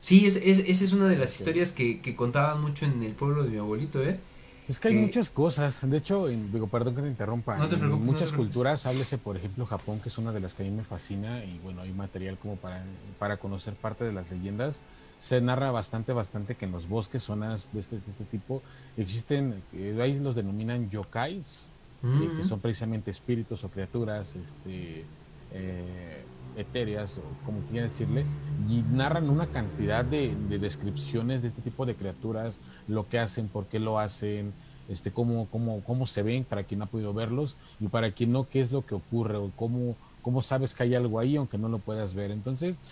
Sí, 0.00 0.26
es, 0.26 0.36
es- 0.36 0.60
esa 0.66 0.84
es 0.84 0.92
una 0.92 1.08
de 1.08 1.16
las 1.16 1.34
historias 1.36 1.72
que, 1.72 2.00
que 2.00 2.14
contaban 2.14 2.60
mucho 2.60 2.84
en 2.84 3.02
el 3.02 3.12
pueblo 3.12 3.42
de 3.44 3.50
mi 3.50 3.58
abuelito, 3.58 4.02
¿eh? 4.04 4.18
Es 4.66 4.80
que 4.80 4.88
hay 4.88 4.94
que- 4.94 5.00
muchas 5.00 5.30
cosas. 5.30 5.78
De 5.88 5.96
hecho, 5.98 6.28
en- 6.28 6.50
digo, 6.50 6.68
perdón 6.68 6.94
que 6.94 7.02
te 7.02 7.08
interrumpa. 7.08 7.56
No 7.58 7.68
te 7.68 7.74
en 7.74 7.80
preocupes, 7.80 8.00
no 8.00 8.06
te 8.06 8.12
muchas 8.12 8.32
culturas, 8.32 8.86
háblese, 8.86 9.18
por 9.18 9.36
ejemplo, 9.36 9.66
Japón, 9.66 10.00
que 10.00 10.08
es 10.08 10.18
una 10.18 10.32
de 10.32 10.40
las 10.40 10.54
que 10.54 10.62
a 10.62 10.66
mí 10.66 10.72
me 10.72 10.84
fascina. 10.84 11.44
Y 11.44 11.58
bueno, 11.58 11.82
hay 11.82 11.92
material 11.92 12.38
como 12.38 12.56
para, 12.56 12.82
para 13.18 13.36
conocer 13.36 13.74
parte 13.74 14.04
de 14.04 14.12
las 14.12 14.30
leyendas. 14.30 14.80
Se 15.18 15.40
narra 15.40 15.70
bastante, 15.70 16.12
bastante 16.12 16.54
que 16.56 16.64
en 16.64 16.72
los 16.72 16.88
bosques, 16.88 17.22
zonas 17.22 17.70
de 17.72 17.80
este, 17.80 17.96
de 17.96 18.10
este 18.10 18.24
tipo, 18.24 18.62
existen, 18.96 19.62
eh, 19.72 19.98
ahí 20.00 20.18
los 20.18 20.34
denominan 20.34 20.88
yokais, 20.90 21.70
eh, 22.02 22.06
Mm, 22.06 22.36
que 22.36 22.44
son 22.44 22.60
precisamente 22.60 23.10
espíritus 23.10 23.64
o 23.64 23.70
criaturas 23.70 24.36
este, 24.36 25.06
eh, 25.50 26.24
etéreas, 26.56 27.16
o 27.18 27.22
como 27.42 27.62
quieran 27.62 27.88
decirle, 27.88 28.24
y 28.68 28.82
narran 28.82 29.28
una 29.30 29.46
cantidad 29.46 30.04
de, 30.04 30.36
de 30.36 30.58
descripciones 30.58 31.42
de 31.42 31.48
este 31.48 31.62
tipo 31.62 31.86
de 31.86 31.94
criaturas, 31.96 32.60
lo 32.86 33.08
que 33.08 33.18
hacen, 33.18 33.50
por 33.50 33.68
qué 33.68 33.78
lo 33.78 33.98
hacen, 33.98 34.56
este, 34.86 35.12
cómo, 35.12 35.48
cómo, 35.50 35.82
cómo 35.82 36.06
se 36.06 36.22
ven 36.22 36.44
para 36.46 36.64
quien 36.64 36.82
ha 36.82 36.86
podido 36.90 37.14
verlos, 37.14 37.58
y 37.78 37.88
para 37.88 38.12
quien 38.12 38.32
no, 38.32 38.48
qué 38.48 38.60
es 38.60 38.72
lo 38.72 38.84
que 38.86 38.94
ocurre, 38.94 39.36
o 39.38 39.52
cómo, 39.54 39.98
cómo 40.20 40.42
sabes 40.42 40.74
que 40.74 40.82
hay 40.84 40.94
algo 40.94 41.18
ahí, 41.18 41.36
aunque 41.36 41.58
no 41.58 41.68
lo 41.68 41.82
puedas 41.82 42.14
ver. 42.14 42.30
Entonces, 42.30 42.82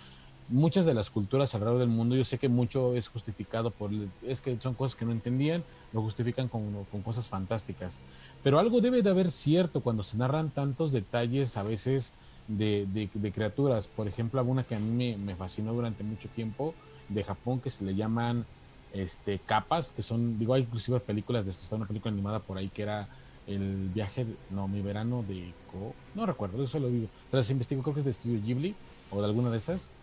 muchas 0.47 0.85
de 0.85 0.93
las 0.93 1.09
culturas 1.09 1.53
alrededor 1.55 1.79
del 1.79 1.89
mundo, 1.89 2.15
yo 2.15 2.23
sé 2.23 2.37
que 2.37 2.49
mucho 2.49 2.95
es 2.95 3.07
justificado 3.07 3.75
por, 3.75 3.91
es 4.21 4.41
que 4.41 4.59
son 4.59 4.75
cosas 4.75 4.95
que 4.95 5.05
no 5.05 5.11
entendían, 5.11 5.65
lo 5.91 6.01
justifican 6.01 6.49
con, 6.49 6.85
con 6.85 7.01
cosas 7.03 7.29
fantásticas. 7.29 8.03
Pero 8.41 8.59
algo 8.59 8.81
debe 8.81 9.01
de 9.01 9.09
haber 9.09 9.31
cierto 9.31 9.81
cuando 9.83 10.03
se 10.03 10.17
narran 10.17 10.51
tantos 10.53 10.91
detalles 10.91 11.55
a 11.57 11.63
veces 11.63 12.17
de, 12.47 12.85
de- 12.87 13.09
de 13.13 13.31
criaturas. 13.31 13.87
Por 13.87 14.07
ejemplo, 14.07 14.39
alguna 14.39 14.65
que 14.65 14.75
a 14.75 14.79
mí 14.79 14.91
me, 14.91 15.17
me 15.17 15.37
fascinó 15.37 15.73
durante 15.73 16.03
mucho 16.03 16.29
tiempo 16.29 16.77
de 17.07 17.23
Japón 17.23 17.61
que 17.61 17.69
se 17.69 17.83
le 17.85 17.95
llaman 17.95 18.47
este, 18.93 19.43
capas, 19.43 19.91
que 19.91 20.03
son, 20.03 20.39
digo, 20.39 20.55
hay 20.55 20.63
inclusive 20.63 21.01
películas 21.01 21.45
de 21.45 21.51
esto, 21.51 21.65
está 21.65 21.75
una 21.77 21.87
película 21.87 22.13
animada 22.13 22.45
por 22.45 22.57
ahí 22.59 22.71
que 22.71 22.83
era 22.83 23.09
el 23.45 23.89
viaje, 23.91 24.39
no, 24.49 24.69
mi 24.69 24.81
verano 24.81 25.23
de, 25.23 25.57
Ko- 25.65 25.99
no 26.13 26.25
recuerdo, 26.27 26.63
eso 26.63 26.79
lo 26.79 26.89
digo, 26.91 27.11
se 27.27 27.37
las 27.37 27.49
investigo, 27.51 27.83
creo 27.83 27.95
que 27.95 28.01
es 28.01 28.05
de 28.05 28.11
Estudio 28.11 28.41
Ghibli 28.41 28.79
o 29.09 29.21
de 29.21 29.27
alguna 29.27 29.51
de 29.51 29.57
esas, 29.59 29.93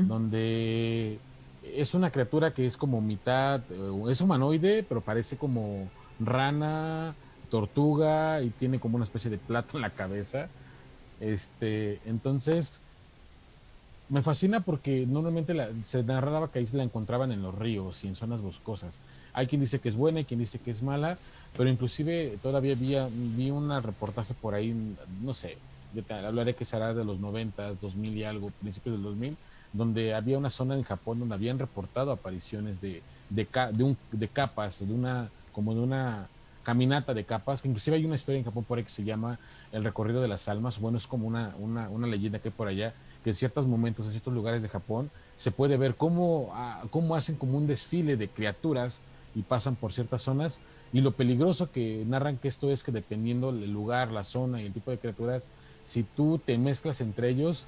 donde 0.00 1.24
es 1.60 1.94
una 1.94 2.10
criatura 2.10 2.52
que 2.54 2.66
es 2.66 2.76
como 2.76 3.00
mitad, 3.02 3.70
eh, 3.72 3.90
es 4.10 4.20
humanoide, 4.20 4.84
pero 4.84 5.04
parece 5.04 5.38
como 5.38 5.94
rana, 6.18 7.18
tortuga 7.48 8.42
y 8.42 8.52
tiene 8.52 8.80
como 8.80 8.96
una 8.96 9.04
especie 9.04 9.30
de 9.30 9.38
plato 9.38 9.76
en 9.76 9.82
la 9.82 9.94
cabeza. 9.94 10.52
Este, 11.18 12.08
entonces, 12.08 12.82
me 14.10 14.22
fascina 14.22 14.60
porque 14.64 15.06
normalmente 15.06 15.54
la- 15.54 15.72
se 15.82 16.02
narraba 16.04 16.50
que 16.50 16.58
ahí 16.60 16.66
la 16.72 16.82
encontraban 16.84 17.32
en 17.32 17.42
los 17.42 17.54
ríos 17.54 18.02
y 18.04 18.08
en 18.08 18.14
zonas 18.16 18.40
boscosas. 18.42 19.02
Hay 19.32 19.46
quien 19.46 19.60
dice 19.60 19.80
que 19.80 19.88
es 19.88 19.96
buena 19.96 20.20
y 20.20 20.24
quien 20.26 20.40
dice 20.40 20.60
que 20.60 20.70
es 20.72 20.82
mala, 20.82 21.20
pero 21.56 21.70
inclusive 21.70 22.38
todavía 22.38 22.74
vi, 22.74 22.94
vi 23.12 23.50
un 23.50 23.70
reportaje 23.82 24.34
por 24.34 24.54
ahí, 24.54 24.74
no 25.08 25.34
sé, 25.34 25.62
hablaré 26.08 26.54
que 26.54 26.64
será 26.64 26.94
de 26.94 27.04
los 27.04 27.20
90, 27.20 27.74
2000 27.74 28.16
y 28.16 28.24
algo, 28.24 28.52
principios 28.52 28.94
del 28.94 29.02
2000, 29.02 29.38
donde 29.72 30.14
había 30.14 30.38
una 30.38 30.50
zona 30.50 30.74
en 30.76 30.82
Japón 30.84 31.18
donde 31.18 31.34
habían 31.34 31.58
reportado 31.58 32.12
apariciones 32.12 32.80
de, 32.80 33.04
de, 33.28 33.48
de, 33.72 33.84
un, 33.84 34.00
de 34.10 34.30
capas, 34.32 34.78
de 34.86 34.92
una, 34.92 35.32
como 35.52 35.74
de 35.74 35.80
una 35.80 36.30
caminata 36.62 37.14
de 37.14 37.24
capas, 37.26 37.62
que 37.62 37.68
inclusive 37.68 37.96
hay 37.96 38.04
una 38.04 38.16
historia 38.16 38.38
en 38.38 38.44
Japón 38.44 38.66
por 38.66 38.78
ahí 38.78 38.84
que 38.84 38.90
se 38.90 39.02
llama 39.04 39.40
El 39.70 39.82
recorrido 39.84 40.20
de 40.20 40.28
las 40.28 40.46
almas, 40.48 40.78
bueno, 40.78 40.98
es 40.98 41.06
como 41.06 41.26
una, 41.26 41.56
una, 41.56 41.88
una 41.90 42.06
leyenda 42.06 42.38
que 42.40 42.48
hay 42.48 42.54
por 42.54 42.68
allá, 42.68 42.94
que 43.22 43.30
en 43.30 43.36
ciertos 43.36 43.66
momentos, 43.66 44.06
en 44.06 44.12
ciertos 44.12 44.34
lugares 44.34 44.62
de 44.62 44.68
Japón, 44.68 45.10
se 45.36 45.50
puede 45.50 45.76
ver 45.76 45.96
cómo, 45.96 46.50
ah, 46.54 46.82
cómo 46.90 47.16
hacen 47.16 47.36
como 47.36 47.58
un 47.58 47.66
desfile 47.66 48.16
de 48.16 48.28
criaturas 48.28 49.00
y 49.34 49.42
pasan 49.42 49.76
por 49.76 49.92
ciertas 49.92 50.22
zonas, 50.22 50.60
y 50.92 51.00
lo 51.00 51.12
peligroso 51.12 51.70
que 51.70 52.04
narran 52.06 52.36
que 52.38 52.48
esto 52.48 52.70
es 52.70 52.82
que 52.82 52.92
dependiendo 52.92 53.52
del 53.52 53.72
lugar, 53.72 54.10
la 54.10 54.24
zona 54.24 54.60
y 54.60 54.66
el 54.66 54.72
tipo 54.72 54.90
de 54.90 54.98
criaturas, 54.98 55.48
si 55.84 56.02
tú 56.02 56.40
te 56.44 56.58
mezclas 56.58 57.00
entre 57.00 57.28
ellos, 57.28 57.66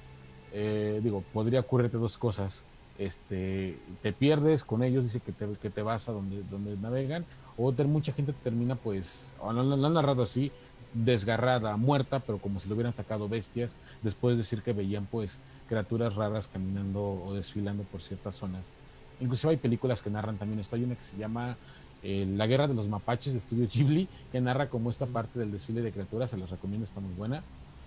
eh, 0.52 1.00
digo, 1.02 1.22
podría 1.32 1.60
ocurrirte 1.60 1.98
dos 1.98 2.18
cosas. 2.18 2.64
Este, 2.98 3.78
te 4.02 4.12
pierdes 4.12 4.64
con 4.64 4.82
ellos, 4.82 5.04
dice 5.04 5.20
que 5.20 5.32
te, 5.32 5.48
que 5.56 5.70
te 5.70 5.82
vas 5.82 6.08
a 6.08 6.12
donde, 6.12 6.42
donde 6.50 6.76
navegan, 6.76 7.24
o 7.56 7.72
mucha 7.84 8.12
gente 8.12 8.32
termina, 8.32 8.74
pues, 8.74 9.32
o 9.38 9.52
lo, 9.52 9.62
lo 9.62 9.86
han 9.86 9.94
narrado 9.94 10.22
así, 10.22 10.50
desgarrada, 10.93 11.77
muerta, 11.77 12.20
pero 12.20 12.40
como 12.40 12.60
si 12.60 12.69
le 12.69 12.74
hubieran 12.74 12.93
atacado 12.93 13.28
bestias, 13.28 13.78
después 14.01 14.36
de 14.36 14.43
decir 14.43 14.62
que 14.62 14.73
veían, 14.73 15.09
pues, 15.09 15.43
criaturas 15.66 16.14
raras 16.14 16.48
caminando 16.48 17.02
o 17.02 17.35
desfilando 17.35 17.86
por 17.86 18.02
ciertas 18.02 18.36
zonas. 18.36 18.78
Inclusive 19.19 19.52
hay 19.52 19.56
películas 19.59 20.02
que 20.02 20.10
narran 20.10 20.39
también 20.39 20.60
esto. 20.60 20.77
Hay 20.77 20.85
una 20.85 20.97
que 20.97 21.02
se 21.05 21.16
llama 21.16 21.60
eh, 22.01 22.27
La 22.28 22.47
Guerra 22.47 22.69
de 22.69 22.74
los 22.74 22.89
Mapaches 22.89 23.32
de 23.32 23.39
Estudio 23.39 23.66
Ghibli, 23.69 24.10
que 24.31 24.40
narra 24.40 24.69
como 24.69 24.90
esta 24.90 25.06
parte 25.06 25.39
del 25.39 25.51
desfile 25.52 25.82
de 25.82 25.93
criaturas, 25.93 26.31
se 26.31 26.36
los 26.39 26.51
recomiendo, 26.51 26.85
está 26.85 27.01
muy 27.01 27.14
buena. 27.14 27.47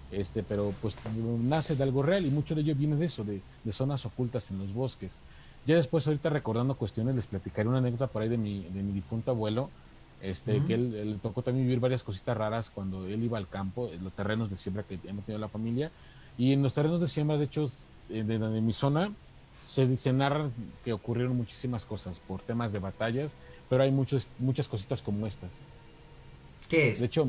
Este, 0.10 0.44
pero 0.44 0.78
pues 0.80 1.00
nace 1.42 1.76
de 1.76 1.84
algo 1.84 2.04
real 2.04 2.26
y 2.26 2.32
mucho 2.32 2.54
de 2.56 2.62
ello 2.62 2.76
viene 2.76 2.96
de 2.96 3.06
eso, 3.06 3.24
de, 3.24 3.46
de 3.64 3.72
zonas 3.74 4.06
ocultas 4.06 4.50
en 4.52 4.58
los 4.60 4.74
bosques. 4.74 5.22
Ya 5.64 5.76
después, 5.76 6.06
ahorita 6.08 6.30
recordando 6.30 6.78
cuestiones, 6.78 7.16
les 7.16 7.28
platicaré 7.28 7.68
una 7.68 7.80
anécdota 7.80 8.12
por 8.12 8.22
ahí 8.22 8.30
de 8.30 8.38
mi, 8.38 8.70
de 8.70 8.84
mi 8.84 8.94
difunto 8.94 9.32
abuelo, 9.32 9.74
este, 10.22 10.64
que 10.66 10.74
él, 10.74 10.96
él 10.96 11.20
tocó 11.22 11.42
también 11.42 11.66
vivir 11.66 11.80
varias 11.80 12.04
cositas 12.04 12.36
raras 12.36 12.70
cuando 12.70 13.06
él 13.06 13.24
iba 13.24 13.38
al 13.38 13.48
campo, 13.48 13.90
en 13.92 14.04
los 14.04 14.14
terrenos 14.14 14.50
de 14.50 14.56
siembra 14.56 14.84
que 14.84 15.00
hemos 15.06 15.26
tenido 15.26 15.40
la 15.40 15.50
familia. 15.50 15.92
Y 16.38 16.52
en 16.52 16.64
los 16.64 16.74
terrenos 16.74 17.00
de 17.00 17.08
siembra, 17.08 17.38
de 17.38 17.46
hecho, 17.46 17.66
eh, 18.10 18.24
de, 18.24 18.40
de 18.40 18.62
mi 18.62 18.74
zona, 18.74 19.12
se, 19.66 19.96
se 19.98 20.14
narran 20.14 20.52
que 20.84 20.94
ocurrieron 20.94 21.36
muchísimas 21.36 21.86
cosas 21.86 22.20
por 22.28 22.42
temas 22.42 22.72
de 22.72 22.80
batallas, 22.80 23.36
pero 23.70 23.84
hay 23.84 23.92
muchos, 23.92 24.30
muchas 24.40 24.68
cositas 24.68 25.02
como 25.02 25.28
estas. 25.28 25.62
¿Qué 26.70 26.92
es? 26.92 27.00
De 27.00 27.08
hecho, 27.08 27.28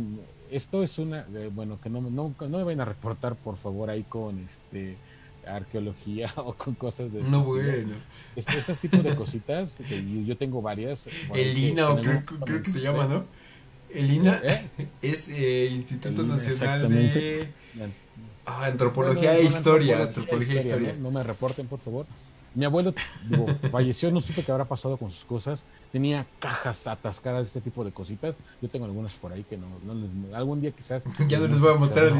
esto 0.51 0.83
es 0.83 0.99
una, 0.99 1.27
eh, 1.35 1.51
bueno, 1.53 1.79
que 1.81 1.91
no, 1.91 2.01
no, 2.01 2.35
no 2.39 2.59
me 2.59 2.65
vayan 2.65 2.81
a 2.81 2.85
reportar, 2.85 3.37
por 3.37 3.57
favor, 3.57 3.91
ahí 3.91 4.03
con 4.05 4.39
este 4.39 4.97
arqueología 5.47 6.33
o 6.37 6.55
con 6.55 6.75
cosas 6.75 7.13
de 7.13 7.23
no, 7.23 7.43
bueno. 7.43 7.95
Este, 8.35 8.59
este 8.59 8.75
tipo 8.75 8.99
de 8.99 9.15
cositas, 9.15 9.79
que 9.89 10.25
yo, 10.25 10.37
tengo 10.37 10.63
varias. 10.63 11.07
por 11.29 11.37
ahí 11.37 11.45
El 11.45 11.55
que- 11.55 11.61
INA, 11.61 12.01
que 12.01 12.09
o 12.11 12.45
creo, 12.45 12.63
que 12.63 12.71
se 12.71 12.81
llama, 12.81 13.07
¿no? 13.07 13.25
El 13.91 14.11
INA 14.11 14.41
¿Eh? 14.43 14.69
es 15.01 15.29
eh, 15.29 15.69
Instituto 15.73 16.25
Nacional 16.25 16.89
de 16.89 17.49
ah, 18.45 18.67
Antropología 18.67 19.37
e 19.37 19.45
Historia. 19.45 20.03
Antropología 20.03 20.57
e 20.57 20.59
historia, 20.59 20.89
Historia. 20.89 20.93
¿no? 20.95 21.11
No 21.11 21.19
me 21.19 21.23
reporten, 21.23 21.67
por 21.67 21.79
favor. 21.79 22.07
Mi 22.55 22.65
abuelo 22.65 22.95
digo, 23.29 23.47
falleció, 23.71 24.11
no 24.11 24.23
supe 24.23 24.43
qué 24.43 24.51
habrá 24.51 24.65
pasado 24.65 24.97
con 24.97 25.13
sus 25.13 25.25
cosas. 25.27 25.67
Tenía 25.93 26.27
cajas 26.41 26.87
atascadas 26.87 27.43
de 27.43 27.49
este 27.49 27.61
tipo 27.61 27.85
de 27.85 27.93
cositas. 27.93 28.37
Yo 28.63 28.69
tengo 28.71 28.87
algunas 28.87 29.15
por 29.17 29.33
ahí 29.33 29.45
que 29.45 29.59
no, 29.59 29.67
no 29.85 29.95
les. 29.95 30.11
Algún 30.35 30.61
día 30.61 30.73
quizás. 30.73 31.03
Ya 31.29 31.39
no 31.39 31.49
les 31.49 31.61
voy 31.61 31.75
a 31.75 31.77
mostrar. 31.77 32.13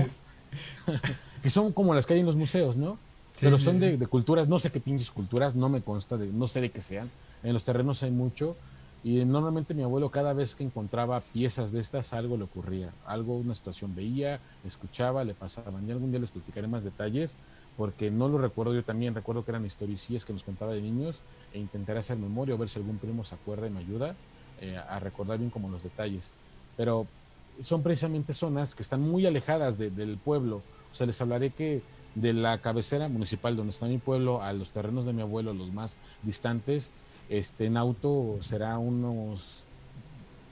Que 1.43 1.51
son 1.51 1.73
como 1.73 1.95
las 1.95 2.07
que 2.07 2.15
hay 2.15 2.21
en 2.21 2.27
los 2.27 2.37
museos, 2.37 2.77
¿no? 2.77 2.99
Sí, 3.37 3.47
Pero 3.47 3.59
sí, 3.59 3.59
son 3.59 3.79
sí. 3.79 3.93
De, 3.93 3.97
de 3.99 4.07
culturas, 4.07 4.49
no 4.49 4.59
sé 4.59 4.71
qué 4.73 4.81
pinches 4.81 5.11
culturas, 5.11 5.55
no 5.55 5.69
me 5.69 5.83
consta, 5.85 6.17
de, 6.19 6.33
no 6.33 6.47
sé 6.47 6.61
de 6.61 6.73
qué 6.73 6.81
sean. 6.81 7.15
En 7.43 7.53
los 7.53 7.65
terrenos 7.65 8.03
hay 8.03 8.11
mucho. 8.11 8.59
Y 9.03 9.25
normalmente 9.25 9.75
mi 9.75 9.83
abuelo 9.85 10.11
cada 10.11 10.33
vez 10.35 10.57
que 10.57 10.65
encontraba 10.65 11.29
piezas 11.29 11.71
de 11.71 11.81
estas, 11.81 12.13
algo 12.13 12.37
le 12.37 12.45
ocurría. 12.45 12.97
Algo, 13.05 13.39
una 13.39 13.55
situación 13.55 13.95
veía, 13.95 14.43
escuchaba, 14.63 15.23
le 15.25 15.35
pasaban. 15.37 15.87
Y 15.87 15.93
algún 15.93 16.11
día 16.11 16.19
les 16.21 16.33
platicaré 16.33 16.67
más 16.67 16.83
detalles, 16.83 17.39
porque 17.75 18.11
no 18.11 18.29
lo 18.29 18.39
recuerdo 18.39 18.75
yo 18.75 18.85
también. 18.85 19.15
Recuerdo 19.15 19.45
que 19.45 19.53
eran 19.53 19.65
historicillas 19.65 20.25
que 20.25 20.33
nos 20.33 20.43
contaba 20.45 20.73
de 20.75 20.83
niños 20.83 21.25
e 21.51 21.61
intentaré 21.61 22.01
hacer 22.01 22.19
memoria 22.19 22.55
o 22.55 22.59
ver 22.59 22.69
si 22.69 22.79
algún 22.79 22.99
primo 22.99 23.23
se 23.23 23.35
acuerda 23.35 23.67
y 23.67 23.71
me 23.71 23.81
ayuda 23.81 24.19
eh, 24.57 24.77
a 24.77 24.99
recordar 24.99 25.39
bien 25.39 25.51
como 25.51 25.69
los 25.71 25.83
detalles. 25.83 26.35
Pero 26.75 27.13
son 27.61 27.83
precisamente 27.83 28.35
zonas 28.35 28.75
que 28.75 28.83
están 28.83 29.01
muy 29.01 29.25
alejadas 29.27 29.79
de- 29.79 29.91
del 29.91 30.21
pueblo. 30.21 30.59
O 30.91 30.95
sea, 30.95 31.07
les 31.07 31.21
hablaré 31.21 31.55
que 31.55 31.85
de 32.17 32.33
la 32.33 32.61
cabecera 32.63 33.09
municipal 33.09 33.57
donde 33.57 33.71
está 33.71 33.87
mi 33.87 33.99
pueblo 33.99 34.43
a 34.43 34.53
los 34.53 34.71
terrenos 34.73 35.05
de 35.05 35.13
mi 35.13 35.21
abuelo, 35.21 35.53
los 35.53 35.71
más 35.71 35.97
distantes, 36.23 36.91
este, 37.29 37.67
en 37.67 37.77
auto 37.77 38.39
será 38.41 38.79
unos 38.79 39.65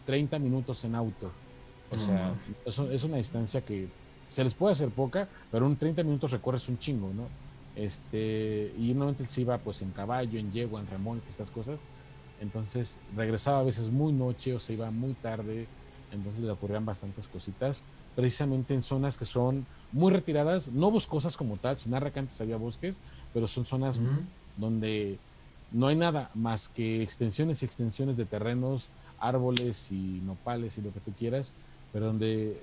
30 0.04 0.38
minutos 0.38 0.84
en 0.84 0.94
auto. 0.94 1.30
O 1.90 1.98
sea, 1.98 2.34
es 2.66 3.04
una 3.04 3.16
distancia 3.16 3.64
que 3.64 3.88
se 4.28 4.44
les 4.44 4.54
puede 4.54 4.72
hacer 4.72 4.90
poca, 4.90 5.28
pero 5.50 5.66
en 5.66 5.76
30 5.76 6.02
minutos 6.02 6.32
recorres 6.32 6.68
un 6.68 6.78
chingo, 6.78 7.12
¿no? 7.14 7.28
Este, 7.74 8.72
y 8.76 8.92
normalmente 8.94 9.24
se 9.24 9.40
iba 9.40 9.56
pues 9.58 9.80
en 9.82 9.92
caballo, 9.92 10.38
en 10.38 10.52
yegua, 10.52 10.80
en 10.80 10.86
remolque, 10.86 11.30
estas 11.30 11.50
cosas. 11.50 11.78
Entonces 12.40 12.98
regresaba 13.14 13.60
a 13.60 13.62
veces 13.62 13.90
muy 13.90 14.12
noche 14.12 14.54
o 14.54 14.58
se 14.58 14.74
iba 14.74 14.90
muy 14.90 15.14
tarde, 15.14 15.66
entonces 16.10 16.42
le 16.42 16.50
ocurrían 16.50 16.84
bastantes 16.84 17.26
cositas, 17.28 17.84
precisamente 18.14 18.74
en 18.74 18.82
zonas 18.82 19.16
que 19.16 19.24
son 19.24 19.66
muy 19.92 20.12
retiradas, 20.12 20.68
no 20.68 20.90
boscosas 20.90 21.36
como 21.36 21.56
tal, 21.56 21.78
se 21.78 21.90
narra 21.90 22.10
que 22.10 22.20
antes 22.20 22.40
había 22.40 22.56
bosques, 22.56 22.96
pero 23.32 23.46
son 23.46 23.64
zonas 23.64 23.98
donde 24.56 25.18
no 25.72 25.88
hay 25.88 25.96
nada 25.96 26.30
más 26.34 26.68
que 26.68 27.02
extensiones 27.02 27.62
y 27.62 27.66
extensiones 27.66 28.16
de 28.16 28.24
terrenos, 28.24 28.88
árboles 29.18 29.90
y 29.90 30.20
nopales 30.24 30.78
y 30.78 30.82
lo 30.82 30.92
que 30.92 31.00
tú 31.00 31.12
quieras, 31.18 31.52
pero 31.92 32.06
donde 32.06 32.60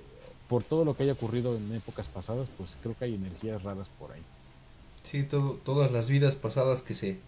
por 0.48 0.62
todo 0.62 0.84
lo 0.84 0.94
que 0.94 1.04
haya 1.04 1.12
ocurrido 1.12 1.56
en 1.56 1.74
épocas 1.74 2.08
pasadas, 2.08 2.48
pues 2.58 2.76
creo 2.82 2.96
que 2.98 3.06
hay 3.06 3.14
energías 3.14 3.62
raras 3.62 3.88
por 3.98 4.12
ahí. 4.12 4.20
Sí, 5.02 5.22
todo, 5.22 5.58
todas 5.64 5.92
las 5.92 6.10
vidas 6.10 6.36
pasadas 6.36 6.82
que 6.82 6.94
se. 6.94 7.18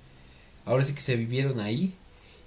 Ahora 0.64 0.84
sí 0.84 0.94
que 0.94 1.00
se 1.00 1.16
vivieron 1.16 1.60
ahí. 1.60 1.94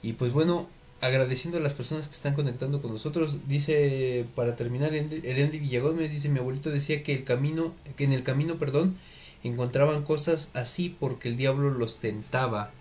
Y 0.03 0.13
pues 0.13 0.31
bueno, 0.31 0.67
agradeciendo 1.01 1.57
a 1.57 1.61
las 1.61 1.73
personas 1.73 2.07
que 2.07 2.15
están 2.15 2.33
conectando 2.33 2.81
con 2.81 2.91
nosotros. 2.91 3.39
Dice, 3.47 4.25
para 4.35 4.55
terminar, 4.55 4.93
Erendi 4.93 5.59
Villagómez 5.59 6.11
dice, 6.11 6.29
mi 6.29 6.39
abuelito 6.39 6.69
decía 6.69 7.03
que 7.03 7.13
el 7.13 7.23
camino, 7.23 7.73
que 7.95 8.05
en 8.05 8.13
el 8.13 8.23
camino, 8.23 8.57
perdón, 8.57 8.95
encontraban 9.43 10.03
cosas 10.03 10.49
así 10.53 10.95
porque 10.99 11.29
el 11.29 11.37
diablo 11.37 11.69
los 11.69 11.99
tentaba. 11.99 12.71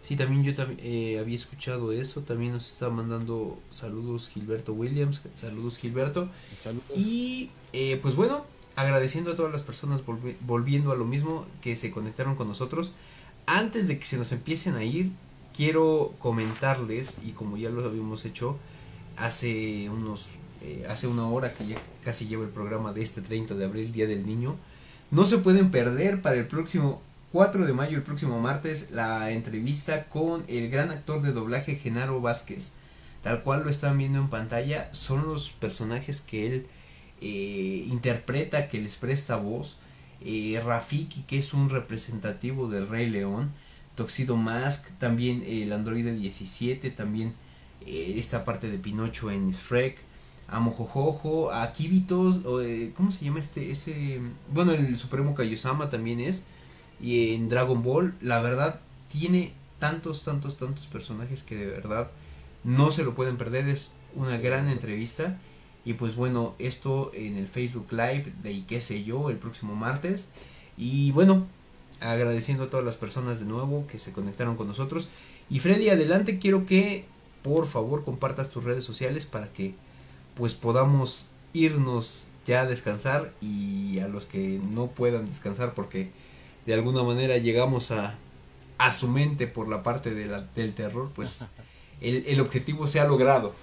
Sí, 0.00 0.14
también 0.14 0.44
yo 0.44 0.52
eh, 0.78 1.18
había 1.18 1.34
escuchado 1.34 1.90
eso. 1.90 2.22
También 2.22 2.52
nos 2.52 2.70
está 2.70 2.88
mandando 2.90 3.58
saludos 3.70 4.28
Gilberto 4.28 4.72
Williams. 4.72 5.20
Saludos 5.34 5.78
Gilberto. 5.78 6.28
Y 6.94 7.50
eh, 7.72 7.98
pues 8.00 8.14
bueno, 8.14 8.44
agradeciendo 8.76 9.32
a 9.32 9.36
todas 9.36 9.50
las 9.50 9.64
personas 9.64 10.02
volviendo 10.42 10.92
a 10.92 10.96
lo 10.96 11.06
mismo 11.06 11.44
que 11.60 11.74
se 11.74 11.90
conectaron 11.90 12.36
con 12.36 12.46
nosotros. 12.46 12.92
Antes 13.46 13.88
de 13.88 13.98
que 13.98 14.04
se 14.06 14.16
nos 14.16 14.30
empiecen 14.30 14.76
a 14.76 14.84
ir, 14.84 15.10
quiero 15.56 16.14
comentarles, 16.18 17.18
y 17.24 17.32
como 17.32 17.56
ya 17.56 17.70
lo 17.70 17.84
habíamos 17.84 18.24
hecho 18.24 18.58
hace 19.16 19.88
unos 19.88 20.28
eh, 20.62 20.84
hace 20.88 21.06
una 21.06 21.28
hora 21.28 21.52
que 21.52 21.66
ya 21.66 21.76
casi 22.04 22.26
lleva 22.26 22.44
el 22.44 22.50
programa 22.50 22.92
de 22.92 23.02
este 23.02 23.22
30 23.22 23.54
de 23.54 23.64
abril, 23.64 23.92
Día 23.92 24.06
del 24.06 24.26
Niño, 24.26 24.56
no 25.10 25.24
se 25.24 25.38
pueden 25.38 25.70
perder 25.70 26.22
para 26.22 26.36
el 26.36 26.46
próximo 26.46 27.02
4 27.32 27.66
de 27.66 27.72
mayo, 27.72 27.96
el 27.96 28.02
próximo 28.02 28.40
martes, 28.40 28.90
la 28.90 29.30
entrevista 29.30 30.08
con 30.08 30.44
el 30.48 30.70
gran 30.70 30.90
actor 30.90 31.22
de 31.22 31.32
doblaje 31.32 31.76
Genaro 31.76 32.20
Vázquez. 32.20 32.72
Tal 33.22 33.42
cual 33.42 33.64
lo 33.64 33.70
están 33.70 33.98
viendo 33.98 34.18
en 34.18 34.28
pantalla, 34.28 34.88
son 34.92 35.26
los 35.26 35.50
personajes 35.50 36.20
que 36.20 36.46
él 36.46 36.66
eh, 37.20 37.84
interpreta, 37.88 38.68
que 38.68 38.80
les 38.80 38.96
presta 38.96 39.36
voz. 39.36 39.78
Eh, 40.20 40.60
Rafiki, 40.64 41.22
que 41.22 41.38
es 41.38 41.52
un 41.52 41.68
representativo 41.68 42.68
del 42.68 42.88
Rey 42.88 43.10
León. 43.10 43.52
Toxido 43.96 44.36
Mask, 44.36 44.90
también 44.98 45.42
el 45.46 45.72
androide 45.72 46.14
17, 46.14 46.90
también 46.90 47.34
eh, 47.84 48.14
esta 48.18 48.44
parte 48.44 48.70
de 48.70 48.78
Pinocho 48.78 49.30
en 49.30 49.50
Shrek. 49.50 49.98
A 50.48 50.60
Mojojojo, 50.60 51.50
a 51.50 51.72
Kibitos, 51.72 52.42
eh, 52.62 52.92
¿cómo 52.94 53.10
se 53.10 53.24
llama 53.24 53.40
este? 53.40 53.72
ese 53.72 54.20
Bueno, 54.54 54.70
el 54.70 54.96
Supremo 54.96 55.34
Kaiosama 55.34 55.90
también 55.90 56.20
es 56.20 56.44
y 57.00 57.34
en 57.34 57.48
Dragon 57.48 57.82
Ball, 57.82 58.14
la 58.20 58.40
verdad, 58.40 58.80
tiene 59.08 59.52
tantos, 59.78 60.24
tantos, 60.24 60.56
tantos 60.56 60.86
personajes 60.86 61.42
que 61.42 61.56
de 61.56 61.66
verdad 61.66 62.10
no 62.64 62.90
se 62.90 63.04
lo 63.04 63.14
pueden 63.14 63.36
perder. 63.36 63.68
Es 63.68 63.92
una 64.14 64.38
gran 64.38 64.68
entrevista. 64.68 65.38
Y 65.84 65.94
pues 65.94 66.16
bueno, 66.16 66.54
esto 66.58 67.12
en 67.14 67.36
el 67.36 67.46
Facebook 67.46 67.92
Live 67.92 68.32
de 68.42 68.64
qué 68.66 68.80
sé 68.80 69.04
yo, 69.04 69.30
el 69.30 69.36
próximo 69.36 69.74
martes. 69.74 70.30
Y 70.76 71.12
bueno, 71.12 71.46
agradeciendo 72.00 72.64
a 72.64 72.70
todas 72.70 72.84
las 72.84 72.96
personas 72.96 73.40
de 73.40 73.46
nuevo 73.46 73.86
que 73.86 73.98
se 73.98 74.12
conectaron 74.12 74.56
con 74.56 74.66
nosotros. 74.66 75.08
Y 75.48 75.60
Freddy, 75.60 75.88
adelante, 75.90 76.38
quiero 76.38 76.66
que 76.66 77.04
por 77.42 77.66
favor 77.66 78.04
compartas 78.04 78.50
tus 78.50 78.64
redes 78.64 78.84
sociales 78.84 79.26
para 79.26 79.52
que 79.52 79.74
pues 80.34 80.54
podamos 80.54 81.28
irnos 81.52 82.26
ya 82.46 82.62
a 82.62 82.66
descansar 82.66 83.32
y 83.40 83.98
a 84.00 84.08
los 84.08 84.26
que 84.26 84.60
no 84.72 84.88
puedan 84.88 85.26
descansar 85.26 85.74
porque 85.74 86.10
de 86.66 86.74
alguna 86.74 87.02
manera 87.02 87.38
llegamos 87.38 87.90
a, 87.90 88.14
a 88.78 88.92
su 88.92 89.08
mente 89.08 89.46
por 89.46 89.68
la 89.68 89.82
parte 89.82 90.12
de 90.14 90.26
la, 90.26 90.42
del 90.42 90.74
terror, 90.74 91.10
pues 91.14 91.44
el, 92.00 92.24
el, 92.26 92.40
objetivo 92.40 92.86
se 92.86 93.00
ha 93.00 93.04
logrado. 93.04 93.54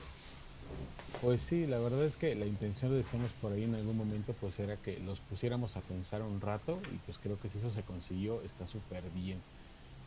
Pues 1.24 1.42
sí, 1.44 1.68
la 1.68 1.80
verdad 1.80 2.04
es 2.06 2.18
que 2.18 2.36
la 2.36 2.46
intención, 2.48 2.92
lo 2.92 2.98
decíamos 2.98 3.34
por 3.34 3.54
ahí 3.54 3.64
en 3.64 3.76
algún 3.76 3.96
momento, 3.96 4.38
pues 4.38 4.60
era 4.60 4.82
que 4.82 5.00
los 5.00 5.22
pusiéramos 5.22 5.78
a 5.78 5.86
pensar 5.86 6.22
un 6.22 6.42
rato 6.42 6.84
y 6.86 7.00
pues 7.00 7.18
creo 7.18 7.40
que 7.40 7.50
si 7.50 7.60
eso 7.60 7.72
se 7.72 7.86
consiguió 7.86 8.42
está 8.44 8.68
súper 8.68 9.10
bien. 9.10 9.46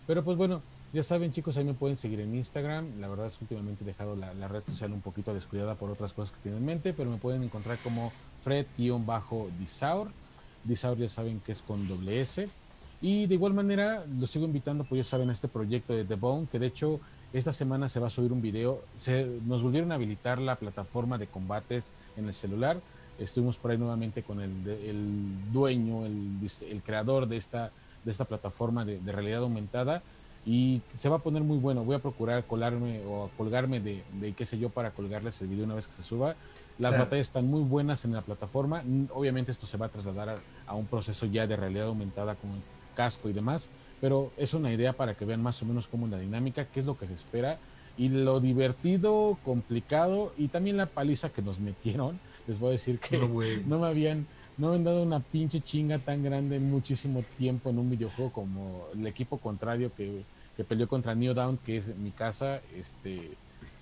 Pero 0.06 0.24
pues 0.24 0.36
bueno, 0.38 0.66
ya 0.92 1.02
saben 1.02 1.32
chicos, 1.32 1.56
ahí 1.56 1.64
me 1.64 1.74
pueden 1.74 1.96
seguir 1.98 2.20
en 2.20 2.34
Instagram. 2.34 2.98
La 2.98 3.08
verdad 3.08 3.28
es 3.28 3.38
que 3.38 3.44
últimamente 3.44 3.84
he 3.84 3.86
dejado 3.86 4.16
la, 4.16 4.34
la 4.34 4.48
red 4.48 4.64
social 4.66 4.92
un 4.92 5.02
poquito 5.02 5.34
descuidada 5.34 5.78
por 5.78 5.90
otras 5.90 6.14
cosas 6.14 6.32
que 6.32 6.40
tienen 6.40 6.58
en 6.60 6.66
mente, 6.66 6.94
pero 6.94 7.10
me 7.10 7.18
pueden 7.18 7.42
encontrar 7.44 7.80
como 7.80 8.16
Fred-Disaur. 8.38 10.16
Disaur 10.62 10.98
ya 10.98 11.08
saben 11.08 11.40
que 11.42 11.52
es 11.52 11.62
con 11.62 11.86
doble 11.86 12.20
S. 12.20 12.54
Y 13.00 13.26
de 13.26 13.34
igual 13.34 13.54
manera, 13.54 14.06
los 14.06 14.30
sigo 14.30 14.46
invitando, 14.46 14.86
pues 14.86 15.00
ya 15.06 15.10
saben, 15.10 15.30
a 15.30 15.32
este 15.32 15.48
proyecto 15.48 15.94
de 15.94 16.04
The 16.06 16.14
Bone, 16.16 16.48
que 16.48 16.58
de 16.58 16.66
hecho 16.68 17.00
esta 17.38 17.52
semana 17.52 17.88
se 17.88 18.00
va 18.00 18.06
a 18.06 18.10
subir 18.10 18.32
un 18.32 18.40
video. 18.40 18.82
Se, 18.96 19.26
nos 19.44 19.62
volvieron 19.62 19.92
a 19.92 19.96
habilitar 19.96 20.38
la 20.38 20.56
plataforma 20.56 21.18
de 21.18 21.26
combates 21.26 21.92
en 22.16 22.26
el 22.26 22.34
celular. 22.34 22.80
Estuvimos 23.18 23.58
por 23.58 23.70
ahí 23.70 23.78
nuevamente 23.78 24.22
con 24.22 24.40
el, 24.40 24.66
el 24.66 25.52
dueño, 25.52 26.06
el, 26.06 26.38
el, 26.70 26.82
creador 26.82 27.28
de 27.28 27.36
esta, 27.36 27.72
de 28.04 28.10
esta 28.10 28.24
plataforma 28.24 28.84
de, 28.84 29.00
de, 29.00 29.12
realidad 29.12 29.42
aumentada. 29.42 30.02
Y 30.46 30.80
se 30.94 31.08
va 31.08 31.16
a 31.16 31.18
poner 31.18 31.42
muy 31.42 31.58
bueno. 31.58 31.84
Voy 31.84 31.96
a 31.96 31.98
procurar 31.98 32.44
colarme 32.44 33.02
o 33.04 33.30
colgarme 33.36 33.80
de, 33.80 34.02
de 34.20 34.32
qué 34.32 34.46
sé 34.46 34.58
yo 34.58 34.70
para 34.70 34.92
colgarles 34.92 35.40
el 35.42 35.48
video 35.48 35.64
una 35.64 35.74
vez 35.74 35.88
que 35.88 35.92
se 35.94 36.02
suba. 36.02 36.36
Las 36.78 36.90
claro. 36.90 37.04
batallas 37.04 37.26
están 37.26 37.48
muy 37.48 37.62
buenas 37.62 38.04
en 38.06 38.12
la 38.12 38.22
plataforma. 38.22 38.82
Obviamente 39.12 39.50
esto 39.50 39.66
se 39.66 39.76
va 39.76 39.86
a 39.86 39.88
trasladar 39.90 40.28
a, 40.28 40.38
a 40.66 40.74
un 40.74 40.86
proceso 40.86 41.26
ya 41.26 41.46
de 41.46 41.56
realidad 41.56 41.88
aumentada 41.88 42.34
con 42.36 42.50
casco 42.96 43.28
y 43.28 43.32
demás, 43.32 43.70
pero 44.00 44.32
es 44.36 44.54
una 44.54 44.72
idea 44.72 44.92
para 44.92 45.14
que 45.14 45.24
vean 45.24 45.42
más 45.42 45.62
o 45.62 45.66
menos 45.66 45.88
cómo 45.88 46.06
es 46.06 46.12
la 46.12 46.18
dinámica, 46.18 46.66
qué 46.66 46.80
es 46.80 46.86
lo 46.86 46.98
que 46.98 47.06
se 47.06 47.14
espera 47.14 47.58
y 47.96 48.08
lo 48.08 48.40
divertido, 48.40 49.38
complicado 49.44 50.32
y 50.36 50.48
también 50.48 50.76
la 50.76 50.86
paliza 50.86 51.30
que 51.30 51.42
nos 51.42 51.60
metieron. 51.60 52.18
Les 52.46 52.58
voy 52.58 52.70
a 52.70 52.72
decir 52.72 52.98
que 52.98 53.18
no, 53.18 53.28
no 53.66 53.78
me 53.80 53.86
habían 53.86 54.26
no 54.58 54.70
me 54.70 54.76
han 54.76 54.84
dado 54.84 55.02
una 55.02 55.20
pinche 55.20 55.60
chinga 55.60 55.98
tan 55.98 56.22
grande 56.22 56.56
en 56.56 56.70
muchísimo 56.70 57.22
tiempo 57.36 57.68
en 57.68 57.78
un 57.78 57.90
videojuego 57.90 58.32
como 58.32 58.86
el 58.94 59.06
equipo 59.06 59.36
contrario 59.36 59.92
que, 59.94 60.22
que 60.56 60.64
peleó 60.64 60.88
contra 60.88 61.14
New 61.14 61.34
Down, 61.34 61.58
que 61.58 61.76
es 61.76 61.94
mi 61.94 62.10
casa, 62.10 62.62
este 62.74 63.32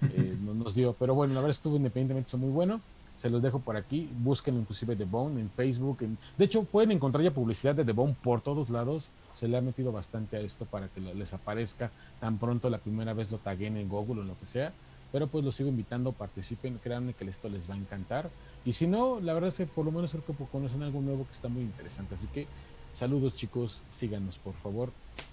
eh, 0.02 0.36
nos 0.42 0.74
dio. 0.74 0.94
Pero 0.98 1.14
bueno, 1.14 1.34
la 1.34 1.40
verdad 1.40 1.52
estuvo 1.52 1.76
independientemente, 1.76 2.30
son 2.30 2.40
muy 2.40 2.50
bueno 2.50 2.80
se 3.14 3.30
los 3.30 3.42
dejo 3.42 3.60
por 3.60 3.76
aquí. 3.76 4.08
Busquen 4.18 4.56
inclusive 4.56 4.96
The 4.96 5.04
Bone 5.04 5.40
en 5.40 5.50
Facebook. 5.50 5.98
En... 6.00 6.18
De 6.36 6.44
hecho, 6.44 6.64
pueden 6.64 6.92
encontrar 6.92 7.24
ya 7.24 7.32
publicidad 7.32 7.74
de 7.74 7.84
The 7.84 7.92
Bone 7.92 8.16
por 8.22 8.40
todos 8.40 8.70
lados. 8.70 9.10
Se 9.34 9.48
le 9.48 9.56
ha 9.56 9.60
metido 9.60 9.92
bastante 9.92 10.36
a 10.36 10.40
esto 10.40 10.64
para 10.64 10.88
que 10.88 11.00
les 11.00 11.34
aparezca 11.34 11.90
tan 12.20 12.38
pronto 12.38 12.70
la 12.70 12.78
primera 12.78 13.12
vez 13.12 13.32
lo 13.32 13.38
taguen 13.38 13.76
en 13.76 13.88
Google 13.88 14.22
o 14.22 14.24
lo 14.24 14.38
que 14.38 14.46
sea. 14.46 14.72
Pero 15.12 15.28
pues 15.28 15.44
los 15.44 15.54
sigo 15.54 15.68
invitando, 15.68 16.12
participen, 16.12 16.78
créanme 16.82 17.14
que 17.14 17.24
esto 17.24 17.48
les 17.48 17.68
va 17.68 17.74
a 17.74 17.78
encantar. 17.78 18.30
Y 18.64 18.72
si 18.72 18.86
no, 18.86 19.20
la 19.20 19.34
verdad 19.34 19.48
es 19.48 19.56
que 19.56 19.66
por 19.66 19.84
lo 19.84 19.92
menos 19.92 20.10
creo 20.10 20.24
que 20.24 20.34
conocen 20.50 20.82
algo 20.82 21.00
nuevo 21.00 21.26
que 21.26 21.32
está 21.32 21.48
muy 21.48 21.62
interesante. 21.62 22.14
Así 22.14 22.26
que 22.28 22.46
saludos 22.92 23.36
chicos, 23.36 23.82
síganos 23.90 24.38
por 24.38 24.54
favor. 24.54 24.90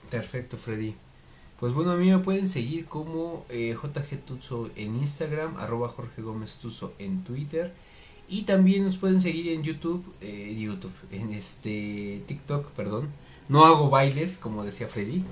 Perfecto, 0.09 0.57
Freddy. 0.57 0.93
Pues 1.61 1.73
bueno, 1.73 1.91
a 1.91 1.95
mí 1.95 2.09
me 2.09 2.17
pueden 2.17 2.47
seguir 2.47 2.85
como 2.85 3.45
eh, 3.49 3.75
JG 3.79 4.25
Tuzo 4.25 4.71
en 4.75 4.95
Instagram, 4.95 5.57
arroba 5.57 5.89
Jorge 5.89 6.23
Gómez 6.23 6.57
Tuzo 6.57 6.93
en 6.97 7.23
Twitter. 7.23 7.71
Y 8.27 8.43
también 8.43 8.83
nos 8.83 8.97
pueden 8.97 9.21
seguir 9.21 9.49
en 9.49 9.61
YouTube, 9.61 10.03
eh, 10.21 10.55
YouTube, 10.57 10.93
en 11.11 11.33
este 11.33 12.23
TikTok, 12.25 12.71
perdón. 12.71 13.09
No 13.49 13.65
hago 13.65 13.89
bailes, 13.89 14.37
como 14.37 14.63
decía 14.63 14.87
Freddy. 14.87 15.23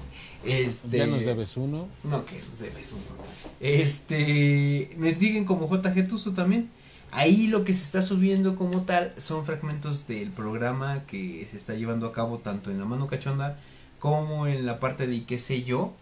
Este, 0.44 0.98
ya 0.98 1.07
nos 1.07 1.26
debes 1.26 1.57
uno. 1.57 1.88
No, 2.03 2.26
que 2.26 2.38
nos 2.38 2.60
debes 2.60 2.91
uno. 2.91 3.23
Este, 3.60 4.90
me 4.98 5.11
siguen 5.11 5.45
como 5.45 5.69
JG 5.69 6.07
Tuzo 6.07 6.34
también. 6.34 6.69
Ahí 7.11 7.48
lo 7.48 7.64
que 7.64 7.73
se 7.73 7.84
está 7.84 8.02
subiendo 8.02 8.56
como 8.56 8.84
tal 8.84 9.14
son 9.18 9.45
fragmentos 9.45 10.07
del 10.07 10.30
programa 10.30 11.06
que 11.07 11.48
se 11.49 11.57
está 11.57 11.73
llevando 11.73 12.06
a 12.07 12.11
cabo 12.11 12.38
tanto 12.38 12.69
en 12.69 12.80
la 12.80 12.86
mano 12.86 13.07
cachonda 13.07 13.57
como 13.98 14.48
en 14.48 14.65
la 14.65 14.80
parte 14.80 15.07
de 15.07 15.26
qué 15.26 15.38
sé 15.38 15.64
yo. 15.64 15.94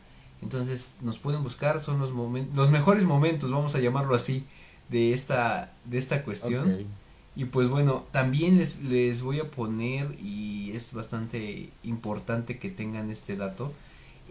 Entonces 0.42 0.98
nos 1.02 1.18
pueden 1.18 1.44
buscar, 1.44 1.82
son 1.82 2.00
los 2.00 2.12
momentos, 2.12 2.56
los 2.56 2.70
mejores 2.70 3.06
momentos, 3.06 3.52
vamos 3.52 3.74
a 3.76 3.80
llamarlo 3.80 4.14
así, 4.16 4.46
de 4.90 5.14
esta, 5.14 5.72
de 5.86 5.98
esta 5.98 6.24
cuestión. 6.24 6.74
Okay. 6.74 6.88
Y 7.38 7.46
pues 7.46 7.70
bueno, 7.70 8.06
también 8.12 8.58
les, 8.58 8.82
les 8.82 9.22
voy 9.22 9.40
a 9.40 9.50
poner, 9.52 10.08
y 10.20 10.72
es 10.74 10.92
bastante 10.92 11.70
importante 11.84 12.58
que 12.58 12.72
tengan 12.72 13.12
este 13.12 13.38
dato, 13.38 13.72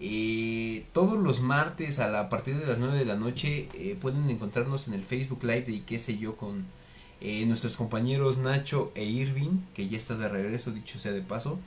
eh, 0.01 0.85
todos 0.93 1.19
los 1.19 1.41
martes 1.41 2.01
a, 2.01 2.28
partir 2.28 2.57
de 2.59 2.66
las 2.66 2.78
9 2.78 2.99
de 2.99 3.05
la 3.07 3.16
noche 3.16 3.69
eh, 3.74 3.97
pueden 3.99 4.28
encontrarnos 4.28 4.89
en 4.89 4.95
el 4.95 5.03
Facebook 5.03 5.43
Live 5.43 5.62
de 5.62 5.85
qué 5.85 5.99
sé 5.99 6.19
yo 6.19 6.37
con 6.37 6.66
eh, 7.23 7.47
nuestros 7.47 7.78
compañeros 7.78 8.37
Nacho 8.37 8.93
e 8.95 9.05
Irving, 9.05 9.61
que 9.73 9.89
ya 9.89 9.97
está 9.97 10.16
de 10.16 10.28
regreso, 10.28 10.70
dicho 10.70 10.99
sea 10.99 11.12
de 11.12 11.23
paso. 11.23 11.59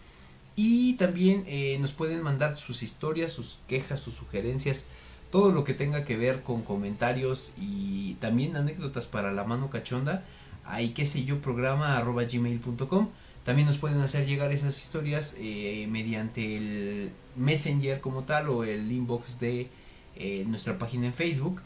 Y 0.56 0.94
también 0.96 1.46
nos 1.82 1.94
pueden 1.94 2.22
mandar 2.22 2.58
sus 2.58 2.84
historias, 2.84 3.32
sus 3.32 3.60
quejas, 3.70 4.02
sus 4.02 4.16
sugerencias, 4.16 4.88
todo 5.32 5.54
lo 5.54 5.64
que 5.64 5.74
tenga 5.74 6.04
que 6.04 6.18
ver 6.18 6.44
con 6.44 6.64
comentarios 6.64 7.54
y 7.58 8.16
también 8.16 8.58
anécdotas 8.58 9.08
para 9.08 9.32
la 9.32 9.46
mano 9.46 9.70
cachonda. 9.70 10.26
Ahí 10.70 10.90
qué 10.90 11.06
sé 11.06 11.24
yo, 11.24 11.42
programa 11.42 11.98
arroba 11.98 12.24
gmail.com. 12.24 13.10
También 13.44 13.66
nos 13.66 13.78
pueden 13.78 14.00
hacer 14.02 14.28
llegar 14.28 14.52
esas 14.52 14.80
historias 14.80 15.36
eh, 15.40 15.88
mediante 15.90 16.56
el 16.56 17.12
Messenger 17.36 18.00
como 18.00 18.24
tal 18.24 18.50
o 18.50 18.64
el 18.64 18.92
inbox 18.92 19.40
de 19.40 19.68
eh, 20.16 20.46
nuestra 20.48 20.78
página 20.78 21.08
en 21.08 21.14
Facebook. 21.14 21.62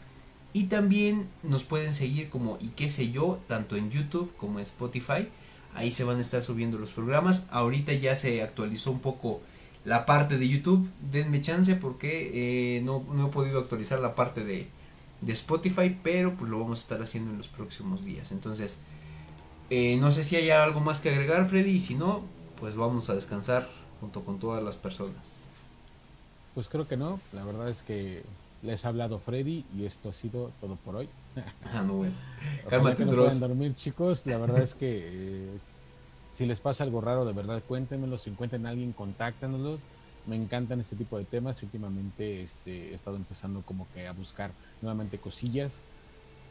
Y 0.54 0.64
también 0.64 1.28
nos 1.42 1.64
pueden 1.64 1.92
seguir 1.92 2.30
como 2.30 2.56
y 2.60 2.68
qué 2.68 2.88
sé 2.88 3.10
yo, 3.10 3.40
tanto 3.48 3.76
en 3.76 3.90
YouTube 3.90 4.32
como 4.36 4.58
en 4.58 4.62
Spotify. 4.64 5.28
Ahí 5.74 5.90
se 5.90 6.04
van 6.04 6.18
a 6.18 6.20
estar 6.22 6.42
subiendo 6.42 6.78
los 6.78 6.92
programas. 6.92 7.46
Ahorita 7.50 7.92
ya 7.92 8.16
se 8.16 8.42
actualizó 8.42 8.90
un 8.90 9.00
poco 9.00 9.42
la 9.84 10.06
parte 10.06 10.38
de 10.38 10.48
YouTube. 10.48 10.88
Denme 11.12 11.42
chance 11.42 11.74
porque 11.74 12.30
eh, 12.78 12.80
no, 12.82 13.04
no, 13.12 13.26
he 13.26 13.30
podido 13.30 13.58
actualizar 13.58 14.00
la 14.00 14.14
parte 14.14 14.44
de, 14.44 14.68
de 15.20 15.32
Spotify, 15.32 15.98
pero 16.02 16.34
pues 16.36 16.50
lo 16.50 16.60
vamos 16.60 16.80
a 16.80 16.82
estar 16.82 17.02
haciendo 17.02 17.30
en 17.30 17.38
los 17.38 17.48
próximos 17.48 18.04
días. 18.04 18.32
Entonces, 18.32 18.80
eh, 19.70 19.96
no 19.96 20.10
sé 20.10 20.24
si 20.24 20.36
hay 20.36 20.50
algo 20.50 20.80
más 20.80 21.00
que 21.00 21.10
agregar, 21.10 21.46
Freddy, 21.46 21.70
y 21.70 21.80
si 21.80 21.94
no, 21.94 22.22
pues 22.60 22.76
vamos 22.76 23.08
a 23.10 23.14
descansar 23.14 23.68
junto 24.00 24.22
con 24.22 24.38
todas 24.38 24.62
las 24.62 24.76
personas. 24.76 25.50
Pues 26.54 26.68
creo 26.68 26.86
que 26.86 26.96
no, 26.96 27.20
la 27.32 27.44
verdad 27.44 27.68
es 27.68 27.82
que 27.82 28.22
les 28.62 28.84
ha 28.84 28.88
hablado 28.88 29.18
Freddy 29.18 29.64
y 29.76 29.84
esto 29.84 30.10
ha 30.10 30.12
sido 30.12 30.50
todo 30.60 30.76
por 30.76 30.96
hoy. 30.96 31.08
Ah, 31.74 31.82
no, 31.82 31.94
bueno. 31.94 32.14
Cálmate, 32.68 33.04
no 33.04 33.12
puedan 33.12 33.40
dormir, 33.40 33.74
chicos. 33.74 34.24
La 34.26 34.38
verdad 34.38 34.62
es 34.62 34.74
que 34.76 35.08
eh, 35.10 35.58
si 36.32 36.46
les 36.46 36.60
pasa 36.60 36.84
algo 36.84 37.00
raro, 37.00 37.24
de 37.24 37.32
verdad, 37.32 37.60
cuéntenmelo. 37.66 38.18
Si 38.18 38.30
encuentran 38.30 38.66
a 38.66 38.70
alguien, 38.70 38.92
contáctanos. 38.92 39.80
Me 40.26 40.36
encantan 40.36 40.80
este 40.80 40.96
tipo 40.96 41.18
de 41.18 41.24
temas. 41.24 41.62
Últimamente 41.62 42.42
este, 42.42 42.90
he 42.90 42.94
estado 42.94 43.16
empezando 43.16 43.62
como 43.62 43.86
que 43.92 44.06
a 44.06 44.12
buscar 44.12 44.52
nuevamente 44.80 45.18
cosillas. 45.18 45.82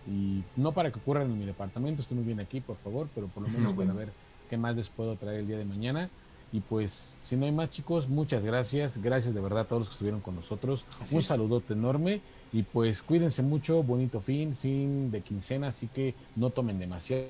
Y 0.08 0.44
no 0.58 0.74
para 0.74 0.91
que 0.91 1.00
ocurran 1.00 1.24
en 1.32 1.40
mi 1.40 1.45
departamento, 1.45 2.02
estoy 2.02 2.18
muy 2.18 2.26
bien 2.26 2.40
aquí, 2.40 2.60
por 2.60 2.78
favor, 2.78 3.08
pero 3.16 3.28
por 3.28 3.44
lo 3.44 3.50
menos 3.58 3.74
para 3.74 3.94
ver 3.94 4.10
qué 4.50 4.58
más 4.58 4.76
les 4.76 4.90
puedo 4.90 5.16
traer 5.16 5.41
el 5.41 5.48
día 5.48 5.58
de 5.58 5.66
mañana. 5.66 6.10
Y 6.52 6.60
pues, 6.60 7.14
si 7.24 7.36
no 7.36 7.45
hay 7.45 7.52
más, 7.52 7.72
chicos, 7.72 8.08
muchas 8.08 8.45
gracias. 8.45 9.00
Gracias 9.00 9.34
de 9.34 9.41
verdad 9.41 9.62
a 9.62 9.66
todos 9.66 9.80
los 9.82 9.90
que 9.90 9.94
estuvieron 9.94 10.22
con 10.22 10.36
nosotros. 10.36 10.86
Así 11.02 11.16
Un 11.16 11.22
es. 11.22 11.26
saludote 11.26 11.74
enorme. 11.74 12.22
Y 12.52 12.62
pues 12.62 13.02
cuídense 13.02 13.41
mucho, 13.41 13.82
bonito 13.82 14.20
fin, 14.22 14.54
fin 14.54 15.10
de 15.10 15.22
quincena, 15.22 15.70
así 15.70 15.88
que 15.88 16.14
no 16.36 16.52
tomen 16.52 16.78
demasiado. 16.78 17.26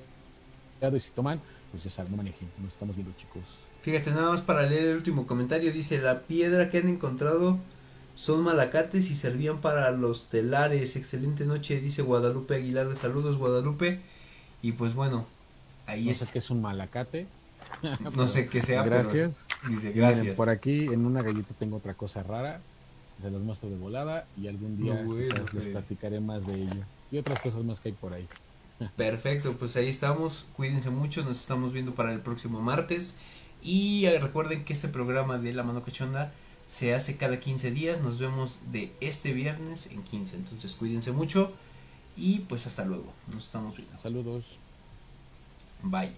Y 0.81 0.99
si 0.99 1.11
toman, 1.11 1.39
pues 1.71 1.85
ya 1.85 1.89
saben, 1.89 2.11
no 2.11 2.17
manejen. 2.17 2.49
Nos 2.61 2.73
estamos 2.73 2.97
viendo, 2.97 3.13
chicos. 3.15 3.45
Fíjate, 3.83 4.09
nada 4.11 4.29
más 4.31 4.41
para 4.41 4.63
leer 4.63 4.85
el 4.89 4.95
último 4.95 5.27
comentario, 5.27 5.71
dice, 5.71 6.01
la 6.01 6.21
piedra 6.21 6.69
que 6.69 6.79
han 6.79 6.87
encontrado 6.87 7.59
son 8.15 8.41
malacates 8.41 9.11
y 9.11 9.15
servían 9.15 9.59
para 9.61 9.91
los 9.91 10.29
telares. 10.29 10.95
Excelente 10.95 11.45
noche, 11.45 11.79
dice 11.81 12.01
Guadalupe 12.01 12.55
Aguilar. 12.55 12.95
Saludos, 12.97 13.37
Guadalupe. 13.37 13.99
Y 14.61 14.71
pues 14.71 14.93
bueno, 14.93 15.25
ahí 15.85 16.05
No 16.05 16.11
es. 16.11 16.19
sé 16.19 16.27
qué 16.31 16.39
es 16.39 16.49
un 16.49 16.61
malacate. 16.61 17.27
No 18.15 18.27
sé 18.27 18.47
qué 18.47 18.61
sea, 18.61 18.83
pero 18.83 18.95
Gracias. 18.95 19.47
dice, 19.67 19.89
Y 19.89 19.93
miren, 19.95 20.09
gracias. 20.11 20.35
por 20.35 20.49
aquí 20.49 20.85
en 20.85 21.05
una 21.05 21.21
galleta 21.21 21.53
tengo 21.59 21.77
otra 21.77 21.93
cosa 21.95 22.23
rara. 22.23 22.61
Se 23.21 23.29
los 23.31 23.41
muestro 23.41 23.69
de 23.69 23.75
volada 23.77 24.27
y 24.37 24.47
algún 24.47 24.75
día 24.77 24.93
No, 24.95 25.03
bueno, 25.13 25.23
quizás 25.45 25.53
les 25.53 25.67
platicaré 25.67 26.19
más 26.19 26.45
de 26.47 26.55
ello. 26.63 26.83
Y 27.11 27.17
otras 27.17 27.39
cosas 27.41 27.63
más 27.63 27.79
que 27.79 27.89
hay 27.89 27.95
por 27.95 28.13
ahí. 28.13 28.27
Perfecto, 28.95 29.53
pues 29.57 29.75
ahí 29.75 29.87
estamos. 29.89 30.47
Cuídense 30.55 30.89
mucho. 30.89 31.23
Nos 31.23 31.39
estamos 31.39 31.73
viendo 31.73 31.93
para 31.95 32.11
el 32.13 32.19
próximo 32.21 32.59
martes. 32.61 33.17
Y 33.63 34.05
eh, 34.05 34.19
recuerden 34.19 34.65
que 34.65 34.73
este 34.73 34.89
programa 34.89 35.37
de 35.37 35.53
La 35.53 35.63
Mano 35.63 35.83
Cachonda 35.83 36.33
se 36.67 36.93
hace 36.93 37.17
cada 37.17 37.39
15 37.39 37.71
días. 37.71 38.01
Nos 38.01 38.19
vemos 38.19 38.59
de 38.71 38.91
este 38.99 39.33
viernes 39.33 39.87
en 39.87 40.03
15. 40.03 40.35
Entonces 40.35 40.75
cuídense 40.75 41.11
mucho. 41.11 41.53
Y 42.17 42.39
pues 42.41 42.67
hasta 42.67 42.85
luego. 42.85 43.13
Nos 43.33 43.45
estamos 43.45 43.75
viendo. 43.77 43.97
Saludos. 43.97 44.57
Bye. 45.81 46.11